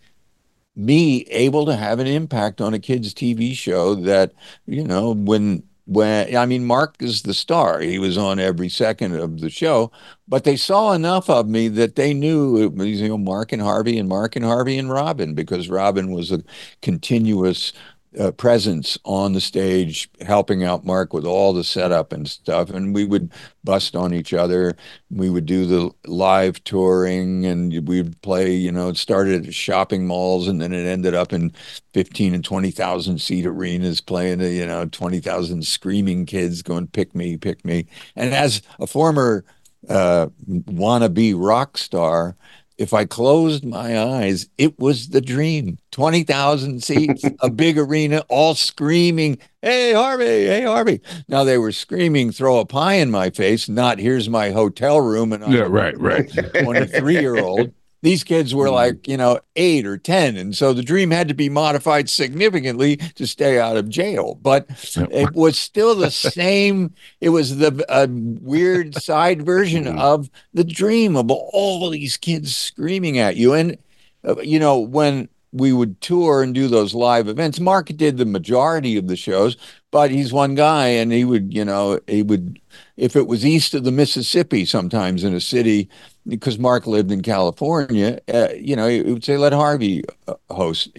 me 0.78 1.22
able 1.30 1.66
to 1.66 1.76
have 1.76 1.98
an 1.98 2.06
impact 2.06 2.60
on 2.60 2.72
a 2.74 2.78
kid's 2.78 3.12
TV 3.12 3.52
show 3.54 3.94
that, 3.94 4.32
you 4.66 4.84
know, 4.84 5.14
when 5.14 5.64
when 5.88 6.36
I 6.36 6.44
mean 6.44 6.66
Marc 6.66 6.96
is 7.00 7.22
the 7.22 7.34
star. 7.34 7.80
He 7.80 7.98
was 7.98 8.18
on 8.18 8.38
every 8.38 8.68
second 8.68 9.14
of 9.14 9.40
the 9.40 9.48
show, 9.50 9.90
but 10.28 10.44
they 10.44 10.56
saw 10.56 10.92
enough 10.92 11.30
of 11.30 11.48
me 11.48 11.68
that 11.68 11.96
they 11.96 12.12
knew 12.12 12.62
it 12.62 12.74
was 12.74 13.00
you 13.00 13.08
know 13.08 13.18
Marc 13.18 13.52
and 13.52 13.62
Harvey 13.62 13.98
and 13.98 14.08
Marc 14.08 14.36
and 14.36 14.44
Harvey 14.44 14.78
and 14.78 14.90
Robin 14.90 15.34
because 15.34 15.70
Robin 15.70 16.12
was 16.12 16.30
a 16.30 16.42
continuous 16.82 17.72
uh, 18.18 18.30
presence 18.32 18.98
on 19.04 19.32
the 19.32 19.40
stage, 19.40 20.10
helping 20.20 20.64
out 20.64 20.84
Marc 20.84 21.12
with 21.12 21.24
all 21.24 21.52
the 21.52 21.64
setup 21.64 22.12
and 22.12 22.28
stuff. 22.28 22.70
And 22.70 22.94
we 22.94 23.04
would 23.04 23.30
bust 23.64 23.94
on 23.94 24.14
each 24.14 24.32
other. 24.32 24.76
We 25.10 25.30
would 25.30 25.46
do 25.46 25.66
the 25.66 25.90
live 26.06 26.62
touring 26.64 27.44
and 27.44 27.86
we'd 27.86 28.20
play, 28.22 28.54
you 28.54 28.72
know, 28.72 28.88
it 28.88 28.96
started 28.96 29.46
at 29.46 29.54
shopping 29.54 30.06
malls 30.06 30.48
and 30.48 30.60
then 30.60 30.72
it 30.72 30.86
ended 30.86 31.14
up 31.14 31.32
in 31.32 31.52
15 31.92 32.34
and 32.34 32.44
20,000 32.44 33.20
seat 33.20 33.46
arenas 33.46 34.00
playing, 34.00 34.40
you 34.40 34.66
know, 34.66 34.86
20,000 34.86 35.66
screaming 35.66 36.24
kids 36.26 36.62
going, 36.62 36.86
pick 36.86 37.14
me, 37.14 37.36
pick 37.36 37.64
me. 37.64 37.86
And 38.16 38.32
as 38.34 38.62
a 38.78 38.86
former 38.86 39.44
uh, 39.88 40.28
wannabe 40.48 41.34
rock 41.36 41.78
star, 41.78 42.36
if 42.78 42.94
I 42.94 43.04
closed 43.04 43.64
my 43.64 44.00
eyes, 44.00 44.48
it 44.56 44.78
was 44.78 45.08
the 45.08 45.20
dream. 45.20 45.78
20,000 45.90 46.82
seats, 46.82 47.24
a 47.40 47.50
big 47.50 47.76
arena, 47.76 48.24
all 48.28 48.54
screaming, 48.54 49.38
Hey, 49.60 49.92
Harvey, 49.92 50.24
hey, 50.24 50.62
Harvey. 50.62 51.00
Now 51.26 51.42
they 51.42 51.58
were 51.58 51.72
screaming, 51.72 52.30
throw 52.30 52.60
a 52.60 52.64
pie 52.64 52.94
in 52.94 53.10
my 53.10 53.30
face, 53.30 53.68
not 53.68 53.98
here's 53.98 54.28
my 54.28 54.50
hotel 54.50 55.00
room. 55.00 55.32
And 55.32 55.44
I'm 55.44 55.52
yeah, 55.52 55.66
right, 55.68 55.98
right. 55.98 56.30
23 56.62 57.20
year 57.20 57.38
old. 57.38 57.72
These 58.02 58.24
kids 58.24 58.54
were 58.54 58.68
hmm. 58.68 58.74
like, 58.74 59.08
you 59.08 59.16
know, 59.16 59.40
eight 59.56 59.86
or 59.86 59.98
10. 59.98 60.36
And 60.36 60.56
so 60.56 60.72
the 60.72 60.82
dream 60.82 61.10
had 61.10 61.28
to 61.28 61.34
be 61.34 61.48
modified 61.48 62.08
significantly 62.08 62.96
to 62.96 63.26
stay 63.26 63.58
out 63.58 63.76
of 63.76 63.88
jail. 63.88 64.38
But 64.40 64.66
it 65.10 65.34
was 65.34 65.58
still 65.58 65.94
the 65.94 66.10
same. 66.10 66.94
It 67.20 67.30
was 67.30 67.56
the 67.56 67.84
uh, 67.88 68.06
weird 68.08 68.94
side 68.94 69.44
version 69.44 69.86
hmm. 69.86 69.98
of 69.98 70.30
the 70.54 70.64
dream 70.64 71.16
of 71.16 71.30
all 71.30 71.90
these 71.90 72.16
kids 72.16 72.54
screaming 72.54 73.18
at 73.18 73.36
you. 73.36 73.54
And, 73.54 73.78
uh, 74.24 74.40
you 74.40 74.58
know, 74.58 74.78
when 74.78 75.28
we 75.52 75.72
would 75.72 76.00
tour 76.00 76.42
and 76.42 76.54
do 76.54 76.68
those 76.68 76.94
live 76.94 77.28
events, 77.28 77.58
Marc 77.60 77.88
did 77.88 78.16
the 78.16 78.26
majority 78.26 78.96
of 78.96 79.08
the 79.08 79.16
shows, 79.16 79.56
but 79.90 80.10
he's 80.10 80.32
one 80.32 80.54
guy 80.54 80.86
and 80.88 81.10
he 81.12 81.24
would, 81.24 81.52
you 81.54 81.64
know, 81.64 81.98
he 82.06 82.22
would, 82.22 82.60
if 82.96 83.16
it 83.16 83.26
was 83.26 83.46
east 83.46 83.74
of 83.74 83.84
the 83.84 83.92
Mississippi, 83.92 84.64
sometimes 84.64 85.24
in 85.24 85.34
a 85.34 85.40
city, 85.40 85.88
because 86.26 86.58
Marc 86.58 86.86
lived 86.86 87.10
in 87.10 87.22
California, 87.22 88.20
uh, 88.32 88.48
you 88.54 88.76
know, 88.76 88.86
he 88.88 89.00
would 89.02 89.24
say, 89.24 89.38
let 89.38 89.54
Harvey 89.54 90.04
uh, 90.26 90.34
host 90.50 90.94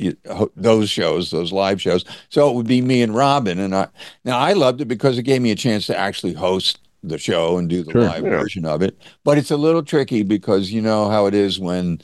those 0.55 0.89
shows, 0.89 1.29
those 1.29 1.51
live 1.51 1.79
shows. 1.79 2.03
So 2.29 2.49
it 2.49 2.55
would 2.55 2.67
be 2.67 2.81
me 2.81 3.03
and 3.03 3.15
Robin. 3.15 3.59
And 3.59 3.75
I, 3.75 3.87
now 4.25 4.39
I 4.39 4.53
loved 4.53 4.81
it 4.81 4.85
because 4.85 5.19
it 5.19 5.23
gave 5.23 5.41
me 5.41 5.51
a 5.51 5.55
chance 5.55 5.85
to 5.87 5.97
actually 5.97 6.33
host 6.33 6.79
the 7.03 7.17
show 7.17 7.57
and 7.57 7.69
do 7.69 7.83
the 7.83 7.91
sure, 7.91 8.01
live 8.01 8.23
yeah. 8.23 8.29
version 8.31 8.65
of 8.65 8.81
it. 8.81 8.99
But 9.23 9.37
it's 9.37 9.51
a 9.51 9.57
little 9.57 9.83
tricky 9.83 10.23
because 10.23 10.71
you 10.71 10.81
know 10.81 11.09
how 11.09 11.27
it 11.27 11.33
is 11.33 11.59
when 11.59 12.01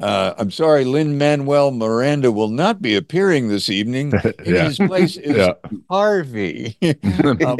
uh, 0.00 0.34
I'm 0.38 0.50
sorry, 0.50 0.84
Lin-Manuel 0.84 1.70
Miranda 1.70 2.32
will 2.32 2.48
not 2.48 2.80
be 2.80 2.96
appearing 2.96 3.48
this 3.48 3.68
evening. 3.68 4.12
In 4.44 4.54
yeah. 4.54 4.64
his 4.64 4.78
place 4.78 5.16
is 5.16 5.36
yeah. 5.36 5.52
Harvey. 5.90 6.76
um, 6.82 7.58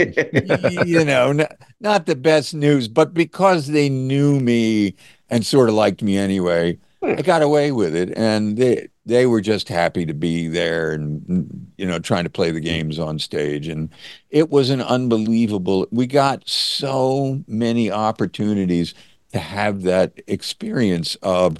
you 0.86 1.04
know, 1.04 1.32
not, 1.32 1.52
not 1.80 2.06
the 2.06 2.16
best 2.16 2.54
news, 2.54 2.88
but 2.88 3.12
because 3.12 3.66
they 3.66 3.88
knew 3.88 4.40
me 4.40 4.94
and 5.28 5.44
sort 5.44 5.68
of 5.68 5.74
liked 5.74 6.02
me 6.02 6.16
anyway, 6.16 6.78
I 7.02 7.20
got 7.20 7.42
away 7.42 7.70
with 7.70 7.94
it. 7.94 8.16
And 8.16 8.56
they, 8.56 8.88
they 9.04 9.26
were 9.26 9.40
just 9.42 9.68
happy 9.68 10.06
to 10.06 10.14
be 10.14 10.48
there 10.48 10.92
and, 10.92 11.70
you 11.76 11.84
know, 11.84 11.98
trying 11.98 12.24
to 12.24 12.30
play 12.30 12.50
the 12.50 12.60
games 12.60 12.98
on 12.98 13.18
stage. 13.18 13.68
And 13.68 13.90
it 14.30 14.50
was 14.50 14.70
an 14.70 14.80
unbelievable, 14.80 15.86
we 15.90 16.06
got 16.06 16.48
so 16.48 17.42
many 17.46 17.90
opportunities 17.90 18.94
to 19.32 19.38
have 19.38 19.82
that 19.82 20.18
experience 20.26 21.16
of, 21.16 21.58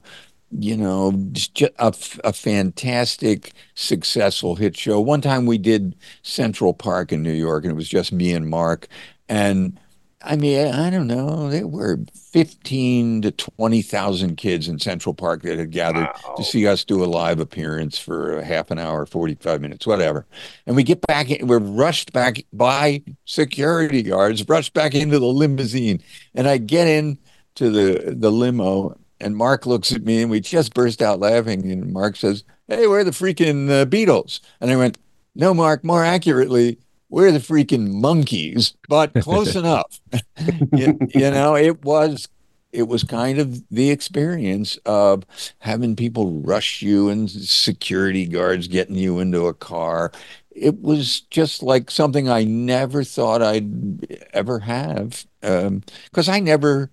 you 0.59 0.76
know, 0.76 1.12
just 1.32 1.61
a, 1.61 1.94
a 2.24 2.32
fantastic, 2.32 3.53
successful 3.74 4.57
hit 4.57 4.76
show. 4.76 5.00
One 5.00 5.20
time 5.20 5.46
we 5.46 5.59
did 5.59 5.96
Central 6.22 6.74
Park 6.74 7.12
in 7.12 7.22
New 7.22 7.32
York, 7.32 7.64
and 7.64 7.72
it 7.72 7.76
was 7.76 7.88
just 7.88 8.12
me 8.12 8.32
and 8.32 8.48
Marc. 8.48 8.88
And 9.28 9.78
I 10.24 10.36
mean, 10.36 10.72
I 10.72 10.90
don't 10.90 11.07
know, 11.07 11.48
there 11.48 11.66
were 11.66 11.98
15 12.14 13.22
to 13.22 13.30
20,000 13.32 14.36
kids 14.36 14.68
in 14.68 14.78
Central 14.78 15.14
Park 15.14 15.42
that 15.42 15.59
had 15.59 15.70
gathered 15.70 16.09
wow. 16.24 16.34
to 16.36 16.44
see 16.44 16.66
us 16.66 16.84
do 16.84 17.03
a 17.03 17.07
live 17.07 17.41
appearance 17.41 17.99
for 17.99 18.38
a 18.38 18.45
half 18.45 18.70
an 18.70 18.79
hour, 18.79 19.04
45 19.07 19.61
minutes, 19.61 19.87
whatever. 19.87 20.26
And 20.66 20.76
we 20.76 20.83
get 20.84 21.00
back, 21.07 21.30
in, 21.30 21.46
we're 21.46 21.58
rushed 21.58 22.12
back 22.12 22.45
by 22.53 23.03
security 23.24 24.03
guards, 24.03 24.49
rushed 24.49 24.74
back 24.74 24.95
into 24.95 25.18
the 25.18 25.26
limousine. 25.26 26.03
And 26.34 26.46
I 26.46 26.58
get 26.58 26.87
in 26.87 27.18
to 27.57 27.70
the, 27.70 28.14
the 28.14 28.30
limo 28.30 28.99
and 29.22 29.36
Marc 29.36 29.66
looks 29.66 29.92
at 29.92 30.03
me 30.03 30.22
and 30.22 30.30
we 30.30 30.40
just 30.40 30.74
burst 30.74 31.00
out 31.00 31.20
laughing. 31.20 31.70
And 31.70 31.92
Marc 31.92 32.16
says, 32.16 32.44
Hey, 32.68 32.86
we're 32.86 33.04
the 33.04 33.11
freaking 33.11 33.70
uh, 33.70 33.84
Beatles. 33.86 34.40
And 34.61 34.70
I 34.70 34.76
went, 34.76 34.99
No, 35.34 35.54
Marc, 35.54 35.84
more 35.84 36.04
accurately, 36.04 36.78
we're 37.08 37.32
the 37.32 37.38
freaking 37.38 38.00
Monkees, 38.00 38.74
but 38.88 39.12
close 39.20 39.54
enough. 39.54 40.00
you, 40.72 40.99
you 41.14 41.30
know, 41.30 41.54
it 41.57 41.84
was 41.84 42.28
it 42.72 42.88
was 42.88 43.04
kind 43.04 43.38
of 43.38 43.62
the 43.68 43.90
experience 43.90 44.78
of 44.86 45.24
having 45.58 45.94
people 45.94 46.40
rush 46.40 46.80
you 46.80 47.11
and 47.11 47.30
security 47.30 48.26
guards 48.26 48.66
getting 48.66 48.96
you 48.96 49.20
into 49.20 49.46
a 49.46 49.54
car. 49.54 50.11
It 50.50 50.80
was 50.80 51.20
just 51.20 51.62
like 51.62 51.90
something 51.90 52.30
I 52.30 52.44
never 52.44 53.04
thought 53.04 53.42
I'd 53.42 54.07
ever 54.32 54.61
have. 54.61 55.26
Because 55.40 56.28
um, 56.28 56.34
I 56.34 56.40
never, 56.40 56.90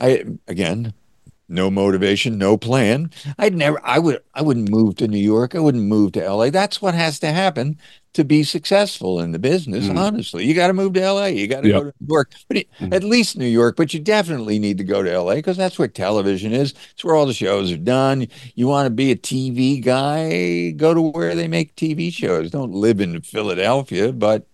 I 0.00 0.24
again, 0.48 0.92
no 1.52 1.70
motivation, 1.70 2.38
no 2.38 2.56
plan. 2.56 3.10
I'd 3.38 3.54
never 3.54 3.80
I 3.84 3.98
would 3.98 4.20
I 4.34 4.42
wouldn't 4.42 4.70
move 4.70 4.96
to 4.96 5.08
New 5.08 5.18
York. 5.18 5.54
I 5.54 5.60
wouldn't 5.60 5.84
move 5.84 6.12
to 6.12 6.28
LA. 6.28 6.50
That's 6.50 6.82
what 6.82 6.94
has 6.94 7.18
to 7.20 7.32
happen 7.32 7.78
to 8.14 8.24
be 8.24 8.42
successful 8.44 9.20
in 9.20 9.32
the 9.32 9.38
business, 9.38 9.88
mm. 9.88 9.96
honestly. 9.96 10.44
You 10.44 10.54
got 10.54 10.66
to 10.68 10.74
move 10.74 10.92
to 10.94 11.12
LA. 11.12 11.26
You 11.26 11.46
got 11.48 11.62
to 11.62 11.68
yep. 11.68 11.74
go 11.74 11.84
to 11.84 11.94
New 12.00 12.06
York. 12.14 12.32
But 12.48 12.56
it, 12.58 12.68
mm. 12.80 12.94
at 12.94 13.04
least 13.04 13.38
New 13.38 13.46
York, 13.46 13.76
but 13.76 13.94
you 13.94 14.00
definitely 14.00 14.58
need 14.58 14.78
to 14.78 14.84
go 14.84 15.02
to 15.02 15.18
LA 15.20 15.36
because 15.36 15.56
that's 15.56 15.78
where 15.78 15.88
television 15.88 16.52
is. 16.52 16.74
It's 16.92 17.04
where 17.04 17.14
all 17.14 17.26
the 17.26 17.34
shows 17.34 17.72
are 17.72 17.76
done. 17.76 18.26
You 18.54 18.68
want 18.68 18.86
to 18.86 18.90
be 18.90 19.10
a 19.12 19.16
TV 19.16 19.82
guy, 19.82 20.70
go 20.72 20.94
to 20.94 21.00
where 21.00 21.34
they 21.34 21.48
make 21.48 21.74
TV 21.76 22.12
shows. 22.12 22.50
Don't 22.50 22.72
live 22.72 23.00
in 23.00 23.20
Philadelphia, 23.22 24.12
but 24.12 24.46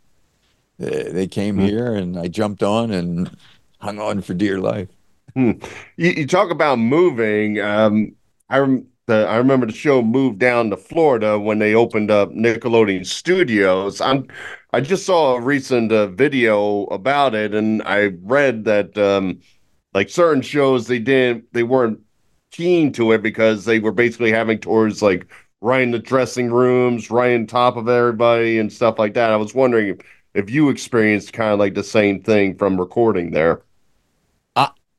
Uh, 0.81 1.13
They 1.13 1.27
came 1.27 1.59
Hmm. 1.59 1.65
here, 1.67 1.95
and 1.95 2.19
I 2.19 2.29
jumped 2.29 2.63
on 2.63 2.91
and 2.91 3.31
hung 3.81 3.99
on 3.99 4.21
for 4.23 4.35
dear 4.35 4.61
life. 4.61 4.89
Hmm. 5.39 5.53
You, 5.97 6.11
you 6.11 6.27
talk 6.27 6.51
about 6.51 6.81
moving. 6.81 7.61
Um, 7.61 8.17
I 8.49 8.59
rem 8.59 8.89
the 9.07 9.25
I 9.29 9.37
remember 9.37 9.67
the 9.67 9.73
show 9.73 10.03
moved 10.03 10.41
down 10.41 10.71
to 10.71 10.77
Florida 10.77 11.39
when 11.39 11.61
they 11.61 11.75
opened 11.77 12.11
up 12.11 12.31
Nickelodeon 12.31 13.07
Studios. 13.07 14.01
I'm 14.01 14.27
I 14.73 14.81
just 14.81 15.07
saw 15.07 15.37
a 15.37 15.41
recent 15.41 15.93
uh, 15.93 16.09
video 16.09 16.87
about 16.87 17.37
it, 17.37 17.55
and 17.55 17.83
I 17.85 18.07
read 18.23 18.65
that 18.65 18.99
um, 18.99 19.39
like 19.95 20.11
certain 20.11 20.43
shows 20.43 20.89
they 20.89 20.99
didn't 20.99 21.45
they 21.53 21.63
weren't 21.63 22.01
keen 22.51 22.93
to 22.95 23.13
it 23.13 23.23
because 23.23 23.65
they 23.65 23.79
were 23.79 23.93
basically 23.93 24.33
having 24.33 24.59
tours 24.59 25.03
like 25.03 25.31
right 25.61 25.83
in 25.83 25.93
the 25.93 26.01
dressing 26.01 26.51
rooms, 26.53 27.13
right 27.13 27.35
on 27.37 27.47
top 27.47 27.77
of 27.77 27.89
everybody, 27.89 28.59
and 28.59 28.73
stuff 28.73 28.99
like 28.99 29.15
that. 29.15 29.31
I 29.31 29.37
was 29.37 29.55
wondering 29.55 29.91
if, 29.91 29.99
if 30.35 30.51
you 30.51 30.69
experienced 30.69 31.33
kind 31.33 31.53
of 31.53 31.61
like 31.61 31.75
the 31.75 31.85
same 31.85 32.25
thing 32.25 32.57
from 32.59 32.77
recording 32.81 33.31
there. 33.31 33.63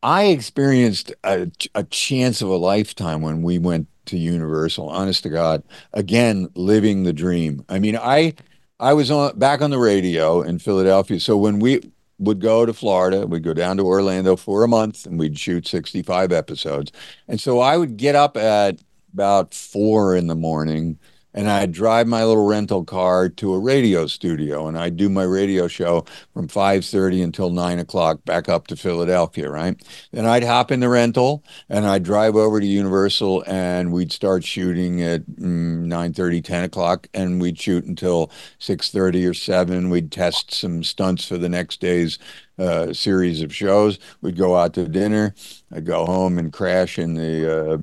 I 0.02 0.26
experienced 0.26 1.14
a, 1.24 1.52
a 1.76 1.84
chance 1.84 2.42
of 2.42 2.50
a 2.50 2.58
lifetime 2.58 3.22
when 3.22 3.42
we 3.42 3.60
went 3.60 3.88
to 4.06 4.18
Universal. 4.18 4.90
Honest 4.90 5.24
to 5.24 5.30
God, 5.30 5.64
again, 5.94 6.50
living 6.56 7.04
the 7.04 7.14
dream. 7.14 7.66
I 7.70 7.80
mean, 7.80 7.98
I 7.98 8.36
I 8.80 8.94
was 8.94 9.12
on 9.12 9.38
back 9.38 9.62
on 9.62 9.72
the 9.72 9.78
radio 9.78 10.42
in 10.42 10.60
Philadelphia. 10.60 11.20
So 11.20 11.38
when 11.38 11.60
we 11.60 11.82
would 12.18 12.40
go 12.40 12.66
to 12.66 12.74
Florida, 12.74 13.28
we'd 13.28 13.44
go 13.44 13.54
down 13.54 13.78
to 13.78 13.84
Orlando 13.84 14.36
for 14.36 14.64
a 14.64 14.68
month, 14.68 15.06
and 15.06 15.20
we'd 15.20 15.38
shoot 15.38 15.68
65 15.68 16.32
episodes. 16.32 16.92
And 17.28 17.40
so 17.40 17.60
I 17.60 17.78
would 17.78 17.98
get 17.98 18.16
up 18.16 18.38
at 18.38 18.82
about 19.14 19.54
four 19.54 20.16
in 20.16 20.28
the 20.28 20.36
morning, 20.36 21.00
and 21.34 21.50
I'd 21.50 21.72
drive 21.72 22.08
my 22.08 22.24
little 22.24 22.46
rental 22.46 22.84
car 22.84 23.30
to 23.30 23.54
a 23.54 23.60
radio 23.60 24.08
studio, 24.08 24.68
and 24.68 24.78
I'd 24.78 24.98
do 24.98 25.10
my 25.10 25.24
radio 25.24 25.68
show 25.68 26.06
from 26.34 26.48
5:30 26.48 27.24
until 27.24 27.50
nine 27.50 27.80
o'clock 27.80 28.24
back 28.26 28.50
up 28.50 28.68
to 28.68 28.76
Philadelphia, 28.76 29.50
right? 29.50 29.80
Then 30.12 30.26
I'd 30.26 30.44
hop 30.44 30.72
in 30.72 30.80
the 30.80 30.90
rental 30.90 31.44
and 31.70 31.86
I'd 31.86 32.04
drive 32.04 32.36
over 32.36 32.60
to 32.60 32.66
Universal 32.66 33.44
and 33.48 33.92
we'd 33.92 34.12
start 34.12 34.44
shooting 34.44 35.02
at 35.02 35.22
mm, 35.28 35.86
9:30, 35.86 36.42
10 36.42 36.64
o'clock, 36.64 37.08
and 37.14 37.42
we'd 37.42 37.60
shoot 37.60 37.86
until 37.86 38.32
6:30 38.60 39.26
or 39.30 39.34
7. 39.34 39.90
We'd 39.90 40.12
test 40.12 40.54
some 40.54 40.84
stunts 40.84 41.26
for 41.26 41.38
the 41.38 41.50
next 41.50 41.80
day's 41.82 42.18
uh, 42.60 42.94
series 42.94 43.42
of 43.42 43.56
shows. 43.56 44.00
We'd 44.22 44.38
go 44.38 44.56
out 44.56 44.74
to 44.74 44.88
dinner. 44.88 45.34
I'd 45.72 45.86
go 45.86 46.06
home 46.06 46.38
and 46.38 46.52
crash 46.52 47.00
in 47.00 47.14
the 47.14 47.74
uh, 47.74 47.78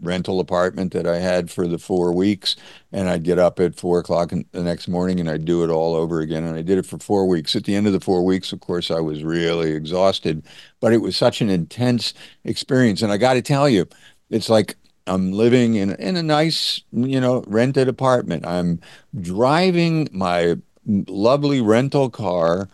rental 0.00 0.40
apartment 0.40 0.92
that 0.92 1.06
I 1.06 1.18
had 1.18 1.50
for 1.50 1.66
the 1.66 1.78
four 1.78 2.12
weeks 2.12 2.56
and 2.92 3.08
I'd 3.08 3.24
get 3.24 3.38
up 3.38 3.60
at 3.60 3.76
four 3.76 3.98
o'clock 3.98 4.30
the 4.30 4.62
next 4.62 4.88
morning 4.88 5.20
and 5.20 5.28
I'd 5.28 5.44
do 5.44 5.62
it 5.64 5.70
all 5.70 5.94
over 5.94 6.20
again. 6.20 6.44
And 6.44 6.56
I 6.56 6.62
did 6.62 6.78
it 6.78 6.86
for 6.86 6.98
four 6.98 7.26
weeks. 7.26 7.54
At 7.54 7.64
the 7.64 7.74
end 7.74 7.86
of 7.86 7.92
the 7.92 8.00
four 8.00 8.24
weeks, 8.24 8.52
of 8.52 8.60
course, 8.60 8.90
I 8.90 9.00
was 9.00 9.22
really 9.22 9.72
exhausted, 9.72 10.44
but 10.80 10.92
it 10.92 10.98
was 10.98 11.16
such 11.16 11.40
an 11.40 11.50
intense 11.50 12.14
experience. 12.44 13.02
And 13.02 13.12
I 13.12 13.18
got 13.18 13.34
to 13.34 13.42
tell 13.42 13.68
you, 13.68 13.86
it's 14.30 14.48
like 14.48 14.76
I'm 15.06 15.32
living 15.32 15.76
in 15.76 15.94
in 15.96 16.16
a 16.16 16.22
nice, 16.22 16.82
you 16.92 17.20
know, 17.20 17.44
rented 17.46 17.88
apartment. 17.88 18.46
I'm 18.46 18.80
driving 19.20 20.08
my 20.12 20.56
lovely 20.86 21.60
rental 21.60 22.10
car 22.10 22.68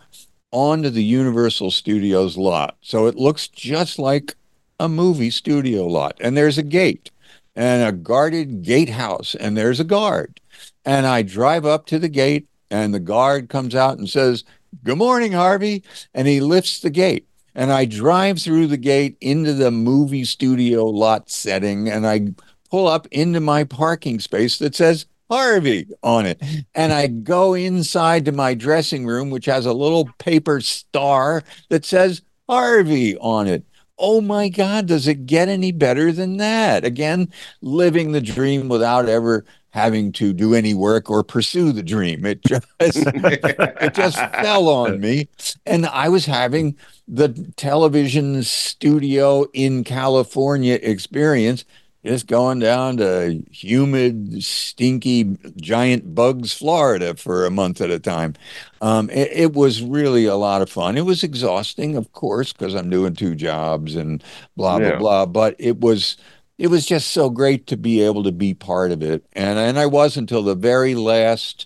onto 0.53 0.89
the 0.89 1.03
Universal 1.03 1.71
Studios 1.71 2.37
lot. 2.37 2.77
So 2.81 3.07
it 3.07 3.15
looks 3.15 3.47
just 3.49 3.99
like 3.99 4.35
a 4.79 4.87
movie 4.87 5.31
studio 5.31 5.85
lot. 5.85 6.15
And 6.21 6.37
there's 6.37 6.57
a 6.57 6.63
gate 6.63 7.11
and 7.55 7.83
a 7.83 7.91
guarded 7.91 8.61
gatehouse, 8.61 9.35
and 9.35 9.57
there's 9.57 9.79
a 9.79 9.83
guard. 9.83 10.39
And 10.85 11.05
I 11.05 11.23
drive 11.23 11.65
up 11.65 11.85
to 11.87 11.99
the 11.99 12.09
gate, 12.09 12.47
and 12.71 12.93
the 12.93 12.99
guard 12.99 13.49
comes 13.49 13.75
out 13.75 13.97
and 13.97 14.09
says, 14.09 14.43
Good 14.83 14.97
morning, 14.97 15.33
Harvey. 15.33 15.83
And 16.13 16.27
he 16.27 16.39
lifts 16.39 16.79
the 16.79 16.89
gate. 16.89 17.27
And 17.55 17.71
I 17.71 17.85
drive 17.85 18.41
through 18.41 18.67
the 18.67 18.77
gate 18.77 19.17
into 19.21 19.53
the 19.53 19.71
movie 19.71 20.25
studio 20.25 20.85
lot 20.85 21.29
setting, 21.29 21.89
and 21.89 22.07
I 22.07 22.33
pull 22.71 22.87
up 22.87 23.07
into 23.11 23.39
my 23.39 23.63
parking 23.63 24.19
space 24.19 24.57
that 24.57 24.75
says 24.75 25.05
Harvey 25.33 25.87
on 26.03 26.27
it. 26.27 26.39
And 26.75 26.93
I 26.93 27.07
go 27.07 27.55
inside 27.55 28.25
to 28.25 28.31
my 28.31 28.53
dressing 28.53 29.07
room, 29.07 29.31
which 29.31 29.45
has 29.45 29.65
a 29.65 29.73
little 29.73 30.07
paper 30.19 30.61
star 30.61 31.41
that 31.69 31.85
says 31.85 32.21
Harvey 32.47 33.17
on 33.17 33.47
it. 33.47 33.65
Oh 33.97 34.21
my 34.21 34.49
God, 34.49 34.85
does 34.85 35.07
it 35.07 35.25
get 35.25 35.49
any 35.49 35.71
better 35.71 36.11
than 36.11 36.37
that? 36.37 36.85
Again, 36.85 37.33
living 37.61 38.11
the 38.11 38.21
dream 38.21 38.67
without 38.69 39.09
ever 39.09 39.43
having 39.71 40.11
to 40.11 40.33
do 40.33 40.53
any 40.53 40.75
work 40.75 41.09
or 41.09 41.23
pursue 41.23 41.71
the 41.71 41.81
dream. 41.81 42.27
It 42.27 42.43
just 42.45 42.67
it 42.79 43.93
just 43.95 44.17
fell 44.35 44.69
on 44.69 44.99
me. 44.99 45.29
And 45.65 45.87
I 45.87 46.09
was 46.09 46.27
having 46.27 46.77
the 47.07 47.29
television 47.55 48.43
studio 48.43 49.47
in 49.53 49.83
California 49.83 50.77
experience, 50.83 51.65
just 52.05 52.27
going 52.27 52.59
down 52.59 52.97
to 52.97 53.43
humid, 53.51 54.43
stinky, 54.43 55.37
giant 55.55 56.13
bugs, 56.13 56.53
Florida 56.53 57.15
for 57.15 57.45
a 57.45 57.51
month 57.51 57.79
at 57.81 57.89
a 57.91 57.99
time. 57.99 58.35
Um, 58.81 59.09
it, 59.09 59.31
it 59.31 59.53
was 59.53 59.81
really 59.81 60.25
a 60.25 60.35
lot 60.35 60.61
of 60.61 60.69
fun. 60.69 60.97
It 60.97 61.05
was 61.05 61.23
exhausting, 61.23 61.95
of 61.95 62.11
course, 62.11 62.51
because 62.53 62.75
I'm 62.75 62.89
doing 62.89 63.15
two 63.15 63.35
jobs 63.35 63.95
and 63.95 64.21
blah, 64.57 64.79
blah, 64.79 64.91
Yeah. 64.91 64.97
blah. 64.97 65.25
But 65.25 65.55
it 65.59 65.79
was 65.79 66.17
it 66.57 66.67
was 66.67 66.85
just 66.85 67.09
so 67.11 67.29
great 67.29 67.65
to 67.67 67.77
be 67.77 68.01
able 68.01 68.23
to 68.23 68.31
be 68.31 68.53
part 68.53 68.91
of 68.91 69.01
it. 69.01 69.25
And 69.33 69.57
and 69.57 69.79
I 69.79 69.85
was 69.85 70.17
until 70.17 70.43
the 70.43 70.55
very 70.55 70.95
last 70.95 71.65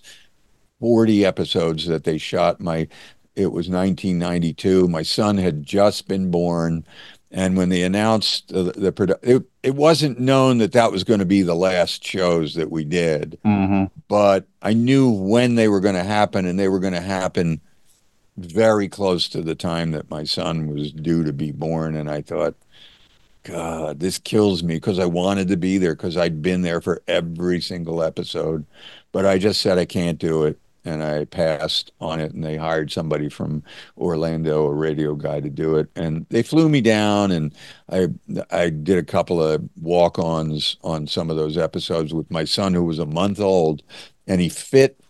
40 0.80 1.24
episodes 1.24 1.86
that 1.86 2.04
they 2.04 2.18
shot. 2.18 2.60
My 2.60 2.88
it 3.36 3.52
was 3.52 3.68
1992. 3.68 4.88
My 4.88 5.02
son 5.02 5.36
had 5.38 5.62
just 5.64 6.08
been 6.08 6.30
born. 6.30 6.84
And 7.30 7.56
when 7.58 7.68
they 7.68 7.82
announced 7.82 8.48
the, 8.48 8.64
the 8.64 8.90
produ- 8.92 9.18
it, 9.22 9.42
it 9.62 9.74
wasn't 9.74 10.18
known 10.18 10.58
that 10.58 10.72
that 10.72 10.90
was 10.90 11.04
going 11.04 11.20
to 11.20 11.26
be 11.26 11.42
the 11.42 11.54
last 11.54 12.02
shows 12.02 12.54
that 12.54 12.70
we 12.70 12.84
did, 12.84 13.38
Mm-hmm. 13.44 13.84
but 14.08 14.46
I 14.62 14.72
knew 14.72 15.10
when 15.10 15.54
they 15.54 15.68
were 15.68 15.80
going 15.80 15.94
to 15.94 16.04
happen, 16.04 16.46
and 16.46 16.58
they 16.58 16.68
were 16.68 16.80
going 16.80 16.94
to 16.94 17.00
happen 17.02 17.60
very 18.38 18.88
close 18.88 19.28
to 19.30 19.42
the 19.42 19.54
time 19.54 19.90
that 19.90 20.10
my 20.10 20.24
son 20.24 20.68
was 20.68 20.90
due 20.92 21.22
to 21.24 21.32
be 21.32 21.50
born. 21.52 21.96
And 21.96 22.10
I 22.10 22.22
thought, 22.22 22.54
God, 23.42 24.00
this 24.00 24.18
kills 24.18 24.62
me 24.62 24.74
because 24.76 24.98
I 24.98 25.04
wanted 25.06 25.48
to 25.48 25.56
be 25.56 25.76
there 25.78 25.94
because 25.94 26.16
I'd 26.16 26.40
been 26.42 26.62
there 26.62 26.80
for 26.80 27.02
every 27.08 27.60
single 27.60 28.02
episode, 28.02 28.64
but 29.12 29.26
I 29.26 29.38
just 29.38 29.60
said 29.60 29.76
I 29.78 29.84
can't 29.86 30.18
do 30.18 30.44
it. 30.44 30.58
And 30.84 31.02
I 31.02 31.24
passed 31.26 31.92
on 32.00 32.20
it, 32.20 32.32
and 32.32 32.42
they 32.42 32.56
hired 32.56 32.90
somebody 32.90 33.28
from 33.28 33.62
Orlando, 33.96 34.66
a 34.66 34.72
radio 34.72 35.14
guy, 35.14 35.40
to 35.40 35.50
do 35.50 35.76
it. 35.76 35.88
And 35.96 36.24
they 36.30 36.42
flew 36.42 36.68
me 36.68 36.80
down, 36.80 37.30
and 37.30 37.54
I 37.90 38.08
I 38.50 38.70
did 38.70 38.98
a 38.98 39.02
couple 39.02 39.42
of 39.42 39.68
walk-ons 39.80 40.76
on 40.82 41.06
some 41.06 41.30
of 41.30 41.36
those 41.36 41.58
episodes 41.58 42.14
with 42.14 42.30
my 42.30 42.44
son, 42.44 42.74
who 42.74 42.84
was 42.84 42.98
a 42.98 43.06
month 43.06 43.40
old, 43.40 43.82
and 44.26 44.40
he 44.40 44.48
fit 44.48 45.00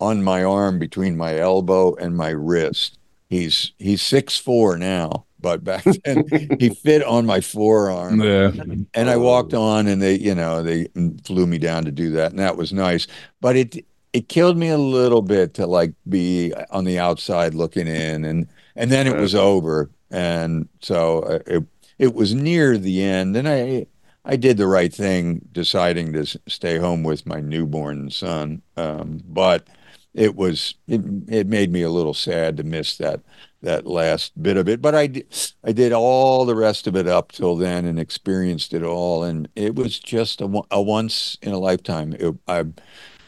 on 0.00 0.22
my 0.22 0.42
arm 0.42 0.78
between 0.78 1.16
my 1.16 1.36
elbow 1.38 1.94
and 1.94 2.16
my 2.16 2.30
wrist. 2.30 2.98
He's 3.28 3.72
he's 3.78 4.02
six 4.02 4.38
four 4.38 4.76
now, 4.76 5.26
but 5.38 5.62
back 5.64 5.84
then 6.04 6.24
he 6.58 6.70
fit 6.70 7.04
on 7.04 7.26
my 7.26 7.40
forearm. 7.40 8.20
Yeah. 8.20 8.50
And 8.94 9.10
I 9.10 9.16
walked 9.16 9.54
on, 9.54 9.86
and 9.86 10.02
they, 10.02 10.18
you 10.18 10.34
know, 10.34 10.62
they 10.62 10.88
flew 11.24 11.46
me 11.46 11.58
down 11.58 11.84
to 11.84 11.92
do 11.92 12.10
that, 12.12 12.30
and 12.30 12.40
that 12.40 12.56
was 12.56 12.72
nice. 12.72 13.06
But 13.40 13.56
it 13.56 13.86
it 14.12 14.28
killed 14.28 14.56
me 14.56 14.68
a 14.68 14.78
little 14.78 15.22
bit 15.22 15.54
to 15.54 15.66
like 15.66 15.92
be 16.08 16.52
on 16.70 16.84
the 16.84 16.98
outside 16.98 17.54
looking 17.54 17.86
in, 17.86 18.24
and 18.24 18.48
and 18.76 18.90
then 18.90 19.06
it 19.06 19.16
was 19.16 19.34
over, 19.34 19.90
and 20.10 20.68
so 20.80 21.20
uh, 21.20 21.38
it 21.46 21.64
it 21.98 22.14
was 22.14 22.34
near 22.34 22.78
the 22.78 23.02
end, 23.02 23.36
and 23.36 23.48
I 23.48 23.86
I 24.24 24.36
did 24.36 24.56
the 24.56 24.66
right 24.66 24.92
thing 24.92 25.40
deciding 25.52 26.12
to 26.14 26.26
stay 26.48 26.78
home 26.78 27.02
with 27.02 27.26
my 27.26 27.40
newborn 27.40 28.10
son, 28.10 28.62
um, 28.76 29.20
but 29.26 29.68
it 30.14 30.34
was 30.34 30.74
it 30.88 31.02
it 31.28 31.46
made 31.46 31.70
me 31.70 31.82
a 31.82 31.90
little 31.90 32.14
sad 32.14 32.56
to 32.56 32.64
miss 32.64 32.96
that 32.98 33.20
that 33.62 33.86
last 33.86 34.40
bit 34.42 34.56
of 34.56 34.68
it. 34.68 34.82
But 34.82 34.94
I 34.94 35.06
did, 35.06 35.26
I 35.62 35.72
did 35.72 35.92
all 35.92 36.44
the 36.44 36.54
rest 36.56 36.86
of 36.86 36.96
it 36.96 37.06
up 37.06 37.32
till 37.32 37.56
then 37.56 37.84
and 37.84 37.98
experienced 38.00 38.74
it 38.74 38.82
all, 38.82 39.22
and 39.22 39.48
it 39.54 39.74
was 39.76 39.98
just 39.98 40.40
a, 40.40 40.62
a 40.70 40.82
once 40.82 41.38
in 41.42 41.52
a 41.52 41.58
lifetime. 41.58 42.14
It, 42.18 42.34
I, 42.48 42.64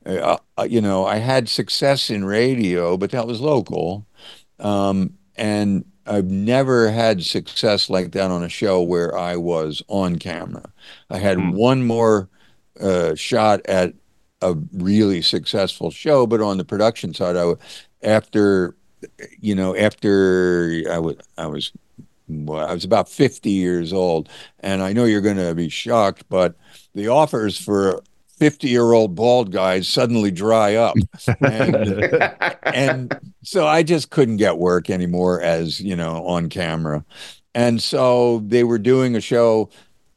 uh, 0.07 0.39
you 0.69 0.81
know, 0.81 1.05
I 1.07 1.17
had 1.17 1.49
success 1.49 2.11
in 2.11 2.25
radio, 2.25 2.97
but 2.97 3.11
that 3.13 3.27
was 3.27 3.41
local, 3.41 4.07
um, 4.59 5.15
and 5.37 5.85
I've 6.07 6.27
never 6.31 6.91
had 6.91 7.23
success 7.25 7.89
like 7.91 8.13
that 8.13 8.31
on 8.31 8.43
a 8.43 8.49
show 8.49 8.83
where 8.83 9.17
I 9.17 9.37
was 9.37 9.83
on 9.89 10.19
camera. 10.19 10.73
I 11.11 11.19
had 11.19 11.39
Hmm. 11.39 11.53
one 11.53 11.85
more 11.87 12.29
uh, 12.81 13.15
shot 13.15 13.61
at 13.67 13.95
a 14.41 14.55
really 14.73 15.23
successful 15.23 15.91
show, 15.91 16.27
but 16.27 16.41
on 16.41 16.59
the 16.59 16.65
production 16.65 17.15
side, 17.15 17.37
I 17.37 17.55
after 18.03 18.77
you 19.41 19.55
know 19.55 19.77
after 19.77 20.83
I 20.91 20.99
was 20.99 21.17
I 21.39 21.47
was 21.47 21.73
well, 22.29 22.67
I 22.67 22.73
was 22.75 22.85
about 22.85 23.09
50 23.09 23.51
years 23.51 23.93
old, 23.93 24.29
and 24.61 24.83
I 24.83 24.93
know 24.93 25.05
you're 25.05 25.21
going 25.21 25.37
to 25.37 25.55
be 25.55 25.69
shocked, 25.69 26.25
but 26.29 26.57
the 26.95 27.09
offers 27.09 27.59
for 27.59 28.03
50 28.39 28.69
year 28.69 28.93
old 28.93 29.15
bald 29.15 29.53
guys 29.53 29.89
suddenly 29.89 30.31
dry 30.31 30.75
up. 30.75 30.97
And, 31.41 32.03
and 32.65 33.33
so 33.43 33.67
I 33.67 33.83
just 33.83 34.11
couldn't 34.11 34.39
get 34.39 34.59
work 34.59 34.91
anymore 34.91 35.41
as, 35.41 35.81
you 35.81 35.97
know, 35.97 36.27
on 36.27 36.49
camera. 36.49 37.05
And 37.55 37.83
so 37.83 38.41
they 38.47 38.65
were 38.65 38.79
doing 38.79 39.15
a 39.15 39.21
show 39.21 39.71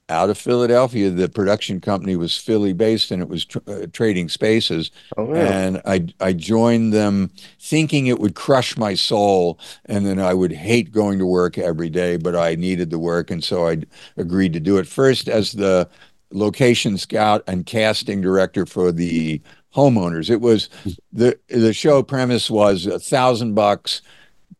out 0.09 0.29
of 0.29 0.37
Philadelphia. 0.37 1.09
The 1.09 1.29
production 1.29 1.81
company 1.81 2.15
was 2.15 2.37
Philly 2.37 2.73
based 2.73 3.11
and 3.11 3.21
it 3.21 3.27
was 3.27 3.45
tr- 3.45 3.59
uh, 3.67 3.87
Trading 3.91 4.29
Spaces. 4.29 4.91
Oh, 5.17 5.33
yeah. 5.33 5.51
And 5.51 5.81
I, 5.85 6.07
I 6.19 6.33
joined 6.33 6.93
them 6.93 7.31
thinking 7.59 8.07
it 8.07 8.19
would 8.19 8.35
crush 8.35 8.77
my 8.77 8.93
soul 8.93 9.59
and 9.85 10.05
then 10.05 10.19
I 10.19 10.33
would 10.33 10.51
hate 10.51 10.91
going 10.91 11.19
to 11.19 11.25
work 11.25 11.57
every 11.57 11.89
day, 11.89 12.17
but 12.17 12.35
I 12.35 12.55
needed 12.55 12.91
the 12.91 12.99
work. 12.99 13.31
And 13.31 13.43
so 13.43 13.67
I 13.67 13.77
agreed 14.17 14.53
to 14.53 14.59
do 14.59 14.77
it 14.77 14.87
first 14.87 15.27
as 15.27 15.53
the 15.53 15.89
location 16.31 16.97
scout 16.97 17.43
and 17.47 17.65
casting 17.65 18.21
director 18.21 18.65
for 18.65 18.91
the 18.91 19.41
homeowners. 19.75 20.29
It 20.29 20.41
was 20.41 20.69
the 21.13 21.37
the 21.47 21.73
show 21.73 22.01
premise 22.03 22.49
was 22.49 22.85
a 22.85 22.99
thousand 22.99 23.53
bucks, 23.55 24.01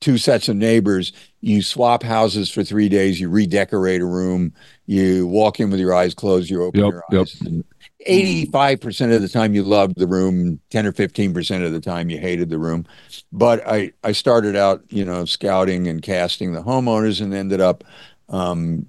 two 0.02 0.18
sets 0.18 0.48
of 0.50 0.56
neighbors. 0.56 1.12
You 1.42 1.62
swap 1.62 2.02
houses 2.04 2.50
for 2.50 2.64
three 2.64 2.90
days. 2.90 3.20
You 3.20 3.30
redecorate 3.30 4.02
a 4.02 4.06
room. 4.06 4.54
You 4.88 5.28
walk 5.28 5.60
in 5.60 5.70
with 5.70 5.80
your 5.80 5.94
eyes 5.94 6.14
closed. 6.14 6.50
You 6.50 6.64
open 6.64 6.84
Yep, 6.84 6.94
your 7.12 7.22
eyes. 7.22 7.42
and 7.42 7.64
85% 8.08 9.16
of 9.16 9.22
the 9.24 9.28
time 9.30 9.56
you 9.56 9.64
loved 9.64 9.98
the 9.98 10.06
room 10.06 10.60
10 10.70 10.86
or 10.86 10.92
15% 10.92 11.66
of 11.66 11.72
the 11.72 11.80
time 11.80 12.10
you 12.10 12.20
hated 12.20 12.50
the 12.52 12.60
room 12.60 12.86
but 13.32 13.66
i 13.68 13.92
i 14.04 14.12
started 14.12 14.56
out 14.56 14.84
you 14.90 15.04
know 15.04 15.26
scouting 15.26 15.88
and 15.88 16.04
casting 16.04 16.54
the 16.54 16.62
homeowners 16.62 17.20
and 17.22 17.34
ended 17.34 17.62
up 17.62 17.84
um, 18.30 18.86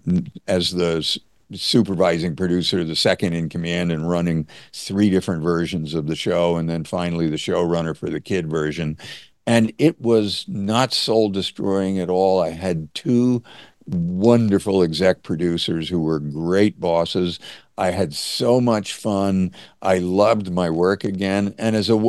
as 0.48 0.70
the 0.72 1.18
supervising 1.52 2.36
producer 2.36 2.82
the 2.84 2.96
second 2.96 3.32
in 3.32 3.48
command 3.48 3.92
and 3.92 4.08
running 4.08 4.48
three 4.72 5.10
different 5.10 5.42
versions 5.42 5.94
of 5.94 6.06
the 6.06 6.16
show 6.16 6.56
and 6.56 6.68
then 6.68 6.84
finally 6.84 7.28
the 7.28 7.36
showrunner 7.36 7.96
for 7.96 8.10
the 8.10 8.20
kid 8.20 8.50
version. 8.50 8.98
And 9.46 9.72
it 9.78 10.00
was 10.00 10.44
not 10.48 10.92
soul 10.92 11.28
destroying 11.28 12.00
at 12.00 12.10
all. 12.10 12.42
I 12.42 12.50
had 12.50 12.92
two 12.94 13.42
wonderful 13.86 14.82
exec 14.82 15.22
producers 15.22 15.88
who 15.88 16.00
were 16.00 16.18
great 16.18 16.80
bosses. 16.80 17.38
I 17.78 17.90
had 17.90 18.14
so 18.14 18.60
much 18.60 18.94
fun. 18.94 19.52
I 19.82 19.98
loved 19.98 20.50
my 20.50 20.70
work 20.70 21.04
again, 21.04 21.54
and 21.58 21.76
as 21.76 21.90
a 21.90 22.04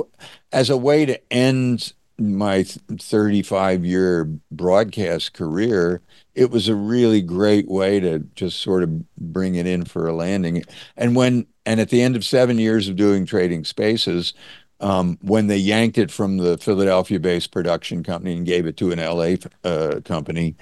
as 0.52 0.70
a 0.70 0.78
way 0.78 1.06
to 1.06 1.20
end 1.32 1.94
my 2.18 2.64
35 2.64 3.86
year 3.86 4.26
broadcast 4.52 5.34
career, 5.34 6.02
it 6.38 6.52
was 6.52 6.68
a 6.68 6.76
really 6.76 7.22
great 7.22 7.68
way 7.68 8.00
to 8.00 8.20
just 8.36 8.60
sort 8.62 8.84
of 8.84 8.90
bring 9.18 9.56
it 9.56 9.66
in 9.66 9.84
for 9.86 10.08
a 10.08 10.14
landing. 10.14 10.64
And 10.96 11.16
when 11.16 11.48
and 11.66 11.80
at 11.82 11.90
the 11.90 12.02
end 12.02 12.16
of 12.16 12.24
seven 12.24 12.60
years 12.60 12.88
of 12.88 12.96
doing 12.96 13.26
Trading 13.26 13.66
Spaces, 13.66 14.34
um, 14.80 15.18
when 15.22 15.48
they 15.48 15.58
yanked 15.58 15.98
it 15.98 16.12
from 16.12 16.38
the 16.38 16.58
Philadelphia-based 16.60 17.52
production 17.52 18.04
company 18.04 18.38
and 18.38 18.46
gave 18.46 18.68
it 18.68 18.78
to 18.78 18.92
an 18.92 19.00
LA 19.00 19.36
uh, 19.64 20.00
company, 20.06 20.56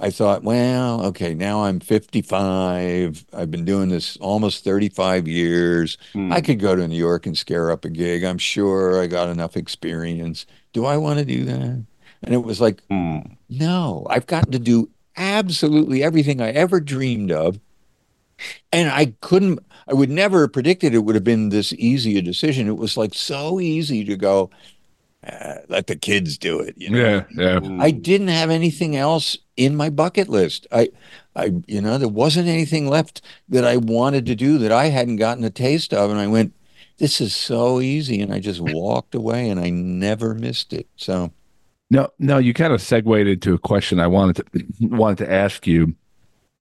I 0.00 0.10
thought, 0.10 0.44
well, 0.44 1.04
okay, 1.06 1.34
now 1.34 1.64
I'm 1.64 1.80
55. 1.80 3.26
I've 3.32 3.50
been 3.50 3.64
doing 3.64 3.88
this 3.88 4.16
almost 4.18 4.62
35 4.64 5.26
years. 5.26 5.98
Hmm. 6.12 6.32
I 6.32 6.40
could 6.40 6.60
go 6.60 6.76
to 6.76 6.86
New 6.86 6.96
York 6.96 7.26
and 7.26 7.36
scare 7.36 7.70
up 7.72 7.84
a 7.84 7.90
gig. 7.90 8.22
I'm 8.22 8.38
sure 8.38 9.02
I 9.02 9.08
got 9.08 9.28
enough 9.28 9.56
experience. 9.56 10.46
Do 10.72 10.84
I 10.86 10.96
want 10.96 11.18
to 11.18 11.24
do 11.24 11.44
that? 11.46 11.84
And 12.22 12.34
it 12.34 12.44
was 12.44 12.60
like, 12.60 12.82
Hmm. 12.90 13.18
no, 13.48 14.06
I've 14.08 14.26
gotten 14.26 14.52
to 14.52 14.58
do 14.60 14.88
absolutely 15.18 16.02
everything 16.02 16.40
I 16.40 16.50
ever 16.50 16.80
dreamed 16.80 17.32
of. 17.32 17.60
And 18.72 18.88
I 18.88 19.14
couldn't, 19.20 19.58
I 19.88 19.94
would 19.94 20.10
never 20.10 20.42
have 20.42 20.52
predicted 20.52 20.94
it 20.94 21.00
would 21.00 21.16
have 21.16 21.24
been 21.24 21.48
this 21.48 21.72
easy 21.72 22.16
a 22.16 22.22
decision. 22.22 22.68
It 22.68 22.76
was 22.76 22.96
like 22.96 23.14
so 23.14 23.58
easy 23.58 24.04
to 24.04 24.16
go, 24.16 24.50
uh, 25.26 25.56
let 25.68 25.88
the 25.88 25.96
kids 25.96 26.38
do 26.38 26.60
it. 26.60 26.74
You 26.78 26.90
know? 26.90 27.24
Yeah, 27.36 27.60
yeah. 27.60 27.82
I 27.82 27.90
didn't 27.90 28.28
have 28.28 28.50
anything 28.50 28.94
else 28.94 29.36
in 29.56 29.74
my 29.74 29.90
bucket 29.90 30.28
list. 30.28 30.68
I, 30.70 30.90
I, 31.34 31.52
you 31.66 31.82
know, 31.82 31.98
there 31.98 32.08
wasn't 32.08 32.48
anything 32.48 32.88
left 32.88 33.22
that 33.48 33.64
I 33.64 33.76
wanted 33.76 34.24
to 34.26 34.36
do 34.36 34.58
that 34.58 34.70
I 34.70 34.86
hadn't 34.86 35.16
gotten 35.16 35.42
a 35.42 35.50
taste 35.50 35.92
of. 35.92 36.10
And 36.10 36.20
I 36.20 36.28
went, 36.28 36.54
this 36.98 37.20
is 37.20 37.34
so 37.34 37.80
easy. 37.80 38.20
And 38.20 38.32
I 38.32 38.38
just 38.38 38.60
walked 38.60 39.16
away 39.16 39.50
and 39.50 39.58
I 39.58 39.70
never 39.70 40.34
missed 40.34 40.72
it. 40.72 40.86
So, 40.96 41.32
No, 41.90 42.08
no, 42.18 42.38
you 42.38 42.52
kind 42.52 42.72
of 42.72 42.82
segued 42.82 43.26
into 43.28 43.54
a 43.54 43.58
question 43.58 43.98
I 43.98 44.06
wanted 44.06 44.36
to 44.52 44.66
wanted 44.88 45.24
to 45.24 45.32
ask 45.32 45.66
you 45.66 45.94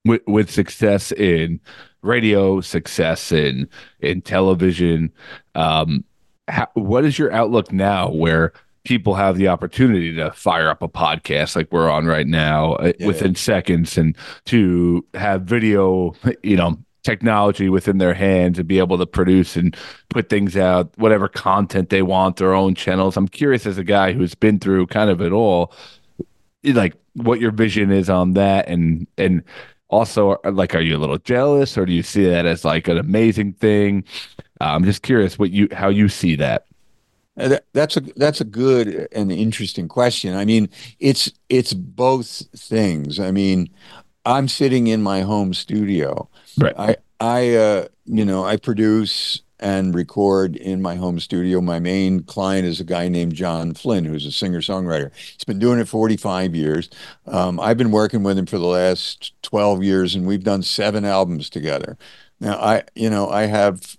with 0.05 0.21
with 0.27 0.49
success 0.49 1.11
in 1.11 1.59
radio, 2.01 2.61
success 2.61 3.31
in 3.31 3.67
in 3.99 4.21
television. 4.21 5.11
Um, 5.55 6.05
how, 6.47 6.67
what 6.75 7.03
is 7.03 7.19
your 7.19 7.31
outlook 7.33 7.73
now, 7.73 8.09
where 8.09 8.53
people 8.85 9.15
have 9.15 9.35
the 9.37 9.49
opportunity 9.49 10.13
to 10.15 10.31
fire 10.31 10.69
up 10.69 10.81
a 10.81 10.87
podcast 10.87 11.57
like 11.57 11.69
we're 11.73 11.89
on 11.89 12.05
right 12.05 12.27
now 12.27 12.75
uh, 12.75 12.93
Yeah. 12.99 13.07
within 13.07 13.35
seconds, 13.35 13.97
and 13.97 14.15
to 14.45 15.05
have 15.13 15.41
video, 15.41 16.15
you 16.43 16.55
know, 16.55 16.77
technology 17.11 17.69
within 17.69 17.97
their 17.99 18.13
hands 18.13 18.59
and 18.59 18.67
be 18.67 18.79
able 18.79 18.97
to 18.97 19.05
produce 19.05 19.55
and 19.55 19.75
put 20.09 20.29
things 20.29 20.57
out, 20.57 20.85
whatever 20.97 21.27
content 21.29 21.89
they 21.89 22.01
want, 22.01 22.35
their 22.37 22.53
own 22.53 22.75
channels. 22.75 23.15
I'm 23.17 23.27
curious 23.29 23.65
as 23.65 23.77
a 23.77 23.83
guy 23.83 24.11
who's 24.13 24.35
been 24.35 24.59
through 24.59 24.87
kind 24.87 25.09
of 25.09 25.21
it 25.21 25.31
all, 25.31 25.71
like 26.63 26.93
what 27.13 27.39
your 27.39 27.51
vision 27.51 27.91
is 27.91 28.09
on 28.09 28.33
that, 28.33 28.67
and 28.67 29.07
and 29.17 29.41
also 29.89 30.35
like, 30.43 30.75
are 30.75 30.81
you 30.81 30.97
a 30.97 31.01
little 31.03 31.17
jealous, 31.19 31.77
or 31.77 31.85
do 31.85 31.93
you 31.93 32.03
see 32.03 32.25
that 32.29 32.45
as 32.45 32.65
like 32.65 32.87
an 32.89 32.97
amazing 32.97 33.53
thing? 33.53 34.03
Uh, 34.61 34.65
I'm 34.75 34.83
just 34.83 35.01
curious 35.01 35.39
what 35.39 35.51
you 35.51 35.67
how 35.71 35.89
you 35.89 36.09
see 36.09 36.35
that. 36.35 36.65
Uh, 37.39 37.47
that- 37.49 37.65
That's 37.73 37.97
a 37.97 38.01
that's 38.15 38.41
a 38.41 38.45
good 38.45 39.07
and 39.11 39.31
interesting 39.31 39.87
question. 39.87 40.35
I 40.35 40.45
mean, 40.45 40.69
it's 40.99 41.31
it's 41.49 41.73
both 41.73 42.43
things. 42.55 43.19
I 43.19 43.31
mean, 43.31 43.69
I'm 44.27 44.47
sitting 44.49 44.87
in 44.87 45.01
my 45.01 45.21
home 45.21 45.53
studio. 45.53 46.29
Right. 46.57 46.75
I 46.77 46.95
I 47.19 47.55
uh, 47.55 47.87
you 48.05 48.25
know 48.25 48.43
I 48.43 48.57
produce 48.57 49.41
and 49.59 49.95
record 49.95 50.55
in 50.55 50.81
my 50.81 50.95
home 50.95 51.19
studio. 51.19 51.61
My 51.61 51.79
main 51.79 52.23
client 52.23 52.67
is 52.67 52.79
a 52.79 52.83
guy 52.83 53.07
named 53.07 53.33
John 53.33 53.73
Flynn, 53.73 54.05
who's 54.05 54.25
a 54.25 54.31
singer 54.31 54.61
songwriter. 54.61 55.11
He's 55.15 55.45
been 55.45 55.57
doing 55.57 55.79
it 55.79 55.87
45 55.87 56.53
years. 56.55 56.89
Um, 57.25 57.59
I've 57.59 57.77
been 57.77 57.89
working 57.89 58.21
with 58.21 58.37
him 58.37 58.45
for 58.45 58.59
the 58.59 58.67
last 58.67 59.33
12 59.41 59.83
years, 59.83 60.13
and 60.13 60.27
we've 60.27 60.43
done 60.43 60.61
seven 60.61 61.05
albums 61.05 61.49
together. 61.49 61.97
Now 62.39 62.57
I 62.57 62.83
you 62.95 63.09
know 63.09 63.29
I 63.29 63.43
have 63.43 63.97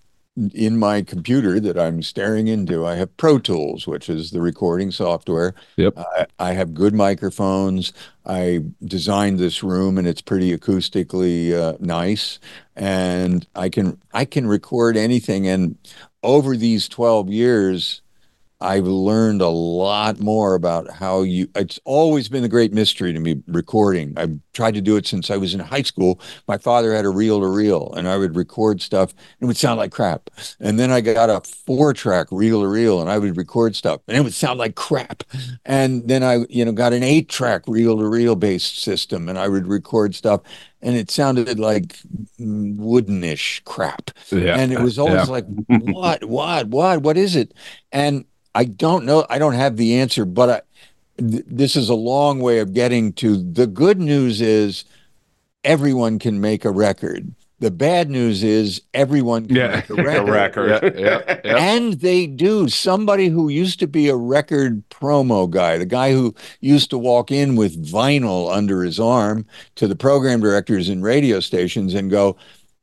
in 0.55 0.78
my 0.78 1.02
computer 1.02 1.59
that 1.60 1.78
I'm 1.78 2.02
staring 2.02 2.48
into, 2.48 2.86
I 2.86 2.94
have 2.97 3.16
Pro 3.16 3.39
Tools, 3.39 3.86
which 3.86 4.09
is 4.09 4.31
the 4.31 4.40
recording 4.40 4.90
software. 4.90 5.55
Yep. 5.77 5.98
I, 5.98 6.27
I 6.39 6.52
have 6.52 6.74
good 6.74 6.94
microphones. 6.94 7.93
I 8.24 8.65
designed 8.85 9.39
this 9.39 9.62
room, 9.62 9.98
and 9.98 10.06
it's 10.06 10.23
pretty 10.23 10.56
acoustically 10.56 11.52
uh, 11.52 11.77
nice. 11.81 12.39
And 12.77 13.47
I 13.55 13.69
can 13.69 14.01
I 14.12 14.24
can 14.24 14.47
record 14.47 14.97
anything. 14.97 15.48
And 15.48 15.77
over 16.23 16.56
these 16.56 16.89
12 16.89 17.31
years, 17.31 18.02
I've 18.60 18.86
learned 18.89 19.40
a 19.40 19.48
lot 19.48 20.18
more 20.18 20.56
about 20.56 20.90
how 20.90 21.22
you. 21.22 21.48
It's 21.55 21.78
always 21.85 22.28
been 22.28 22.43
a 22.43 22.48
great 22.48 22.72
mystery 22.72 23.12
to 23.12 23.20
me 23.20 23.40
recording. 23.47 24.14
I've 24.16 24.36
tried 24.52 24.74
to 24.74 24.80
do 24.80 24.97
it 24.97 25.06
since 25.06 25.30
I 25.30 25.36
was 25.36 25.55
in 25.55 25.60
high 25.60 25.82
school. 25.82 26.20
My 26.48 26.59
father 26.59 26.93
had 26.93 27.05
a 27.05 27.09
reel 27.09 27.39
to 27.40 27.47
reel, 27.47 27.93
and 27.97 28.09
I 28.09 28.16
would 28.16 28.35
record 28.35 28.82
stuff, 28.82 29.12
and 29.12 29.44
it 29.44 29.47
would 29.47 29.56
sound 29.56 29.78
like 29.78 29.93
crap. 29.93 30.28
And 30.59 30.76
then 30.76 30.90
I 30.90 31.01
got 31.01 31.30
a 31.30 31.40
four 31.66 31.93
track 31.94 32.26
reel 32.32 32.62
to 32.62 32.66
reel, 32.68 33.01
and 33.01 33.09
I 33.09 33.18
would 33.18 33.36
record 33.36 33.76
stuff, 33.76 34.01
and 34.09 34.16
it 34.16 34.22
would 34.22 34.35
sound 34.35 34.59
like 34.59 34.74
crap. 34.74 35.22
And 35.64 36.09
then 36.09 36.24
I, 36.24 36.44
you 36.48 36.64
know, 36.64 36.72
got 36.72 36.93
an 36.93 37.05
eight 37.05 37.28
track 37.28 37.62
reel 37.68 37.97
to 37.98 38.06
reel 38.09 38.35
based 38.35 38.80
system, 38.80 39.28
and 39.28 39.39
I 39.39 39.47
would 39.47 39.68
record 39.68 40.16
stuff, 40.16 40.40
and 40.82 40.97
it 40.97 41.12
sounded 41.12 41.60
like 41.60 41.98
woodenish 42.40 43.62
crap. 43.64 44.10
Yeah, 44.30 44.59
And 44.59 44.72
it 44.72 44.80
was 44.80 44.98
always 44.98 45.28
Yeah. 45.28 45.32
like, 45.32 45.47
what, 45.68 46.24
what, 46.24 46.68
what, 46.68 47.02
what 47.02 47.16
is 47.16 47.36
it? 47.36 47.55
And 47.93 48.24
I 48.55 48.65
don't 48.65 49.05
know. 49.05 49.27
I 49.31 49.39
don't 49.39 49.55
have 49.55 49.77
the 49.77 49.95
answer, 49.97 50.25
but 50.25 50.49
I, 50.51 50.61
th- 51.23 51.45
this 51.47 51.77
is 51.77 51.89
a 51.89 51.95
long 51.95 52.41
way 52.41 52.59
of 52.59 52.73
getting 52.75 53.12
to 53.15 53.37
the 53.37 53.66
good 53.66 53.99
news 54.01 54.41
is 54.41 54.85
everyone 55.65 56.19
can 56.19 56.41
make 56.41 56.65
a 56.65 56.70
record. 56.70 57.35
The 57.61 57.70
bad 57.73 58.09
news 58.09 58.45
is 58.45 58.83
everyone 58.95 59.49
can 59.49 59.57
Yeah. 59.57 59.69
make 59.77 59.91
a 59.91 59.95
The 59.97 60.03
record. 60.05 60.31
record. 60.70 60.99
Yeah, 60.99 61.20
yeah, 61.27 61.41
yeah. 61.45 61.57
And 61.57 61.95
they 61.95 62.29
do. 62.29 62.69
Somebody 62.69 63.29
who 63.29 63.49
used 63.49 63.81
to 63.81 63.89
be 63.89 64.09
a 64.09 64.15
record 64.15 64.89
promo 64.91 65.51
guy, 65.51 65.77
the 65.77 65.85
guy 65.87 66.12
who 66.12 66.35
used 66.61 66.89
to 66.91 66.99
walk 66.99 67.33
in 67.33 67.57
with 67.57 67.85
vinyl 67.85 68.55
under 68.55 68.85
his 68.85 69.01
arm 69.01 69.45
to 69.75 69.89
the 69.89 69.97
program 69.97 70.41
directors 70.41 70.89
and 70.89 71.03
radio 71.03 71.41
stations 71.41 71.95
and 71.95 72.11
go, 72.12 72.37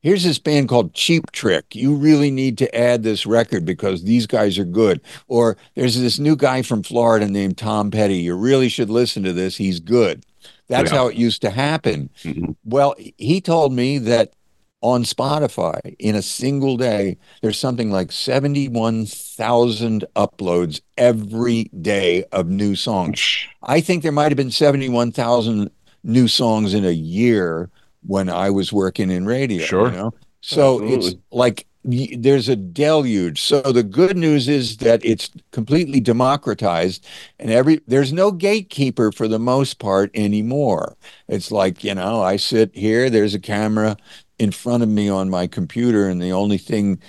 Here's 0.06 0.22
this 0.22 0.38
band 0.38 0.68
called 0.68 0.94
Cheap 0.94 1.32
Trick. 1.32 1.74
You 1.74 1.96
really 1.96 2.30
need 2.30 2.58
to 2.58 2.72
add 2.72 3.02
this 3.02 3.26
record 3.26 3.64
because 3.64 4.04
these 4.04 4.24
guys 4.24 4.56
are 4.56 4.64
good. 4.64 5.00
Or 5.26 5.56
there's 5.74 5.98
this 5.98 6.20
new 6.20 6.36
guy 6.36 6.62
from 6.62 6.84
Florida 6.84 7.26
named 7.26 7.58
Tom 7.58 7.90
Petty. 7.90 8.18
You 8.18 8.36
really 8.36 8.68
should 8.68 8.88
listen 8.88 9.24
to 9.24 9.32
this. 9.32 9.56
He's 9.56 9.80
good. 9.80 10.24
That's 10.68 10.92
Yeah. 10.92 10.98
how 10.98 11.08
it 11.08 11.16
used 11.16 11.42
to 11.42 11.50
happen. 11.50 12.10
Mhm. 12.22 12.54
Well, 12.64 12.94
he 13.18 13.40
told 13.40 13.72
me 13.72 13.98
that 13.98 14.34
on 14.80 15.02
Spotify 15.02 15.96
in 15.98 16.14
a 16.14 16.22
single 16.22 16.76
day, 16.76 17.16
there's 17.42 17.58
something 17.58 17.90
like 17.90 18.12
71,000 18.12 20.04
uploads 20.14 20.82
every 20.96 21.68
day 21.80 22.22
of 22.30 22.48
new 22.48 22.76
songs. 22.76 23.20
I 23.60 23.80
think 23.80 24.04
there 24.04 24.12
might 24.12 24.30
have 24.30 24.36
been 24.36 24.52
71,000 24.52 25.68
new 26.04 26.28
songs 26.28 26.74
in 26.74 26.84
a 26.84 26.92
year 26.92 27.70
when 28.06 28.28
I 28.28 28.50
was 28.50 28.72
working 28.72 29.10
in 29.10 29.26
radio. 29.26 29.64
Sure. 29.64 29.90
You 29.90 29.96
know? 29.96 30.14
So 30.40 30.74
Absolutely. 30.74 31.08
it's 31.08 31.16
like 31.30 31.66
there's 31.86 32.48
a 32.48 32.56
deluge. 32.56 33.40
So 33.40 33.60
the 33.60 33.82
good 33.82 34.16
news 34.16 34.48
is 34.48 34.78
that 34.78 35.04
it's 35.04 35.30
completely 35.52 36.00
democratized 36.00 37.06
and 37.38 37.50
every 37.50 37.80
there's 37.86 38.12
no 38.12 38.32
gatekeeper 38.32 39.12
for 39.12 39.28
the 39.28 39.38
most 39.38 39.78
part 39.78 40.10
anymore. 40.14 40.96
It's 41.28 41.52
like, 41.52 41.84
you 41.84 41.94
know, 41.94 42.22
I 42.22 42.36
sit 42.36 42.74
here, 42.74 43.08
there's 43.08 43.34
a 43.34 43.40
camera 43.40 43.96
in 44.38 44.50
front 44.50 44.82
of 44.82 44.88
me 44.88 45.08
on 45.08 45.30
my 45.30 45.46
computer 45.46 46.08
and 46.08 46.20
the 46.20 46.32
only 46.32 46.58
thing 46.58 47.00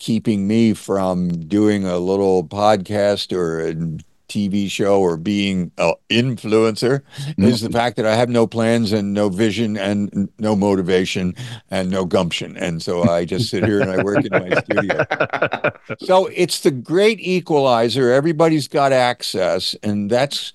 keeping 0.00 0.48
me 0.48 0.74
from 0.74 1.28
doing 1.28 1.86
a 1.86 1.98
little 1.98 2.44
podcast 2.44 3.32
or 3.32 3.68
a 3.68 3.74
TV 4.28 4.70
show 4.70 5.00
or 5.00 5.16
being 5.16 5.70
an 5.78 5.94
influencer 6.10 7.02
mm-hmm. 7.16 7.44
is 7.44 7.60
the 7.60 7.70
fact 7.70 7.96
that 7.96 8.06
I 8.06 8.14
have 8.16 8.28
no 8.28 8.46
plans 8.46 8.92
and 8.92 9.12
no 9.12 9.28
vision 9.28 9.76
and 9.76 10.28
no 10.38 10.56
motivation 10.56 11.34
and 11.70 11.90
no 11.90 12.04
gumption. 12.04 12.56
And 12.56 12.82
so 12.82 13.08
I 13.08 13.24
just 13.24 13.50
sit 13.50 13.64
here 13.64 13.80
and 13.80 13.90
I 13.90 14.02
work 14.02 14.24
in 14.24 14.30
my 14.30 14.60
studio. 14.64 15.04
So 16.00 16.26
it's 16.34 16.60
the 16.60 16.70
great 16.70 17.20
equalizer. 17.20 18.12
Everybody's 18.12 18.68
got 18.68 18.92
access, 18.92 19.74
and 19.82 20.10
that's 20.10 20.52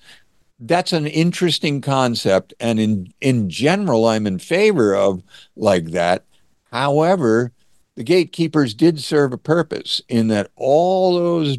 that's 0.58 0.92
an 0.92 1.06
interesting 1.06 1.80
concept. 1.80 2.52
And 2.60 2.78
in 2.78 3.12
in 3.20 3.48
general, 3.48 4.06
I'm 4.06 4.26
in 4.26 4.38
favor 4.38 4.94
of 4.94 5.22
like 5.56 5.86
that. 5.92 6.24
However, 6.72 7.52
the 7.96 8.04
gatekeepers 8.04 8.74
did 8.74 9.00
serve 9.00 9.32
a 9.32 9.38
purpose 9.38 10.00
in 10.08 10.28
that 10.28 10.50
all 10.56 11.14
those 11.14 11.58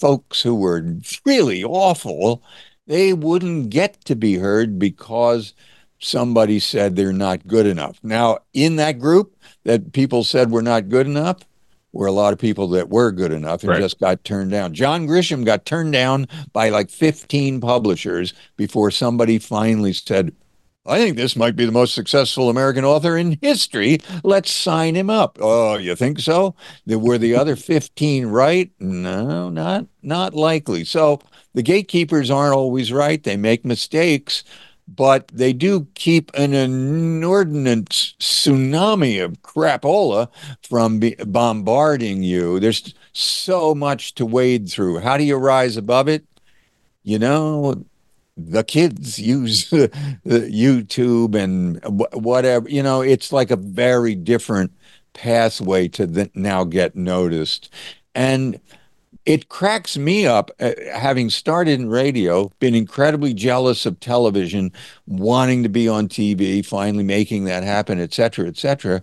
folks 0.00 0.40
who 0.42 0.54
were 0.54 0.96
really 1.24 1.62
awful, 1.62 2.42
they 2.86 3.12
wouldn't 3.12 3.70
get 3.70 4.04
to 4.06 4.16
be 4.16 4.36
heard 4.36 4.78
because 4.78 5.52
somebody 5.98 6.58
said 6.58 6.96
they're 6.96 7.12
not 7.12 7.46
good 7.46 7.66
enough. 7.66 7.98
Now, 8.02 8.38
in 8.54 8.76
that 8.76 8.98
group 8.98 9.36
that 9.64 9.92
people 9.92 10.24
said 10.24 10.50
were 10.50 10.62
not 10.62 10.88
good 10.88 11.06
enough, 11.06 11.38
were 11.92 12.06
a 12.06 12.12
lot 12.12 12.32
of 12.32 12.38
people 12.38 12.68
that 12.68 12.88
were 12.88 13.10
good 13.10 13.32
enough 13.32 13.62
and 13.62 13.70
Right. 13.70 13.80
just 13.80 13.98
got 13.98 14.24
turned 14.24 14.50
down. 14.52 14.72
John 14.74 15.06
Grisham 15.06 15.44
got 15.44 15.66
turned 15.66 15.92
down 15.92 16.28
by 16.52 16.68
like 16.68 16.88
15 16.88 17.60
publishers 17.60 18.32
before 18.56 18.90
somebody 18.90 19.38
finally 19.38 19.92
said, 19.92 20.32
I 20.90 20.98
think 20.98 21.16
this 21.16 21.36
might 21.36 21.54
be 21.56 21.64
the 21.64 21.72
most 21.72 21.94
successful 21.94 22.50
American 22.50 22.84
author 22.84 23.16
in 23.16 23.38
history. 23.40 24.00
Let's 24.24 24.50
sign 24.50 24.96
him 24.96 25.08
up. 25.08 25.38
Oh, 25.40 25.76
you 25.76 25.94
think 25.94 26.18
so? 26.18 26.56
There 26.84 26.98
were 26.98 27.18
the 27.18 27.36
other 27.36 27.56
15 27.70 28.26
right? 28.26 28.70
No, 28.80 29.48
not 29.48 29.86
not 30.02 30.34
likely. 30.34 30.84
So 30.84 31.20
the 31.54 31.62
gatekeepers 31.62 32.30
aren't 32.30 32.54
always 32.54 32.92
right. 32.92 33.22
They 33.22 33.36
make 33.36 33.64
mistakes, 33.64 34.42
but 34.88 35.28
they 35.28 35.52
do 35.52 35.86
keep 35.94 36.30
an 36.34 36.54
inordinate 36.54 37.90
tsunami 38.18 39.24
of 39.24 39.42
crapola 39.42 40.28
from 40.62 41.00
bombarding 41.26 42.22
you. 42.22 42.58
There's 42.58 42.94
so 43.12 43.74
much 43.74 44.14
to 44.16 44.26
wade 44.26 44.68
through. 44.68 45.00
How 45.00 45.16
do 45.16 45.24
you 45.24 45.36
rise 45.36 45.76
above 45.76 46.08
it? 46.08 46.24
You 47.02 47.18
know, 47.18 47.84
the 48.48 48.64
kids 48.64 49.18
use 49.18 49.70
YouTube 50.26 51.34
and 51.34 51.80
whatever. 52.14 52.68
You 52.68 52.82
know, 52.82 53.00
it's 53.00 53.32
like 53.32 53.50
a 53.50 53.56
very 53.56 54.14
different 54.14 54.72
pathway 55.12 55.88
to 55.88 56.30
now 56.34 56.64
get 56.64 56.96
noticed. 56.96 57.72
And 58.14 58.60
it 59.26 59.48
cracks 59.48 59.96
me 59.96 60.26
up, 60.26 60.50
uh, 60.60 60.72
having 60.94 61.30
started 61.30 61.78
in 61.78 61.88
radio, 61.90 62.50
been 62.58 62.74
incredibly 62.74 63.34
jealous 63.34 63.84
of 63.86 64.00
television, 64.00 64.72
wanting 65.06 65.62
to 65.62 65.68
be 65.68 65.88
on 65.88 66.08
TV, 66.08 66.64
finally 66.64 67.04
making 67.04 67.44
that 67.44 67.62
happen, 67.62 68.00
et 68.00 68.14
cetera, 68.14 68.48
et 68.48 68.56
cetera. 68.56 69.02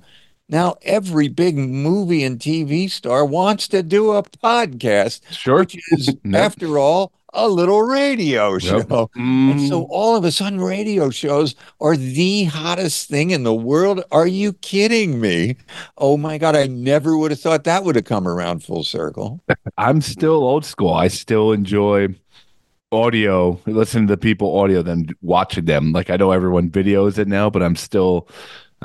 Now, 0.50 0.76
every 0.82 1.28
big 1.28 1.58
movie 1.58 2.24
and 2.24 2.40
TV 2.40 2.90
star 2.90 3.26
wants 3.26 3.68
to 3.70 3.84
do 3.84 4.12
a 4.12 4.24
podcast, 4.24 5.22
Sure. 5.32 5.60
which 5.60 5.78
is, 5.92 6.10
after 6.34 6.80
all, 6.80 7.12
a 7.34 7.48
little 7.48 7.82
radio 7.82 8.58
show. 8.58 8.78
Yep. 8.78 9.10
And 9.16 9.68
so 9.68 9.82
mm. 9.82 9.88
all 9.90 10.16
of 10.16 10.24
a 10.24 10.32
sudden, 10.32 10.62
radio 10.62 11.10
shows 11.10 11.56
are 11.80 11.98
the 11.98 12.46
hottest 12.46 13.10
thing 13.10 13.32
in 13.32 13.44
the 13.44 13.54
world. 13.54 14.04
Are 14.12 14.28
you 14.28 14.54
kidding 14.54 15.20
me? 15.20 15.58
Oh 15.98 16.18
my 16.18 16.38
God, 16.38 16.56
I 16.56 16.68
never 16.68 17.18
would 17.18 17.32
have 17.32 17.40
thought 17.40 17.64
that 17.66 17.84
would 17.84 17.96
have 17.96 18.06
come 18.06 18.28
around 18.28 18.64
full 18.64 18.84
circle. 18.84 19.42
I'm 19.78 20.02
still 20.02 20.44
old 20.44 20.66
school. 20.66 20.94
I 20.94 21.08
still 21.10 21.52
enjoy 21.52 22.16
audio, 22.92 23.60
listening 23.66 24.08
to 24.08 24.14
the 24.14 24.18
people 24.18 24.58
audio 24.60 24.82
than 24.82 25.10
watching 25.22 25.66
them. 25.66 25.92
Like 25.92 26.10
I 26.10 26.16
know 26.16 26.32
everyone 26.32 26.70
videos 26.70 27.18
it 27.18 27.28
now, 27.28 27.50
but 27.50 27.62
I'm 27.62 27.76
still 27.76 28.28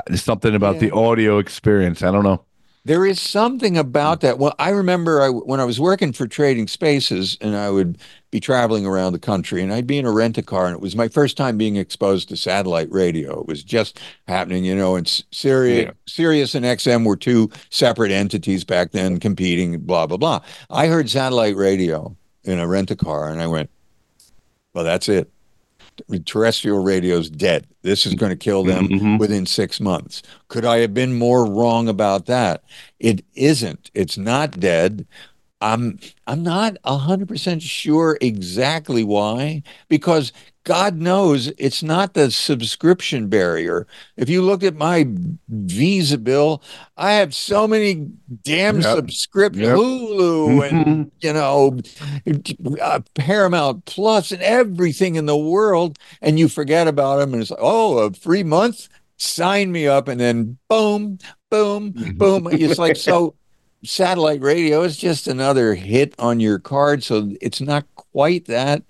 there's 0.06 0.22
something 0.22 0.54
about 0.54 0.78
the 0.78 0.90
audio 0.90 1.38
experience. 1.38 2.02
I 2.02 2.10
don't 2.10 2.24
know. 2.24 2.44
There 2.84 3.06
is 3.06 3.20
something 3.20 3.78
about 3.78 4.20
hmm. 4.20 4.26
that. 4.26 4.38
Well, 4.38 4.54
I 4.58 4.70
remember 4.70 5.22
I, 5.22 5.28
when 5.28 5.60
I 5.60 5.64
was 5.64 5.78
working 5.78 6.12
for 6.12 6.26
Trading 6.26 6.66
Spaces 6.66 7.38
and 7.40 7.56
I 7.56 7.70
would 7.70 7.98
be 8.30 8.40
traveling 8.40 8.86
around 8.86 9.12
the 9.12 9.18
country 9.18 9.62
and 9.62 9.72
I'd 9.72 9.86
be 9.86 9.98
in 9.98 10.06
a 10.06 10.10
rent 10.10 10.38
a 10.38 10.42
car 10.42 10.66
and 10.66 10.74
it 10.74 10.80
was 10.80 10.96
my 10.96 11.08
first 11.08 11.36
time 11.36 11.58
being 11.58 11.76
exposed 11.76 12.28
to 12.30 12.36
satellite 12.36 12.90
radio. 12.90 13.40
It 13.40 13.46
was 13.46 13.62
just 13.62 14.00
happening, 14.26 14.64
you 14.64 14.74
know, 14.74 14.96
and 14.96 15.06
Sirius, 15.30 15.86
Yeah. 15.86 15.92
Sirius 16.06 16.54
and 16.54 16.64
XM 16.64 17.04
were 17.04 17.16
two 17.16 17.50
separate 17.70 18.10
entities 18.10 18.64
back 18.64 18.92
then 18.92 19.20
competing, 19.20 19.80
blah, 19.80 20.06
blah, 20.06 20.16
blah. 20.16 20.40
I 20.70 20.86
heard 20.86 21.10
satellite 21.10 21.56
radio 21.56 22.16
in 22.44 22.58
a 22.58 22.66
rent 22.66 22.90
a 22.90 22.96
car 22.96 23.30
and 23.30 23.40
I 23.40 23.46
went, 23.46 23.70
well, 24.74 24.84
that's 24.84 25.08
it. 25.08 25.31
Terrestrial 26.24 26.82
radio's 26.82 27.28
dead. 27.30 27.66
This 27.82 28.06
is 28.06 28.14
going 28.14 28.30
to 28.30 28.36
kill 28.36 28.64
them 28.64 28.88
Mhm. 28.88 29.18
within 29.18 29.46
six 29.46 29.80
months. 29.80 30.22
Could 30.48 30.64
I 30.64 30.78
have 30.78 30.94
been 30.94 31.18
more 31.18 31.44
wrong 31.46 31.88
about 31.88 32.26
that? 32.26 32.62
It 33.00 33.24
isn't. 33.34 33.90
It's 33.94 34.16
not 34.16 34.58
dead. 34.60 35.06
I'm 35.60 35.98
I'm 36.26 36.42
not 36.42 36.76
hundred 36.84 37.28
percent 37.28 37.62
sure 37.62 38.18
exactly 38.20 39.04
why, 39.04 39.62
because 39.88 40.32
God 40.64 40.96
knows 40.96 41.48
it's 41.58 41.82
not 41.82 42.14
the 42.14 42.30
subscription 42.30 43.28
barrier. 43.28 43.86
If 44.16 44.28
you 44.28 44.42
look 44.42 44.62
at 44.62 44.76
my 44.76 45.06
Visa 45.48 46.18
bill, 46.18 46.62
I 46.96 47.12
have 47.14 47.34
so 47.34 47.66
many 47.66 48.08
damn 48.42 48.76
Yep. 48.80 48.96
subscriptions, 48.96 49.66
Yep. 49.66 49.76
Hulu 49.76 50.68
and 50.70 51.10
you 51.20 51.32
know, 51.32 51.78
uh, 52.80 53.00
Paramount 53.14 53.84
Plus 53.86 54.30
and 54.32 54.42
everything 54.42 55.16
in 55.16 55.26
the 55.26 55.36
world, 55.36 55.98
and 56.20 56.38
you 56.38 56.48
forget 56.48 56.86
about 56.86 57.16
them, 57.18 57.32
and 57.32 57.42
it's 57.42 57.50
like, 57.50 57.60
oh, 57.62 57.98
a 57.98 58.12
free 58.12 58.42
month, 58.44 58.88
sign 59.16 59.72
me 59.72 59.86
up, 59.86 60.06
and 60.08 60.20
then 60.20 60.58
boom, 60.68 61.18
boom, 61.50 61.92
boom. 62.16 62.48
It's 62.52 62.78
like 62.78 62.96
so. 62.96 63.34
Satellite 63.84 64.40
radio 64.42 64.82
is 64.84 64.96
just 64.96 65.26
another 65.26 65.74
hit 65.74 66.14
on 66.16 66.38
your 66.38 66.60
card, 66.60 67.02
so 67.02 67.32
it's 67.40 67.60
not 67.60 67.84
quite 67.96 68.44
that. 68.44 68.84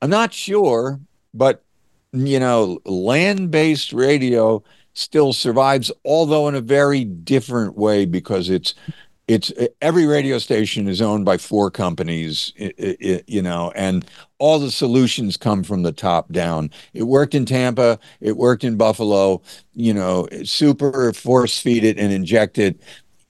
I'm 0.00 0.08
not 0.08 0.32
sure, 0.32 0.98
but 1.34 1.64
you 2.12 2.40
know, 2.40 2.80
land-based 2.84 3.92
radio 3.92 4.62
still 4.94 5.32
survives, 5.32 5.92
although 6.04 6.48
in 6.48 6.54
a 6.54 6.60
very 6.60 7.04
different 7.04 7.76
way 7.76 8.04
because 8.04 8.50
it's 8.50 8.74
it's 9.28 9.52
every 9.80 10.06
radio 10.06 10.38
station 10.38 10.88
is 10.88 11.00
owned 11.00 11.24
by 11.24 11.36
four 11.36 11.70
companies, 11.70 12.52
you 12.56 13.40
know, 13.40 13.70
and 13.76 14.04
all 14.38 14.58
the 14.58 14.72
solutions 14.72 15.36
come 15.36 15.62
from 15.62 15.84
the 15.84 15.92
top 15.92 16.32
down. 16.32 16.68
It 16.94 17.04
worked 17.04 17.36
in 17.36 17.46
Tampa, 17.46 18.00
it 18.20 18.36
worked 18.36 18.64
in 18.64 18.76
Buffalo, 18.76 19.40
you 19.72 19.94
know, 19.94 20.26
super 20.42 21.12
force 21.12 21.60
feed 21.60 21.84
it 21.84 21.96
and 21.96 22.12
inject 22.12 22.58
it 22.58 22.80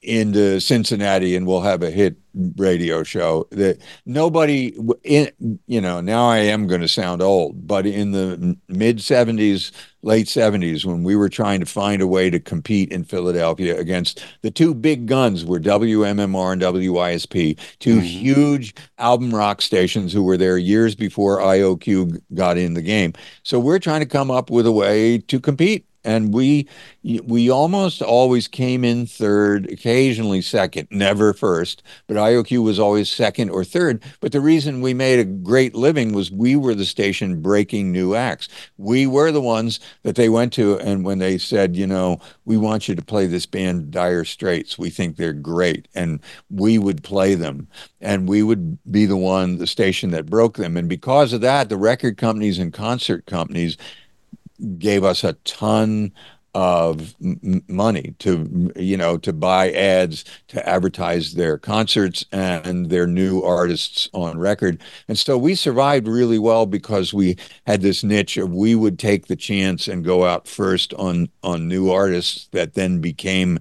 into 0.00 0.58
Cincinnati, 0.58 1.36
and 1.36 1.46
we'll 1.46 1.60
have 1.60 1.82
a 1.82 1.90
hit 1.90 2.16
radio 2.56 3.02
show 3.02 3.46
that 3.50 3.78
nobody 4.06 4.76
in 5.02 5.58
you 5.66 5.80
know 5.80 6.00
now 6.00 6.28
i 6.28 6.38
am 6.38 6.66
going 6.66 6.80
to 6.80 6.88
sound 6.88 7.20
old 7.20 7.66
but 7.66 7.86
in 7.86 8.12
the 8.12 8.56
mid 8.68 8.98
70s 8.98 9.72
late 10.02 10.26
70s 10.26 10.84
when 10.84 11.02
we 11.02 11.16
were 11.16 11.28
trying 11.28 11.60
to 11.60 11.66
find 11.66 12.00
a 12.00 12.06
way 12.06 12.30
to 12.30 12.38
compete 12.38 12.90
in 12.92 13.04
philadelphia 13.04 13.76
against 13.78 14.24
the 14.42 14.50
two 14.50 14.74
big 14.74 15.06
guns 15.06 15.44
were 15.44 15.58
wmmr 15.60 16.52
and 16.52 16.92
wisp 16.92 17.32
2 17.80 17.96
Mhm. 17.96 18.02
huge 18.02 18.74
album 18.98 19.34
rock 19.34 19.60
stations 19.60 20.12
who 20.12 20.22
were 20.22 20.36
there 20.36 20.56
years 20.58 20.94
before 20.94 21.38
ioq 21.40 22.16
got 22.34 22.56
in 22.56 22.74
the 22.74 22.82
game 22.82 23.12
so 23.42 23.58
we're 23.58 23.78
trying 23.80 24.00
to 24.00 24.06
come 24.06 24.30
up 24.30 24.50
with 24.50 24.66
a 24.66 24.72
way 24.72 25.18
to 25.18 25.40
compete 25.40 25.84
and 26.04 26.32
we 26.32 26.68
we 27.02 27.50
almost 27.50 28.02
always 28.02 28.48
came 28.48 28.84
in 28.84 29.06
third, 29.06 29.70
occasionally 29.70 30.42
second, 30.42 30.88
never 30.90 31.32
first. 31.32 31.82
But 32.06 32.16
IOQ 32.16 32.62
was 32.62 32.78
always 32.78 33.10
second 33.10 33.50
or 33.50 33.64
third. 33.64 34.02
But 34.20 34.32
the 34.32 34.40
reason 34.40 34.80
we 34.80 34.94
made 34.94 35.18
a 35.18 35.24
great 35.24 35.74
living 35.74 36.12
was 36.12 36.30
we 36.30 36.56
were 36.56 36.74
the 36.74 36.84
station 36.84 37.42
breaking 37.42 37.92
new 37.92 38.14
acts. 38.14 38.48
We 38.78 39.06
were 39.06 39.32
the 39.32 39.40
ones 39.40 39.80
that 40.02 40.16
they 40.16 40.28
went 40.28 40.52
to, 40.54 40.78
and 40.78 41.04
when 41.04 41.18
they 41.18 41.38
said, 41.38 41.76
you 41.76 41.86
know, 41.86 42.20
we 42.44 42.56
want 42.56 42.88
you 42.88 42.94
to 42.94 43.02
play 43.02 43.26
this 43.26 43.46
band 43.46 43.90
Dire 43.90 44.24
Straits, 44.24 44.78
we 44.78 44.90
think 44.90 45.16
they're 45.16 45.32
great, 45.32 45.88
and 45.94 46.20
we 46.50 46.78
would 46.78 47.02
play 47.02 47.34
them, 47.34 47.68
and 48.00 48.28
we 48.28 48.42
would 48.42 48.78
be 48.90 49.06
the 49.06 49.16
one, 49.16 49.58
the 49.58 49.66
station 49.66 50.10
that 50.10 50.26
broke 50.26 50.56
them, 50.56 50.76
and 50.76 50.88
because 50.88 51.32
of 51.32 51.40
that, 51.40 51.68
the 51.68 51.76
record 51.76 52.16
companies 52.16 52.58
and 52.58 52.72
concert 52.72 53.26
companies 53.26 53.76
gave 54.78 55.04
us 55.04 55.24
a 55.24 55.34
ton 55.44 56.12
of 56.54 57.14
money 57.68 58.14
to 58.18 58.72
you 58.74 58.96
know 58.96 59.16
to 59.16 59.32
buy 59.32 59.70
ads 59.70 60.24
to 60.48 60.68
advertise 60.68 61.34
their 61.34 61.56
concerts 61.56 62.24
and 62.32 62.90
their 62.90 63.06
new 63.06 63.40
artists 63.42 64.08
on 64.12 64.36
record. 64.36 64.80
And 65.06 65.18
so 65.18 65.38
we 65.38 65.54
survived 65.54 66.08
really 66.08 66.40
well 66.40 66.66
because 66.66 67.14
we 67.14 67.36
had 67.66 67.82
this 67.82 68.02
niche 68.02 68.36
of 68.36 68.52
we 68.52 68.74
would 68.74 68.98
take 68.98 69.28
the 69.28 69.36
chance 69.36 69.86
and 69.86 70.04
go 70.04 70.24
out 70.24 70.48
first 70.48 70.92
on 70.94 71.28
on 71.44 71.68
new 71.68 71.90
artists 71.90 72.48
that 72.50 72.74
then 72.74 73.00
became 73.00 73.60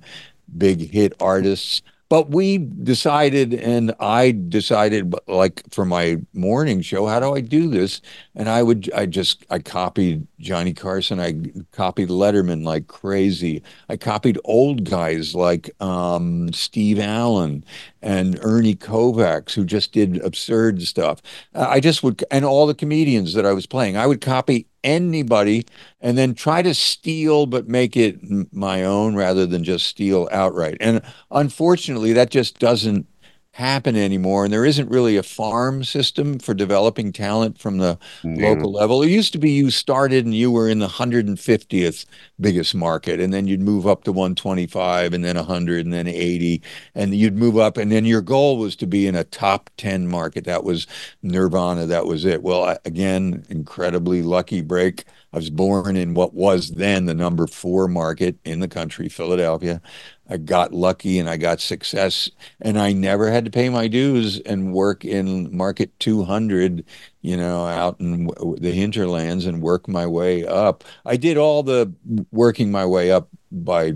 big 0.58 0.90
hit 0.92 1.14
artists 1.20 1.84
but 2.10 2.32
we 2.32 2.58
decided, 2.58 3.54
and 3.54 3.94
I 4.00 4.32
decided, 4.32 5.14
like 5.28 5.64
for 5.72 5.86
my 5.86 6.18
morning 6.34 6.82
show, 6.82 7.06
how 7.06 7.20
do 7.20 7.36
I 7.36 7.42
do 7.42 7.70
this? 7.70 8.02
And 8.36 8.50
I 8.50 8.64
would, 8.64 8.92
I 8.96 9.06
just, 9.06 9.46
I 9.52 9.60
copied 9.60 10.28
Johnny 10.40 10.74
Carson. 10.74 11.20
I 11.20 11.36
copied 11.72 12.10
Letterman 12.10 12.64
like 12.64 12.88
crazy. 12.88 13.62
I 13.90 13.98
copied 13.98 14.40
old 14.44 14.90
guys 14.90 15.36
like 15.36 15.70
um, 15.82 16.52
Steve 16.52 17.00
Allen 17.00 17.64
and 18.02 18.40
Ernie 18.42 18.76
Kovacs, 18.76 19.54
who 19.54 19.64
just 19.64 19.92
did 19.92 20.18
absurd 20.24 20.82
stuff. 20.82 21.22
I 21.54 21.80
just 21.80 22.02
would, 22.02 22.24
and 22.32 22.44
all 22.44 22.66
the 22.66 22.74
comedians 22.74 23.34
that 23.36 23.46
I 23.46 23.54
was 23.54 23.68
playing, 23.68 23.98
I 23.98 24.08
would 24.08 24.22
copy 24.22 24.66
anybody 24.84 25.66
and 26.02 26.18
then 26.18 26.34
try 26.34 26.62
to 26.62 26.74
steal 26.74 27.46
but 27.46 27.68
make 27.68 27.98
it 27.98 28.18
my 28.54 28.84
own 28.84 29.16
rather 29.16 29.46
than 29.46 29.64
just 29.64 29.88
steal 29.88 30.28
outright. 30.32 30.78
And 30.80 31.02
unfortunately 31.32 32.14
that 32.14 32.30
just 32.32 32.60
doesn't 32.60 33.08
happen 33.54 33.96
anymore 33.96 34.46
and 34.46 34.54
there 34.54 34.66
isn't 34.66 34.90
really 34.90 35.18
a 35.18 35.24
farm 35.24 35.84
system 35.84 36.38
for 36.38 36.54
developing 36.54 37.12
talent 37.12 37.58
from 37.58 37.78
the 37.78 37.98
mm. 38.24 38.40
local 38.40 38.72
level. 38.72 39.02
It 39.02 39.10
used 39.10 39.34
to 39.34 39.40
be 39.40 39.52
you 39.52 39.72
started 39.72 40.24
and 40.24 40.36
you 40.36 40.52
were 40.52 40.70
in 40.70 40.80
the 40.80 40.88
150th 40.88 42.06
biggest 42.40 42.76
market 42.76 43.20
and 43.20 43.34
then 43.34 43.48
you'd 43.48 43.62
move 43.62 43.88
up 43.88 44.04
to 44.04 44.12
125 44.12 45.14
and 45.14 45.26
then 45.26 45.36
100 45.36 45.84
and 45.86 45.94
then 45.94 46.08
80 46.08 46.62
and 46.94 47.16
you'd 47.16 47.38
move 47.38 47.58
up 47.58 47.76
and 47.76 47.92
then 47.92 48.06
your 48.06 48.22
goal 48.22 48.58
was 48.58 48.76
to 48.78 48.86
be 48.86 49.08
in 49.08 49.16
a 49.16 49.24
top 49.24 49.70
10 49.78 50.08
market. 50.08 50.46
That 50.46 50.64
was 50.64 50.86
nirvana. 51.24 51.88
That 51.88 52.06
was 52.06 52.26
it. 52.26 52.44
Well 52.44 52.78
again 52.86 53.46
incredibly 53.50 54.22
lucky 54.22 54.62
break 54.62 55.06
I 55.32 55.38
was 55.38 55.50
born 55.50 55.96
in 55.96 56.14
what 56.16 56.34
was 56.34 56.72
then 56.72 57.06
the 57.06 57.14
number 57.14 57.46
four 57.46 57.88
market 57.88 58.38
in 58.46 58.60
the 58.60 58.68
country, 58.68 59.10
Philadelphia. 59.10 59.82
I 60.28 60.38
got 60.38 60.74
lucky 60.74 61.20
and 61.20 61.30
I 61.30 61.38
got 61.38 61.60
success, 61.60 62.30
and 62.62 62.80
I 62.80 62.94
never 62.94 63.32
had 63.32 63.46
to 63.46 63.52
pay 63.52 63.70
my 63.70 63.88
dues 63.88 64.40
and 64.42 64.74
work 64.74 65.04
in 65.06 65.56
market 65.56 65.98
200, 66.00 66.86
you 67.22 67.38
know, 67.38 67.66
out 67.66 68.00
in 68.00 68.30
the 68.58 68.72
hinterlands 68.72 69.46
and 69.46 69.62
work 69.62 69.88
my 69.88 70.06
way 70.06 70.46
up. 70.46 70.84
I 71.06 71.18
did 71.18 71.38
all 71.38 71.64
the 71.64 71.92
working 72.32 72.72
my 72.72 72.86
way 72.86 73.12
up 73.12 73.30
by 73.52 73.94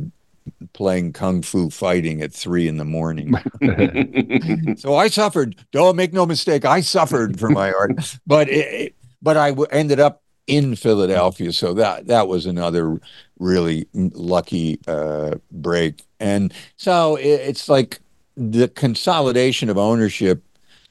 playing 0.74 1.14
kung 1.14 1.42
fu 1.42 1.70
fighting 1.70 2.22
at 2.22 2.34
three 2.34 2.68
in 2.68 2.78
the 2.78 2.86
morning. 2.86 3.34
so 4.78 4.96
I 4.96 5.08
suffered. 5.08 5.56
Don't 5.72 5.96
make 5.96 6.14
no 6.14 6.26
mistake. 6.26 6.66
I 6.66 6.82
suffered 6.82 7.40
for 7.40 7.50
my 7.50 7.72
art, 7.72 8.18
but 8.26 8.50
it, 8.50 8.96
but 9.22 9.38
I 9.38 9.56
ended 9.72 10.00
up 10.00 10.23
in 10.48 10.76
Philadelphia. 10.76 11.54
So 11.54 11.74
that 11.74 12.08
that 12.08 12.28
was 12.28 12.46
another 12.46 13.00
really 13.40 13.88
lucky 13.94 14.80
uh, 14.88 15.36
break. 15.52 16.04
And 16.20 16.54
so 16.78 17.16
it, 17.16 17.28
it's 17.28 17.70
like 17.70 18.00
the 18.36 18.68
consolidation 18.68 19.70
of 19.70 19.78
ownership 19.78 20.44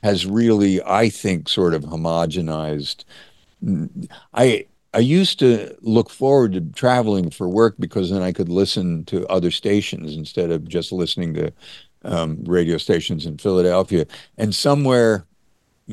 has 0.02 0.26
really, 0.26 0.82
I 0.82 1.08
think, 1.08 1.48
sort 1.48 1.74
of 1.74 1.84
homogenized. 1.84 3.04
I 4.34 4.66
I 4.94 4.98
used 4.98 5.38
to 5.38 5.74
look 5.80 6.10
forward 6.10 6.52
to 6.52 6.60
traveling 6.60 7.30
for 7.30 7.48
work 7.48 7.76
because 7.78 8.10
then 8.10 8.22
I 8.22 8.32
could 8.32 8.48
listen 8.48 9.04
to 9.06 9.26
other 9.28 9.50
stations 9.50 10.16
instead 10.16 10.50
of 10.50 10.68
just 10.68 10.92
listening 10.92 11.34
to 11.34 11.52
um, 12.04 12.42
radio 12.44 12.76
stations 12.76 13.24
in 13.24 13.38
Philadelphia. 13.38 14.06
And 14.36 14.54
somewhere 14.54 15.26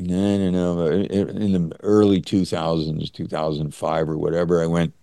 no, 0.00 0.38
no, 0.38 0.50
no. 0.50 0.90
In 0.90 1.52
the 1.52 1.76
early 1.82 2.20
2000s, 2.20 3.12
2005 3.12 4.08
or 4.08 4.18
whatever, 4.18 4.62
I 4.62 4.66
went, 4.66 4.94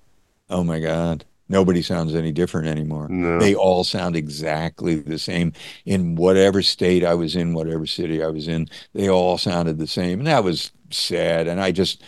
oh 0.50 0.64
my 0.64 0.80
God, 0.80 1.26
nobody 1.50 1.82
sounds 1.82 2.16
any 2.16 2.32
different 2.32 2.68
anymore. 2.68 3.08
No. 3.10 3.40
They 3.40 3.56
all 3.56 3.84
sound 3.84 4.16
exactly 4.16 4.96
the 4.96 5.20
same 5.20 5.54
in 5.86 6.16
whatever 6.16 6.62
state 6.62 7.04
I 7.04 7.14
was 7.14 7.36
in, 7.36 7.54
whatever 7.54 7.86
city 7.86 8.24
I 8.24 8.28
was 8.28 8.48
in. 8.48 8.68
They 8.94 9.10
all 9.10 9.38
sounded 9.38 9.78
the 9.78 9.88
same. 9.88 10.20
And 10.20 10.28
that 10.28 10.44
was 10.44 10.72
sad. 10.90 11.48
And 11.48 11.60
I 11.60 11.72
just, 11.72 12.04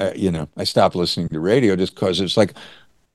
uh, 0.00 0.12
you 0.14 0.30
know, 0.30 0.48
I 0.56 0.64
stopped 0.64 0.94
listening 0.94 1.28
to 1.30 1.40
radio 1.40 1.76
just 1.76 1.94
because 1.94 2.20
it's 2.20 2.36
like, 2.36 2.54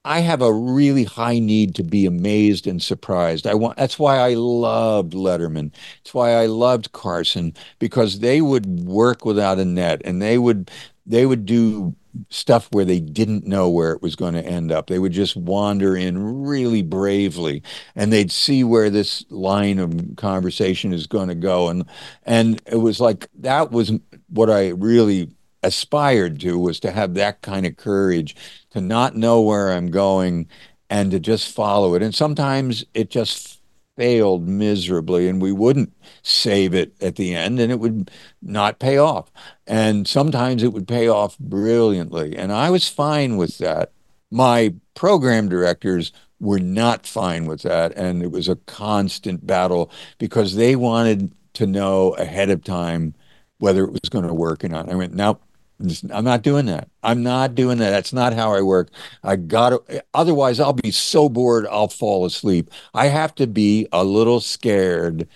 I 0.06 0.20
have 0.20 0.42
a 0.42 0.52
really 0.54 1.06
high 1.06 1.40
need 1.40 1.76
to 1.76 1.84
be 1.84 2.06
amazed 2.06 2.68
and 2.68 2.82
surprised. 2.82 3.48
I 3.48 3.54
want 3.54 3.78
that's 3.78 3.98
why 3.98 4.18
I 4.18 4.34
loved 4.34 5.14
Letterman. 5.14 5.72
It's 6.02 6.14
why 6.14 6.34
I 6.34 6.46
loved 6.48 6.92
Carson 6.92 7.54
because 7.80 8.20
they 8.20 8.42
would 8.42 8.66
work 8.82 9.24
without 9.24 9.60
a 9.60 9.66
net 9.66 10.02
and 10.04 10.22
they 10.22 10.38
would 10.38 10.70
they 11.06 11.26
would 11.26 11.46
do 11.46 11.96
stuff 12.30 12.68
where 12.72 12.86
they 12.86 13.00
didn't 13.00 13.48
know 13.48 13.70
where 13.70 13.92
it 13.94 14.02
was 14.02 14.16
going 14.16 14.34
to 14.34 14.46
end 14.46 14.72
up. 14.72 14.88
They 14.88 15.00
would 15.00 15.14
just 15.14 15.36
wander 15.36 15.96
in 15.96 16.44
really 16.44 16.82
bravely 16.82 17.64
and 17.96 18.12
they'd 18.12 18.32
see 18.32 18.64
where 18.64 18.90
this 18.90 19.26
line 19.30 19.80
of 19.80 20.16
conversation 20.18 20.94
is 20.94 21.08
going 21.08 21.30
to 21.30 21.36
go 21.36 21.70
and 21.70 21.86
and 22.24 22.62
it 22.66 22.78
was 22.78 23.00
like 23.00 23.30
that 23.40 23.72
was 23.72 23.94
what 24.30 24.50
I 24.50 24.70
really 24.70 25.30
aspired 25.64 26.40
to 26.42 26.60
was 26.60 26.80
to 26.82 26.92
have 26.92 27.14
that 27.14 27.42
kind 27.42 27.66
of 27.66 27.78
courage 27.78 28.36
to 28.74 28.82
not 28.82 29.16
know 29.16 29.42
where 29.42 29.72
I'm 29.72 29.90
going 29.92 30.48
and 30.90 31.12
to 31.12 31.20
just 31.20 31.54
follow 31.54 31.96
it. 31.96 32.04
And 32.04 32.14
sometimes 32.14 32.86
it 32.94 33.10
just 33.10 33.62
failed 33.96 34.48
miserably 34.48 35.28
and 35.28 35.42
we 35.42 35.52
wouldn't 35.52 35.94
save 36.24 36.74
it 36.74 36.96
at 37.02 37.16
the 37.16 37.36
end 37.36 37.60
and 37.60 37.72
it 37.72 37.80
would 37.80 38.10
not 38.42 38.80
pay 38.80 38.98
off. 38.98 39.32
And 39.68 40.08
sometimes 40.08 40.64
it 40.64 40.74
would 40.74 40.88
pay 40.88 41.08
off 41.08 41.38
brilliantly. 41.38 42.36
And 42.36 42.52
I 42.52 42.70
was 42.70 42.90
fine 42.90 43.38
with 43.38 43.60
that. 43.60 43.92
My 44.32 44.74
program 44.96 45.48
directors 45.48 46.12
were 46.40 46.60
not 46.60 47.06
fine 47.06 47.46
with 47.46 47.62
that. 47.62 47.96
And 47.96 48.24
it 48.24 48.32
was 48.32 48.50
a 48.50 48.56
constant 48.56 49.46
battle 49.46 49.92
because 50.18 50.56
they 50.56 50.76
wanted 50.76 51.32
to 51.54 51.68
know 51.68 52.14
ahead 52.16 52.50
of 52.50 52.64
time 52.64 53.14
whether 53.60 53.84
it 53.84 53.92
was 53.92 54.10
going 54.10 54.28
to 54.28 54.34
work 54.34 54.64
or 54.64 54.70
not. 54.70 54.90
I 54.90 54.96
went, 54.96 55.14
nope, 55.14 55.42
I'm 56.12 56.24
not 56.24 56.42
doing 56.44 56.66
that. 56.68 56.90
I'm 57.04 57.24
not 57.24 57.56
doing 57.56 57.78
that. 57.80 57.90
That's 57.90 58.14
not 58.14 58.34
how 58.34 58.54
I 58.54 58.62
work. 58.62 58.90
I 59.24 59.36
got 59.36 59.70
to, 59.70 60.04
otherwise, 60.14 60.60
I'll 60.60 60.74
be 60.74 60.92
so 60.92 61.30
bored, 61.30 61.68
I'll 61.70 61.88
fall 61.88 62.26
asleep. 62.26 62.70
I 62.94 63.08
have 63.08 63.36
to 63.36 63.48
be 63.48 63.88
a 63.92 64.04
little 64.04 64.40
scared 64.40 65.28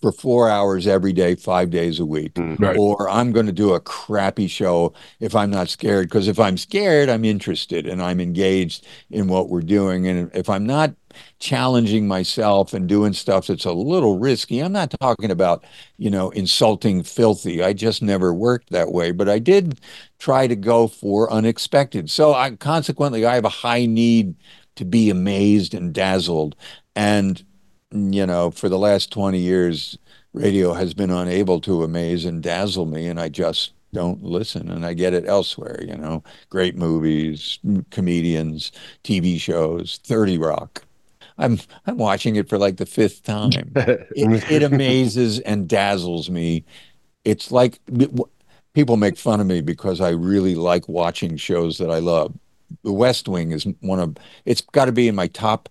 for 0.00 0.12
four 0.12 0.48
hours 0.48 0.86
every 0.86 1.12
day, 1.12 1.34
five 1.34 1.70
days 1.70 2.00
a 2.00 2.06
week, 2.06 2.34
mm, 2.34 2.58
right. 2.58 2.76
or 2.76 3.08
I'm 3.08 3.32
going 3.32 3.46
to 3.46 3.52
do 3.52 3.74
a 3.74 3.80
crappy 3.80 4.46
show 4.46 4.94
if 5.20 5.36
I'm 5.36 5.50
not 5.50 5.68
scared. 5.68 6.08
Because 6.08 6.26
if 6.26 6.40
I'm 6.40 6.56
scared, 6.56 7.08
I'm 7.08 7.24
interested 7.24 7.86
and 7.86 8.02
I'm 8.02 8.20
engaged 8.20 8.86
in 9.10 9.28
what 9.28 9.50
we're 9.50 9.60
doing. 9.60 10.08
And 10.08 10.30
if 10.34 10.48
I'm 10.48 10.64
not 10.64 10.94
challenging 11.38 12.08
myself 12.08 12.72
and 12.72 12.88
doing 12.88 13.12
stuff 13.12 13.46
that's 13.46 13.66
a 13.66 13.72
little 13.72 14.18
risky, 14.18 14.60
I'm 14.60 14.72
not 14.72 14.94
talking 15.00 15.30
about, 15.30 15.64
you 15.98 16.10
know, 16.10 16.30
insulting 16.30 17.02
filthy. 17.02 17.62
I 17.62 17.74
just 17.74 18.02
never 18.02 18.32
worked 18.32 18.70
that 18.70 18.90
way, 18.90 19.12
but 19.12 19.28
I 19.28 19.38
did 19.38 19.80
try 20.18 20.46
to 20.46 20.56
go 20.56 20.88
for 20.88 21.30
unexpected. 21.30 22.10
So 22.10 22.32
I 22.32 22.56
consequently, 22.56 23.26
I 23.26 23.34
have 23.34 23.44
a 23.44 23.50
high 23.50 23.84
need 23.84 24.34
to 24.76 24.84
be 24.84 25.10
amazed 25.10 25.74
and 25.74 25.92
dazzled. 25.92 26.56
And 26.96 27.44
you 27.94 28.26
know, 28.26 28.50
for 28.50 28.68
the 28.68 28.78
last 28.78 29.12
20 29.12 29.38
years, 29.38 29.96
radio 30.32 30.72
has 30.72 30.94
been 30.94 31.10
unable 31.10 31.60
to 31.60 31.84
amaze 31.84 32.24
and 32.24 32.42
dazzle 32.42 32.86
me, 32.86 33.06
and 33.06 33.20
I 33.20 33.28
just 33.28 33.72
don't 33.92 34.22
listen. 34.22 34.68
And 34.70 34.84
I 34.84 34.92
get 34.92 35.14
it 35.14 35.24
elsewhere, 35.26 35.82
you 35.82 35.96
know, 35.96 36.22
great 36.50 36.76
movies, 36.76 37.60
comedians, 37.90 38.72
TV 39.04 39.40
shows, 39.40 40.00
30 40.04 40.38
Rock. 40.38 40.84
I'm 41.38 41.58
I'm 41.86 41.98
watching 41.98 42.36
it 42.36 42.48
for 42.48 42.58
like 42.58 42.76
the 42.76 42.86
fifth 42.86 43.22
time. 43.22 43.50
it, 43.76 44.50
it 44.50 44.62
amazes 44.62 45.40
and 45.40 45.68
dazzles 45.68 46.30
me. 46.30 46.64
It's 47.24 47.50
like 47.50 47.80
people 48.74 48.96
make 48.96 49.16
fun 49.16 49.40
of 49.40 49.46
me 49.46 49.60
because 49.60 50.00
I 50.00 50.10
really 50.10 50.54
like 50.54 50.88
watching 50.88 51.36
shows 51.36 51.78
that 51.78 51.90
I 51.90 51.98
love. 51.98 52.34
The 52.82 52.92
West 52.92 53.28
Wing 53.28 53.52
is 53.52 53.66
one 53.80 54.00
of 54.00 54.16
it's 54.44 54.60
got 54.60 54.86
to 54.86 54.92
be 54.92 55.08
in 55.08 55.14
my 55.14 55.28
top 55.28 55.68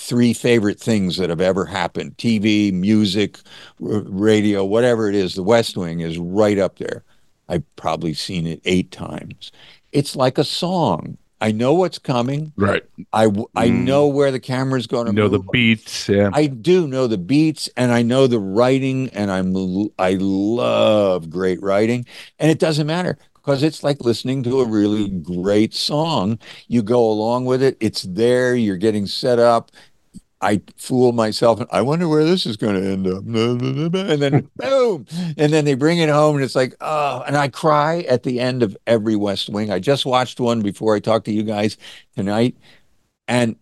three 0.00 0.32
favorite 0.32 0.78
things 0.78 1.16
that 1.16 1.28
have 1.28 1.40
ever 1.40 1.64
happened 1.66 2.16
TV, 2.18 2.72
music, 2.72 3.38
r- 3.82 4.00
radio, 4.06 4.64
whatever 4.64 5.08
it 5.08 5.14
is. 5.16 5.34
The 5.34 5.42
West 5.42 5.76
Wing 5.76 6.00
is 6.00 6.18
right 6.18 6.56
up 6.58 6.78
there. 6.78 7.02
I've 7.48 7.64
probably 7.76 8.14
seen 8.14 8.46
it 8.46 8.60
eight 8.64 8.92
times. 8.92 9.50
It's 9.92 10.14
like 10.14 10.38
a 10.38 10.44
song. 10.44 11.18
I 11.40 11.50
know 11.52 11.74
what's 11.74 11.98
coming. 11.98 12.52
Right. 12.56 12.82
I 13.12 13.26
Mm. 13.26 13.84
know 13.84 14.06
where 14.06 14.30
the 14.30 14.40
camera's 14.40 14.86
going 14.86 15.06
to 15.06 15.12
know 15.12 15.28
the 15.28 15.38
beats. 15.52 16.08
Yeah. 16.08 16.30
I 16.32 16.46
do 16.46 16.86
know 16.86 17.06
the 17.06 17.18
beats 17.18 17.68
and 17.76 17.90
I 17.92 18.02
know 18.02 18.26
the 18.26 18.40
writing 18.40 19.08
and 19.10 19.30
I'm 19.30 19.56
I 19.98 20.16
love 20.20 21.28
great 21.30 21.60
writing 21.62 22.06
and 22.38 22.50
it 22.50 22.58
doesn't 22.58 22.86
matter 22.86 23.18
because 23.34 23.62
it's 23.62 23.82
like 23.84 24.00
listening 24.04 24.42
to 24.42 24.60
a 24.60 24.66
really 24.66 25.08
great 25.08 25.74
song. 25.74 26.38
You 26.66 26.82
go 26.82 27.08
along 27.08 27.44
with 27.46 27.62
it. 27.62 27.76
It's 27.80 28.02
there. 28.02 28.54
You're 28.56 28.76
getting 28.76 29.06
set 29.06 29.38
up. 29.38 29.70
I 30.40 30.62
fool 30.76 31.12
myself. 31.12 31.60
I 31.70 31.82
wonder 31.82 32.06
where 32.06 32.24
this 32.24 32.46
is 32.46 32.56
going 32.56 32.80
to 32.80 32.88
end 32.88 33.06
up. 33.06 33.24
And 33.24 34.22
then 34.22 34.50
boom. 34.56 35.06
And 35.36 35.52
then 35.52 35.64
they 35.64 35.74
bring 35.74 35.98
it 35.98 36.08
home 36.08 36.36
and 36.36 36.44
it's 36.44 36.54
like, 36.54 36.74
oh, 36.80 37.22
and 37.26 37.36
I 37.36 37.48
cry 37.48 38.00
at 38.02 38.22
the 38.22 38.38
end 38.38 38.62
of 38.62 38.76
every 38.86 39.16
West 39.16 39.48
Wing. 39.48 39.72
I 39.72 39.80
just 39.80 40.06
watched 40.06 40.38
one 40.38 40.60
before 40.60 40.94
I 40.94 41.00
talked 41.00 41.24
to 41.26 41.32
you 41.32 41.42
guys 41.42 41.76
tonight. 42.14 42.56
And 43.26 43.56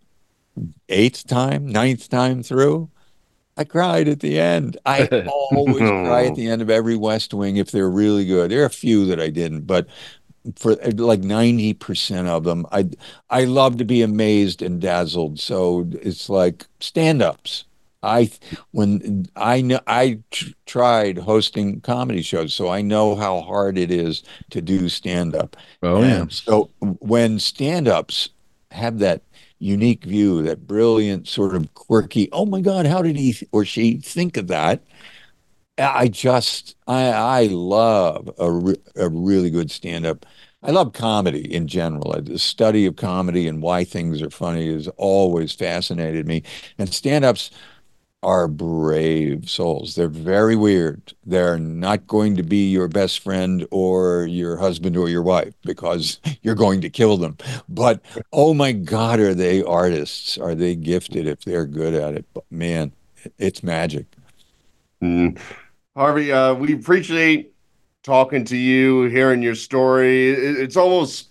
eighth 0.88 1.26
time, 1.26 1.66
ninth 1.66 2.08
time 2.08 2.42
through, 2.42 2.90
I 3.56 3.64
cried 3.64 4.06
at 4.06 4.20
the 4.20 4.38
end. 4.38 4.76
I 4.84 5.06
always 5.28 5.78
cry 5.78 6.26
at 6.26 6.32
oh. 6.32 6.34
the 6.34 6.48
end 6.48 6.60
of 6.60 6.68
every 6.68 6.96
West 6.96 7.32
Wing 7.32 7.56
if 7.56 7.70
they're 7.70 7.90
really 7.90 8.26
good. 8.26 8.50
There 8.50 8.62
are 8.62 8.66
a 8.66 8.70
few 8.70 9.06
that 9.06 9.20
I 9.20 9.30
didn't, 9.30 9.62
but 9.62 9.86
for 10.56 10.76
like 10.76 11.20
90% 11.22 12.26
of 12.26 12.44
them, 12.44 12.66
I 12.72 12.88
I 13.30 13.44
love 13.44 13.78
to 13.78 13.84
be 13.84 14.02
amazed 14.02 14.62
and 14.62 14.80
dazzled. 14.80 15.40
So 15.40 15.88
it's 15.92 16.28
like 16.28 16.66
stand-ups. 16.80 17.64
I 18.02 18.30
when 18.72 19.26
I 19.36 19.62
know 19.62 19.80
I 19.86 20.20
tr- 20.30 20.50
tried 20.66 21.18
hosting 21.18 21.80
comedy 21.80 22.22
shows, 22.22 22.54
so 22.54 22.68
I 22.68 22.82
know 22.82 23.14
how 23.16 23.40
hard 23.40 23.78
it 23.78 23.90
is 23.90 24.22
to 24.50 24.60
do 24.62 24.88
stand-up. 24.88 25.56
oh 25.82 26.02
yeah. 26.02 26.22
And 26.22 26.32
so 26.32 26.70
when 26.80 27.38
stand-ups 27.38 28.30
have 28.70 28.98
that 29.00 29.22
unique 29.58 30.04
view, 30.04 30.42
that 30.42 30.66
brilliant 30.66 31.26
sort 31.28 31.54
of 31.56 31.72
quirky, 31.74 32.28
oh 32.32 32.46
my 32.46 32.60
God, 32.60 32.86
how 32.86 33.02
did 33.02 33.16
he 33.16 33.34
or 33.52 33.64
she 33.64 33.96
think 33.98 34.36
of 34.36 34.48
that? 34.48 34.82
I 35.78 36.08
just 36.08 36.76
I 36.86 37.08
I 37.08 37.46
love 37.46 38.30
a, 38.38 38.50
re- 38.50 38.82
a 38.96 39.08
really 39.08 39.50
good 39.50 39.70
stand-up. 39.70 40.24
I 40.66 40.72
love 40.72 40.92
comedy 40.92 41.54
in 41.54 41.68
general. 41.68 42.20
The 42.20 42.40
study 42.40 42.86
of 42.86 42.96
comedy 42.96 43.46
and 43.46 43.62
why 43.62 43.84
things 43.84 44.20
are 44.20 44.30
funny 44.30 44.72
has 44.72 44.88
always 44.96 45.52
fascinated 45.52 46.26
me. 46.26 46.42
And 46.76 46.92
stand-ups 46.92 47.52
are 48.24 48.48
brave 48.48 49.48
souls. 49.48 49.94
They're 49.94 50.08
very 50.08 50.56
weird. 50.56 51.14
They're 51.24 51.60
not 51.60 52.08
going 52.08 52.34
to 52.34 52.42
be 52.42 52.68
your 52.68 52.88
best 52.88 53.20
friend 53.20 53.64
or 53.70 54.26
your 54.26 54.56
husband 54.56 54.96
or 54.96 55.08
your 55.08 55.22
wife 55.22 55.54
because 55.62 56.18
you're 56.42 56.56
going 56.56 56.80
to 56.80 56.90
kill 56.90 57.16
them. 57.16 57.36
But 57.68 58.00
oh 58.32 58.52
my 58.52 58.72
God, 58.72 59.20
are 59.20 59.34
they 59.34 59.62
artists? 59.62 60.36
Are 60.36 60.56
they 60.56 60.74
gifted 60.74 61.28
if 61.28 61.44
they're 61.44 61.66
good 61.66 61.94
at 61.94 62.14
it? 62.14 62.24
But 62.34 62.44
man, 62.50 62.90
it's 63.38 63.62
magic. 63.62 64.06
Mm. 65.00 65.38
Harvey, 65.94 66.32
uh, 66.32 66.54
we 66.54 66.74
appreciate 66.74 67.52
talking 68.06 68.44
to 68.44 68.56
you, 68.56 69.02
hearing 69.04 69.42
your 69.42 69.56
story. 69.56 70.30
It, 70.30 70.60
it's 70.60 70.76
almost, 70.76 71.28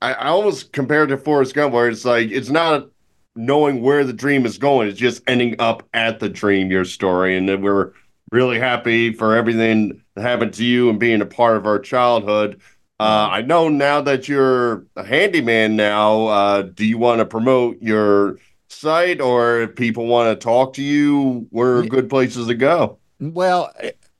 I, 0.00 0.12
I 0.12 0.26
almost 0.28 0.72
compare 0.72 1.04
it 1.04 1.08
to 1.08 1.16
Forrest 1.16 1.54
Gump, 1.54 1.74
where 1.74 1.88
it's 1.88 2.04
like 2.04 2.30
it's 2.30 2.50
not 2.50 2.88
knowing 3.34 3.80
where 3.80 4.04
the 4.04 4.12
dream 4.12 4.46
is 4.46 4.58
going; 4.58 4.88
it's 4.88 4.98
just 4.98 5.22
ending 5.26 5.56
up 5.58 5.82
at 5.94 6.20
the 6.20 6.28
dream. 6.28 6.70
Your 6.70 6.84
story, 6.84 7.36
and 7.36 7.48
then 7.48 7.62
we're 7.62 7.92
really 8.30 8.58
happy 8.58 9.12
for 9.12 9.34
everything 9.34 10.02
that 10.14 10.22
happened 10.22 10.54
to 10.54 10.64
you 10.64 10.90
and 10.90 11.00
being 11.00 11.22
a 11.22 11.26
part 11.26 11.56
of 11.56 11.66
our 11.66 11.78
childhood. 11.78 12.60
Uh, 13.00 13.28
I 13.32 13.42
know 13.42 13.68
now 13.68 14.00
that 14.02 14.28
you're 14.28 14.86
a 14.94 15.04
handyman 15.04 15.74
now. 15.74 16.26
Uh, 16.26 16.62
do 16.62 16.84
you 16.84 16.98
want 16.98 17.18
to 17.18 17.24
promote 17.24 17.80
your 17.80 18.38
site, 18.68 19.20
or 19.20 19.62
if 19.62 19.76
people 19.76 20.06
want 20.06 20.28
to 20.38 20.44
talk 20.44 20.74
to 20.74 20.82
you, 20.82 21.46
where 21.50 21.78
are 21.78 21.86
good 21.86 22.08
places 22.08 22.46
to 22.46 22.54
go? 22.54 22.98
Well, 23.18 23.72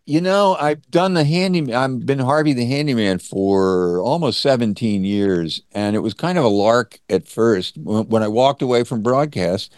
you 0.04 0.20
know, 0.20 0.56
I've 0.58 0.88
done 0.90 1.14
the 1.14 1.24
handyman. 1.24 1.74
I've 1.74 2.06
been 2.06 2.18
Harvey 2.18 2.52
the 2.52 2.66
handyman 2.66 3.18
for 3.18 4.00
almost 4.00 4.40
17 4.40 5.04
years, 5.04 5.62
and 5.72 5.94
it 5.94 6.00
was 6.00 6.14
kind 6.14 6.38
of 6.38 6.44
a 6.44 6.48
lark 6.48 7.00
at 7.08 7.28
first. 7.28 7.76
When, 7.78 8.08
when 8.08 8.22
I 8.22 8.28
walked 8.28 8.62
away 8.62 8.84
from 8.84 9.02
broadcast, 9.02 9.72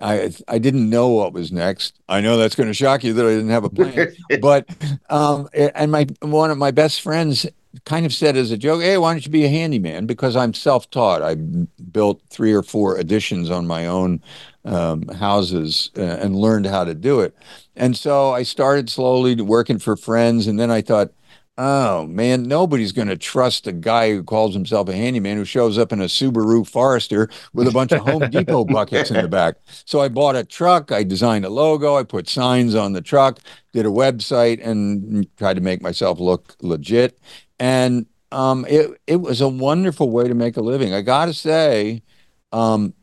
I 0.00 0.32
I 0.46 0.58
didn't 0.58 0.90
know 0.90 1.08
what 1.08 1.32
was 1.32 1.52
next. 1.52 1.98
I 2.08 2.20
know 2.20 2.36
that's 2.36 2.54
going 2.54 2.68
to 2.68 2.74
shock 2.74 3.04
you 3.04 3.12
that 3.14 3.24
I 3.24 3.30
didn't 3.30 3.50
have 3.50 3.64
a 3.64 3.70
plan, 3.70 4.14
but 4.40 4.68
um, 5.10 5.48
and 5.54 5.90
my 5.90 6.06
one 6.22 6.50
of 6.50 6.58
my 6.58 6.70
best 6.70 7.00
friends 7.00 7.46
kind 7.84 8.06
of 8.06 8.12
said 8.12 8.36
as 8.36 8.50
a 8.50 8.56
joke, 8.56 8.82
"Hey, 8.82 8.98
why 8.98 9.12
don't 9.12 9.24
you 9.24 9.30
be 9.32 9.44
a 9.44 9.48
handyman?" 9.48 10.06
Because 10.06 10.36
I'm 10.36 10.54
self-taught. 10.54 11.22
I 11.22 11.34
built 11.34 12.22
three 12.30 12.52
or 12.52 12.62
four 12.62 12.96
additions 12.96 13.50
on 13.50 13.66
my 13.66 13.86
own 13.86 14.22
um, 14.64 15.08
houses 15.08 15.90
uh, 15.96 16.02
and 16.02 16.36
learned 16.36 16.66
how 16.66 16.84
to 16.84 16.94
do 16.94 17.20
it. 17.20 17.34
And 17.76 17.96
so 17.96 18.32
I 18.32 18.42
started 18.42 18.90
slowly 18.90 19.40
working 19.40 19.78
for 19.78 19.96
friends, 19.96 20.46
and 20.46 20.58
then 20.58 20.70
I 20.70 20.82
thought, 20.82 21.12
oh 21.58 22.06
man, 22.06 22.44
nobody's 22.44 22.92
going 22.92 23.08
to 23.08 23.16
trust 23.16 23.66
a 23.66 23.72
guy 23.72 24.12
who 24.12 24.22
calls 24.22 24.54
himself 24.54 24.88
a 24.88 24.94
handyman 24.94 25.36
who 25.36 25.44
shows 25.44 25.76
up 25.76 25.92
in 25.92 26.00
a 26.00 26.04
Subaru 26.04 26.66
Forester 26.66 27.28
with 27.52 27.66
a 27.66 27.72
bunch 27.72 27.90
of 27.92 28.00
Home 28.00 28.30
Depot 28.30 28.64
buckets 28.72 29.10
in 29.10 29.20
the 29.20 29.28
back. 29.28 29.56
So 29.84 30.00
I 30.00 30.08
bought 30.08 30.36
a 30.36 30.44
truck, 30.44 30.92
I 30.92 31.02
designed 31.02 31.44
a 31.44 31.50
logo, 31.50 31.96
I 31.96 32.04
put 32.04 32.28
signs 32.28 32.76
on 32.76 32.92
the 32.92 33.00
truck, 33.02 33.40
did 33.72 33.86
a 33.86 33.90
website, 33.90 34.64
and 34.64 35.26
tried 35.36 35.54
to 35.54 35.60
make 35.60 35.82
myself 35.82 36.20
look 36.20 36.54
legit. 36.62 37.18
And 37.58 38.06
um, 38.30 38.66
it 38.68 39.00
it 39.06 39.16
was 39.16 39.40
a 39.40 39.48
wonderful 39.48 40.10
way 40.10 40.28
to 40.28 40.34
make 40.34 40.56
a 40.56 40.60
living. 40.60 40.92
I 40.94 41.02
got 41.02 41.26
to 41.26 41.34
say. 41.34 42.02
Um, 42.52 42.94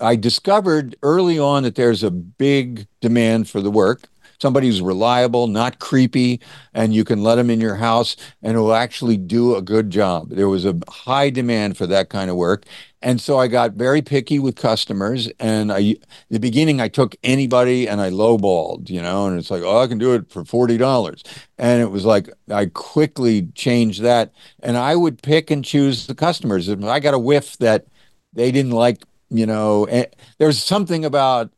I 0.00 0.16
discovered 0.16 0.96
early 1.02 1.38
on 1.38 1.62
that 1.64 1.74
there's 1.74 2.02
a 2.02 2.10
big 2.10 2.86
demand 3.00 3.48
for 3.50 3.60
the 3.60 3.70
work. 3.70 4.08
Somebody 4.40 4.68
who's 4.68 4.80
reliable, 4.80 5.46
not 5.46 5.78
creepy, 5.78 6.40
and 6.72 6.94
you 6.94 7.04
can 7.04 7.22
let 7.22 7.36
them 7.36 7.50
in 7.50 7.60
your 7.60 7.76
house 7.76 8.16
and 8.42 8.56
it 8.56 8.60
will 8.60 8.74
actually 8.74 9.16
do 9.16 9.54
a 9.54 9.62
good 9.62 9.90
job. 9.90 10.30
There 10.30 10.48
was 10.48 10.64
a 10.64 10.78
high 10.88 11.30
demand 11.30 11.76
for 11.76 11.86
that 11.86 12.08
kind 12.08 12.30
of 12.30 12.36
work. 12.36 12.64
And 13.02 13.20
so 13.20 13.38
I 13.38 13.48
got 13.48 13.72
very 13.72 14.02
picky 14.02 14.38
with 14.38 14.56
customers. 14.56 15.28
And 15.38 15.72
I, 15.72 15.96
the 16.28 16.38
beginning, 16.38 16.80
I 16.80 16.88
took 16.88 17.16
anybody 17.22 17.88
and 17.88 18.00
I 18.00 18.10
lowballed, 18.10 18.90
you 18.90 19.00
know, 19.00 19.26
and 19.26 19.38
it's 19.38 19.50
like, 19.50 19.62
oh, 19.62 19.80
I 19.80 19.86
can 19.86 19.98
do 19.98 20.14
it 20.14 20.30
for 20.30 20.44
$40. 20.44 21.22
And 21.58 21.80
it 21.80 21.90
was 21.90 22.04
like, 22.04 22.28
I 22.50 22.66
quickly 22.66 23.46
changed 23.54 24.02
that. 24.02 24.32
And 24.62 24.76
I 24.76 24.96
would 24.96 25.22
pick 25.22 25.50
and 25.50 25.64
choose 25.64 26.06
the 26.06 26.14
customers. 26.14 26.68
If 26.68 26.82
I 26.84 27.00
got 27.00 27.14
a 27.14 27.18
whiff 27.18 27.56
that 27.58 27.86
they 28.32 28.52
didn't 28.52 28.72
like 28.72 29.02
you 29.30 29.46
know 29.46 29.84
eh, 29.84 30.06
there's 30.38 30.62
something 30.62 31.04
about 31.04 31.50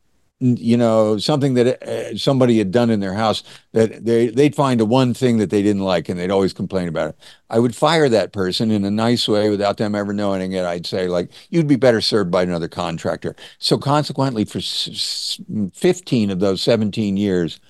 you 0.43 0.77
know 0.77 1.19
something 1.19 1.55
that 1.55 1.82
uh, 1.82 2.16
somebody 2.16 2.59
had 2.59 2.70
done 2.73 2.90
in 2.90 3.01
their 3.01 3.14
house 3.14 3.43
that 3.73 4.05
they 4.05 4.28
they'd 4.28 4.56
find 4.56 4.81
a 4.81 4.85
one 4.85 5.14
thing 5.14 5.39
that 5.39 5.51
they 5.51 5.62
didn't 5.62 5.82
like 5.82 6.09
and 6.09 6.19
they'd 6.19 6.31
always 6.31 6.52
complain 6.52 6.89
about 6.89 7.10
it 7.10 7.16
i 7.51 7.59
would 7.59 7.77
fire 7.77 8.09
that 8.09 8.32
person 8.32 8.70
in 8.70 8.85
a 8.85 8.90
nice 8.90 9.28
way 9.28 9.51
without 9.51 9.77
them 9.77 9.94
ever 9.94 10.12
knowing 10.12 10.52
it 10.52 10.64
i'd 10.64 10.86
say 10.86 11.06
like 11.09 11.31
you'd 11.51 11.69
be 11.69 11.77
better 11.77 12.01
served 12.01 12.31
by 12.31 12.43
another 12.43 12.69
contractor 12.69 13.36
so 13.59 13.78
consequently 13.78 14.44
for 14.44 14.59
s- 14.59 14.89
s- 14.90 15.40
15 15.74 16.31
of 16.31 16.40
those 16.40 16.60
17 16.62 17.16
years 17.16 17.60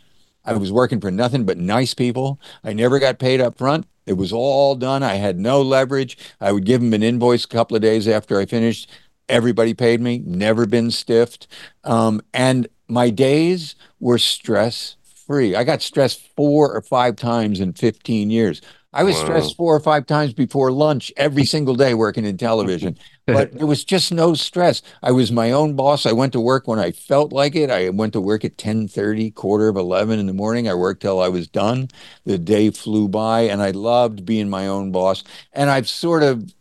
I 0.44 0.55
was 0.55 0.73
working 0.73 1.01
for 1.01 1.11
nothing 1.11 1.44
but 1.44 1.59
nice 1.59 1.94
people. 1.94 2.40
I 2.65 2.73
never 2.73 2.99
got 2.99 3.19
paid 3.19 3.40
up 3.40 3.59
front. 3.59 3.86
It 4.07 4.15
was 4.15 4.32
all 4.32 4.74
done. 4.74 5.03
I 5.03 5.15
had 5.15 5.39
no 5.39 5.62
leverage. 5.62 6.19
I 6.40 6.51
would 6.51 6.65
give 6.65 6.81
them 6.81 6.93
an 6.94 7.05
invoice 7.05 7.44
a 7.44 7.49
couple 7.49 7.77
of 7.77 7.82
days 7.82 8.09
after 8.09 8.40
I 8.40 8.47
finished. 8.47 8.90
Everybody 9.32 9.74
paid 9.74 10.00
me, 10.00 10.22
never 10.26 10.66
been 10.66 10.90
stiffed. 10.90 11.46
Um, 11.84 12.20
and 12.34 12.68
my 12.88 13.10
days 13.10 13.74
were 13.98 14.18
stress 14.18 14.96
free. 15.26 15.56
I 15.56 15.64
got 15.64 15.80
stressed 15.82 16.28
four 16.36 16.72
or 16.76 16.82
five 16.82 17.16
times 17.16 17.59
in 17.59 17.72
15 17.72 18.30
years. 18.30 18.60
I 18.92 19.04
was 19.04 19.14
Wow. 19.16 19.24
stressed 19.24 19.56
four 19.56 19.74
or 19.74 19.80
five 19.80 20.04
times 20.04 20.34
before 20.34 20.70
lunch 20.70 21.10
every 21.16 21.46
single 21.46 21.74
day 21.74 21.94
working 21.94 22.26
in 22.26 22.36
television, 22.36 22.98
but 23.26 23.50
there 23.56 23.66
was 23.66 23.84
just 23.84 24.12
no 24.12 24.34
stress. 24.34 24.82
I 25.02 25.12
was 25.12 25.32
my 25.32 25.50
own 25.50 25.74
boss. 25.76 26.04
I 26.04 26.12
went 26.12 26.34
to 26.34 26.40
work 26.40 26.68
when 26.68 26.78
I 26.78 26.90
felt 26.92 27.32
like 27.32 27.56
it. 27.56 27.70
I 27.70 27.88
went 27.88 28.12
to 28.12 28.20
work 28.20 28.44
at 28.44 28.59
10:30, 28.59 29.30
quarter 29.30 29.68
of 29.68 29.76
11 29.76 30.18
in 30.18 30.26
the 30.26 30.34
morning. 30.34 30.68
I 30.68 30.74
worked 30.74 31.00
till 31.00 31.20
I 31.22 31.28
was 31.28 31.48
done. 31.48 31.88
The 32.26 32.36
day 32.36 32.68
flew 32.68 33.09
by 33.09 33.42
and 33.42 33.62
I 33.62 33.70
loved 33.70 34.26
being 34.26 34.50
my 34.50 34.66
own 34.68 34.92
boss. 34.92 35.24
And 35.54 35.70
I've 35.70 35.88
sort 35.88 36.22
of 36.22 36.52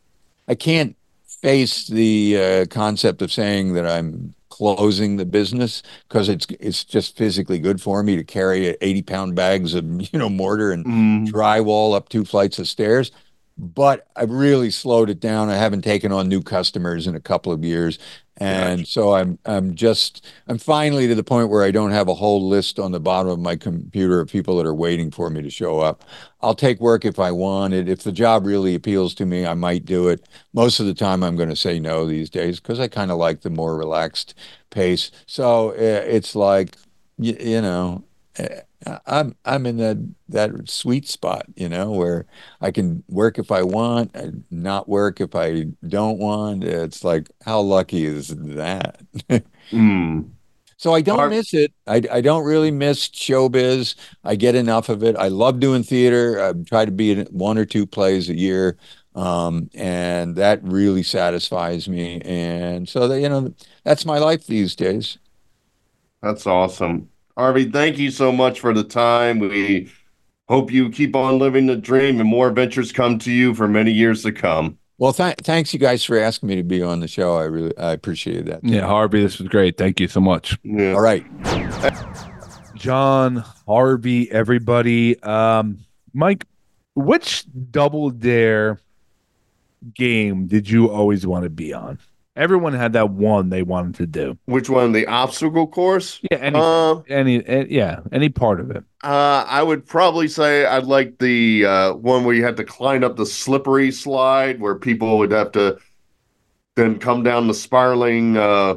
I 0.47 0.55
can't 0.55 0.95
face 1.41 1.87
the 1.87 2.37
uh, 2.37 2.65
concept 2.69 3.21
of 3.21 3.31
saying 3.31 3.73
that 3.73 3.85
I'm 3.87 4.33
closing 4.49 5.15
the 5.17 5.25
business 5.25 5.81
because 6.07 6.29
it's 6.29 6.45
it's 6.59 6.83
just 6.83 7.17
physically 7.17 7.57
good 7.57 7.81
for 7.81 8.03
me 8.03 8.15
to 8.15 8.23
carry 8.23 8.75
80 8.81 9.01
pound 9.03 9.35
bags 9.35 9.73
of 9.73 9.85
you 10.13 10.19
know 10.19 10.29
mortar 10.29 10.71
and 10.71 10.85
Mm. 10.85 11.27
drywall 11.27 11.95
up 11.95 12.09
two 12.09 12.25
flights 12.25 12.59
of 12.59 12.67
stairs. 12.67 13.11
but 13.57 14.07
I've 14.15 14.31
really 14.31 14.71
slowed 14.71 15.09
it 15.09 15.19
down. 15.19 15.49
I 15.49 15.55
haven't 15.55 15.83
taken 15.83 16.11
on 16.11 16.27
new 16.27 16.41
customers 16.41 17.05
in 17.07 17.15
a 17.15 17.19
couple 17.19 17.51
of 17.51 17.63
years. 17.63 17.97
And 18.41 18.87
so 18.87 19.13
I'm 19.13 19.37
I'm 19.45 19.75
just 19.75 20.25
I'm 20.47 20.57
finally 20.57 21.07
to 21.07 21.13
the 21.13 21.23
point 21.23 21.49
where 21.49 21.63
I 21.63 21.69
don't 21.69 21.91
have 21.91 22.07
a 22.07 22.15
whole 22.15 22.49
list 22.49 22.79
on 22.79 22.91
the 22.91 22.99
bottom 22.99 23.31
of 23.31 23.39
my 23.39 23.55
computer 23.55 24.19
of 24.19 24.29
people 24.31 24.57
that 24.57 24.65
are 24.65 24.73
waiting 24.73 25.11
for 25.11 25.29
me 25.29 25.43
to 25.43 25.49
show 25.51 25.79
up. 25.79 26.03
I'll 26.41 26.55
take 26.55 26.79
work 26.79 27.05
if 27.05 27.19
I 27.19 27.31
want 27.31 27.75
it. 27.75 27.87
If 27.87 28.01
the 28.01 28.11
job 28.11 28.47
really 28.47 28.73
appeals 28.73 29.13
to 29.15 29.27
me, 29.27 29.45
I 29.45 29.53
might 29.53 29.85
do 29.85 30.07
it. 30.07 30.27
Most 30.53 30.79
of 30.79 30.87
the 30.87 30.95
time, 30.95 31.21
I'm 31.23 31.35
going 31.35 31.49
to 31.49 31.55
say 31.55 31.79
no 31.79 32.07
these 32.07 32.31
days 32.31 32.59
because 32.59 32.79
I 32.79 32.87
kind 32.87 33.11
of 33.11 33.19
like 33.19 33.41
the 33.41 33.51
more 33.51 33.77
relaxed 33.77 34.33
pace. 34.71 35.11
So 35.27 35.69
uh, 35.71 35.75
it's 36.07 36.35
like 36.35 36.77
you, 37.19 37.37
you 37.39 37.61
know. 37.61 38.03
I'm 39.05 39.35
I'm 39.45 39.65
in 39.67 39.77
that 39.77 39.97
that 40.29 40.69
sweet 40.69 41.07
spot, 41.07 41.45
you 41.55 41.69
know, 41.69 41.91
where 41.91 42.25
I 42.61 42.71
can 42.71 43.03
work 43.07 43.37
if 43.37 43.51
I 43.51 43.61
want, 43.63 44.11
and 44.15 44.43
not 44.49 44.89
work 44.89 45.21
if 45.21 45.35
I 45.35 45.65
don't 45.87 46.17
want. 46.17 46.63
It's 46.63 47.03
like 47.03 47.29
how 47.45 47.61
lucky 47.61 48.05
is 48.05 48.29
that? 48.29 49.01
Mm. 49.71 50.31
So 50.77 50.95
I 50.95 51.01
don't 51.01 51.19
Are- 51.19 51.29
miss 51.29 51.53
it. 51.53 51.71
I 51.85 52.01
I 52.11 52.21
don't 52.21 52.43
really 52.43 52.71
miss 52.71 53.07
showbiz. 53.09 53.95
I 54.23 54.35
get 54.35 54.55
enough 54.55 54.89
of 54.89 55.03
it. 55.03 55.15
I 55.15 55.27
love 55.27 55.59
doing 55.59 55.83
theater. 55.83 56.41
I 56.43 56.53
try 56.63 56.85
to 56.85 56.91
be 56.91 57.11
in 57.11 57.27
one 57.27 57.57
or 57.59 57.65
two 57.65 57.85
plays 57.85 58.29
a 58.29 58.35
year. 58.35 58.77
Um, 59.13 59.69
and 59.75 60.35
that 60.37 60.63
really 60.63 61.03
satisfies 61.03 61.87
me. 61.89 62.21
And 62.21 62.87
so 62.89 63.07
that, 63.09 63.19
you 63.21 63.27
know, 63.29 63.53
that's 63.83 64.05
my 64.05 64.17
life 64.19 64.47
these 64.47 64.75
days. 64.75 65.17
That's 66.21 66.47
awesome. 66.47 67.09
Harvey, 67.41 67.65
thank 67.65 67.97
you 67.97 68.11
so 68.11 68.31
much 68.31 68.59
for 68.59 68.71
the 68.71 68.83
time. 68.83 69.39
We 69.39 69.89
hope 70.47 70.71
you 70.71 70.91
keep 70.91 71.15
on 71.15 71.39
living 71.39 71.65
the 71.65 71.75
dream 71.75 72.19
and 72.19 72.29
more 72.29 72.49
adventures 72.49 72.91
come 72.91 73.17
to 73.17 73.31
you 73.31 73.55
for 73.55 73.67
many 73.67 73.91
years 73.91 74.21
to 74.21 74.31
come. 74.31 74.77
Well, 74.99 75.11
th- 75.11 75.37
thanks 75.41 75.73
you 75.73 75.79
guys 75.79 76.03
for 76.03 76.19
asking 76.19 76.49
me 76.49 76.55
to 76.57 76.63
be 76.63 76.83
on 76.83 76.99
the 76.99 77.07
show. 77.07 77.37
I 77.37 77.45
really 77.45 77.75
I 77.79 77.93
appreciate 77.93 78.45
that. 78.45 78.63
Yeah, 78.63 78.85
Harvey, 78.85 79.23
this 79.23 79.39
was 79.39 79.47
great. 79.47 79.75
Thank 79.75 79.99
you 79.99 80.07
so 80.07 80.19
much. 80.21 80.55
Yeah. 80.63 80.93
All 80.93 81.01
right. 81.01 81.25
John, 82.75 83.43
Harvey, 83.67 84.31
everybody. 84.31 85.19
Um, 85.23 85.79
Mike, 86.13 86.45
which 86.93 87.45
double 87.71 88.11
dare 88.11 88.79
game 89.95 90.45
did 90.45 90.69
you 90.69 90.91
always 90.91 91.25
want 91.25 91.45
to 91.45 91.49
be 91.49 91.73
on? 91.73 91.97
Everyone 92.35 92.73
had 92.73 92.93
that 92.93 93.09
one 93.09 93.49
they 93.49 93.61
wanted 93.61 93.95
to 93.95 94.07
do. 94.07 94.37
Which 94.45 94.69
one? 94.69 94.93
The 94.93 95.05
obstacle 95.07 95.67
course? 95.67 96.19
Yeah, 96.31 96.37
any, 96.37 96.59
Uh, 96.59 96.95
any, 97.09 97.45
any 97.45 97.73
yeah, 97.73 97.99
any 98.11 98.29
part 98.29 98.59
of 98.61 98.71
it. 98.71 98.83
Uh, 99.03 99.45
I 99.47 99.61
would 99.61 99.85
probably 99.85 100.27
say 100.27 100.65
I'd 100.65 100.85
like 100.85 101.17
the 101.17 101.65
uh, 101.65 101.93
one 101.95 102.23
where 102.23 102.33
you 102.35 102.43
had 102.43 102.57
to 102.57 102.63
climb 102.63 103.03
up 103.03 103.17
the 103.17 103.25
slippery 103.25 103.91
slide, 103.91 104.61
where 104.61 104.75
people 104.75 105.17
would 105.17 105.31
have 105.31 105.51
to 105.53 105.77
then 106.75 106.99
come 106.99 107.23
down 107.23 107.47
the 107.47 107.53
spiraling 107.53 108.37
uh, 108.37 108.75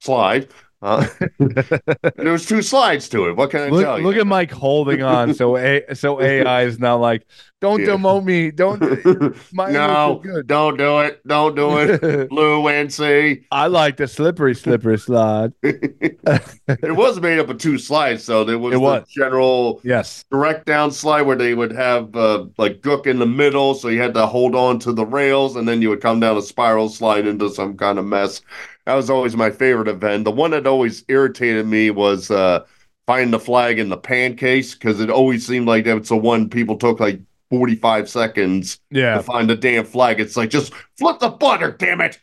slide. 0.00 0.48
Uh, 0.82 1.06
there 1.38 2.32
was 2.32 2.46
two 2.46 2.62
slides 2.62 3.08
to 3.10 3.28
it. 3.28 3.36
What 3.36 3.50
can 3.50 3.60
I 3.62 3.68
Look, 3.68 3.84
tell 3.84 3.98
you? 3.98 4.04
look 4.04 4.16
at 4.16 4.26
Mike 4.26 4.50
holding 4.50 5.02
on. 5.02 5.34
So 5.34 5.56
a 5.56 5.84
so 5.94 6.20
AI 6.20 6.62
is 6.64 6.80
now 6.80 6.98
like, 6.98 7.24
don't 7.62 7.80
Yeah. 7.80 7.86
demote 7.96 8.24
me. 8.24 8.50
Don't. 8.50 8.80
My 9.54 9.70
no, 9.70 10.20
good. 10.22 10.46
don't 10.48 10.76
do 10.76 10.98
it. 11.00 11.26
Don't 11.26 11.54
do 11.56 11.78
it. 11.78 12.28
Blue 12.28 12.62
NC. 12.68 13.44
I 13.50 13.68
like 13.68 13.96
the 13.96 14.06
slippery, 14.08 14.54
slippery 14.54 14.98
slide. 14.98 15.52
It 15.62 16.96
was 16.96 17.20
made 17.20 17.38
up 17.38 17.48
of 17.48 17.58
two 17.58 17.78
slides, 17.78 18.24
so 18.24 18.44
there 18.44 18.58
was 18.58 18.72
It 18.72 18.76
the 18.76 18.80
was. 18.80 19.08
general 19.08 19.80
Yes. 19.84 20.24
direct 20.30 20.66
down 20.66 20.90
slide 20.90 21.22
where 21.22 21.36
they 21.36 21.54
would 21.54 21.72
have 21.72 22.14
uh, 22.16 22.46
like 22.58 22.80
gook 22.80 23.06
in 23.06 23.18
the 23.18 23.26
middle, 23.26 23.74
so 23.74 23.88
you 23.88 24.00
had 24.00 24.14
to 24.14 24.26
hold 24.26 24.54
on 24.54 24.78
to 24.80 24.92
the 24.92 25.06
rails, 25.06 25.56
and 25.56 25.66
then 25.68 25.82
you 25.82 25.88
would 25.90 26.00
come 26.00 26.20
down 26.20 26.36
a 26.36 26.42
spiral 26.42 26.88
slide 26.88 27.26
into 27.26 27.48
some 27.50 27.76
kind 27.76 27.98
of 27.98 28.04
mess. 28.04 28.40
That 28.86 28.94
was 28.94 29.10
always 29.10 29.36
my 29.36 29.50
favorite 29.50 29.88
event. 29.88 30.24
The 30.24 30.30
one 30.32 30.50
that 30.52 30.66
always 30.66 31.04
irritated 31.08 31.66
me 31.66 31.90
was 31.90 32.30
uh, 32.30 32.64
finding 33.06 33.30
the 33.30 33.38
flag 33.40 33.78
in 33.78 33.88
the 33.88 33.96
pancakes 33.96 34.74
because 34.74 35.00
it 35.00 35.10
always 35.10 35.46
seemed 35.46 35.66
like 35.66 35.84
that's 35.84 36.08
the 36.08 36.16
one 36.16 36.48
people 36.48 36.76
took 36.76 36.98
like 37.00 37.20
45 37.52 38.08
seconds 38.08 38.80
to 39.18 39.22
find 39.22 39.48
the 39.50 39.56
damn 39.56 39.84
flag. 39.84 40.20
It's 40.20 40.38
like 40.38 40.48
just 40.48 40.72
flip 40.98 41.18
the 41.18 41.28
butter, 41.28 41.70
damn 41.78 42.00
it. 42.00 42.18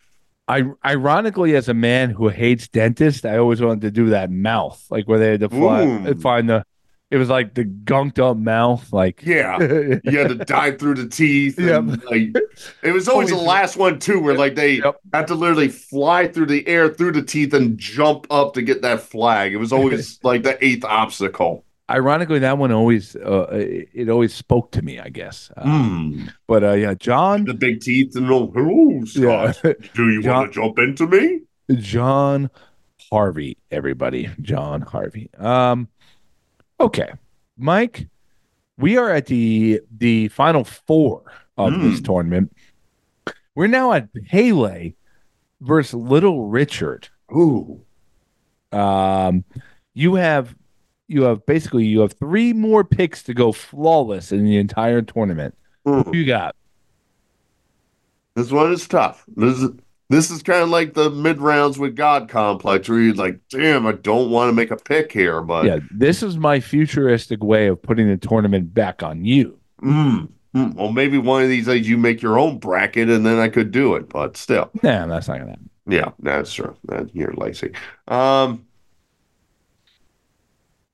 I 0.48 0.64
ironically, 0.84 1.56
as 1.56 1.70
a 1.70 1.76
man 1.76 2.10
who 2.10 2.30
hates 2.30 2.68
dentists, 2.68 3.24
I 3.24 3.38
always 3.38 3.62
wanted 3.62 3.82
to 3.82 3.92
do 3.92 4.10
that 4.10 4.32
mouth, 4.32 4.84
like 4.90 5.08
where 5.08 5.20
they 5.20 5.30
had 5.32 5.42
to 5.42 5.50
fly, 5.50 5.84
uh, 5.86 6.16
find 6.16 6.50
the. 6.50 6.64
It 7.12 7.18
was 7.18 7.30
like 7.30 7.54
the 7.56 7.66
gunked 7.66 8.20
up 8.20 8.38
mouth, 8.38 8.92
like 8.94 9.24
Yeah. 9.24 9.60
You 9.60 10.18
had 10.18 10.30
to 10.30 10.36
dive 10.46 10.78
through 10.80 10.94
the 10.96 11.08
teeth. 11.08 11.58
And, 11.58 12.04
like, 12.04 12.36
it 12.84 12.92
was 12.92 13.08
always 13.08 13.30
the 13.30 13.36
last 13.36 13.78
one 13.78 13.98
too, 14.00 14.20
where 14.20 14.36
like 14.36 14.54
they 14.56 14.74
Yep. 14.76 14.96
had 15.14 15.28
to 15.28 15.36
literally 15.36 15.70
fly 15.70 16.28
through 16.28 16.46
the 16.48 16.68
air 16.68 16.90
through 16.90 17.14
the 17.14 17.24
teeth 17.24 17.54
and 17.54 17.78
jump 17.80 18.26
up 18.32 18.54
to 18.56 18.62
get 18.64 18.82
that 18.84 19.02
flag. 19.02 19.54
It 19.54 19.58
was 19.58 19.72
always 19.74 20.20
like 20.24 20.44
the 20.44 20.64
eighth 20.64 20.86
obstacle. 20.86 21.66
Ironically, 21.90 22.40
that 22.40 22.58
one 22.58 22.72
always 22.72 23.16
uh, 23.16 23.48
it, 23.52 23.90
it 23.94 24.10
always 24.10 24.34
spoke 24.34 24.72
to 24.74 24.82
me, 24.84 25.00
I 25.00 25.10
guess. 25.10 25.50
Hmm. 25.58 26.28
But 26.48 26.64
uh, 26.64 26.74
yeah, 26.74 26.94
John, 26.94 27.46
The 27.46 27.54
big 27.56 27.82
teeth 27.82 28.16
and 28.16 28.30
all. 28.30 28.54
Oh, 28.56 29.04
yeah, 29.16 29.54
do 29.96 30.10
you 30.10 30.22
John- 30.22 30.34
want 30.36 30.54
to 30.54 30.62
jump 30.62 30.80
into 30.80 31.08
me? 31.08 31.42
John 31.80 32.50
Harvey, 33.12 33.58
everybody, 33.72 34.30
John 34.42 34.82
Harvey. 34.82 35.30
Um, 35.38 35.88
okay, 36.80 37.12
Mike, 37.58 38.08
we 38.78 38.98
are 38.98 39.10
at 39.10 39.26
the 39.26 39.82
the 39.98 40.28
final 40.30 40.64
four 40.64 41.24
of 41.58 41.74
this 41.82 42.00
Mm. 42.02 42.06
tournament. 42.06 42.56
We're 43.56 43.68
now 43.68 43.94
at 43.94 44.10
Pele 44.28 44.94
versus 45.60 45.94
Little 45.96 46.48
Richard. 46.48 47.10
Ooh. 47.36 47.82
Um, 48.72 49.44
you 49.94 50.16
have 50.16 50.56
you 51.10 51.24
have 51.24 51.46
basically 51.46 51.86
you 51.86 52.00
have 52.02 52.14
three 52.14 52.54
more 52.54 52.84
picks 52.84 53.24
to 53.24 53.34
go 53.34 53.52
flawless 53.52 54.32
in 54.32 54.46
the 54.46 54.58
entire 54.58 55.02
tournament. 55.02 55.56
Who 55.84 56.06
you 56.14 56.26
got? 56.26 56.56
This 58.36 58.52
one 58.52 58.72
is 58.72 58.88
tough. 58.88 59.26
This 59.36 59.60
is 59.60 59.72
this 60.10 60.32
is 60.32 60.42
kind 60.44 60.62
of 60.62 60.70
like 60.70 60.94
the 60.94 61.10
mid 61.10 61.40
rounds 61.40 61.78
with 61.78 61.96
God 61.96 62.30
complex, 62.30 62.88
where 62.88 63.00
you're 63.00 63.16
like, 63.16 63.40
damn, 63.50 63.86
I 63.86 63.94
don't 63.94 64.30
want 64.30 64.50
to 64.50 64.54
make 64.54 64.72
a 64.72 64.78
pick 64.78 65.12
here, 65.12 65.42
but 65.42 65.66
Yeah, 65.66 65.80
this 65.92 66.24
is 66.24 66.38
my 66.38 66.60
futuristic 66.60 67.44
way 67.44 67.68
of 67.68 67.82
putting 67.82 68.08
the 68.08 68.18
tournament 68.18 68.74
back 68.74 69.04
on 69.04 69.26
you. 69.26 69.60
Mm, 69.82 70.30
mm. 70.56 70.76
Well, 70.76 70.92
maybe 70.92 71.18
one 71.18 71.44
of 71.44 71.50
these 71.50 71.66
days 71.66 71.90
you 71.90 71.98
make 71.98 72.22
your 72.22 72.38
own 72.38 72.60
bracket 72.60 73.10
and 73.10 73.26
then 73.26 73.40
I 73.40 73.50
could 73.50 73.72
do 73.72 73.96
it, 73.96 74.10
but 74.10 74.38
still. 74.38 74.70
Nah, 74.84 75.08
that's 75.08 75.28
not 75.28 75.40
gonna 75.40 75.52
happen. 75.52 75.70
Yeah, 75.88 76.12
that's 76.20 76.54
true. 76.54 76.76
That, 76.86 77.16
you're 77.16 77.34
lazy. 77.34 77.72
Um, 78.08 78.66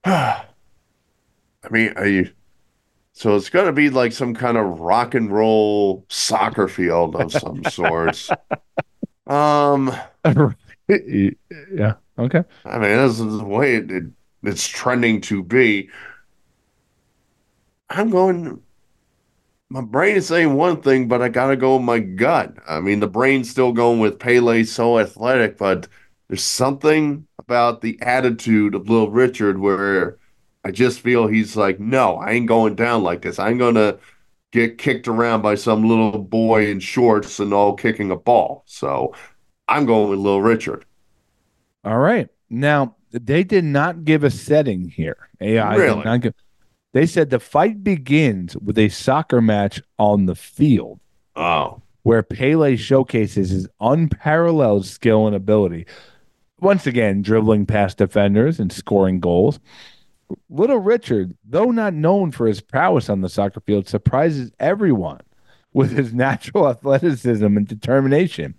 I 0.07 0.45
mean, 1.71 1.93
are 1.95 2.07
you, 2.07 2.29
so 3.13 3.35
it's 3.35 3.49
going 3.49 3.65
to 3.65 3.71
be 3.71 3.89
like 3.89 4.11
some 4.11 4.35
kind 4.35 4.55
of 4.55 4.79
rock 4.79 5.15
and 5.15 5.31
roll 5.31 6.05
soccer 6.09 6.67
field 6.67 7.15
of 7.15 7.31
some 7.31 7.63
sorts. 7.71 8.29
Um, 9.25 9.91
yeah. 10.87 11.93
Okay. 12.19 12.43
I 12.65 12.77
mean, 12.77 12.97
this 12.97 13.19
is 13.19 13.37
the 13.39 13.43
way 13.43 13.77
it, 13.77 13.89
it, 13.89 14.03
it's 14.43 14.67
trending 14.67 15.21
to 15.21 15.41
be. 15.41 15.89
I'm 17.89 18.11
going. 18.11 18.61
My 19.69 19.81
brain 19.81 20.17
is 20.17 20.27
saying 20.27 20.53
one 20.53 20.81
thing, 20.83 21.07
but 21.07 21.23
I 21.23 21.29
gotta 21.29 21.55
go 21.55 21.77
with 21.77 21.85
my 21.85 21.97
gut. 21.97 22.55
I 22.67 22.79
mean, 22.79 22.99
the 22.99 23.07
brain's 23.07 23.49
still 23.49 23.71
going 23.71 23.99
with 23.99 24.19
Pele, 24.19 24.63
so 24.63 24.99
athletic, 24.99 25.57
but 25.57 25.87
there's 26.27 26.43
something 26.43 27.27
about 27.39 27.81
the 27.81 27.99
attitude 28.01 28.75
of 28.75 28.89
Little 28.89 29.11
Richard 29.11 29.59
where 29.59 30.17
I 30.63 30.71
just 30.71 30.99
feel 31.01 31.27
he's 31.27 31.55
like, 31.55 31.79
no, 31.79 32.15
I 32.17 32.31
ain't 32.31 32.47
going 32.47 32.75
down 32.75 33.03
like 33.03 33.21
this. 33.21 33.37
I 33.39 33.49
ain't 33.49 33.59
gonna 33.59 33.97
get 34.51 34.77
kicked 34.77 35.07
around 35.07 35.41
by 35.41 35.55
some 35.55 35.87
little 35.87 36.17
boy 36.17 36.67
in 36.69 36.79
shorts 36.79 37.39
and 37.39 37.53
all 37.53 37.73
kicking 37.73 38.09
a 38.11 38.15
ball. 38.15 38.63
So 38.65 39.13
I'm 39.67 39.85
going 39.85 40.09
with 40.09 40.19
Little 40.19 40.41
Richard. 40.41 40.85
All 41.83 41.99
right. 41.99 42.29
Now 42.49 42.95
they 43.11 43.43
did 43.43 43.63
not 43.63 44.03
give 44.05 44.23
a 44.23 44.31
setting 44.31 44.89
here. 44.89 45.17
AI 45.41 45.75
Really? 45.75 46.19
give. 46.19 46.33
They 46.93 47.05
said 47.05 47.29
the 47.29 47.39
fight 47.39 47.83
begins 47.83 48.55
with 48.57 48.77
a 48.77 48.89
soccer 48.89 49.41
match 49.41 49.81
on 49.99 50.25
the 50.25 50.35
field 50.35 50.99
Oh. 51.35 51.81
where 52.03 52.23
Pele 52.23 52.77
showcases 52.77 53.49
his 53.49 53.67
unparalleled 53.81 54.85
skill 54.85 55.27
and 55.27 55.35
ability. 55.35 55.85
Once 56.59 56.87
again, 56.87 57.21
dribbling 57.21 57.65
past 57.65 57.97
defenders 57.97 58.59
and 58.59 58.71
scoring 58.71 59.19
goals. 59.19 59.59
Little 60.49 60.79
Richard, 60.79 61.35
though 61.43 61.71
not 61.71 61.93
known 61.93 62.31
for 62.31 62.47
his 62.47 62.61
prowess 62.61 63.09
on 63.09 63.21
the 63.21 63.29
soccer 63.29 63.59
field, 63.59 63.87
surprises 63.87 64.51
everyone 64.59 65.21
with 65.73 65.91
his 65.91 66.13
natural 66.13 66.69
athleticism 66.69 67.45
and 67.45 67.67
determination. 67.67 68.55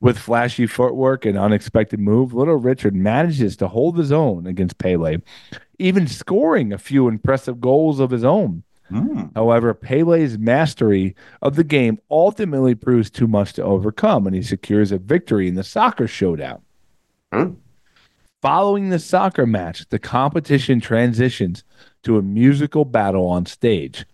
With 0.00 0.18
flashy 0.18 0.66
footwork 0.66 1.24
and 1.24 1.38
unexpected 1.38 1.98
move, 1.98 2.34
Little 2.34 2.56
Richard 2.56 2.94
manages 2.94 3.56
to 3.56 3.68
hold 3.68 3.96
his 3.96 4.12
own 4.12 4.46
against 4.46 4.76
Pele, 4.76 5.18
even 5.78 6.06
scoring 6.06 6.72
a 6.72 6.78
few 6.78 7.08
impressive 7.08 7.60
goals 7.60 8.00
of 8.00 8.10
his 8.10 8.24
own. 8.24 8.64
Mm. 8.90 9.34
However, 9.34 9.72
Pele's 9.72 10.36
mastery 10.36 11.16
of 11.40 11.56
the 11.56 11.64
game 11.64 11.98
ultimately 12.10 12.74
proves 12.74 13.08
too 13.08 13.26
much 13.26 13.54
to 13.54 13.62
overcome, 13.62 14.26
and 14.26 14.36
he 14.36 14.42
secures 14.42 14.92
a 14.92 14.98
victory 14.98 15.48
in 15.48 15.54
the 15.54 15.64
soccer 15.64 16.06
showdown. 16.06 16.60
Huh? 17.34 17.50
Following 18.42 18.90
the 18.90 18.98
soccer 18.98 19.46
match, 19.46 19.88
the 19.88 19.98
competition 19.98 20.80
transitions 20.80 21.64
to 22.02 22.18
a 22.18 22.22
musical 22.22 22.84
battle 22.84 23.26
on 23.26 23.46
stage. 23.46 24.04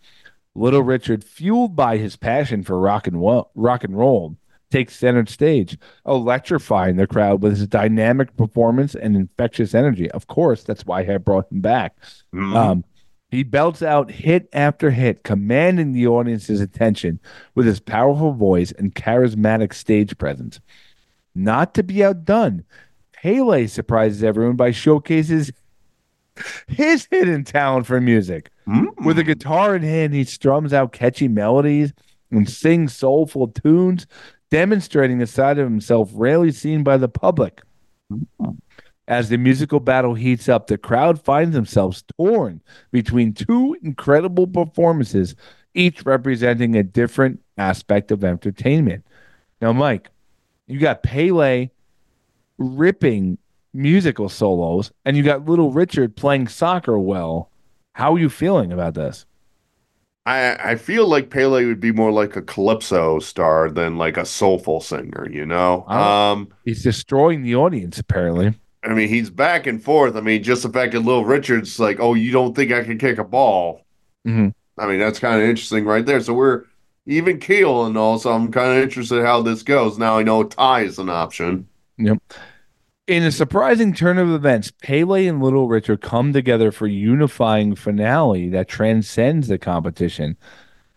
Little 0.55 0.83
Richard, 0.83 1.25
fueled 1.25 1.75
by 1.75 1.97
his 1.97 2.17
passion 2.17 2.63
for 2.63 2.79
rock 2.79 3.07
and 3.07 3.21
wo- 3.21 3.51
rock 3.55 3.85
and 3.85 3.97
roll, 3.97 4.37
takes 4.71 4.97
center 4.97 5.27
stage, 5.27 5.77
electrifying 6.07 6.97
the 6.97 7.07
crowd 7.07 7.43
with 7.43 7.59
his 7.59 7.67
dynamic 7.67 8.37
performance 8.37 8.95
and 8.95 9.17
infectious 9.17 9.75
energy. 9.75 10.11
Of 10.13 10.29
course, 10.29 10.63
that's 10.63 10.87
why 10.87 11.01
I 11.01 11.19
brought 11.19 11.51
him 11.51 11.61
back. 11.61 11.97
Mm. 12.33 12.55
Um, 12.55 12.85
he 13.31 13.43
belts 13.43 13.83
out 13.83 14.11
hit 14.11 14.49
after 14.53 14.91
hit, 14.91 15.23
commanding 15.23 15.93
the 15.93 16.07
audience's 16.07 16.61
attention 16.61 17.21
with 17.55 17.67
his 17.67 17.81
powerful 17.81 18.33
voice 18.33 18.73
and 18.73 18.95
charismatic 18.95 19.73
stage 19.73 20.17
presence. 20.19 20.61
Not 21.35 21.75
to 21.75 21.83
be 21.83 22.05
outdone, 22.05 22.65
Pele 23.23 23.67
surprises 23.67 24.25
everyone 24.25 24.57
by 24.57 24.71
showcases 24.71 25.53
his 26.69 27.07
hidden 27.11 27.45
talent 27.45 27.87
for 27.87 28.01
music. 28.01 28.51
Mm. 28.67 29.05
With 29.05 29.19
a 29.19 29.25
guitar 29.25 29.77
in 29.77 29.83
hand, 29.83 30.15
he 30.15 30.25
strums 30.25 30.73
out 30.73 30.93
catchy 30.93 31.29
melodies 31.29 31.93
and 32.31 32.49
sings 32.49 32.97
soulful 32.97 33.49
tunes, 33.49 34.07
demonstrating 34.51 35.21
a 35.21 35.27
side 35.27 35.59
of 35.59 35.65
himself 35.65 36.11
rarely 36.15 36.51
seen 36.53 36.83
by 36.83 36.97
the 36.97 37.09
public. 37.09 37.61
As 39.07 39.29
the 39.29 39.37
musical 39.37 39.81
battle 39.81 40.15
heats 40.15 40.49
up, 40.49 40.69
the 40.69 40.79
crowd 40.79 41.23
finds 41.23 41.55
themselves 41.55 42.05
torn 42.17 42.63
between 42.91 43.35
two 43.35 43.77
incredible 43.83 44.47
performances, 44.47 45.35
each 45.75 46.05
representing 46.07 46.77
a 46.77 46.83
different 46.83 47.41
aspect 47.59 48.13
of 48.13 48.25
entertainment. 48.25 49.05
Now, 49.61 49.73
Mike, 49.73 50.11
you 50.67 50.79
got 50.79 51.03
Pele 51.03 51.71
ripping 52.61 53.39
musical 53.75 54.29
solos, 54.29 54.93
and 55.05 55.17
you 55.17 55.25
got 55.25 55.47
Little 55.47 55.73
Richard 55.73 56.15
playing 56.15 56.47
soccer 56.49 56.99
well. 56.99 57.51
How 57.95 58.15
are 58.15 58.19
you 58.19 58.29
feeling 58.29 58.73
about 58.73 58.95
this? 58.95 59.27
I 60.27 60.55
I 60.73 60.75
feel 60.77 61.09
like 61.09 61.31
Pele 61.31 61.65
would 61.65 61.81
be 61.81 61.93
more 61.93 62.13
like 62.13 62.37
a 62.37 62.43
calypso 62.43 63.19
star 63.19 63.71
than 63.71 63.97
like 63.97 64.17
a 64.17 64.27
soulful 64.27 64.81
singer, 64.81 65.27
you 65.31 65.47
know. 65.47 65.85
Oh. 65.89 65.99
Um, 65.99 66.49
He's 66.65 66.83
destroying 66.83 67.43
the 67.43 67.57
audience, 67.57 67.99
apparently. 67.99 68.55
I 68.85 68.95
mean, 68.95 69.09
he's 69.09 69.31
back 69.31 69.67
and 69.67 69.83
forth. 69.83 70.17
I 70.17 70.21
mean, 70.21 70.43
just 70.43 70.63
the 70.63 70.71
fact 70.71 70.93
that 70.93 71.01
Little 71.01 71.25
Richard's 71.25 71.79
like, 71.81 72.01
"Oh, 72.01 72.15
you 72.15 72.33
don't 72.33 72.55
think 72.55 72.73
I 72.73 72.85
can 72.85 72.99
kick 72.99 73.19
a 73.19 73.25
ball?" 73.25 73.85
Mhm. 74.27 74.55
I 74.79 74.87
mean, 74.87 74.99
that's 74.99 75.19
kind 75.19 75.41
of 75.43 75.49
interesting 75.49 75.85
right 75.85 76.05
there. 76.05 76.21
So 76.21 76.33
we're 76.35 76.65
even 77.07 77.39
keel 77.39 77.85
and 77.87 77.97
all. 77.97 78.19
So 78.19 78.33
I'm 78.33 78.51
kind 78.53 78.77
of 78.77 78.83
interested 78.83 79.25
how 79.25 79.43
this 79.43 79.63
goes. 79.63 79.99
Now 79.99 80.19
I 80.19 80.23
know 80.23 80.45
tie 80.45 80.83
is 80.83 80.99
an 80.99 81.09
option. 81.11 81.67
In 83.11 83.25
a 83.25 83.33
surprising 83.33 83.93
turn 83.93 84.19
of 84.19 84.31
events, 84.31 84.71
Pele 84.71 85.27
and 85.27 85.43
Little 85.43 85.67
Richard 85.67 86.01
come 86.01 86.33
together 86.33 86.71
for 86.71 86.87
a 86.87 86.93
unifying 86.93 87.75
finale 87.75 88.49
that 88.51 88.69
transcends 88.69 89.49
the 89.49 89.59
competition. 89.59 90.37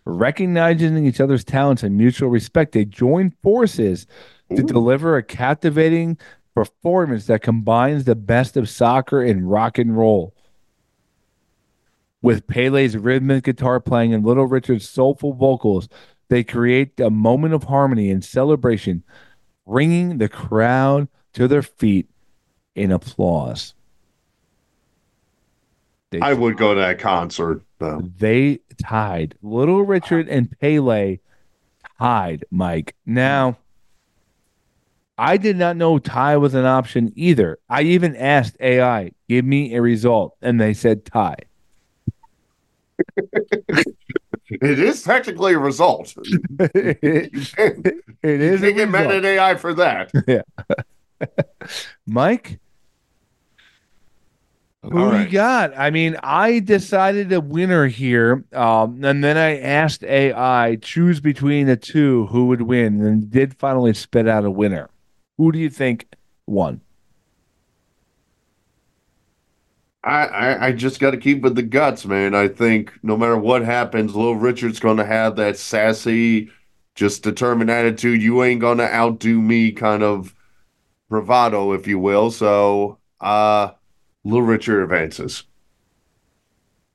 Recognizing 0.04 1.04
each 1.04 1.20
other's 1.20 1.42
talents 1.42 1.82
and 1.82 1.96
mutual 1.96 2.28
respect, 2.28 2.70
they 2.70 2.84
join 2.84 3.32
forces 3.42 4.06
to 4.54 4.62
Ooh. 4.62 4.64
deliver 4.64 5.16
a 5.16 5.24
captivating 5.24 6.16
performance 6.54 7.26
that 7.26 7.42
combines 7.42 8.04
the 8.04 8.14
best 8.14 8.56
of 8.56 8.68
soccer 8.68 9.20
and 9.20 9.50
rock 9.50 9.76
and 9.76 9.96
roll. 9.96 10.36
With 12.22 12.46
Pele's 12.46 12.96
rhythmic 12.96 13.42
guitar 13.42 13.80
playing 13.80 14.14
and 14.14 14.24
Little 14.24 14.46
Richard's 14.46 14.88
soulful 14.88 15.32
vocals, 15.32 15.88
they 16.28 16.44
create 16.44 17.00
a 17.00 17.10
moment 17.10 17.54
of 17.54 17.64
harmony 17.64 18.08
and 18.08 18.24
celebration, 18.24 19.02
bringing 19.66 20.18
the 20.18 20.28
crowd 20.28 21.08
to 21.34 21.48
their 21.48 21.62
feet 21.62 22.08
in 22.74 22.90
applause. 22.90 23.74
They, 26.10 26.20
I 26.20 26.32
would 26.32 26.56
go 26.56 26.74
to 26.74 26.80
that 26.80 26.98
concert 26.98 27.62
though. 27.78 28.02
they 28.18 28.60
tied. 28.82 29.34
Little 29.42 29.82
Richard 29.82 30.28
and 30.28 30.48
Pele 30.60 31.18
tied, 31.98 32.44
Mike. 32.50 32.94
Now, 33.04 33.58
I 35.18 35.36
did 35.36 35.56
not 35.56 35.76
know 35.76 35.98
tie 35.98 36.36
was 36.36 36.54
an 36.54 36.64
option 36.64 37.12
either. 37.14 37.58
I 37.68 37.82
even 37.82 38.16
asked 38.16 38.56
AI, 38.60 39.12
give 39.28 39.44
me 39.44 39.74
a 39.74 39.82
result, 39.82 40.36
and 40.40 40.60
they 40.60 40.74
said 40.74 41.04
tie. 41.04 41.36
It 44.46 44.78
is 44.78 45.02
technically 45.02 45.54
a 45.54 45.58
result. 45.58 46.14
it 46.58 47.32
can't, 47.56 47.86
you 48.22 48.58
can't 48.58 48.76
get 48.76 48.90
mad 48.90 49.10
at 49.10 49.24
AI 49.24 49.54
for 49.54 49.72
that. 49.74 50.12
Mike, 52.06 52.58
who 54.90 54.98
All 54.98 55.18
you 55.18 55.28
got? 55.30 55.72
I 55.78 55.90
mean, 55.90 56.16
I 56.22 56.58
decided 56.58 57.32
a 57.32 57.40
winner 57.40 57.86
here, 57.86 58.44
um, 58.52 59.02
and 59.02 59.24
then 59.24 59.38
I 59.38 59.58
asked 59.58 60.04
AI 60.04 60.76
choose 60.76 61.20
between 61.20 61.66
the 61.66 61.76
two 61.76 62.26
who 62.26 62.48
would 62.48 62.60
win, 62.60 63.00
and 63.00 63.30
did 63.30 63.54
finally 63.54 63.94
spit 63.94 64.28
out 64.28 64.44
a 64.44 64.50
winner. 64.50 64.90
Who 65.38 65.52
do 65.52 65.58
you 65.58 65.70
think 65.70 66.06
won? 66.46 66.82
I, 70.02 70.26
I, 70.26 70.66
I 70.66 70.72
just 70.72 71.00
got 71.00 71.12
to 71.12 71.16
keep 71.16 71.40
with 71.40 71.54
the 71.54 71.62
guts, 71.62 72.04
man. 72.04 72.34
I 72.34 72.48
think 72.48 72.92
no 73.02 73.16
matter 73.16 73.38
what 73.38 73.62
happens, 73.62 74.14
Little 74.14 74.36
Richard's 74.36 74.80
going 74.80 74.98
to 74.98 75.06
have 75.06 75.36
that 75.36 75.56
sassy, 75.56 76.50
just 76.94 77.22
determined 77.22 77.70
attitude. 77.70 78.20
You 78.22 78.42
ain't 78.44 78.60
going 78.60 78.78
to 78.78 78.94
outdo 78.94 79.40
me 79.40 79.72
kind 79.72 80.02
of 80.02 80.34
bravado, 81.14 81.72
if 81.72 81.86
you 81.86 81.98
will. 81.98 82.30
So, 82.32 82.98
uh, 83.20 83.70
Little 84.24 84.42
Richard 84.42 84.82
advances. 84.82 85.44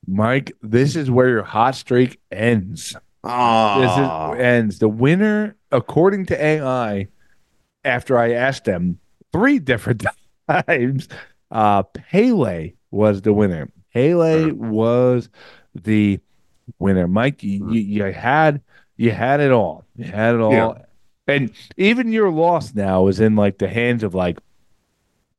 Mike, 0.06 0.52
this 0.62 0.96
is 0.98 1.10
where 1.10 1.30
your 1.30 1.44
hot 1.44 1.76
streak 1.76 2.20
ends. 2.32 2.90
This 2.92 2.98
Ah, 3.24 4.34
is 4.34 4.40
ends. 4.40 4.80
The 4.80 4.90
winner, 4.90 5.56
according 5.72 6.26
to 6.28 6.44
AI, 6.44 7.08
after 7.86 8.18
I 8.18 8.34
asked 8.34 8.66
them 8.66 9.00
three 9.32 9.60
different 9.72 10.06
times, 10.50 11.08
uh, 11.52 11.84
Pele 11.84 12.74
was 12.92 13.22
the 13.22 13.32
winner. 13.34 13.70
Pele 13.94 14.52
was 14.52 15.30
the 15.76 16.20
winner. 16.78 17.08
Mike, 17.08 17.42
you, 17.44 17.72
you, 17.72 17.82
you 17.82 18.04
had 18.04 18.62
you 18.98 19.12
had 19.12 19.40
it 19.40 19.52
all. 19.52 19.86
You 19.96 20.06
had 20.06 20.36
it 20.36 20.42
all. 20.42 20.52
Yeah. 20.52 20.86
And 21.30 21.52
even 21.78 22.12
your 22.12 22.30
loss 22.32 22.74
now 22.74 23.08
is 23.08 23.20
in 23.20 23.36
like 23.36 23.58
the 23.58 23.68
hands 23.68 24.04
of 24.04 24.14
like 24.16 24.40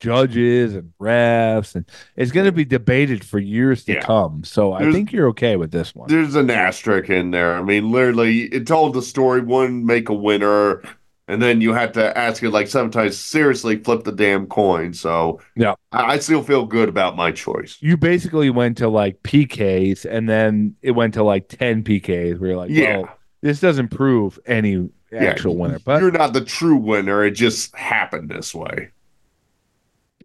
judges 0.01 0.75
and 0.75 0.93
refs, 1.01 1.75
and 1.75 1.85
it's 2.17 2.33
going 2.33 2.47
to 2.47 2.53
be 2.53 2.65
debated 2.65 3.23
for 3.25 3.39
years 3.39 3.85
to 3.85 3.95
Yeah. 3.95 4.01
come. 4.01 4.45
So 4.45 4.73
I 4.73 4.91
think 4.91 5.13
you're 5.13 5.29
okay 5.29 5.57
with 5.57 5.73
this 5.73 5.95
one. 5.95 6.09
there's 6.09 6.35
an 6.37 6.49
asterisk 6.51 7.11
in 7.11 7.31
there. 7.33 7.55
I 7.55 7.63
mean, 7.63 7.91
literally, 7.91 8.45
it 8.45 8.67
told 8.67 8.95
the 8.95 9.03
story 9.03 9.43
wouldn't 9.43 9.85
make 9.85 10.09
a 10.09 10.15
winner, 10.15 10.83
and 11.29 11.43
then 11.43 11.61
you 11.61 11.75
had 11.75 11.93
to 11.95 12.17
ask 12.17 12.43
it 12.43 12.49
like 12.51 12.67
sometimes 12.69 13.19
seriously 13.19 13.77
flip 13.77 14.05
the 14.05 14.13
damn 14.13 14.47
coin. 14.47 14.95
So, 14.95 15.41
Yeah. 15.55 15.75
I, 15.93 16.15
I 16.15 16.19
still 16.19 16.43
feel 16.43 16.65
good 16.65 16.89
about 16.89 17.15
my 17.15 17.31
choice. 17.31 17.77
you 17.81 17.99
basically 17.99 18.49
went 18.49 18.79
to 18.79 18.89
like 18.89 19.23
PKs 19.23 20.07
and 20.11 20.29
then 20.29 20.77
it 20.81 20.93
went 20.93 21.13
to 21.15 21.23
like 21.23 21.49
10 21.49 21.85
PKs 21.85 22.39
where 22.41 22.51
you're 22.51 22.59
like, 22.59 22.71
Yeah. 22.71 23.01
well, 23.01 23.19
this 23.43 23.61
doesn't 23.61 23.89
prove 23.89 24.39
any 24.47 24.89
actual 25.13 25.57
winner. 25.57 25.79
But 25.85 26.01
You're 26.01 26.11
not 26.11 26.33
the 26.33 26.45
true 26.45 26.77
winner. 26.77 27.25
It 27.25 27.33
just 27.33 27.75
happened 27.75 28.29
this 28.29 28.55
way. 28.55 28.91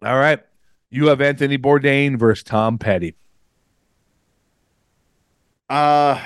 all 0.04 0.16
right. 0.16 0.40
You 0.90 1.08
have 1.08 1.20
Anthony 1.20 1.58
Bourdain 1.58 2.16
versus 2.18 2.44
Tom 2.44 2.78
Petty. 2.78 3.16
Uh, 5.68 6.20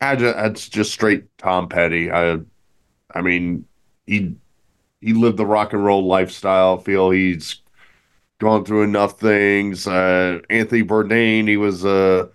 I 0.00 0.16
ju- 0.16 0.24
that's 0.34 0.68
just 0.68 0.92
straight 0.92 1.24
Tom 1.38 1.68
Petty. 1.68 2.10
I, 2.10 2.38
I 3.14 3.22
mean, 3.22 3.64
he 4.06 4.36
he 5.00 5.12
lived 5.14 5.38
the 5.38 5.46
rock 5.46 5.72
and 5.72 5.84
roll 5.84 6.06
lifestyle. 6.06 6.78
I 6.78 6.82
feel 6.82 7.10
he's 7.10 7.56
gone 8.38 8.64
through 8.64 8.82
enough 8.82 9.18
things. 9.18 9.86
Uh, 9.86 10.40
Anthony 10.50 10.82
Bourdain, 10.82 11.48
he 11.48 11.56
was 11.56 11.84
a 11.84 12.28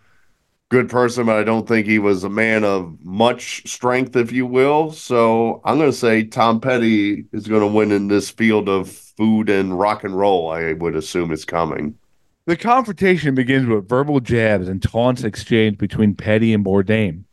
good 0.70 0.90
person, 0.90 1.26
but 1.26 1.36
I 1.36 1.44
don't 1.44 1.68
think 1.68 1.88
he 1.88 2.00
was 2.00 2.24
a 2.24 2.30
man 2.30 2.64
of 2.64 2.96
much 3.04 3.68
strength, 3.68 4.16
if 4.16 4.32
you 4.32 4.46
will. 4.46 4.91
So 4.91 5.62
I'm 5.66 5.78
going 5.78 5.91
to 5.91 5.98
say 5.98 6.24
Tom 6.24 6.62
Petty 6.62 7.26
is 7.34 7.48
going 7.48 7.62
to 7.62 7.68
win 7.68 7.91
in 7.91 8.08
this 8.08 8.30
field 8.30 8.70
of 8.70 8.90
food 8.90 9.50
and 9.50 9.78
rock 9.78 10.04
and 10.04 10.16
roll. 10.16 10.52
I 10.52 10.74
would 10.74 10.96
assume 10.96 11.32
is 11.32 11.44
coming. 11.44 11.98
The 12.46 12.56
confrontation 12.56 13.36
begins 13.36 13.68
with 13.68 13.90
verbal 13.90 14.20
jabs 14.20 14.68
and 14.68 14.82
taunts 14.82 15.24
exchanged 15.24 15.78
between 15.78 16.16
Petty 16.16 16.54
and 16.54 16.66
Bourdain. 16.66 17.26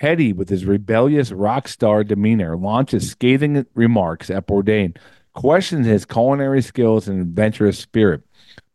Petty, 0.00 0.32
with 0.32 0.48
his 0.48 0.64
rebellious 0.64 1.32
rock 1.32 1.66
star 1.68 2.04
demeanor, 2.04 2.56
launches 2.56 3.10
scathing 3.10 3.64
remarks 3.74 4.30
at 4.30 4.46
Bourdain, 4.46 4.96
questions 5.32 5.86
his 5.86 6.04
culinary 6.04 6.62
skills 6.62 7.08
and 7.08 7.20
adventurous 7.20 7.78
spirit. 7.78 8.22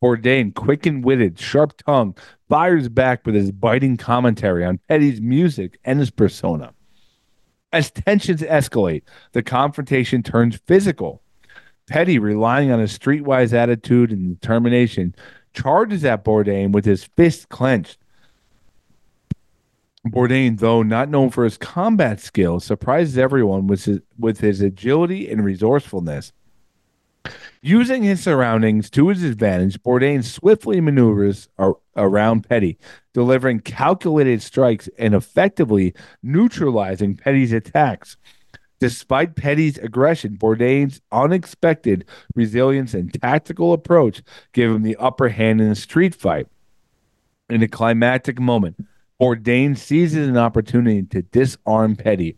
Bourdain, 0.01 0.53
quick 0.53 0.85
and 0.85 1.03
witted, 1.03 1.39
sharp 1.39 1.73
tongued, 1.85 2.17
fires 2.49 2.89
back 2.89 3.25
with 3.25 3.35
his 3.35 3.51
biting 3.51 3.95
commentary 3.95 4.65
on 4.65 4.79
Petty's 4.89 5.21
music 5.21 5.79
and 5.85 5.99
his 5.99 6.09
persona. 6.09 6.73
As 7.71 7.91
tensions 7.91 8.41
escalate, 8.41 9.03
the 9.31 9.43
confrontation 9.43 10.23
turns 10.23 10.57
physical. 10.65 11.21
Petty, 11.87 12.19
relying 12.19 12.71
on 12.71 12.79
his 12.79 12.97
streetwise 12.97 13.53
attitude 13.53 14.11
and 14.11 14.39
determination, 14.39 15.15
charges 15.53 16.03
at 16.03 16.25
Bourdain 16.25 16.71
with 16.71 16.85
his 16.85 17.03
fist 17.03 17.49
clenched. 17.49 17.99
Bourdain, 20.07 20.59
though 20.59 20.81
not 20.81 21.09
known 21.09 21.29
for 21.29 21.43
his 21.43 21.57
combat 21.57 22.19
skills, 22.19 22.63
surprises 22.63 23.17
everyone 23.17 23.67
with 23.67 23.85
his, 23.85 23.99
with 24.17 24.39
his 24.39 24.61
agility 24.61 25.29
and 25.29 25.43
resourcefulness. 25.43 26.31
Using 27.61 28.03
his 28.03 28.21
surroundings 28.21 28.89
to 28.91 29.09
his 29.09 29.23
advantage, 29.23 29.81
Bourdain 29.83 30.23
swiftly 30.23 30.79
maneuvers 30.79 31.49
ar- 31.57 31.77
around 31.95 32.47
Petty, 32.47 32.77
delivering 33.13 33.59
calculated 33.59 34.41
strikes 34.41 34.87
and 34.97 35.13
effectively 35.13 35.93
neutralizing 36.23 37.15
Petty's 37.17 37.51
attacks. 37.51 38.15
Despite 38.79 39.35
Petty's 39.35 39.77
aggression, 39.77 40.37
Bourdain's 40.37 41.01
unexpected 41.11 42.05
resilience 42.33 42.93
and 42.93 43.13
tactical 43.21 43.73
approach 43.73 44.23
give 44.53 44.71
him 44.71 44.83
the 44.83 44.95
upper 44.95 45.27
hand 45.27 45.59
in 45.59 45.67
the 45.67 45.75
street 45.75 46.15
fight. 46.15 46.47
In 47.49 47.61
a 47.61 47.67
climactic 47.67 48.39
moment, 48.39 48.77
Bourdain 49.19 49.77
seizes 49.77 50.29
an 50.29 50.37
opportunity 50.37 51.03
to 51.03 51.23
disarm 51.23 51.97
Petty, 51.97 52.37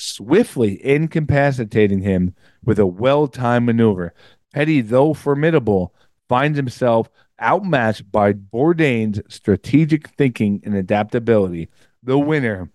swiftly 0.00 0.84
incapacitating 0.84 2.00
him 2.00 2.34
with 2.64 2.78
a 2.78 2.86
well 2.86 3.28
timed 3.28 3.66
maneuver. 3.66 4.14
Petty, 4.52 4.80
though 4.80 5.14
formidable, 5.14 5.94
finds 6.28 6.56
himself 6.56 7.08
outmatched 7.40 8.10
by 8.10 8.32
Bourdain's 8.32 9.20
strategic 9.32 10.08
thinking 10.10 10.60
and 10.64 10.74
adaptability. 10.74 11.68
The 12.02 12.18
winner, 12.18 12.70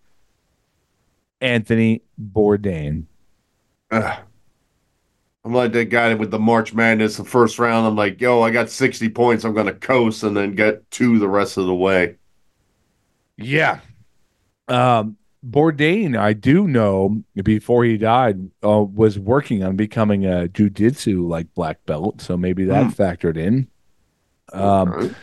Anthony 1.42 2.02
Bourdain. 2.20 3.06
Ugh. 3.92 4.20
I'm 5.44 5.54
like 5.54 5.74
that 5.74 5.86
guy 5.86 6.12
with 6.16 6.32
the 6.32 6.40
March 6.40 6.74
Madness, 6.74 7.18
the 7.18 7.24
first 7.24 7.60
round. 7.60 7.86
I'm 7.86 7.96
like, 7.96 8.20
yo, 8.20 8.42
I 8.42 8.50
got 8.50 8.70
60 8.70 9.10
points. 9.10 9.44
I'm 9.44 9.54
going 9.54 9.68
to 9.68 9.74
coast 9.74 10.24
and 10.24 10.36
then 10.36 10.56
get 10.56 10.90
two 10.90 11.20
the 11.20 11.30
rest 11.30 11.58
of 11.58 11.68
the 11.68 11.76
way. 11.76 12.16
Yeah. 13.38 13.80
Um, 14.68 15.18
Bourdain, 15.48 16.18
I 16.18 16.34
do 16.34 16.68
know 16.68 17.22
before 17.44 17.84
he 17.86 17.98
died, 17.98 18.50
uh, 18.64 18.82
was 18.84 19.20
working 19.20 19.64
on 19.64 19.76
becoming 19.76 20.26
a 20.26 20.48
jujitsu 20.48 21.28
like 21.28 21.54
black 21.54 21.86
belt. 21.86 22.22
So 22.22 22.36
maybe 22.38 22.66
that 22.66 22.86
Hmm. 22.88 22.90
factored 23.02 23.38
in. 23.38 23.68
Um, 24.54 24.90
Okay. 24.94 25.16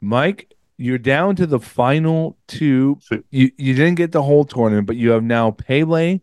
Mike, 0.00 0.52
you're 0.76 0.98
down 0.98 1.36
to 1.36 1.46
the 1.46 1.58
final 1.60 2.36
two. 2.46 2.98
You 3.30 3.50
you 3.56 3.74
didn't 3.74 3.94
get 3.94 4.12
the 4.12 4.22
whole 4.22 4.44
tournament, 4.44 4.86
but 4.86 4.96
you 4.96 5.10
have 5.10 5.22
now 5.22 5.50
Pele 5.52 6.20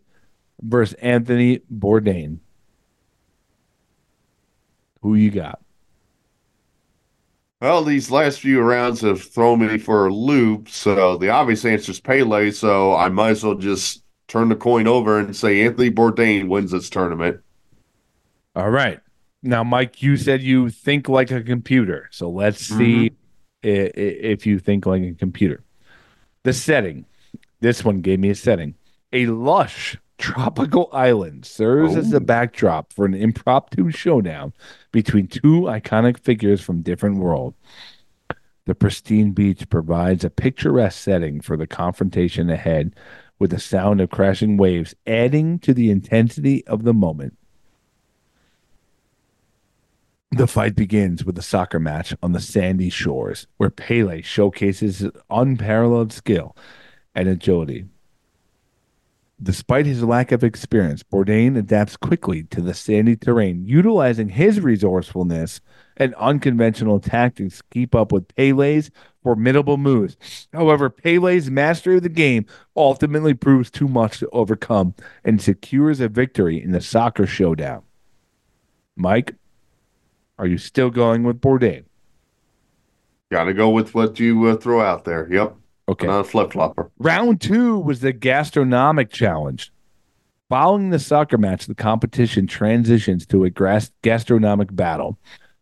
versus 0.62 0.94
Anthony 1.00 1.60
Bourdain. 1.72 2.38
Who 5.02 5.14
you 5.14 5.30
got? 5.30 5.61
Well, 7.62 7.84
these 7.84 8.10
last 8.10 8.40
few 8.40 8.60
rounds 8.60 9.02
have 9.02 9.22
thrown 9.22 9.60
me 9.60 9.78
for 9.78 10.08
a 10.08 10.12
loop. 10.12 10.68
So 10.68 11.16
the 11.16 11.28
obvious 11.28 11.64
answer 11.64 11.92
is 11.92 12.00
Pele. 12.00 12.50
So 12.50 12.96
I 12.96 13.08
might 13.08 13.30
as 13.30 13.44
well 13.44 13.54
just 13.54 14.02
turn 14.26 14.48
the 14.48 14.56
coin 14.56 14.88
over 14.88 15.20
and 15.20 15.36
say 15.36 15.62
Anthony 15.62 15.88
Bourdain 15.88 16.48
wins 16.48 16.72
this 16.72 16.90
tournament. 16.90 17.40
All 18.56 18.68
right. 18.68 18.98
Now, 19.44 19.62
Mike, 19.62 20.02
you 20.02 20.16
said 20.16 20.42
you 20.42 20.70
think 20.70 21.08
like 21.08 21.30
a 21.30 21.40
computer. 21.40 22.08
So 22.10 22.28
let's 22.28 22.68
mm-hmm. 22.68 22.78
see 22.78 23.12
i- 23.62 23.68
i- 23.68 23.90
if 23.94 24.44
you 24.44 24.58
think 24.58 24.84
like 24.84 25.02
a 25.04 25.14
computer. 25.14 25.62
The 26.42 26.52
setting. 26.52 27.04
This 27.60 27.84
one 27.84 28.00
gave 28.00 28.18
me 28.18 28.30
a 28.30 28.34
setting. 28.34 28.74
A 29.12 29.26
lush 29.26 29.96
tropical 30.22 30.88
island 30.92 31.44
serves 31.44 31.96
as 31.96 32.10
the 32.10 32.18
Oh. 32.18 32.20
backdrop 32.20 32.92
for 32.92 33.04
an 33.04 33.14
impromptu 33.14 33.90
showdown 33.90 34.52
between 34.92 35.26
two 35.26 35.62
iconic 35.62 36.18
figures 36.18 36.60
from 36.60 36.82
different 36.82 37.18
worlds. 37.18 37.56
The 38.64 38.74
pristine 38.76 39.32
beach 39.32 39.68
provides 39.68 40.22
a 40.24 40.30
picturesque 40.30 40.98
setting 41.02 41.40
for 41.40 41.56
the 41.56 41.66
confrontation 41.66 42.48
ahead, 42.48 42.94
with 43.40 43.50
the 43.50 43.58
sound 43.58 44.00
of 44.00 44.10
crashing 44.10 44.56
waves 44.56 44.94
adding 45.04 45.58
to 45.58 45.74
the 45.74 45.90
intensity 45.90 46.64
of 46.68 46.84
the 46.84 46.94
moment. 46.94 47.36
The 50.30 50.46
fight 50.46 50.76
begins 50.76 51.24
with 51.24 51.36
a 51.36 51.42
soccer 51.42 51.80
match 51.80 52.14
on 52.22 52.32
the 52.32 52.40
sandy 52.40 52.88
shores, 52.88 53.48
where 53.56 53.68
Pele 53.70 54.22
showcases 54.22 55.00
his 55.00 55.10
unparalleled 55.28 56.12
skill 56.12 56.56
and 57.14 57.28
agility. 57.28 57.86
Despite 59.42 59.86
his 59.86 60.04
lack 60.04 60.30
of 60.30 60.44
experience, 60.44 61.02
Bourdain 61.02 61.58
adapts 61.58 61.96
quickly 61.96 62.44
to 62.44 62.60
the 62.60 62.74
sandy 62.74 63.16
terrain, 63.16 63.64
utilizing 63.66 64.28
his 64.28 64.60
resourcefulness 64.60 65.60
and 65.96 66.14
unconventional 66.14 67.00
tactics 67.00 67.58
to 67.58 67.64
keep 67.72 67.94
up 67.94 68.12
with 68.12 68.32
Pele's 68.36 68.90
formidable 69.20 69.78
moves. 69.78 70.46
However, 70.52 70.88
Pele's 70.88 71.50
mastery 71.50 71.96
of 71.96 72.04
the 72.04 72.08
game 72.08 72.46
ultimately 72.76 73.34
proves 73.34 73.68
too 73.68 73.88
much 73.88 74.20
to 74.20 74.28
overcome 74.30 74.94
and 75.24 75.42
secures 75.42 75.98
a 75.98 76.08
victory 76.08 76.62
in 76.62 76.70
the 76.70 76.80
soccer 76.80 77.26
showdown. 77.26 77.82
Mike, 78.94 79.34
are 80.38 80.46
you 80.46 80.58
still 80.58 80.90
going 80.90 81.24
with 81.24 81.40
Bourdain? 81.40 81.84
Got 83.32 83.44
to 83.44 83.54
go 83.54 83.70
with 83.70 83.94
what 83.94 84.20
you 84.20 84.44
uh, 84.44 84.56
throw 84.56 84.80
out 84.80 85.04
there. 85.04 85.26
Yep. 85.32 85.56
Okay. 85.88 86.06
Not 86.06 86.20
a 86.20 86.24
flip 86.24 86.52
flopper. 86.52 86.90
Round 86.98 87.40
two 87.40 87.78
was 87.78 88.00
the 88.00 88.12
gastronomic 88.12 89.10
challenge. 89.10 89.72
Following 90.48 90.90
the 90.90 90.98
soccer 90.98 91.38
match, 91.38 91.66
the 91.66 91.74
competition 91.74 92.46
transitions 92.46 93.26
to 93.26 93.44
a 93.44 93.50
gras- 93.50 93.90
gastronomic 94.02 94.74
battle 94.74 95.18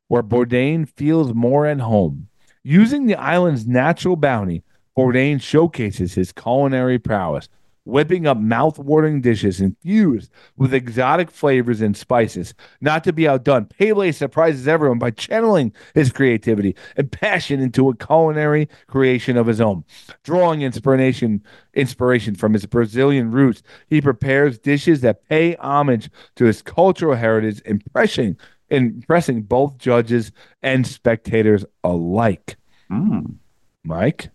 where 0.09 0.23
Bourdain 0.23 0.89
feels 0.89 1.33
more 1.33 1.67
at 1.67 1.81
home. 1.81 2.29
Using 2.65 3.07
the 3.07 3.15
island's 3.15 3.67
natural 3.67 4.17
bounty, 4.17 4.65
Bourdain 4.99 5.41
showcases 5.41 6.15
his 6.15 6.33
culinary 6.33 6.99
prowess, 6.99 7.49
whipping 7.91 8.27
up 8.27 8.39
mouth-watering 8.39 9.21
dishes 9.21 9.61
infused 9.61 10.31
with 10.57 10.73
exotic 10.73 11.31
flavors 11.31 11.81
and 11.81 11.97
spices. 11.97 12.55
Not 12.81 13.05
to 13.05 13.13
be 13.13 13.29
outdone, 13.29 13.67
Pele 13.67 14.13
surprises 14.13 14.69
everyone 14.69 14.99
by 14.99 15.11
channeling 15.11 15.73
his 15.95 16.13
creativity 16.13 16.77
and 16.97 17.11
passion 17.11 17.61
into 17.61 17.89
a 17.89 17.97
culinary 17.97 18.69
creation 18.87 19.37
of 19.37 19.47
his 19.47 19.61
own. 19.61 19.85
Drawing 20.23 20.63
inspiration 20.63 21.43
inspiration 21.75 22.35
from 22.35 22.53
his 22.53 22.67
Brazilian 22.67 23.31
roots, 23.31 23.63
he 23.89 24.01
prepares 24.01 24.59
dishes 24.59 25.01
that 25.03 25.29
pay 25.29 25.57
homage 25.57 26.11
to 26.37 26.45
his 26.45 26.63
cultural 26.63 27.15
heritage, 27.15 27.61
impressing 27.65 28.37
impressing 28.71 29.43
both 29.43 29.79
judges 29.79 30.33
and 30.63 30.87
spectators 30.87 31.65
alike. 31.83 32.57
Mm. 32.91 33.37
Mike, 33.83 34.31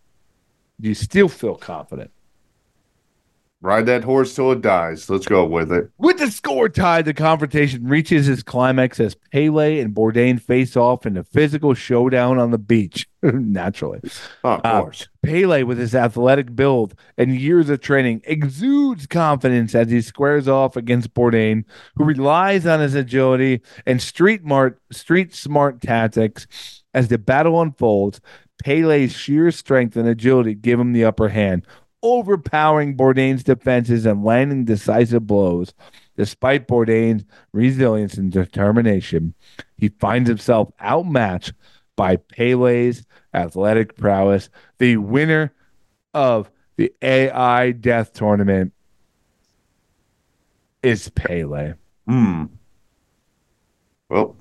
do 0.80 0.90
you 0.90 0.95
still 0.95 1.30
feel 1.30 1.56
confident? 1.56 2.11
Ride 3.66 3.88
that 3.88 4.04
horse 4.04 4.36
till 4.36 4.52
it 4.52 4.62
dies. 4.62 5.10
Let's 5.10 5.26
go 5.26 5.44
with 5.44 5.72
it. 5.72 5.90
With 5.98 6.20
the 6.20 6.30
score 6.30 6.70
tied, 6.70 7.06
the 7.06 7.16
confrontation 7.16 7.88
reaches 7.88 8.30
its 8.30 8.44
climax 8.44 9.00
as 9.00 9.16
Pele 9.32 9.80
and 9.80 9.92
Bourdain 9.92 10.40
face 10.40 10.78
off 10.78 11.08
in 11.08 11.18
a 11.18 11.24
physical 11.24 11.74
showdown 11.74 12.38
on 12.38 12.52
the 12.52 12.60
beach. 12.60 13.08
Naturally. 13.24 14.02
Oh, 14.44 14.50
of 14.54 14.62
Uh, 14.64 14.82
course. 14.84 15.08
Pele, 15.24 15.64
with 15.64 15.80
his 15.80 15.96
athletic 15.96 16.56
build 16.56 16.94
and 17.18 17.36
years 17.36 17.68
of 17.72 17.82
training, 17.82 18.22
exudes 18.26 19.08
confidence 19.08 19.74
as 19.74 19.90
he 19.90 20.00
squares 20.02 20.48
off 20.48 20.76
against 20.76 21.16
Bourdain, 21.16 21.64
who 21.96 22.04
relies 22.04 22.68
on 22.68 22.82
his 22.82 22.94
agility 22.94 23.62
and 23.88 24.00
street 24.00 24.44
mart, 24.44 24.80
street 24.92 25.34
smart 25.34 25.82
tactics. 25.82 26.84
As 26.94 27.08
the 27.08 27.18
battle 27.18 27.60
unfolds, 27.60 28.22
Pele's 28.64 29.12
sheer 29.12 29.50
strength 29.50 29.98
and 29.98 30.08
agility 30.08 30.54
give 30.54 30.80
him 30.80 30.94
the 30.94 31.04
upper 31.04 31.30
hand, 31.30 31.66
overpowering 32.06 32.95
Bourdain's 32.95 33.44
defenses 33.44 34.06
and 34.06 34.23
landing 34.23 34.64
decisive 34.64 35.26
blows. 35.26 35.73
Despite 36.15 36.68
Bourdain's 36.68 37.26
resilience 37.52 38.14
and 38.14 38.32
determination, 38.32 39.34
he 39.76 39.90
finds 39.90 40.30
himself 40.30 40.72
outmatched 40.82 41.53
by 41.95 42.18
Pele's 42.18 43.03
athletic 43.34 43.98
prowess. 43.98 44.49
The 44.77 44.98
winner 44.98 45.52
of 46.14 46.52
the 46.77 46.94
AI 47.02 47.72
Death 47.72 48.14
Tournament 48.14 48.72
is 50.84 51.10
Pele. 51.10 51.73
Hmm. 52.07 52.45
Well, 54.10 54.36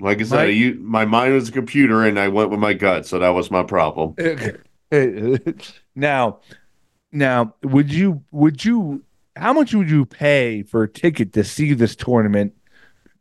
like 0.00 0.20
I 0.20 0.24
said, 0.24 0.38
I 0.38 0.46
Mike- 0.46 0.54
u- 0.54 0.80
my 0.80 1.04
mind 1.04 1.34
was 1.34 1.48
a 1.48 1.52
computer 1.52 2.04
and 2.04 2.18
I 2.18 2.28
went 2.28 2.50
with 2.50 2.60
my 2.60 2.74
gut, 2.74 3.06
so 3.06 3.18
that 3.18 3.30
was 3.30 3.50
my 3.50 3.64
problem. 3.64 4.14
now, 5.94 6.38
now, 7.12 7.54
would 7.62 7.92
you 7.92 8.22
would 8.30 8.64
you 8.64 9.02
how 9.36 9.52
much 9.52 9.74
would 9.74 9.90
you 9.90 10.04
pay 10.04 10.62
for 10.62 10.82
a 10.82 10.88
ticket 10.88 11.32
to 11.34 11.44
see 11.44 11.72
this 11.74 11.94
tournament 11.96 12.54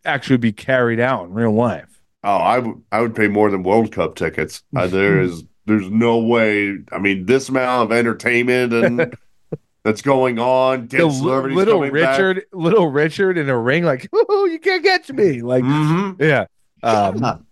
actually 0.05 0.37
be 0.37 0.51
carried 0.51 0.99
out 0.99 1.25
in 1.25 1.33
real 1.33 1.53
life? 1.53 2.01
Oh, 2.23 2.35
I 2.35 2.59
would 2.59 2.81
I 2.91 3.01
would 3.01 3.15
pay 3.15 3.27
more 3.27 3.49
than 3.51 3.63
World 3.63 3.91
Cup 3.91 4.15
tickets. 4.15 4.63
Uh, 4.75 4.87
there 4.87 5.21
is 5.21 5.43
there's 5.65 5.89
no 5.89 6.17
way. 6.17 6.77
I 6.91 6.97
mean, 6.99 7.25
this 7.27 7.49
amount 7.49 7.91
of 7.91 7.97
entertainment 7.97 8.73
and 8.73 9.15
that's 9.83 10.01
going 10.01 10.39
on. 10.39 10.87
Dead 10.87 11.03
li- 11.03 11.11
celebrities 11.11 11.55
little 11.57 11.75
coming 11.79 11.93
back. 11.93 12.17
Richard, 12.19 12.45
little 12.51 12.87
Richard 12.87 13.37
in 13.37 13.47
a 13.49 13.57
ring, 13.57 13.83
like, 13.83 14.07
"Woo, 14.11 14.47
you 14.49 14.59
can't 14.59 14.83
catch 14.83 15.11
me. 15.11 15.41
Like, 15.41 15.63
Mhm. 15.63 16.19
yeah. 16.19 16.45
Um, 16.83 17.45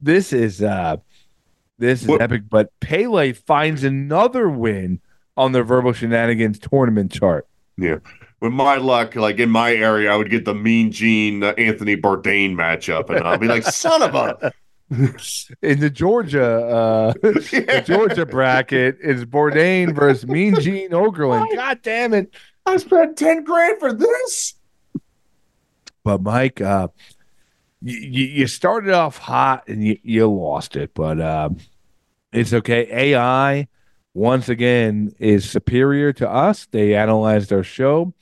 this 0.00 0.32
is 0.32 0.62
uh 0.62 0.96
this 1.78 2.02
is 2.02 2.08
What- 2.08 2.20
epic, 2.20 2.42
but 2.48 2.70
Pele 2.80 3.32
finds 3.32 3.84
another 3.84 4.48
win 4.48 5.00
on 5.40 5.52
the 5.52 5.62
verbal 5.62 5.94
shenanigans 5.94 6.58
tournament 6.58 7.10
chart. 7.10 7.48
Yeah. 7.78 7.96
With 8.40 8.52
my 8.52 8.76
luck, 8.76 9.16
like 9.16 9.38
in 9.38 9.50
my 9.50 9.72
area, 9.74 10.12
I 10.12 10.16
would 10.16 10.30
get 10.30 10.44
the 10.44 10.54
Mean 10.54 10.92
Gene 10.92 11.42
uh, 11.42 11.54
Anthony 11.56 11.96
Bourdain 11.96 12.54
matchup, 12.54 13.08
and 13.08 13.26
I'll 13.26 13.38
be 13.38 13.48
like, 13.48 13.62
"Son 13.66 14.02
of 14.02 14.14
a!" 14.14 14.52
In 15.62 15.78
the 15.78 15.90
Georgia 15.90 16.44
uh 16.44 17.12
the 17.22 17.84
Georgia 17.86 18.26
bracket 18.26 18.98
is 19.00 19.24
Bourdain 19.24 19.94
versus 19.94 20.26
Mean 20.26 20.58
Gene 20.60 20.90
Okerlund. 20.90 21.54
God 21.54 21.80
damn 21.82 22.12
it. 22.12 22.34
I 22.66 22.76
spent 22.78 23.16
ten 23.16 23.44
grand 23.44 23.78
for 23.78 23.92
this. 23.92 24.54
But 26.02 26.22
Mike, 26.22 26.60
uh 26.60 26.88
you, 27.82 28.24
you 28.24 28.46
started 28.48 28.92
off 28.92 29.16
hot 29.16 29.68
and 29.68 29.84
you, 29.84 29.98
you 30.02 30.28
lost 30.28 30.74
it, 30.76 30.92
but 30.92 31.20
um 31.20 31.58
it's 32.32 32.52
okay. 32.52 32.88
AI 32.90 33.68
once 34.14 34.48
again 34.48 35.12
is 35.18 35.48
superior 35.48 36.12
to 36.14 36.28
us. 36.28 36.66
They 36.70 36.94
analyzed 36.94 37.52
our 37.52 37.62
show. 37.62 38.14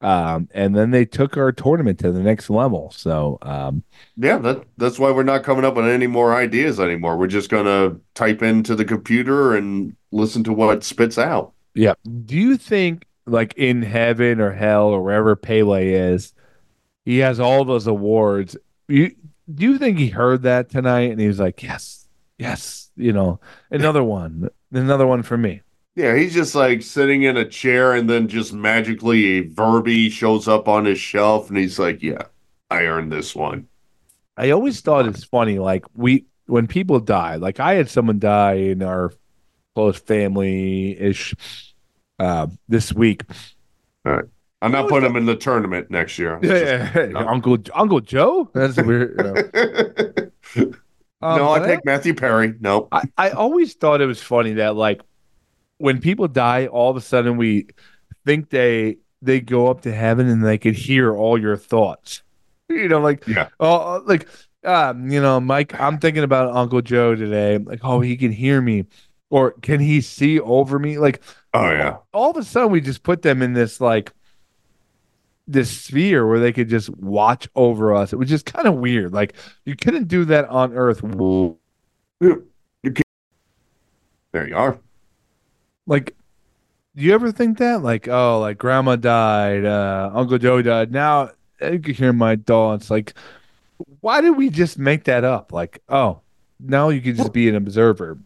Um, 0.00 0.48
and 0.52 0.74
then 0.74 0.90
they 0.90 1.04
took 1.04 1.36
our 1.36 1.52
tournament 1.52 2.00
to 2.00 2.10
the 2.10 2.20
next 2.20 2.50
level. 2.50 2.90
So 2.90 3.38
um, 3.42 3.84
Yeah, 4.16 4.38
that 4.38 4.64
that's 4.76 4.98
why 4.98 5.12
we're 5.12 5.22
not 5.22 5.44
coming 5.44 5.64
up 5.64 5.76
with 5.76 5.86
any 5.86 6.08
more 6.08 6.34
ideas 6.34 6.80
anymore. 6.80 7.16
We're 7.16 7.28
just 7.28 7.50
gonna 7.50 7.96
type 8.14 8.42
into 8.42 8.74
the 8.74 8.84
computer 8.84 9.54
and 9.56 9.94
listen 10.10 10.42
to 10.44 10.52
what 10.52 10.76
it 10.76 10.82
spits 10.84 11.18
out. 11.18 11.52
Yeah. 11.74 11.94
Do 12.24 12.36
you 12.36 12.56
think, 12.56 13.06
like 13.26 13.54
in 13.56 13.82
heaven 13.82 14.40
or 14.40 14.50
hell 14.52 14.88
or 14.88 15.02
wherever 15.02 15.36
Pele 15.36 15.88
is, 15.88 16.34
he 17.04 17.18
has 17.18 17.38
all 17.38 17.64
those 17.64 17.86
awards? 17.86 18.56
You 18.88 19.14
do 19.52 19.64
you 19.66 19.78
think 19.78 19.98
he 19.98 20.08
heard 20.08 20.42
that 20.42 20.68
tonight 20.70 21.10
and 21.12 21.20
he 21.20 21.28
was 21.28 21.38
like, 21.38 21.62
"Yes, 21.62 22.08
yes," 22.38 22.90
you 22.96 23.12
know, 23.12 23.40
another 23.70 24.02
one, 24.02 24.48
another 24.72 25.06
one 25.06 25.22
for 25.22 25.36
me. 25.36 25.60
Yeah, 25.94 26.16
he's 26.16 26.32
just 26.32 26.54
like 26.54 26.82
sitting 26.82 27.22
in 27.24 27.36
a 27.36 27.44
chair 27.44 27.92
and 27.92 28.08
then 28.08 28.26
just 28.28 28.52
magically 28.52 29.38
a 29.38 29.44
Verby 29.44 30.10
shows 30.10 30.48
up 30.48 30.66
on 30.66 30.86
his 30.86 30.98
shelf 30.98 31.48
and 31.48 31.58
he's 31.58 31.78
like, 31.78 32.02
Yeah, 32.02 32.22
I 32.70 32.86
earned 32.86 33.12
this 33.12 33.34
one. 33.34 33.68
I 34.36 34.50
always 34.50 34.80
thought 34.80 35.06
it's 35.06 35.24
funny, 35.24 35.58
like 35.58 35.84
we 35.94 36.24
when 36.46 36.66
people 36.66 36.98
die, 37.00 37.36
like 37.36 37.60
I 37.60 37.74
had 37.74 37.90
someone 37.90 38.18
die 38.18 38.54
in 38.54 38.82
our 38.82 39.12
close 39.74 39.98
family 39.98 40.98
ish 40.98 41.34
uh, 42.18 42.46
this 42.68 42.92
week. 42.92 43.24
All 44.06 44.12
right. 44.12 44.24
I'm 44.62 44.70
not 44.70 44.88
putting 44.88 45.10
him 45.10 45.16
in 45.16 45.26
the 45.26 45.34
tournament 45.34 45.90
next 45.90 46.18
year. 46.18 46.38
Yeah, 46.40 47.10
Uncle 47.16 47.58
Uncle 47.74 48.00
Joe. 48.00 48.48
That's 48.54 48.76
weird. 48.76 49.50
you 50.56 50.64
know. 50.64 50.72
Um, 51.22 51.38
no, 51.38 51.52
I 51.52 51.60
take 51.60 51.84
Matthew 51.84 52.14
Perry. 52.14 52.54
No. 52.60 52.88
I, 52.92 53.02
I 53.16 53.30
always 53.30 53.74
thought 53.74 54.00
it 54.00 54.06
was 54.06 54.22
funny 54.22 54.54
that 54.54 54.74
like 54.76 55.00
when 55.78 56.00
people 56.00 56.28
die, 56.28 56.66
all 56.66 56.90
of 56.90 56.96
a 56.96 57.00
sudden 57.00 57.36
we 57.36 57.68
think 58.24 58.50
they 58.50 58.98
they 59.20 59.40
go 59.40 59.68
up 59.68 59.82
to 59.82 59.92
heaven 59.92 60.28
and 60.28 60.44
they 60.44 60.58
could 60.58 60.74
hear 60.74 61.14
all 61.14 61.38
your 61.40 61.56
thoughts. 61.56 62.22
You 62.68 62.88
know, 62.88 63.00
like 63.00 63.26
Yeah. 63.26 63.48
oh, 63.60 64.02
like 64.06 64.26
um, 64.64 65.10
you 65.10 65.20
know, 65.20 65.40
Mike, 65.40 65.78
I'm 65.78 65.98
thinking 65.98 66.22
about 66.22 66.54
Uncle 66.56 66.80
Joe 66.80 67.14
today. 67.14 67.58
Like, 67.58 67.80
oh, 67.82 68.00
he 68.00 68.16
can 68.16 68.32
hear 68.32 68.62
me, 68.62 68.86
or 69.28 69.50
can 69.60 69.78
he 69.80 70.00
see 70.00 70.40
over 70.40 70.78
me? 70.78 70.98
Like, 70.98 71.20
Oh 71.52 71.70
yeah. 71.70 71.98
all 72.14 72.30
of 72.30 72.36
a 72.38 72.44
sudden 72.44 72.70
we 72.72 72.80
just 72.80 73.02
put 73.02 73.20
them 73.20 73.42
in 73.42 73.52
this 73.52 73.78
like 73.80 74.12
this 75.46 75.70
sphere 75.70 76.26
where 76.26 76.38
they 76.38 76.52
could 76.52 76.68
just 76.68 76.88
watch 76.90 77.48
over 77.54 77.94
us. 77.94 78.12
It 78.12 78.16
was 78.16 78.28
just 78.28 78.46
kind 78.46 78.66
of 78.66 78.74
weird. 78.74 79.12
Like 79.12 79.34
you 79.64 79.76
couldn't 79.76 80.08
do 80.08 80.24
that 80.26 80.48
on 80.48 80.72
Earth. 80.74 81.02
You 81.02 81.58
There 84.32 84.48
you 84.48 84.56
are. 84.56 84.78
Like, 85.86 86.16
do 86.94 87.02
you 87.02 87.14
ever 87.14 87.32
think 87.32 87.58
that? 87.58 87.82
Like, 87.82 88.08
oh, 88.08 88.40
like 88.40 88.58
grandma 88.58 88.96
died, 88.96 89.64
uh, 89.64 90.10
Uncle 90.14 90.38
Joe 90.38 90.62
died. 90.62 90.92
Now 90.92 91.30
you 91.60 91.80
can 91.80 91.94
hear 91.94 92.12
my 92.12 92.36
thoughts. 92.36 92.90
Like, 92.90 93.14
why 94.00 94.20
did 94.20 94.36
we 94.36 94.50
just 94.50 94.78
make 94.78 95.04
that 95.04 95.24
up? 95.24 95.52
Like, 95.52 95.82
oh, 95.88 96.20
now 96.60 96.88
you 96.90 97.00
can 97.00 97.16
just 97.16 97.32
be 97.32 97.48
an 97.48 97.56
observer. 97.56 98.18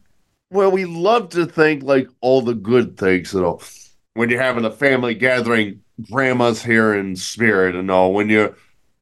Well, 0.50 0.70
we 0.70 0.84
love 0.84 1.30
to 1.30 1.46
think 1.46 1.82
like 1.82 2.08
all 2.20 2.42
the 2.42 2.54
good 2.54 2.96
things 2.96 3.32
that 3.32 3.42
all 3.42 3.62
when 4.14 4.30
you're 4.30 4.40
having 4.40 4.64
a 4.64 4.70
family 4.70 5.14
gathering, 5.14 5.82
grandma's 6.10 6.62
here 6.62 6.94
in 6.94 7.16
spirit 7.16 7.74
and 7.74 7.90
all. 7.90 8.12
When 8.12 8.28
you're 8.28 8.54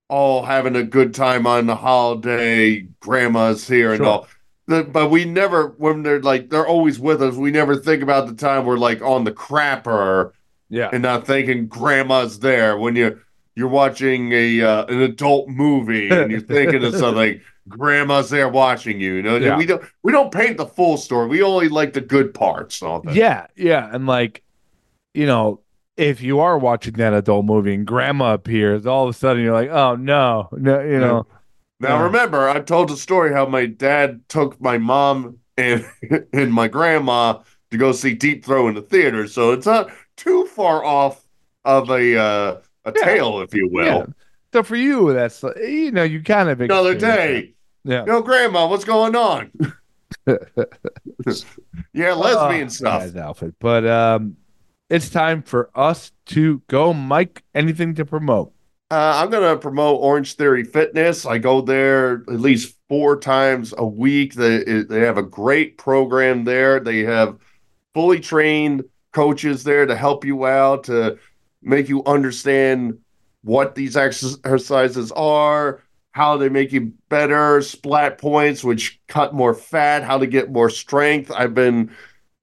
all 0.09 0.45
having 0.45 0.77
a 0.77 0.83
good 0.85 1.15
time 1.15 1.47
on 1.47 1.67
the 1.67 1.77
holiday, 1.77 2.81
grandma's 3.01 3.67
here 3.67 3.91
and 3.91 3.99
Sure. 3.99 4.07
all. 4.07 4.29
The, 4.67 4.83
but 4.85 5.11
we 5.11 5.25
never, 5.27 5.75
when 5.77 6.03
they're 6.03 6.23
like, 6.23 6.49
they're 6.51 6.67
always 6.67 6.99
with 6.99 7.23
us. 7.23 7.35
We 7.35 7.51
never 7.51 7.77
think 7.77 8.03
about 8.03 8.27
the 8.27 8.35
time 8.35 8.65
we're 8.65 8.79
like 8.79 9.03
on 9.03 9.25
the 9.25 9.33
crapper 9.33 10.33
Yeah. 10.71 10.89
and 10.93 11.03
not 11.03 11.27
thinking 11.27 11.67
grandma's 11.67 12.39
there. 12.39 12.79
When 12.79 12.97
you 12.97 13.21
you're 13.57 13.69
watching 13.69 14.33
a 14.33 14.63
uh, 14.63 14.87
an 14.87 15.01
adult 15.03 15.49
movie 15.49 16.09
and 16.09 16.31
you're 16.31 16.41
thinking 16.41 16.83
of 16.83 16.95
something, 16.97 17.41
grandma's 17.69 18.31
there 18.31 18.49
watching 18.49 19.01
you. 19.01 19.15
You 19.15 19.23
know, 19.23 19.37
Yeah. 19.37 19.57
we 19.59 19.67
don't 19.67 19.83
we 20.03 20.13
don't 20.13 20.33
paint 20.33 20.57
the 20.57 20.67
full 20.67 20.97
story. 20.97 21.29
We 21.29 21.43
only 21.43 21.69
like 21.69 21.93
the 21.93 22.01
good 22.01 22.33
parts. 22.35 22.81
Don't 22.81 23.05
they? 23.05 23.13
Yeah, 23.15 23.47
yeah, 23.57 23.89
and 23.93 24.07
like, 24.07 24.43
you 25.13 25.27
know, 25.27 25.61
if 25.97 26.21
you 26.23 26.41
are 26.41 26.59
watching 26.59 26.95
that 26.95 27.15
adult 27.15 27.45
movie 27.47 27.75
and 27.75 27.87
grandma 27.87 28.35
appears, 28.35 28.87
all 28.87 29.05
of 29.09 29.15
a 29.15 29.19
sudden 29.19 29.43
you're 29.43 29.53
like, 29.55 29.71
oh 29.71 29.97
no, 29.97 30.49
no, 30.53 30.81
you 30.83 31.01
know, 31.01 31.27
Now 31.81 31.99
Yeah. 31.99 32.05
remember, 32.05 32.49
I 32.49 32.61
told 32.61 32.89
the 32.89 32.97
story 32.97 33.33
how 33.33 33.47
my 33.47 33.67
dad 33.67 34.23
took 34.29 34.61
my 34.61 34.79
mom 34.79 35.39
and 35.57 35.85
and 36.33 36.53
my 36.53 36.69
grandma 36.69 37.43
to 37.71 37.77
go 37.79 37.93
see 37.93 38.15
Deep 38.15 38.45
Throat 38.45 38.69
in 38.69 38.75
the 38.75 38.83
theater, 38.83 39.27
so 39.29 39.53
it's 39.53 39.67
not 39.67 39.91
too 40.17 40.47
far 40.47 40.85
off 40.85 41.25
of 41.65 41.91
a 41.91 42.17
uh, 42.17 42.61
a 42.85 42.93
Yeah. 42.95 43.05
tale, 43.05 43.41
if 43.41 43.55
you 43.55 43.69
will. 43.71 44.07
yeah. 44.07 44.07
So 44.53 44.63
for 44.63 44.77
you, 44.77 45.13
that's 45.13 45.43
you 45.57 45.91
know, 45.91 46.05
you 46.05 46.23
kind 46.23 46.49
of 46.49 46.59
Another 46.61 46.95
day. 46.95 47.55
that. 47.85 47.93
Yeah. 47.93 48.07
Yo, 48.07 48.23
grandma, 48.23 48.69
what's 48.69 48.85
going 48.85 49.17
on? 49.17 49.51
yeah, 51.93 52.13
lesbian 52.13 52.69
Oh, 52.69 52.71
stuff. 52.71 53.17
outfit, 53.17 53.55
but 53.59 53.87
um, 53.87 54.37
it's 54.95 55.11
time 55.11 55.43
for 55.43 55.71
us 55.75 56.13
to 56.27 56.63
go. 56.69 56.93
Mike, 56.95 57.43
anything 57.53 57.97
to 57.97 58.05
promote? 58.05 58.53
Uh, 58.93 59.15
I'm 59.17 59.29
going 59.29 59.43
to 59.43 59.61
promote 59.61 60.01
Orange 60.01 60.35
Theory 60.35 60.63
Fitness. 60.63 61.27
I 61.27 61.39
go 61.39 61.61
there 61.61 62.23
at 62.29 62.39
least 62.39 62.77
four 62.89 63.19
times 63.19 63.75
a 63.77 63.85
week. 63.85 64.35
They, 64.35 64.63
they 64.63 65.01
have 65.01 65.19
a 65.19 65.23
great 65.23 65.79
program 65.79 66.45
there. 66.45 66.79
They 66.79 67.01
have 67.01 67.39
fully 67.93 68.21
trained 68.21 68.85
coaches 69.11 69.65
there 69.65 69.85
to 69.85 69.97
help 69.97 70.25
you 70.25 70.47
out, 70.47 70.85
to 70.85 71.19
make 71.61 71.89
you 71.89 72.05
understand 72.05 72.99
what 73.43 73.75
these 73.75 73.97
exercises 73.97 75.11
are, 75.13 75.83
how 76.13 76.37
they 76.37 76.49
make 76.49 76.71
you 76.71 76.93
better, 77.09 77.63
splat 77.63 78.19
points, 78.19 78.63
which 78.63 79.01
cut 79.09 79.35
more 79.35 79.55
fat, 79.55 80.05
how 80.05 80.19
to 80.19 80.27
get 80.29 80.53
more 80.53 80.71
strength. 80.71 81.33
I've 81.33 81.55
been 81.55 81.91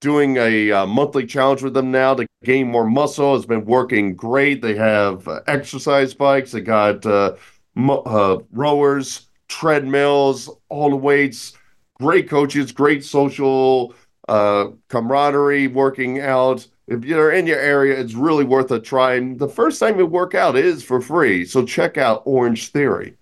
doing 0.01 0.35
a 0.37 0.71
uh, 0.71 0.85
monthly 0.85 1.25
challenge 1.25 1.61
with 1.61 1.73
them 1.73 1.91
now 1.91 2.13
to 2.15 2.27
gain 2.43 2.67
more 2.67 2.85
muscle. 2.85 3.35
It's 3.35 3.45
been 3.45 3.65
working 3.65 4.15
great. 4.15 4.61
They 4.61 4.75
have 4.75 5.27
uh, 5.27 5.41
exercise 5.47 6.13
bikes. 6.13 6.51
They 6.51 6.61
got 6.61 7.05
uh, 7.05 7.35
mo- 7.75 8.01
uh, 8.01 8.39
rowers, 8.51 9.27
treadmills, 9.47 10.49
all 10.67 10.89
the 10.89 10.95
weights. 10.95 11.53
Great 11.99 12.27
coaches, 12.27 12.71
great 12.71 13.05
social 13.05 13.93
uh, 14.27 14.69
camaraderie, 14.89 15.67
working 15.67 16.19
out. 16.19 16.67
If 16.87 17.05
you're 17.05 17.31
in 17.31 17.45
your 17.45 17.59
area, 17.59 17.97
it's 17.97 18.15
really 18.15 18.43
worth 18.43 18.71
a 18.71 18.79
try. 18.79 19.13
And 19.13 19.39
the 19.39 19.47
first 19.47 19.79
time 19.79 19.99
you 19.99 20.05
work 20.07 20.33
out 20.33 20.57
is 20.57 20.83
for 20.83 20.99
free. 20.99 21.45
So 21.45 21.63
check 21.63 21.97
out 21.97 22.23
Orange 22.25 22.69
Theory. 22.69 23.15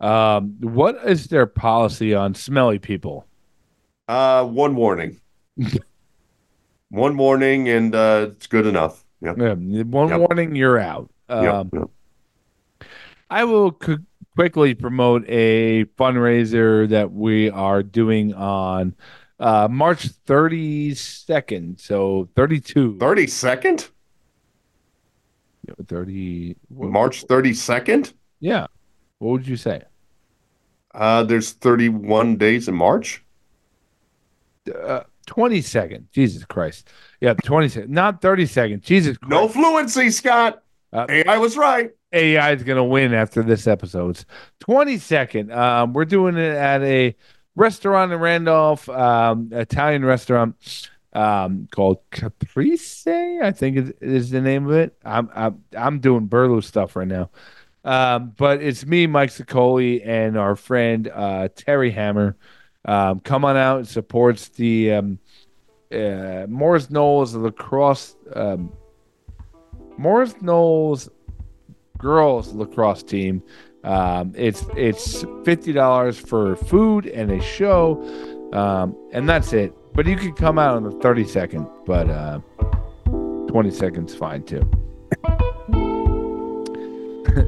Um, 0.00 0.56
what 0.60 0.96
is 1.04 1.26
their 1.26 1.46
policy 1.46 2.14
on 2.14 2.34
smelly 2.34 2.78
people? 2.78 3.26
Uh, 4.08 4.44
one 4.44 4.74
warning. 4.74 5.20
one 6.90 7.16
warning, 7.16 7.68
and 7.68 7.94
uh, 7.94 8.28
it's 8.32 8.46
good 8.46 8.66
enough. 8.66 9.04
Yep. 9.20 9.36
Yeah, 9.38 9.54
one 9.54 10.08
Yep. 10.08 10.18
warning, 10.20 10.54
you're 10.56 10.78
out. 10.78 11.10
Yep. 11.28 11.54
Um, 11.54 11.70
yep. 11.72 12.88
I 13.30 13.44
will 13.44 13.72
qu- 13.72 14.04
quickly 14.36 14.74
promote 14.74 15.24
a 15.28 15.84
fundraiser 15.98 16.88
that 16.88 17.12
we 17.12 17.48
are 17.50 17.82
doing 17.82 18.34
on 18.34 18.94
uh, 19.40 19.68
March 19.70 20.08
32nd. 20.26 21.80
So 21.80 22.28
32. 22.36 22.94
32nd? 22.98 23.88
30. 25.86 26.56
March 26.70 27.26
32nd? 27.26 28.12
Yeah. 28.40 28.66
What 29.18 29.30
would 29.30 29.46
you 29.48 29.56
say? 29.56 29.82
Uh, 30.94 31.22
there's 31.22 31.52
31 31.52 32.36
days 32.36 32.68
in 32.68 32.74
March. 32.74 33.24
uh, 34.74 35.04
20 35.32 35.62
seconds. 35.62 36.08
Jesus 36.12 36.44
Christ. 36.44 36.88
Yeah, 37.20 37.32
20 37.32 37.68
seconds, 37.68 37.90
not 37.90 38.20
30 38.20 38.46
seconds. 38.46 38.84
Jesus 38.84 39.16
Christ. 39.16 39.30
No 39.30 39.48
fluency, 39.48 40.10
Scott. 40.10 40.62
Uh, 40.92 41.06
AI 41.08 41.38
was 41.38 41.56
right. 41.56 41.90
AI 42.12 42.52
is 42.52 42.62
going 42.62 42.76
to 42.76 42.84
win 42.84 43.14
after 43.14 43.42
this 43.42 43.66
episode. 43.66 44.22
20 44.60 44.98
second. 44.98 45.50
Um, 45.50 45.94
we're 45.94 46.04
doing 46.04 46.36
it 46.36 46.54
at 46.54 46.82
a 46.82 47.16
restaurant 47.56 48.12
in 48.12 48.18
Randolph, 48.18 48.86
um, 48.90 49.48
Italian 49.52 50.04
restaurant 50.04 50.90
um, 51.14 51.66
called 51.70 52.00
Caprice. 52.10 53.06
I 53.06 53.52
think 53.52 53.78
is, 53.78 53.90
is 54.02 54.30
the 54.30 54.42
name 54.42 54.66
of 54.66 54.72
it. 54.72 54.94
I'm 55.02 55.30
I'm, 55.34 55.64
I'm 55.74 56.00
doing 56.00 56.26
Burlew 56.26 56.60
stuff 56.60 56.94
right 56.94 57.08
now. 57.08 57.30
Um, 57.84 58.34
but 58.36 58.62
it's 58.62 58.84
me, 58.84 59.06
Mike 59.06 59.30
Sicoli, 59.30 60.06
and 60.06 60.36
our 60.36 60.56
friend 60.56 61.08
uh, 61.08 61.48
Terry 61.56 61.90
Hammer. 61.90 62.36
Um, 62.84 63.20
come 63.20 63.44
on 63.44 63.56
out 63.56 63.78
and 63.78 63.88
supports 63.88 64.48
the 64.48 64.92
um, 64.92 65.18
uh, 65.92 66.46
Morris 66.48 66.90
Knolls 66.90 67.34
lacrosse. 67.34 68.16
Um, 68.34 68.72
Morris 69.98 70.34
Knolls 70.40 71.08
girls 71.98 72.52
lacrosse 72.52 73.02
team. 73.02 73.42
Um, 73.84 74.32
it's 74.36 74.64
it's 74.76 75.24
fifty 75.44 75.72
dollars 75.72 76.18
for 76.18 76.56
food 76.56 77.06
and 77.06 77.30
a 77.30 77.40
show, 77.42 78.00
um, 78.52 78.96
and 79.12 79.28
that's 79.28 79.52
it. 79.52 79.72
But 79.94 80.06
you 80.06 80.16
can 80.16 80.32
come 80.34 80.58
out 80.58 80.76
on 80.76 80.84
the 80.84 80.92
thirty 81.00 81.24
second, 81.24 81.66
but 81.84 82.08
uh, 82.08 82.40
twenty 83.48 83.70
seconds 83.70 84.14
fine 84.14 84.44
too. 84.44 84.68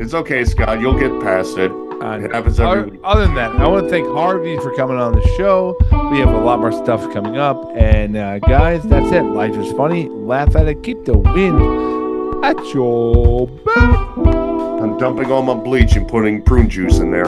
It's 0.00 0.14
okay, 0.14 0.44
Scott. 0.44 0.80
You'll 0.80 0.98
get 0.98 1.20
past 1.20 1.58
it. 1.58 1.70
Uh, 2.02 2.18
It 2.22 2.32
happens 2.32 2.60
every 2.60 2.80
other, 2.80 2.90
week. 2.90 3.00
other 3.04 3.22
than 3.26 3.34
that, 3.34 3.52
I 3.56 3.66
want 3.66 3.84
to 3.84 3.90
thank 3.90 4.06
Harvey 4.08 4.56
for 4.58 4.74
coming 4.76 4.96
on 4.98 5.12
the 5.12 5.26
show. 5.36 5.76
We 6.10 6.18
have 6.18 6.28
a 6.30 6.38
lot 6.40 6.60
more 6.60 6.72
stuff 6.72 7.10
coming 7.12 7.38
up, 7.38 7.64
and 7.76 8.16
uh, 8.16 8.38
guys, 8.40 8.82
that's 8.84 9.10
it. 9.12 9.22
Life 9.22 9.56
is 9.56 9.72
funny. 9.72 10.08
Laugh 10.08 10.54
at 10.56 10.66
it. 10.68 10.82
Keep 10.82 11.04
the 11.06 11.16
wind 11.16 12.44
at 12.44 12.56
your 12.74 13.46
back. 13.46 14.16
I'm 14.18 14.98
dumping 14.98 15.30
all 15.32 15.42
my 15.42 15.54
bleach 15.54 15.96
and 15.96 16.06
putting 16.06 16.42
prune 16.42 16.68
juice 16.68 16.98
in 16.98 17.10
there. 17.10 17.26